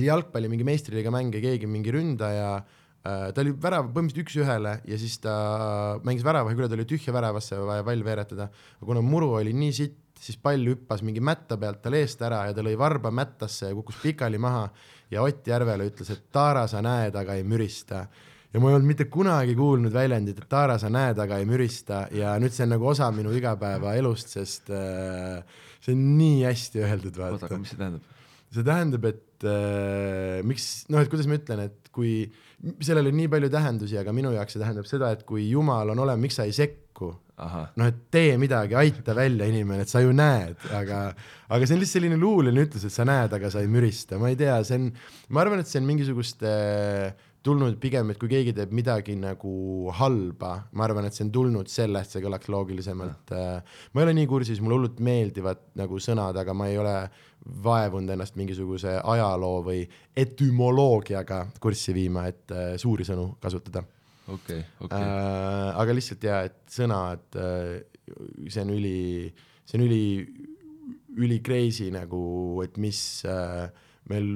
jalgpalli 0.00 0.48
mingi 0.48 0.64
meistriliiga 0.64 1.12
mänge, 1.12 1.42
keegi 1.44 1.68
mingi 1.68 1.92
ründaja 1.92 2.54
ta 3.02 3.42
oli 3.42 3.50
värav 3.58 3.88
põhimõtteliselt 3.90 4.22
üks-ühele 4.22 4.76
ja 4.86 4.98
siis 5.00 5.16
ta 5.22 5.32
mängis 6.06 6.22
väravaga 6.22 6.54
üle, 6.54 6.68
ta 6.70 6.78
oli 6.78 6.86
tühja 6.86 7.14
väravasse 7.14 7.58
vaja 7.58 7.82
pall 7.86 8.04
veeretada, 8.06 8.46
aga 8.78 8.86
kuna 8.86 9.02
muru 9.02 9.32
oli 9.40 9.54
nii 9.58 9.72
sitt, 9.74 9.96
siis 10.22 10.38
pall 10.38 10.62
hüppas 10.70 11.02
mingi 11.02 11.22
mätta 11.24 11.58
pealt 11.58 11.80
tal 11.82 11.96
eest 11.98 12.22
ära 12.22 12.44
ja 12.46 12.54
ta 12.54 12.62
lõi 12.62 12.76
varba 12.78 13.10
mättasse 13.10 13.72
ja 13.72 13.74
kukkus 13.74 13.98
pikali 14.04 14.38
maha 14.38 14.68
ja 15.10 15.24
Ott 15.26 15.50
Järvele 15.50 15.88
ütles, 15.90 16.12
et 16.14 16.28
Taara, 16.32 16.68
sa 16.70 16.82
näed, 16.84 17.18
aga 17.18 17.34
ei 17.34 17.42
mürista 17.42 18.04
ja 18.52 18.60
ma 18.60 18.70
ei 18.70 18.76
olnud 18.76 18.92
mitte 18.92 19.08
kunagi 19.10 19.56
kuulnud 19.58 19.92
väljendit, 19.92 20.38
et 20.38 20.48
Taara, 20.48 20.78
sa 20.78 20.92
näed, 20.92 21.18
aga 21.18 21.40
ei 21.42 21.48
mürista 21.48 22.04
ja 22.14 22.36
nüüd 22.38 22.54
see 22.54 22.68
on 22.68 22.74
nagu 22.76 22.86
osa 22.92 23.10
minu 23.14 23.34
igapäevaelust, 23.34 24.36
sest 24.38 24.70
äh, 24.70 25.42
see 25.82 25.96
on 25.96 26.06
nii 26.20 26.42
hästi 26.46 26.86
öeldud, 26.86 27.18
oota, 27.18 27.34
vaata 27.34 27.50
aga. 27.50 27.60
mis 27.64 27.74
see 27.74 27.82
tähendab? 27.82 28.08
see 28.52 28.66
tähendab, 28.68 29.10
et 29.10 29.22
äh, 29.48 30.40
miks, 30.46 30.84
noh, 30.92 31.02
et 31.02 31.10
kuidas 31.12 31.28
ma 31.30 31.38
ütlen, 31.38 31.66
et 31.68 31.92
kui 31.92 32.14
sellel 32.84 33.10
on 33.10 33.18
nii 33.18 33.30
palju 33.32 33.50
tähendusi, 33.52 33.98
aga 34.00 34.14
minu 34.14 34.32
jaoks 34.34 34.56
see 34.56 34.62
tähendab 34.62 34.88
seda, 34.88 35.12
et 35.14 35.26
kui 35.28 35.48
Jumal 35.50 35.92
on 35.94 36.02
olemas, 36.04 36.22
miks 36.22 36.38
sa 36.40 36.46
ei 36.48 36.54
sekku? 36.56 37.12
Noh, 37.42 37.88
et 37.88 37.98
tee 38.14 38.36
midagi, 38.38 38.76
aita 38.78 39.16
välja 39.18 39.48
inimene, 39.50 39.82
et 39.82 39.90
sa 39.90 40.02
ju 40.04 40.12
näed, 40.14 40.60
aga, 40.78 41.08
aga 41.50 41.66
see 41.66 41.74
on 41.74 41.82
lihtsalt 41.82 41.98
selline 41.98 42.20
luuline 42.20 42.62
ütlus, 42.68 42.86
et 42.86 42.94
sa 42.94 43.06
näed, 43.08 43.34
aga 43.34 43.50
sa 43.50 43.64
ei 43.64 43.70
mürista, 43.72 44.20
ma 44.20 44.30
ei 44.30 44.38
tea, 44.38 44.60
see 44.68 44.78
on, 44.78 44.88
ma 45.34 45.42
arvan, 45.42 45.62
et 45.62 45.70
see 45.70 45.82
on 45.82 45.88
mingisuguste 45.88 46.54
tulnud 47.42 47.76
pigem, 47.82 48.12
et 48.12 48.20
kui 48.20 48.30
keegi 48.30 48.54
teeb 48.54 48.70
midagi 48.76 49.16
nagu 49.18 49.90
halba, 49.98 50.52
ma 50.78 50.86
arvan, 50.86 51.08
et 51.08 51.16
see 51.16 51.26
on 51.26 51.32
tulnud 51.34 51.70
sellest, 51.70 52.14
see 52.14 52.22
kõlaks 52.22 52.50
loogilisemalt. 52.52 53.34
ma 53.34 53.98
ei 53.98 54.06
ole 54.06 54.14
nii 54.20 54.28
kursis, 54.30 54.62
mulle 54.62 54.78
hullult 54.78 55.02
meeldivad 55.02 55.64
nagu 55.78 55.98
sõnad, 56.02 56.38
aga 56.38 56.54
ma 56.54 56.70
ei 56.70 56.78
ole 56.78 56.94
vaevunud 57.64 58.10
ennast 58.14 58.36
mingisuguse 58.38 58.94
ajaloo 59.02 59.62
või 59.66 59.82
etümoloogiaga 60.16 61.44
kurssi 61.60 61.94
viima, 61.96 62.26
et 62.30 62.54
äh, 62.54 62.74
suuri 62.80 63.06
sõnu 63.08 63.32
kasutada 63.42 63.82
okei, 64.28 64.60
okei, 64.80 64.98
äh,. 64.98 65.72
aga 65.82 65.96
lihtsalt 65.96 66.26
ja, 66.28 66.42
et 66.48 66.60
sõnad 66.70 67.38
äh,, 67.38 67.80
see 68.48 68.62
on 68.62 68.74
üli, 68.76 68.98
see 69.66 69.80
on 69.80 69.86
üli, 69.88 70.04
üli 71.18 71.40
crazy 71.44 71.90
nagu, 71.94 72.22
et 72.64 72.78
mis 72.82 73.02
äh, 73.26 73.66
meil 74.10 74.32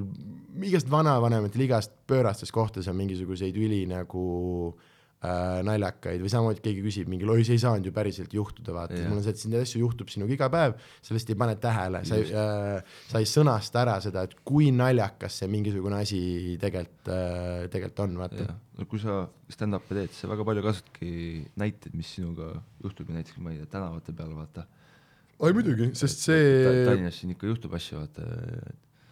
igast 0.66 0.90
vanavanematel 0.90 1.66
igast 1.66 1.94
pöörastes 2.10 2.52
kohtades 2.54 2.90
on 2.90 2.98
mingisuguseid 2.98 3.56
üli 3.58 3.84
nagu 3.90 4.26
äh, 4.74 4.92
naljakaid 5.66 6.22
või 6.22 6.30
samamoodi 6.32 6.62
keegi 6.64 6.82
küsib 6.84 7.10
mingi, 7.10 7.26
oi, 7.28 7.44
see 7.46 7.56
ei 7.56 7.62
saanud 7.62 7.88
ju 7.88 7.92
päriselt 7.96 8.32
juhtuda, 8.36 8.74
vaata 8.76 8.98
Jah. 8.98 9.08
mul 9.10 9.20
on 9.20 9.24
see, 9.24 9.34
et 9.34 9.42
siin 9.42 9.56
asju 9.58 9.82
juhtub 9.82 10.10
sinuga 10.12 10.34
iga 10.36 10.48
päev, 10.52 10.76
sa 11.04 11.16
lihtsalt 11.16 11.32
ei 11.34 11.40
pane 11.42 11.56
tähele, 11.62 12.02
sa 12.08 12.18
ei 12.20 12.28
äh,, 12.30 12.94
sa 13.10 13.22
ei 13.22 13.28
sõnasta 13.30 13.82
ära 13.82 13.96
seda, 14.04 14.24
et 14.28 14.36
kui 14.46 14.70
naljakas 14.74 15.40
see 15.42 15.50
mingisugune 15.52 16.00
asi 16.00 16.20
tegelikult 16.62 17.12
äh,, 17.12 17.66
tegelikult 17.72 18.04
on, 18.06 18.16
vaata. 18.22 18.46
jah, 18.48 18.56
no 18.78 18.88
kui 18.90 19.02
sa 19.02 19.18
stand-up'i 19.52 19.98
teed, 20.00 20.14
siis 20.14 20.24
sa 20.24 20.32
väga 20.32 20.46
palju 20.48 20.64
kasutadki 20.66 21.12
näiteid, 21.62 21.94
mis 21.98 22.14
sinuga 22.18 22.52
juhtub 22.84 23.12
ja 23.12 23.20
näiteks 23.20 23.38
ma 23.42 23.54
ei 23.54 23.62
tea, 23.62 23.70
tänavate 23.76 24.16
peal 24.16 24.34
vaata. 24.36 24.66
ai 25.42 25.56
muidugi, 25.56 25.92
sest 25.94 26.22
Ta- 26.22 26.32
see 26.32 26.84
Tallinnas 26.86 27.22
siin 27.22 27.36
ikka 27.36 27.48
juhtub 27.50 27.74
asju, 27.78 28.02
vaata, 28.02 28.28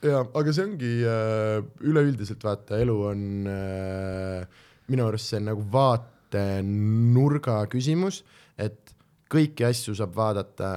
jaa, 0.05 0.23
aga 0.41 0.53
see 0.55 0.69
ongi 0.69 0.93
äh, 1.09 1.59
üleüldiselt 1.85 2.45
vaata, 2.45 2.79
elu 2.85 2.97
on 3.09 3.27
äh, 3.51 4.63
minu 4.93 5.07
arust 5.09 5.31
see 5.31 5.41
on 5.41 5.49
nagu 5.51 5.65
vaatenurga 5.73 7.63
küsimus, 7.73 8.23
et 8.61 8.95
kõiki 9.33 9.67
asju 9.67 9.97
saab 9.99 10.15
vaadata 10.17 10.75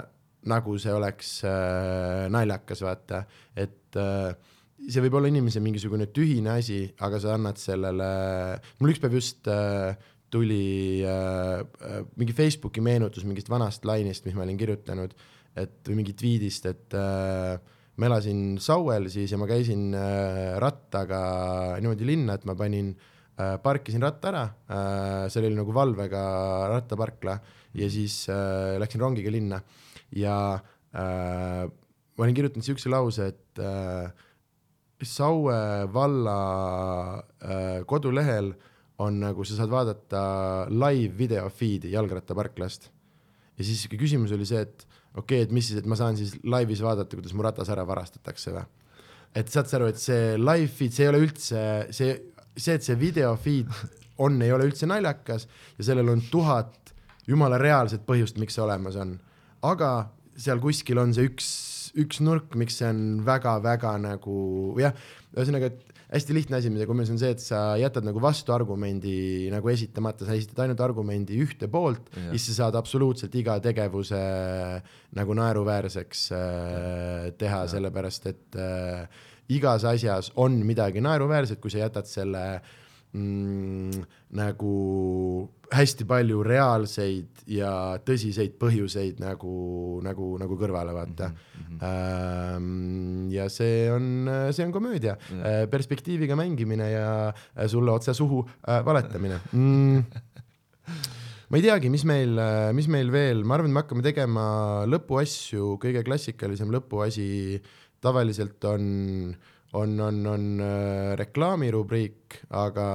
nagu 0.48 0.76
see 0.80 0.94
oleks 0.96 1.32
äh, 1.48 2.28
naljakas, 2.32 2.84
vaata, 2.86 3.24
et 3.58 3.98
äh, 4.00 4.30
see 4.88 5.04
võib 5.04 5.18
olla 5.20 5.32
inimese 5.32 5.62
mingisugune 5.64 6.08
tühine 6.14 6.54
asi, 6.56 6.86
aga 7.04 7.20
sa 7.22 7.34
annad 7.36 7.60
sellele, 7.60 8.12
mul 8.80 8.94
üks 8.94 9.02
päev 9.04 9.18
just 9.18 9.50
äh, 9.52 9.98
tuli 10.32 11.04
äh, 11.04 11.64
äh, 11.64 12.06
mingi 12.20 12.36
Facebooki 12.38 12.84
meenutus 12.84 13.28
mingist 13.28 13.52
vanast 13.52 13.88
lainist, 13.88 14.28
mis 14.28 14.38
ma 14.38 14.46
olin 14.46 14.60
kirjutanud, 14.60 15.18
et 15.58 15.82
või 15.90 16.00
mingi 16.00 16.16
tweetist, 16.16 16.70
et 16.70 16.96
äh, 16.96 17.58
ma 17.98 18.10
elasin 18.12 18.56
Sauel 18.62 19.10
siis 19.12 19.34
ja 19.34 19.42
ma 19.42 19.50
käisin 19.50 19.90
äh, 19.98 20.56
rattaga 20.64 21.22
niimoodi 21.82 22.08
linna, 22.08 22.38
et 22.38 22.48
ma 22.48 22.56
panin 22.56 22.94
äh,, 22.94 23.14
parkisin 23.62 24.02
ratta 24.02 24.32
ära 24.32 24.46
äh,, 24.48 25.26
seal 25.30 25.46
oli 25.46 25.58
nagu 25.60 25.74
valvega 25.76 26.22
rattaparkla 26.72 27.36
ja 27.78 27.90
siis 27.94 28.24
äh, 28.34 28.78
läksin 28.82 29.04
rongiga 29.04 29.34
linna 29.34 29.60
ja 30.16 30.38
äh, 30.96 31.68
ma 32.18 32.26
olin 32.26 32.38
kirjutanud 32.38 32.66
siukse 32.66 32.92
lause, 32.92 33.34
et 33.34 33.62
äh, 33.62 34.10
Saue 35.06 35.54
valla 35.94 36.38
äh, 37.46 37.84
kodulehel 37.86 38.50
on 39.06 39.20
nagu, 39.22 39.44
sa 39.46 39.60
saad 39.60 39.70
vaadata 39.70 40.22
live 40.74 41.14
video 41.20 41.44
feed'i 41.54 41.92
jalgrattaparklast. 41.94 42.90
ja 43.58 43.66
siis 43.66 43.84
siuke 43.84 44.00
küsimus 44.02 44.34
oli 44.34 44.48
see, 44.50 44.64
et 44.66 44.88
okei 45.14 45.44
okay,, 45.44 45.46
et 45.46 45.54
mis 45.54 45.70
siis, 45.70 45.84
et 45.84 45.86
ma 45.86 45.98
saan 46.00 46.18
siis 46.18 46.34
laivis 46.42 46.82
vaadata, 46.82 47.14
kuidas 47.14 47.36
mu 47.38 47.46
ratas 47.46 47.70
ära 47.70 47.86
varastatakse 47.86 48.56
või? 48.56 48.66
et 49.38 49.54
saad 49.54 49.70
sa 49.70 49.78
aru, 49.78 49.92
et 49.92 50.02
see 50.02 50.34
live 50.42 50.72
feed, 50.74 50.96
see 50.96 51.06
ei 51.06 51.12
ole 51.12 51.22
üldse 51.28 51.62
see, 51.94 52.18
see, 52.58 52.76
et 52.76 52.86
see 52.86 52.98
video 53.00 53.36
feed 53.40 53.72
on, 54.24 54.42
ei 54.42 54.52
ole 54.54 54.68
üldse 54.70 54.90
naljakas 54.90 55.48
ja 55.78 55.90
sellel 55.92 56.14
on 56.14 56.24
tuhat 56.32 56.94
jumala 57.28 57.60
reaalset 57.62 58.06
põhjust, 58.08 58.40
miks 58.42 58.58
see 58.58 58.64
olemas 58.66 58.98
on. 59.00 59.18
aga 59.68 59.92
seal 60.38 60.62
kuskil 60.62 61.02
on 61.02 61.14
see 61.16 61.28
üks, 61.32 61.50
üks 61.98 62.22
nurk, 62.24 62.56
miks 62.60 62.80
see 62.80 62.90
on 62.90 63.04
väga-väga 63.26 63.98
nagu 64.04 64.38
jah, 64.82 64.96
ühesõnaga, 65.34 65.72
et 65.72 65.98
hästi 66.08 66.36
lihtne 66.36 66.60
asi, 66.60 66.70
mida 66.72 66.88
kummis 66.88 67.10
on 67.12 67.20
see, 67.20 67.34
et 67.36 67.42
sa 67.44 67.62
jätad 67.80 68.06
nagu 68.08 68.22
vastuargumendi 68.24 69.50
nagu 69.52 69.72
esitamata, 69.74 70.28
sa 70.28 70.38
esitad 70.38 70.64
ainult 70.64 70.84
argumendi 70.86 71.40
ühte 71.44 71.68
poolt 71.72 72.14
ja 72.16 72.30
siis 72.32 72.54
sa 72.54 72.64
saad 72.64 72.78
absoluutselt 72.80 73.36
iga 73.36 73.58
tegevuse 73.64 74.22
nagu 75.20 75.36
naeruväärseks 75.42 76.22
äh, 76.38 77.26
teha, 77.40 77.66
sellepärast 77.74 78.30
et 78.32 78.60
äh, 78.62 79.26
igas 79.54 79.86
asjas 79.88 80.32
on 80.36 80.60
midagi 80.68 81.02
naeruväärset, 81.04 81.62
kui 81.62 81.72
sa 81.72 81.86
jätad 81.86 82.10
selle 82.10 82.44
mm, 83.16 84.04
nagu 84.38 84.74
hästi 85.72 86.08
palju 86.08 86.42
reaalseid 86.48 87.44
ja 87.52 87.72
tõsiseid 88.08 88.56
põhjuseid 88.60 89.20
nagu, 89.24 89.54
nagu, 90.04 90.30
nagu 90.40 90.58
kõrvale 90.60 90.96
vaata 90.96 91.30
mm. 91.32 91.78
-hmm. 91.82 93.28
ja 93.36 93.50
see 93.52 93.88
on, 93.92 94.30
see 94.52 94.66
on 94.66 94.72
komöödia 94.72 95.18
Jah., 95.18 95.68
perspektiiviga 95.72 96.36
mängimine 96.36 96.92
ja 96.92 97.08
äh, 97.30 97.68
sulle 97.68 97.92
otse 97.92 98.14
suhu 98.14 98.44
äh, 98.68 98.86
valetamine 98.86 99.40
mm. 99.52 100.04
ma 101.50 101.58
ei 101.58 101.64
teagi, 101.64 101.90
mis 101.90 102.04
meil, 102.04 102.40
mis 102.76 102.88
meil 102.92 103.12
veel, 103.12 103.44
ma 103.44 103.56
arvan, 103.56 103.70
et 103.70 103.76
me 103.76 103.84
hakkame 103.84 104.04
tegema 104.04 104.48
lõpuasju, 104.88 105.78
kõige 105.80 106.04
klassikalisem 106.04 106.72
lõpuasi 106.76 107.28
tavaliselt 108.04 108.64
on, 108.70 108.90
on, 109.78 110.00
on, 110.08 110.26
on 110.34 110.50
äh, 110.64 111.14
reklaamirubriik, 111.20 112.42
aga, 112.58 112.90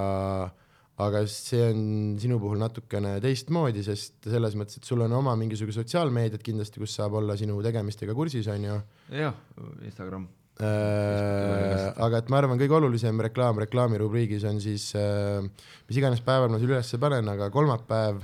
aga 1.03 1.25
see 1.31 1.63
on 1.71 1.81
sinu 2.23 2.39
puhul 2.43 2.61
natukene 2.63 3.17
teistmoodi, 3.25 3.85
sest 3.87 4.31
selles 4.31 4.59
mõttes, 4.59 4.81
et 4.81 4.89
sul 4.89 5.05
on 5.07 5.17
oma 5.23 5.35
mingisugune 5.41 5.77
sotsiaalmeediat 5.77 6.45
kindlasti, 6.45 6.83
kus 6.83 6.95
saab 7.01 7.19
olla 7.23 7.39
sinu 7.41 7.59
tegemistega 7.65 8.15
kursis, 8.17 8.51
on 8.53 8.71
ju. 8.71 8.79
Jah, 9.23 9.43
Instagram, 9.85 10.29
Äh, 10.61 11.87
aga 12.05 12.21
et 12.21 12.29
ma 12.31 12.39
arvan, 12.43 12.59
kõige 12.61 12.77
olulisem 12.77 13.19
reklaam 13.25 13.57
reklaamirubriigis 13.63 14.45
on 14.47 14.61
siis 14.61 14.91
äh, 14.99 15.41
mis 15.89 15.99
iganes 15.99 16.21
päeval 16.23 16.53
ma 16.53 16.61
selle 16.61 16.77
ülesse 16.77 17.01
panen, 17.03 17.31
aga 17.33 17.49
kolmapäev, 17.55 18.21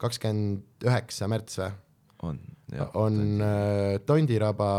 kakskümmend 0.00 0.84
üheksa 0.88 1.28
märts 1.30 1.60
või, 1.62 1.70
on, 2.26 2.40
on 2.98 3.20
äh, 3.46 3.94
Tondiraba 4.04 4.70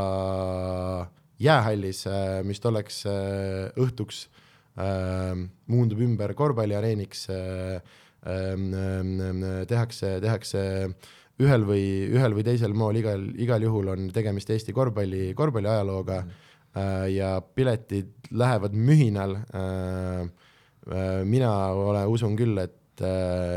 jäähallis 1.42 2.06
äh,, 2.10 2.42
mis 2.48 2.62
tolleks 2.62 3.02
äh, 3.10 3.72
õhtuks 3.80 4.26
äh, 4.78 5.34
muundub 5.72 6.04
ümber 6.06 6.34
korvpalliareeniks 6.38 7.26
äh, 7.34 7.82
ähm, 8.28 8.70
ähm, 8.74 9.42
tehakse, 9.70 10.20
tehakse 10.24 10.62
ühel 11.42 11.66
või, 11.66 11.86
ühel 12.14 12.38
või 12.38 12.46
teisel 12.46 12.76
moel 12.78 13.02
igal, 13.02 13.26
igal 13.42 13.64
juhul 13.66 13.90
on 13.96 14.10
tegemist 14.14 14.52
Eesti 14.54 14.76
korvpalli, 14.78 15.32
korvpalli 15.38 15.72
ajalooga 15.72 16.20
mm. 16.22 16.36
ja 17.16 17.32
piletid 17.42 18.30
lähevad 18.38 18.76
mühinal 18.78 19.34
mina 21.26 21.50
ole, 21.74 22.04
usun 22.14 22.36
küll, 22.38 22.62
et 22.62 23.02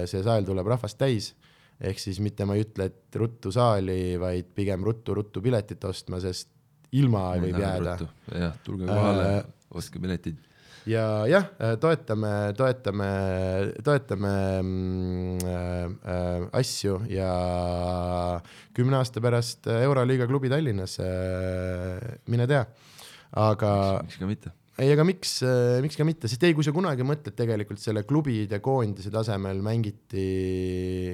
see 0.08 0.22
saal 0.24 0.48
tuleb 0.48 0.70
rahvast 0.72 0.96
täis, 0.96 1.34
ehk 1.76 2.00
siis 2.00 2.22
mitte 2.24 2.46
ma 2.48 2.56
ei 2.56 2.64
ütle, 2.64 2.88
et 2.88 3.20
ruttu 3.20 3.52
saali, 3.52 4.16
vaid 4.22 4.48
pigem 4.56 4.86
ruttu-ruttu 4.86 5.44
piletit 5.44 5.84
ostma, 5.84 6.22
sest 6.24 6.53
ilma 6.98 7.28
võib 7.42 7.60
jääda. 7.60 7.98
jah, 8.32 8.58
tulge 8.66 8.88
kohale 8.88 9.28
Äh, 9.28 9.38
äh,, 9.38 9.46
ostke 9.74 10.00
piletid. 10.02 10.40
ja 10.86 11.24
jah, 11.30 11.46
toetame, 11.80 12.32
toetame, 12.56 13.10
toetame 13.84 14.32
äh, 14.62 15.86
äh, 16.14 16.48
asju 16.60 16.98
ja 17.10 17.30
kümne 18.76 19.00
aasta 19.00 19.22
pärast 19.24 19.70
Euroliiga 19.72 20.28
klubi 20.30 20.52
Tallinnas 20.52 20.98
äh,, 21.00 22.18
mine 22.28 22.48
tea. 22.50 22.66
aga 23.34 23.70
miks 24.04 24.20
ka 24.20 24.28
mitte, 24.28 24.52
ei, 24.78 24.92
aga 24.92 25.06
miks, 25.08 25.38
miks 25.82 25.96
ka 25.98 26.06
mitte, 26.06 26.30
sest 26.30 26.44
ei, 26.46 26.54
kui 26.54 26.66
sa 26.66 26.74
kunagi 26.76 27.06
mõtled 27.06 27.34
tegelikult 27.34 27.80
selle 27.82 28.04
klubide 28.06 28.60
koondise 28.62 29.10
tasemel 29.14 29.64
mängiti 29.64 30.28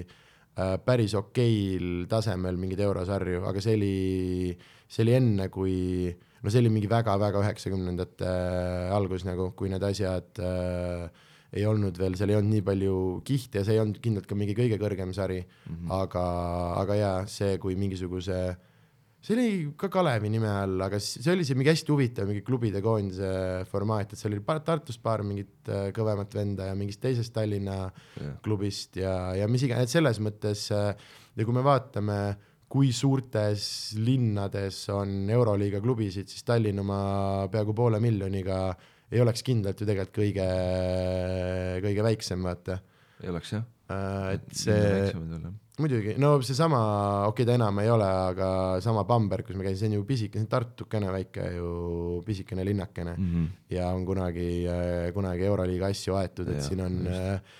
äh, 0.02 0.76
päris 0.84 1.14
okeil 1.18 2.06
tasemel 2.10 2.58
mingeid 2.60 2.82
eurosarju, 2.84 3.44
aga 3.48 3.62
see 3.62 3.76
oli, 3.78 3.96
see 4.90 5.06
oli 5.06 5.16
enne, 5.16 5.48
kui 5.52 6.10
no 6.42 6.52
see 6.52 6.62
oli 6.62 6.72
mingi 6.72 6.90
väga-väga 6.90 7.42
üheksakümnendate 7.44 8.30
algus 8.96 9.26
nagu, 9.28 9.50
kui 9.56 9.70
need 9.72 9.84
asjad 9.86 10.40
äh, 10.42 11.28
ei 11.50 11.66
olnud 11.66 11.98
veel, 11.98 12.16
seal 12.18 12.32
ei 12.32 12.38
olnud 12.38 12.54
nii 12.54 12.64
palju 12.66 12.96
kihte 13.26 13.60
ja 13.60 13.66
see 13.66 13.76
ei 13.76 13.82
olnud 13.82 14.00
kindlalt 14.02 14.28
ka 14.30 14.38
mingi 14.38 14.54
kõige 14.58 14.78
kõrgem 14.80 15.14
sari 15.16 15.40
mm, 15.42 15.70
-hmm. 15.76 15.94
aga, 15.98 16.24
aga 16.82 16.98
jaa, 16.98 17.14
see, 17.30 17.56
kui 17.62 17.78
mingisuguse 17.78 18.40
see 19.20 19.36
oli 19.36 19.48
ka 19.76 19.90
Kalevi 19.92 20.30
nime 20.32 20.48
all, 20.48 20.80
aga 20.86 21.00
see 21.02 21.32
oli 21.32 21.44
see 21.44 21.58
mingi 21.58 21.72
hästi 21.72 21.92
huvitav 21.92 22.28
mingi 22.30 22.44
klubide 22.46 22.80
koondise 22.84 23.64
formaat, 23.68 24.14
et 24.14 24.20
seal 24.20 24.32
oli 24.32 24.44
paar, 24.44 24.62
Tartust 24.64 25.02
paar 25.04 25.24
mingit 25.26 25.68
äh, 25.68 25.90
kõvemat 25.96 26.36
venda 26.38 26.70
ja 26.70 26.76
mingist 26.78 27.02
teisest 27.02 27.34
Tallinna 27.34 27.82
Jah. 27.90 28.36
klubist 28.44 28.96
ja, 28.96 29.34
ja 29.36 29.48
mis 29.50 29.66
iganes, 29.66 29.90
et 29.90 29.98
selles 29.98 30.22
mõttes 30.24 30.68
äh, 30.72 30.94
ja 31.36 31.44
kui 31.44 31.56
me 31.56 31.64
vaatame, 31.66 32.20
kui 32.70 32.92
suurtes 32.94 33.64
linnades 33.98 34.84
on 34.94 35.26
Euroliiga 35.34 35.80
klubisid, 35.82 36.30
siis 36.30 36.46
Tallinn 36.46 36.78
oma 36.84 37.00
peaaegu 37.50 37.74
poole 37.74 37.98
miljoniga 38.02 38.68
ei 39.10 39.22
oleks 39.22 39.42
kindlalt 39.42 39.80
ju 39.80 39.88
tegelikult 39.88 40.20
kõige, 40.20 40.46
kõige 41.82 42.04
väiksem, 42.06 42.46
vaata. 42.46 42.78
ei 43.24 43.32
oleks 43.32 43.56
jah. 43.56 43.64
et 44.36 44.44
see, 44.54 45.10
muidugi, 45.82 46.14
no 46.22 46.36
seesama, 46.46 46.78
okei 47.26 47.42
okay, 47.42 47.48
ta 47.48 47.56
enam 47.58 47.80
ei 47.82 47.90
ole, 47.90 48.06
aga 48.06 48.50
sama 48.84 49.02
Bamberg, 49.08 49.48
kus 49.48 49.58
ma 49.58 49.66
käisin, 49.66 49.80
see 49.80 49.90
on 49.90 49.96
ju 49.98 50.06
pisike, 50.06 50.38
see 50.38 50.46
on 50.46 50.52
Tartukene 50.52 51.10
väike 51.16 51.48
ju 51.56 51.72
pisikene 52.26 52.66
linnakene 52.70 53.16
mm. 53.16 53.32
-hmm. 53.32 53.50
ja 53.74 53.90
on 53.90 54.06
kunagi, 54.06 54.46
kunagi 55.16 55.50
Euroliiga 55.50 55.90
asju 55.90 56.14
aetud, 56.22 56.54
et 56.54 56.62
Jah, 56.62 56.68
siin 56.68 56.86
on 56.86 57.02
just. 57.02 57.58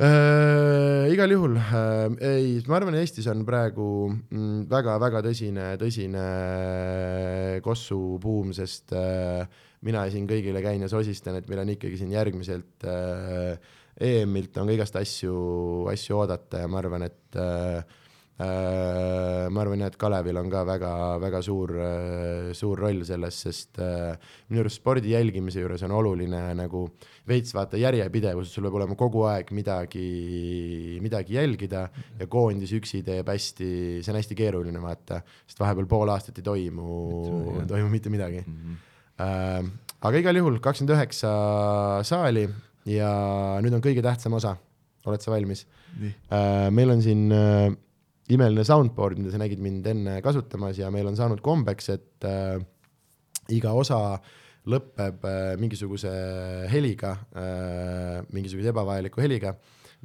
Äh, 0.00 1.06
äh, 1.06 1.12
igal 1.12 1.30
juhul 1.32 1.56
äh, 1.56 2.08
ei, 2.20 2.50
ma 2.68 2.78
arvan, 2.78 2.96
Eestis 2.98 3.28
on 3.32 3.44
praegu 3.48 4.10
mm, 4.10 4.66
väga-väga 4.70 5.22
tõsine, 5.24 5.68
tõsine 5.80 6.26
kossubuum, 7.64 8.52
sest 8.56 8.94
äh, 8.96 9.46
mina 9.86 10.04
siin 10.12 10.28
kõigile 10.28 10.62
käin 10.64 10.84
ja 10.84 10.90
sosistan, 10.90 11.38
et 11.38 11.48
meil 11.50 11.62
on 11.62 11.74
ikkagi 11.76 12.00
siin 12.00 12.12
järgmiselt 12.14 12.86
äh, 12.88 13.56
EM-ilt 13.96 14.58
on 14.60 14.68
ka 14.68 14.76
igast 14.76 14.98
asju, 15.00 15.36
asju 15.92 16.18
oodata 16.18 16.64
ja 16.64 16.68
ma 16.68 16.82
arvan, 16.82 17.06
et 17.08 17.40
äh, 17.40 17.78
äh, 17.80 18.05
ma 18.36 19.62
arvan 19.62 19.80
jah, 19.80 19.88
et 19.88 19.96
Kalevil 19.96 20.36
on 20.36 20.50
ka 20.52 20.60
väga-väga 20.68 21.38
suur 21.44 21.70
äh,, 21.80 22.48
suur 22.56 22.82
roll 22.84 23.00
selles, 23.08 23.38
sest 23.46 23.78
äh, 23.80 24.12
minu 24.50 24.60
arust 24.60 24.82
spordi 24.82 25.14
jälgimise 25.14 25.62
juures 25.62 25.84
on 25.86 25.94
oluline 25.96 26.42
nagu 26.58 26.82
veits 27.28 27.54
vaata 27.56 27.80
järjepidevus, 27.80 28.50
sul 28.52 28.66
peab 28.68 28.76
olema 28.76 28.98
kogu 28.98 29.24
aeg 29.30 29.54
midagi, 29.56 30.08
midagi 31.04 31.38
jälgida 31.38 31.86
ja 32.20 32.28
koondis 32.28 32.74
üksi 32.76 33.00
teeb 33.06 33.32
hästi, 33.32 33.70
see 34.02 34.12
on 34.12 34.20
hästi 34.20 34.36
keeruline 34.36 34.84
vaata, 34.84 35.22
sest 35.48 35.64
vahepeal 35.64 35.88
pool 35.88 36.12
aastat 36.12 36.42
ei 36.42 36.44
toimu 36.44 37.00
midagi., 37.54 37.70
toimu 37.72 37.88
mitte 37.92 38.12
midagi 38.12 38.44
Mm 38.46 38.52
-hmm. 38.52 38.76
äh,. 39.24 39.64
aga 40.02 40.18
igal 40.18 40.36
juhul 40.36 40.58
kakskümmend 40.60 40.92
üheksa 40.92 41.30
saali 42.04 42.48
ja 42.84 43.08
nüüd 43.64 43.72
on 43.72 43.80
kõige 43.80 44.02
tähtsam 44.04 44.36
osa, 44.36 44.56
oled 45.06 45.24
sa 45.24 45.32
valmis? 45.32 45.66
äh,. 46.30 46.68
meil 46.70 46.90
on 46.90 47.02
siin 47.02 47.32
äh, 47.32 47.72
imeline 48.34 48.64
soundboard, 48.66 49.20
mida 49.20 49.32
sa 49.34 49.40
nägid 49.40 49.60
mind 49.62 49.86
enne 49.90 50.18
kasutamas 50.24 50.78
ja 50.80 50.90
meil 50.94 51.06
on 51.10 51.18
saanud 51.18 51.42
kombeks, 51.44 51.90
et 51.94 52.26
äh, 52.26 52.58
iga 53.54 53.74
osa 53.78 54.18
lõpeb 54.66 55.26
äh, 55.26 55.52
mingisuguse 55.60 56.12
heliga 56.72 57.12
äh,, 57.38 58.24
mingisuguse 58.34 58.72
ebavajaliku 58.72 59.22
heliga, 59.22 59.54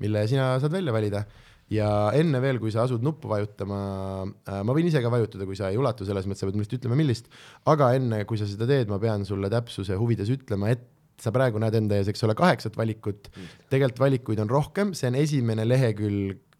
mille 0.01 0.27
sina 0.29 0.53
saad 0.61 0.75
välja 0.75 0.93
valida. 0.93 1.23
Ja 1.71 1.87
enne 2.19 2.41
veel, 2.43 2.57
kui 2.59 2.73
sa 2.73 2.83
asud 2.83 3.01
nuppu 3.05 3.29
vajutama 3.31 3.79
äh,, 4.27 4.61
ma 4.67 4.75
võin 4.75 4.89
ise 4.91 5.01
ka 5.01 5.09
vajutada, 5.13 5.47
kui 5.49 5.57
sa 5.57 5.71
ei 5.71 5.79
ulatu, 5.81 6.05
selles 6.05 6.27
mõttes 6.29 6.43
sa 6.43 6.49
pead 6.49 6.59
lihtsalt 6.59 6.81
ütlema, 6.81 6.99
millist, 6.99 7.31
aga 7.71 7.93
enne, 7.97 8.21
kui 8.29 8.37
sa 8.37 8.49
seda 8.49 8.67
teed, 8.69 8.91
ma 8.91 8.99
pean 9.01 9.25
sulle 9.25 9.49
täpsuse 9.49 9.97
huvides 9.97 10.29
ütlema, 10.35 10.75
et 10.75 10.85
sa 11.21 11.33
praegu 11.33 11.61
näed 11.61 11.77
enda 11.77 11.97
ees, 11.97 12.09
eks 12.11 12.25
ole, 12.27 12.35
kaheksat 12.37 12.77
valikut, 12.77 13.29
tegelikult 13.71 14.01
valikuid 14.03 14.41
on 14.43 14.51
rohkem, 14.51 14.93
see 14.97 15.09
on 15.09 15.17
esimene 15.21 15.65
lehekülg 15.69 16.50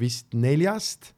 vist 0.00 0.34
neljast, 0.34 1.12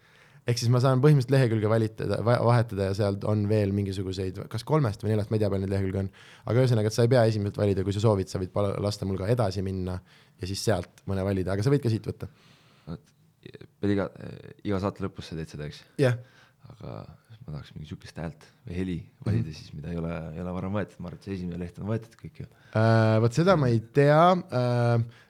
ehk 0.44 0.60
siis 0.60 0.70
ma 0.72 0.80
saan 0.82 1.00
põhimõtteliselt 1.00 1.34
lehekülge 1.34 1.70
valitada, 1.72 2.18
vahetada 2.24 2.90
ja 2.90 2.96
seal 2.98 3.16
on 3.30 3.46
veel 3.48 3.72
mingisuguseid, 3.76 4.42
kas 4.52 4.66
kolmest 4.68 5.04
või 5.04 5.14
neljast, 5.14 5.32
ma 5.32 5.38
ei 5.38 5.44
tea, 5.44 5.50
palju 5.52 5.64
neid 5.64 5.72
lehekülge 5.72 6.02
on. 6.02 6.10
aga 6.44 6.64
ühesõnaga, 6.64 6.92
et 6.92 6.96
sa 6.96 7.06
ei 7.06 7.12
pea 7.14 7.24
esimeselt 7.30 7.60
valida, 7.60 7.84
kui 7.86 7.96
sa 7.96 8.04
soovid, 8.04 8.30
sa 8.30 8.42
võid 8.42 8.58
lasta 8.84 9.08
mul 9.08 9.20
ka 9.20 9.30
edasi 9.32 9.64
minna 9.64 9.96
ja 10.40 10.50
siis 10.50 10.64
sealt 10.66 11.04
mõne 11.10 11.24
valida, 11.26 11.54
aga 11.54 11.64
sa 11.64 11.72
võid 11.72 11.84
ka 11.84 11.92
siit 11.92 12.06
võtta. 12.10 12.28
pead 13.80 13.92
iga, 13.92 14.08
iga 14.64 14.80
saate 14.80 15.04
lõpus 15.04 15.30
sa 15.30 15.36
teed 15.38 15.52
seda, 15.52 15.68
eks, 15.68 15.82
jah, 16.00 16.20
aga 16.72 17.02
ma 17.44 17.58
tahaks 17.58 17.74
mingi 17.74 17.90
sihukest 17.90 18.18
häält 18.20 18.46
või 18.64 18.76
heli 18.78 18.96
valida 19.24 19.42
mm 19.42 19.50
-hmm. 19.50 19.58
siis, 19.58 19.74
mida 19.76 19.92
ei 19.92 19.98
ole, 20.00 20.12
ei 20.32 20.40
ole 20.40 20.54
varem 20.56 20.78
võetud, 20.78 21.00
ma 21.00 21.10
arvan, 21.10 21.20
et 21.20 21.28
see 21.28 21.34
esimene 21.36 21.60
leht 21.60 21.78
on 21.80 21.90
võetud 21.90 22.16
kõik 22.20 22.40
ju. 22.40 22.46
Äh, 22.80 23.16
vot 23.20 23.36
seda 23.36 23.56
ma 23.60 23.68
ei 23.68 23.80
tea. 23.80 24.22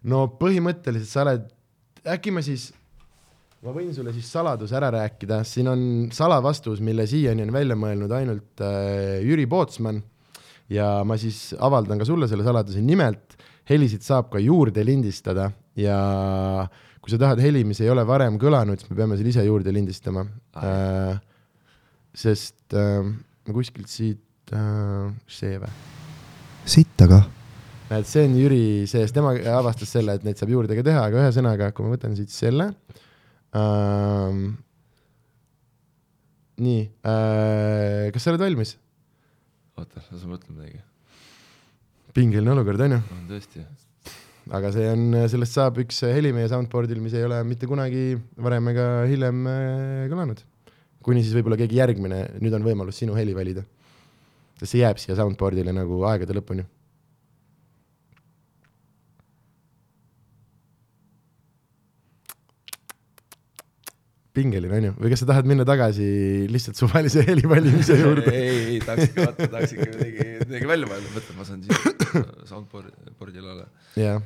no 0.03 0.21
põhimõtteliselt 0.41 1.11
sa 1.11 1.25
oled, 1.27 1.49
äkki 2.15 2.35
ma 2.35 2.43
siis, 2.47 2.73
ma 3.65 3.73
võin 3.73 3.95
sulle 3.97 4.13
siis 4.13 4.29
saladuse 4.29 4.77
ära 4.77 4.91
rääkida, 4.93 5.41
siin 5.49 5.71
on 5.73 5.85
salavastus, 6.13 6.83
mille 6.85 7.07
siiani 7.09 7.47
on 7.47 7.53
välja 7.55 7.77
mõelnud 7.79 8.13
ainult 8.13 8.63
äh, 8.65 9.23
Jüri 9.25 9.47
Pootsman 9.49 10.03
ja 10.73 10.89
ma 11.09 11.17
siis 11.21 11.55
avaldan 11.57 12.01
ka 12.01 12.09
sulle 12.09 12.29
selle 12.29 12.45
saladuse, 12.45 12.83
nimelt 12.85 13.39
helisid 13.69 14.05
saab 14.05 14.29
ka 14.33 14.43
juurde 14.43 14.85
lindistada 14.85 15.49
ja 15.81 15.97
kui 17.01 17.13
sa 17.13 17.21
tahad 17.21 17.41
heli, 17.41 17.63
mis 17.69 17.81
ei 17.81 17.89
ole 17.93 18.05
varem 18.09 18.37
kõlanud, 18.41 18.81
siis 18.81 18.91
me 18.93 18.99
peame 18.99 19.17
selle 19.17 19.33
ise 19.33 19.45
juurde 19.47 19.73
lindistama 19.73 20.27
äh,. 20.61 21.17
sest 22.15 22.77
äh, 22.77 23.01
ma 23.01 23.57
kuskilt 23.57 23.89
siit 23.89 24.53
äh,, 24.53 25.09
see 25.25 25.57
või? 25.63 25.73
sitt 26.69 27.07
aga. 27.07 27.23
et 27.97 28.09
see 28.09 28.29
on 28.29 28.37
Jüri 28.43 28.63
sees, 28.93 29.17
tema 29.17 29.33
avastas 29.57 29.97
selle, 29.97 30.19
et 30.19 30.29
neid 30.29 30.37
saab 30.37 30.53
juurde 30.53 30.77
ka 30.77 30.85
teha, 30.85 31.09
aga 31.09 31.25
ühesõnaga, 31.25 31.73
kui 31.73 31.89
ma 31.89 31.97
võtan 31.97 32.13
siit 32.21 32.33
selle 32.33 32.75
ähm,. 33.59 34.43
nii 36.65 36.83
äh,, 37.03 38.11
kas 38.15 38.25
sa 38.25 38.33
oled 38.33 38.43
valmis? 38.43 38.77
oota, 39.79 40.03
las 40.11 40.25
ma 40.25 40.35
mõtlen 40.35 40.59
midagi. 40.59 40.83
pingeline 42.15 42.53
olukord 42.55 42.83
on 42.87 42.97
ju, 42.97 43.01
on 43.17 43.25
tõesti, 43.31 43.65
aga 44.55 44.71
see 44.75 44.87
on, 44.91 45.07
sellest 45.31 45.57
saab 45.57 45.81
üks 45.83 46.03
heli 46.07 46.33
meie 46.37 46.51
soundboard'il, 46.53 47.01
mis 47.03 47.17
ei 47.17 47.27
ole 47.27 47.41
mitte 47.49 47.69
kunagi 47.71 48.13
varem 48.47 48.71
ega 48.75 48.89
hiljem 49.11 49.47
äh, 49.51 50.05
kõlanud. 50.13 50.45
kuni 51.05 51.25
siis 51.25 51.35
võib-olla 51.37 51.59
keegi 51.61 51.81
järgmine, 51.81 52.21
nüüd 52.41 52.55
on 52.57 52.65
võimalus 52.65 53.03
sinu 53.03 53.17
heli 53.19 53.35
valida. 53.37 53.65
sest 54.61 54.71
see 54.73 54.85
jääb 54.85 55.03
siia 55.03 55.19
soundboard'ile 55.19 55.75
nagu 55.75 56.03
aegade 56.11 56.37
lõpuni. 56.39 56.67
Pingeline 64.35 64.79
on 64.79 64.87
ju, 64.89 64.93
või 64.99 65.13
kas 65.13 65.23
sa 65.23 65.29
tahad 65.31 65.49
minna 65.49 65.67
tagasi 65.69 66.07
lihtsalt 66.51 66.79
suvalise 66.79 67.23
heli 67.29 67.45
valimise 67.49 67.99
juurde? 68.01 68.33
ei, 68.35 68.57
ei 68.75 68.81
tahaks 68.83 69.11
ikka 69.11 69.29
vaata, 69.29 69.51
tahaks 69.53 69.77
ikka 69.77 69.87
midagi, 69.93 70.27
midagi 70.43 70.71
välja 70.71 70.91
mõelda, 70.91 71.13
mõtle, 71.15 71.37
ma 71.39 71.47
saan 71.47 71.63
siis 71.63 71.77
soundboard'il 72.51 73.45
olla. 73.45 73.69
jah, 74.01 74.19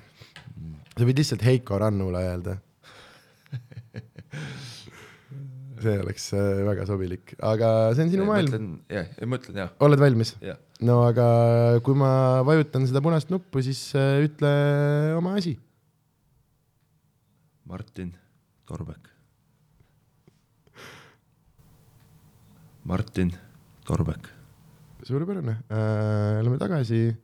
sa 0.95 1.09
võid 1.09 1.21
lihtsalt 1.21 1.45
Heiko 1.45 1.81
Rannula 1.83 2.25
öelda. 2.31 2.57
see 5.83 5.99
oleks 6.03 6.31
äh, 6.37 6.63
väga 6.67 6.87
sobilik, 6.89 7.35
aga 7.45 7.69
see 7.93 8.07
on 8.07 8.13
sinu 8.15 8.27
maailm. 8.29 8.71
jah, 8.91 9.13
ma 9.29 9.39
ütlen 9.41 9.61
jah, 9.63 9.75
oled 9.85 10.03
valmis? 10.03 10.35
jah. 10.45 10.59
no 10.89 11.01
aga 11.07 11.27
kui 11.85 11.99
ma 11.99 12.11
vajutan 12.49 12.89
seda 12.89 13.03
punast 13.05 13.33
nuppu, 13.35 13.63
siis 13.65 13.83
äh, 13.99 14.25
ütle 14.25 14.53
oma 15.21 15.37
asi. 15.39 15.59
Martin 17.69 18.15
Torbek. 18.65 19.18
Martin 22.89 23.29
Torbek. 23.85 24.29
suurepärane 25.05 25.59
äh,, 25.69 26.41
lähme 26.43 26.57
tagasi. 26.59 27.17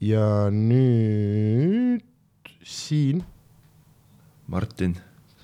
ja 0.00 0.50
nüüd 0.54 2.04
siin, 2.62 3.24
Martin 4.46 4.94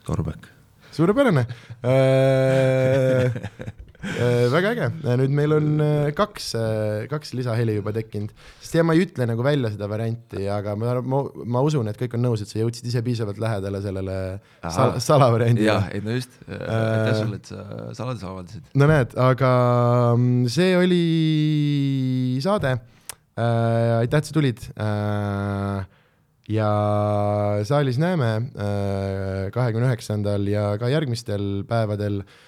Torbek. 0.07 0.47
suurepärane 0.93 1.47
äh. 1.83 3.35
Äh, 4.05 4.47
väga 4.53 4.73
äge, 4.75 4.87
nüüd 5.17 5.33
meil 5.35 5.55
on 5.57 5.69
äh, 5.81 6.11
kaks 6.17 6.51
äh,, 6.59 7.07
kaks 7.09 7.33
lisaheli 7.37 7.79
juba 7.79 7.95
tekkinud, 7.97 8.35
sest 8.61 8.77
ja 8.77 8.85
ma 8.85 8.97
ei 8.97 9.05
ütle 9.07 9.25
nagu 9.29 9.45
välja 9.47 9.71
seda 9.73 9.89
varianti, 9.89 10.45
aga 10.53 10.75
ma, 10.77 10.97
ma, 11.01 11.23
ma 11.57 11.63
usun, 11.65 11.89
et 11.89 11.99
kõik 12.01 12.19
on 12.19 12.25
nõus, 12.27 12.43
et 12.45 12.53
sa 12.53 12.61
jõudsid 12.61 12.91
ise 12.91 13.01
piisavalt 13.07 13.41
lähedale 13.41 13.81
sellele 13.85 14.19
sal, 14.61 14.99
salavariandile 15.05 15.71
jah, 15.71 15.89
ei 15.95 16.05
no 16.05 16.19
just, 16.19 16.37
aitäh 16.51 17.17
sulle, 17.17 17.41
et 17.41 17.49
sa 17.49 17.65
saladuse 17.97 18.29
avaldasid. 18.29 18.71
no 18.77 18.91
näed, 18.93 19.17
aga 19.25 19.51
mm, 20.19 20.47
see 20.53 20.71
oli 20.83 21.03
saade. 22.45 22.77
äh,, 23.41 23.99
aitäh, 24.05 24.21
et 24.21 24.29
sa 24.29 24.37
tulid 24.37 24.65
äh,. 24.77 25.93
ja 26.53 26.71
saalis 27.65 27.97
näeme 27.97 28.35
kahekümne 29.55 29.89
üheksandal 29.89 30.45
ja 30.45 30.75
ka 30.77 30.93
järgmistel 30.93 31.63
päevadel 31.65 32.21
äh,, 32.21 32.43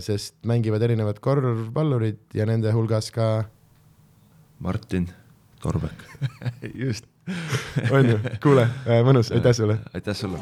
sest 0.00 0.34
mängivad 0.48 0.82
erinevad 0.82 1.18
korvpallurid 1.20 2.18
ja 2.34 2.46
nende 2.48 2.72
hulgas 2.72 3.10
ka, 3.12 3.44
Martin 4.60 5.08
Torbek. 5.60 6.04
just, 6.84 7.04
on 7.92 8.08
ju, 8.14 8.18
kuule, 8.42 8.68
mõnus, 9.04 9.32
aitäh 9.36 9.56
sulle. 9.56 9.80
aitäh 9.94 10.16
sulle. 10.16 10.40